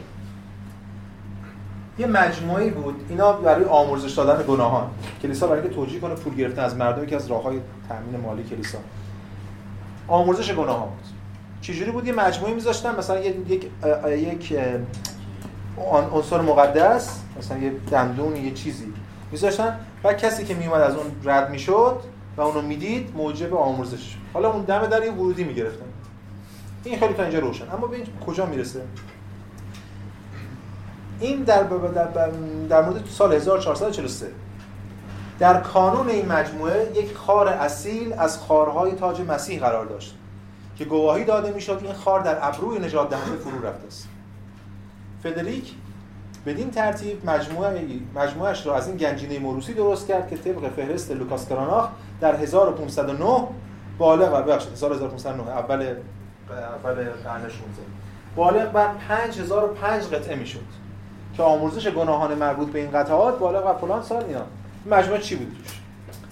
یه 1.99 2.07
مجموعی 2.07 2.69
بود 2.69 3.05
اینا 3.09 3.33
برای 3.33 3.65
آموزش 3.65 4.13
دادن 4.13 4.43
گناهان. 4.47 4.89
کلیسا 5.21 5.47
برای 5.47 5.61
اینکه 5.61 5.75
توجیه 5.75 5.99
کنه 5.99 6.15
پول 6.15 6.35
گرفتن 6.35 6.61
از 6.61 6.75
مردم 6.75 7.05
که 7.05 7.15
از 7.15 7.27
راههای 7.27 7.59
تامین 7.89 8.21
مالی 8.21 8.43
کلیسا. 8.43 8.77
آموزش 10.07 10.53
گناهان 10.53 10.89
بود. 10.89 11.05
چجوری 11.61 11.91
بود؟ 11.91 12.07
یه 12.07 12.13
مجموعه 12.13 12.53
میذاشتن 12.53 12.95
مثلا 12.95 13.19
یک 13.19 13.65
یک 14.07 14.53
عنصر 16.13 16.41
مقدس 16.41 17.19
مثلا 17.37 17.57
یه 17.57 17.71
دندون 17.91 18.35
یه 18.35 18.51
چیزی 18.51 18.93
میذاشتن 19.31 19.79
و 20.03 20.13
کسی 20.13 20.45
که 20.45 20.53
میومد 20.53 20.81
از 20.81 20.95
اون 20.95 21.05
رد 21.23 21.49
می‌شد 21.49 21.99
و 22.37 22.41
اونو 22.41 22.61
می‌دید 22.61 23.15
موجب 23.15 23.55
آموزش 23.55 24.15
حالا 24.33 24.51
اون 24.51 24.61
دم 24.61 24.85
در 24.85 25.03
یه 25.03 25.11
ورودی 25.11 25.43
می‌گرفتن. 25.43 25.85
این 26.83 26.99
خیلی 26.99 27.13
تا 27.13 27.23
اینجا 27.23 27.39
روشن. 27.39 27.65
اما 27.73 27.87
به 27.87 27.97
کجا 28.25 28.45
می‌رسه؟ 28.45 28.81
این 31.19 31.43
در, 31.43 31.63
در, 31.63 32.29
در 32.69 32.81
مورد 32.81 33.05
سال 33.09 33.33
1443 33.33 34.27
در 35.39 35.61
کانون 35.61 36.09
این 36.09 36.25
مجموعه 36.25 36.91
یک 36.95 37.15
خار 37.15 37.47
اصیل 37.47 38.13
از 38.13 38.37
خارهای 38.37 38.91
تاج 38.91 39.21
مسیح 39.21 39.59
قرار 39.59 39.85
داشت 39.85 40.15
که 40.75 40.85
گواهی 40.85 41.23
داده 41.23 41.51
می‌شد 41.51 41.79
این 41.83 41.93
خار 41.93 42.23
در 42.23 42.37
ابروی 42.41 42.79
نجات 42.79 43.09
دهنده 43.09 43.37
فرو 43.37 43.67
رفته 43.67 43.87
است. 43.87 44.08
فدریک 45.23 45.73
بدین 46.45 46.71
ترتیب 46.71 47.29
مجموعه 47.29 47.85
مجموعش 48.15 48.65
را 48.65 48.75
از 48.75 48.87
این 48.87 48.97
گنجینه 48.97 49.39
موروسی 49.39 49.73
درست 49.73 50.07
کرد 50.07 50.29
که 50.29 50.37
طبق 50.37 50.69
فهرست 50.69 51.11
لوکاس 51.11 51.49
کراناخ 51.49 51.89
در 52.21 52.35
1509 52.35 53.47
بالغ 53.97 54.31
بر 54.31 54.41
بخش 54.41 54.67
1509 54.67 55.49
اول 55.49 55.95
اول 56.51 56.93
قرن 56.93 57.41
16 57.41 57.59
بالغ 58.35 58.71
بر 58.71 58.87
5005 59.07 60.03
قطعه 60.03 60.35
می‌شد 60.35 60.65
که 61.33 61.43
آمرزش 61.43 61.87
گناهان 61.87 62.35
مربوط 62.35 62.71
به 62.71 62.79
این 62.79 62.91
قطعات 62.91 63.39
بالغ 63.39 63.65
بر 63.65 63.73
فلان 63.73 64.03
سال 64.03 64.23
اینا. 64.23 64.45
این 64.85 64.93
مجموعه 64.93 65.21
چی 65.21 65.35
بود 65.35 65.57
توش؟ 65.57 65.79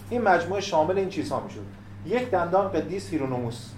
این 0.09 0.21
مجموعه 0.21 0.61
شامل 0.61 0.97
این 0.97 1.09
چیزها 1.09 1.39
می‌شد. 1.39 1.65
یک 2.05 2.31
دندان 2.31 2.71
قدیس 2.71 3.09
هیرونوموس 3.09 3.69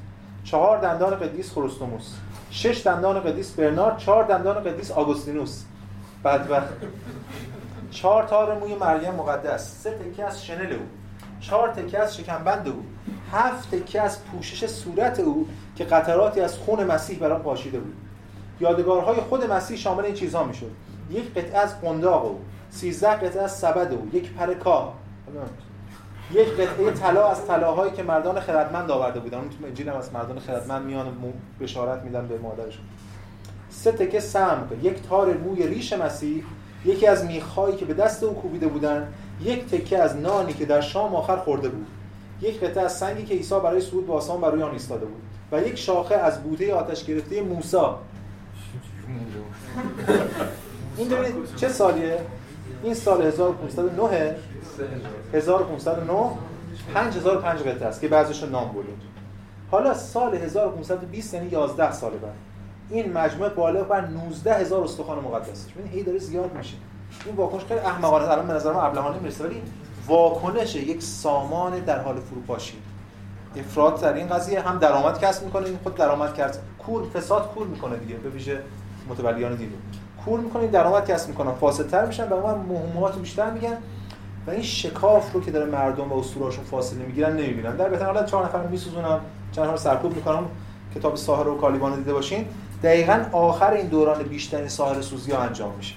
چهار 0.44 0.78
دندان 0.82 1.16
قدیس 1.16 1.52
خروستوموس 1.52 2.14
شش 2.52 2.82
دندان 2.86 3.20
قدیس 3.20 3.52
برنارد 3.52 3.98
چهار 3.98 4.24
دندان 4.24 4.64
قدیس 4.64 4.92
آگوستینوس. 4.92 5.64
بدبخت. 6.26 6.74
چهار 7.92 8.24
تار 8.24 8.60
موی 8.60 8.76
مریم 8.76 9.14
مقدس. 9.14 9.82
سه 9.84 9.92
تکه 9.92 10.26
از 10.26 10.46
شنل 10.46 10.74
او. 10.74 10.82
چهار 11.40 11.70
تکه 11.70 12.00
از 12.00 12.18
شکمبند 12.18 12.68
او. 12.68 12.84
هفت 13.32 13.76
تکه 13.76 14.02
از 14.02 14.26
پوشش 14.26 14.66
صورت 14.66 15.20
او 15.20 15.48
که 15.76 15.84
قطراتی 15.84 16.42
از 16.42 16.58
خون 16.58 16.84
مسیح 16.84 17.20
بر 17.20 17.32
آن 17.32 17.42
پاشیده 17.42 17.80
بود. 17.80 17.96
یادگارهای 18.60 19.22
خود 19.22 19.52
مسیح 19.52 19.78
شامل 19.78 20.06
این 20.06 20.14
چیزها 20.16 20.44
می‌شد. 20.44 20.72
یک 21.10 21.34
قطعه 21.34 21.58
از 21.58 21.82
قنداق 21.82 22.26
او. 22.26 22.40
سیزده 22.70 23.10
قطعه 23.10 23.42
از 23.42 23.58
سبد 23.58 23.94
او. 23.94 24.10
یک 24.14 24.34
پر 24.34 24.54
کاه. 24.54 24.94
یک 26.32 26.48
قطعه 26.48 26.92
طلا 26.92 27.28
از 27.28 27.48
طلاهایی 27.48 27.92
که 27.92 28.04
مردان 28.04 28.40
خردمند 28.40 28.92
آورده 28.92 29.20
بودن. 29.20 29.38
اون 29.38 29.50
تو 29.50 29.66
انجیل 29.66 29.90
هم 29.90 29.96
از 29.96 30.14
مردان 30.14 30.40
خردمند 30.40 30.86
میان 30.86 31.06
بشارت 31.60 32.04
میدن 32.04 32.28
به 32.28 32.38
مادرشون. 32.38 32.84
سه 33.70 33.92
تکه 33.92 34.20
سمق 34.20 34.68
یک 34.84 35.02
تار 35.10 35.34
موی 35.34 35.68
ریش 35.68 35.94
مسیح 35.94 36.44
یکی 36.86 37.08
از 37.08 37.26
میخهایی 37.26 37.76
که 37.76 37.86
به 37.86 37.94
دست 37.94 38.24
او 38.24 38.34
کوبیده 38.34 38.68
بودن 38.68 39.14
یک 39.42 39.66
تکه 39.66 39.98
از 39.98 40.16
نانی 40.16 40.54
که 40.54 40.66
در 40.66 40.82
شام 40.82 41.16
آخر 41.16 41.38
خورده 41.38 41.70
بود. 41.70 41.88
یک 42.42 42.60
قطعه 42.64 42.84
از 42.84 42.98
سنگی 42.98 43.24
که 43.24 43.34
عیسی 43.34 43.56
برای 43.64 43.82
صعود 43.82 44.08
به 44.08 44.14
آسمان 44.14 44.42
بر 44.42 44.52
روی 44.52 44.64
آن 44.64 44.72
ایستاده 44.72 45.06
بود. 45.06 45.22
و 45.52 45.62
یک 45.62 45.78
شاخه 45.78 46.16
از 46.16 46.44
بوته 46.44 46.74
آتش 46.74 47.06
گرفته 47.06 47.42
موسی. 47.42 47.78
این 50.98 51.10
ببینید 51.10 51.56
چه 51.56 51.70
سالیه؟ 51.70 52.20
این 52.84 52.94
سال 52.94 53.22
1509 53.22 54.36
1509 55.34 56.30
5005 56.94 57.60
قطعه 57.60 57.88
است 57.88 58.02
که 58.02 58.08
بعضیش 58.08 58.44
نام 58.44 58.72
برده 58.72 58.90
حالا 59.72 59.94
سال 59.94 60.36
1520 60.36 61.34
یعنی 61.34 61.48
11 61.48 61.92
سال 61.92 62.12
بعد. 62.12 62.34
این 62.90 63.14
مجموعه 63.14 63.50
بالغ 63.50 63.88
بر 63.88 64.02
19 64.08 64.56
هزار 64.56 64.84
استخوان 64.84 65.20
مقدس 65.20 65.66
ببین 65.66 65.92
هی 65.92 66.04
داره 66.04 66.18
زیاد 66.18 66.54
میشه. 66.54 66.76
این 67.26 67.36
واکنش 67.36 67.66
خیلی 67.66 67.80
احمقانه 67.80 68.32
الان 68.32 68.48
به 68.48 68.54
نظر 68.54 68.74
من 68.74 68.80
ابلهانه 68.80 69.20
می‌رسه 69.20 69.44
ولی 69.44 69.62
واکنش 70.08 70.76
یک 70.76 71.04
سامان 71.04 71.80
در 71.80 72.00
حال 72.00 72.20
فروپاشی. 72.20 72.78
افراد 73.56 74.02
در 74.02 74.14
این 74.14 74.28
قضیه 74.28 74.62
هم 74.62 74.78
درآمد 74.78 75.20
کسب 75.20 75.44
می‌کنه 75.44 75.66
این 75.66 75.80
خود 75.84 75.96
درآمد 75.96 76.34
کرد. 76.34 76.60
کور 76.80 77.10
فساد 77.10 77.54
کور 77.54 77.68
می‌کنه 77.68 77.98
دیگه 77.98 78.16
به 78.16 78.30
ویژه 78.30 78.62
متولیان 79.10 79.56
دین 79.56 79.70
کور 80.26 80.40
می‌کنه 80.40 80.68
درآمد 80.68 81.06
کسب 81.06 81.30
می‌کنن. 81.30 81.52
فاسدتر 81.52 82.06
میشن 82.06 82.30
و 82.30 82.34
اون 82.34 82.66
مهمات 82.70 83.20
بیشتر 83.20 83.52
میگن 83.52 83.78
و 84.48 84.52
این 84.52 84.62
شکاف 84.62 85.34
رو 85.34 85.42
که 85.42 85.52
داره 85.52 85.72
مردم 85.72 86.12
و 86.12 86.20
اسطورهاشون 86.20 86.64
فاصله 86.64 87.06
می‌گیرن 87.06 87.34
نمی‌بینن. 87.34 87.76
در 87.76 87.90
بهترین 87.90 88.14
حالت 88.14 88.26
چهار 88.26 88.46
نفر 88.46 88.68
میسوزونن 88.68 89.20
چند 89.52 89.66
نفر 89.66 89.78
سرکوب 89.78 90.16
می‌کنن. 90.16 90.44
کتاب 90.96 91.16
ساحر 91.16 91.48
و 91.48 91.58
کالیبان 91.58 91.96
دیده 91.96 92.14
باشین. 92.14 92.46
دقیقا 92.84 93.26
آخر 93.32 93.74
این 93.74 93.88
دوران 93.88 94.24
بیشترین 94.24 94.68
ساحر 94.68 95.02
سوزی 95.02 95.32
ها 95.32 95.40
انجام 95.40 95.72
میشه. 95.78 95.96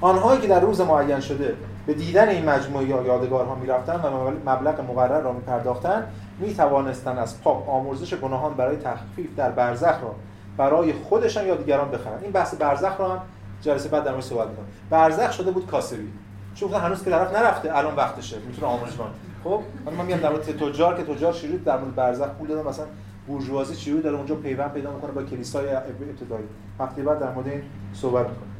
آنهایی 0.00 0.40
که 0.40 0.48
در 0.48 0.60
روز 0.60 0.80
معین 0.80 1.20
شده 1.20 1.54
به 1.86 1.94
دیدن 1.94 2.28
این 2.28 2.44
مجموعه 2.44 2.84
یا 2.84 3.02
یادگارها 3.02 3.54
می‌رفتن 3.54 3.94
و 3.94 4.30
مبلغ 4.46 4.80
مقرر 4.80 5.20
را 5.20 5.32
میپرداختن 5.32 6.06
می‌توانستن 6.38 7.18
از 7.18 7.42
پاپ 7.42 7.70
آمرزش 7.70 8.14
گناهان 8.14 8.54
برای 8.54 8.76
تخفیف 8.76 9.36
در 9.36 9.50
برزخ 9.50 10.02
را 10.02 10.14
برای 10.60 10.92
خودشان 10.92 11.46
یا 11.46 11.54
دیگران 11.54 11.90
بخرن. 11.90 12.18
این 12.22 12.32
بحث 12.32 12.54
برزخ 12.54 12.96
رو 12.98 13.04
هم 13.04 13.20
جلسه 13.62 13.88
بعد 13.88 14.04
در 14.04 14.10
مورد 14.10 14.24
صحبت 14.24 14.48
می‌کنم. 14.48 14.66
برزخ 14.90 15.32
شده 15.32 15.50
بود 15.50 15.66
کاسبی. 15.66 16.08
چون 16.54 16.72
هنوز 16.72 17.04
که 17.04 17.10
طرف 17.10 17.36
نرفته 17.36 17.76
الان 17.76 17.96
وقتشه. 17.96 18.36
می‌تونه 18.46 18.66
آموزش 18.66 18.96
کنه. 18.96 19.08
خب 19.44 19.60
من 19.96 20.04
میگم 20.04 20.18
در 20.18 20.30
مورد 20.30 20.42
تجار 20.42 20.96
که 20.96 21.14
تجار 21.14 21.32
شیرود 21.32 21.64
در 21.64 21.78
مورد 21.78 21.94
برزخ 21.94 22.28
پول 22.28 22.48
دادن 22.48 22.68
مثلا 22.68 22.84
بورژوازی 23.26 23.76
چجوری 23.76 24.02
داره 24.02 24.16
اونجا 24.16 24.34
پیوند 24.34 24.72
پیدا 24.72 24.90
می‌کنه 24.90 25.10
با 25.10 25.22
کلیسای 25.22 25.74
ابتدایی. 25.74 26.44
وقتی 26.78 27.02
بعد 27.02 27.18
در 27.20 27.32
مورد 27.32 27.48
این 27.48 27.62
صحبت 27.94 28.26
می‌کنه 28.26 28.50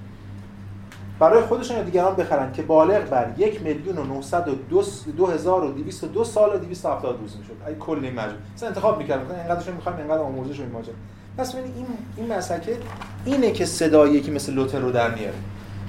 برای 1.18 1.43
خودشون 1.43 1.77
یا 1.77 1.82
دیگران 1.82 2.14
بخرن 2.14 2.52
که 2.52 2.62
بالغ 2.62 3.09
بر 3.09 3.31
یک 3.36 3.62
میلیون 3.62 3.98
و 3.98 4.05
902 4.05 5.27
هزار 5.27 5.64
و 5.64 5.72
202 5.72 6.24
سال 6.24 6.55
و 6.55 6.59
270 6.59 7.20
روز 7.20 7.36
می‌شد. 7.36 7.52
ای 7.68 7.74
کلی 7.74 8.10
مجموع 8.10 8.35
مثلا 8.56 8.68
انتخاب 8.68 8.98
می‌کردن. 8.98 9.35
اینقدرشون 9.35 9.74
می‌خوام 9.74 9.97
اینقدر 9.97 10.18
آموزش 10.18 10.59
و 10.59 10.62
این 10.62 10.72
ماجرا 10.72 10.94
پس 11.39 11.52
ببینید 11.52 11.77
این 11.77 11.86
این 12.16 12.32
مسکه 12.32 12.78
اینه 13.24 13.51
که 13.51 13.66
صدایی 13.66 14.20
که 14.20 14.32
مثل 14.32 14.52
لوتر 14.52 14.78
رو 14.78 14.93
در 14.93 15.15
میاره. 15.15 15.35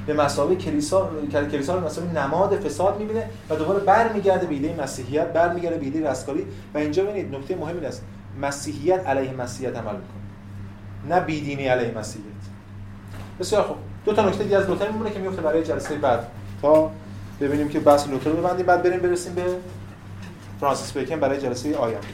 به 0.07 0.13
مسابقه 0.13 0.55
کلیسا 0.55 1.09
کلیسا 1.31 1.75
رو 1.75 1.85
مثلا 1.85 2.05
نماد 2.05 2.55
فساد 2.55 2.99
می‌بینه 2.99 3.29
و 3.49 3.55
دوباره 3.55 3.79
برمیگرده 3.79 4.47
به 4.47 4.53
ایده 4.53 4.83
مسیحیت 4.83 5.33
برمیگرده 5.33 5.77
به 5.77 5.85
ایده 5.85 6.09
رستگاری 6.09 6.45
و 6.73 6.77
اینجا 6.77 7.03
ببینید 7.03 7.35
نکته 7.35 7.55
مهمی 7.55 7.85
است. 7.85 8.03
مسیحیت 8.41 9.07
علیه 9.07 9.33
مسیحیت 9.33 9.77
عمل 9.77 9.95
می‌کنه. 9.95 10.21
نه 11.09 11.19
بیدینی 11.19 11.67
علیه 11.67 11.97
مسیحیت. 11.97 12.25
بسیار 13.39 13.63
خوب. 13.63 13.77
دو 14.05 14.13
تا 14.13 14.29
نکته 14.29 14.43
دیگه 14.43 14.57
از 14.57 14.69
لوتر 14.69 14.91
میمونه 14.91 15.11
که 15.11 15.19
میفته 15.19 15.41
برای 15.41 15.63
جلسه 15.63 15.95
بعد. 15.95 16.27
تا 16.61 16.91
ببینیم 17.41 17.69
که 17.69 17.79
بحث 17.79 18.07
لوتر 18.07 18.29
رو 18.29 18.37
ببندیم 18.37 18.65
بعد 18.65 18.83
بریم 18.83 18.99
برسیم 18.99 19.35
به 19.35 19.43
فرانسیس 20.59 20.97
بیکن 20.97 21.19
برای 21.19 21.41
جلسه 21.41 21.77
آینده. 21.77 22.07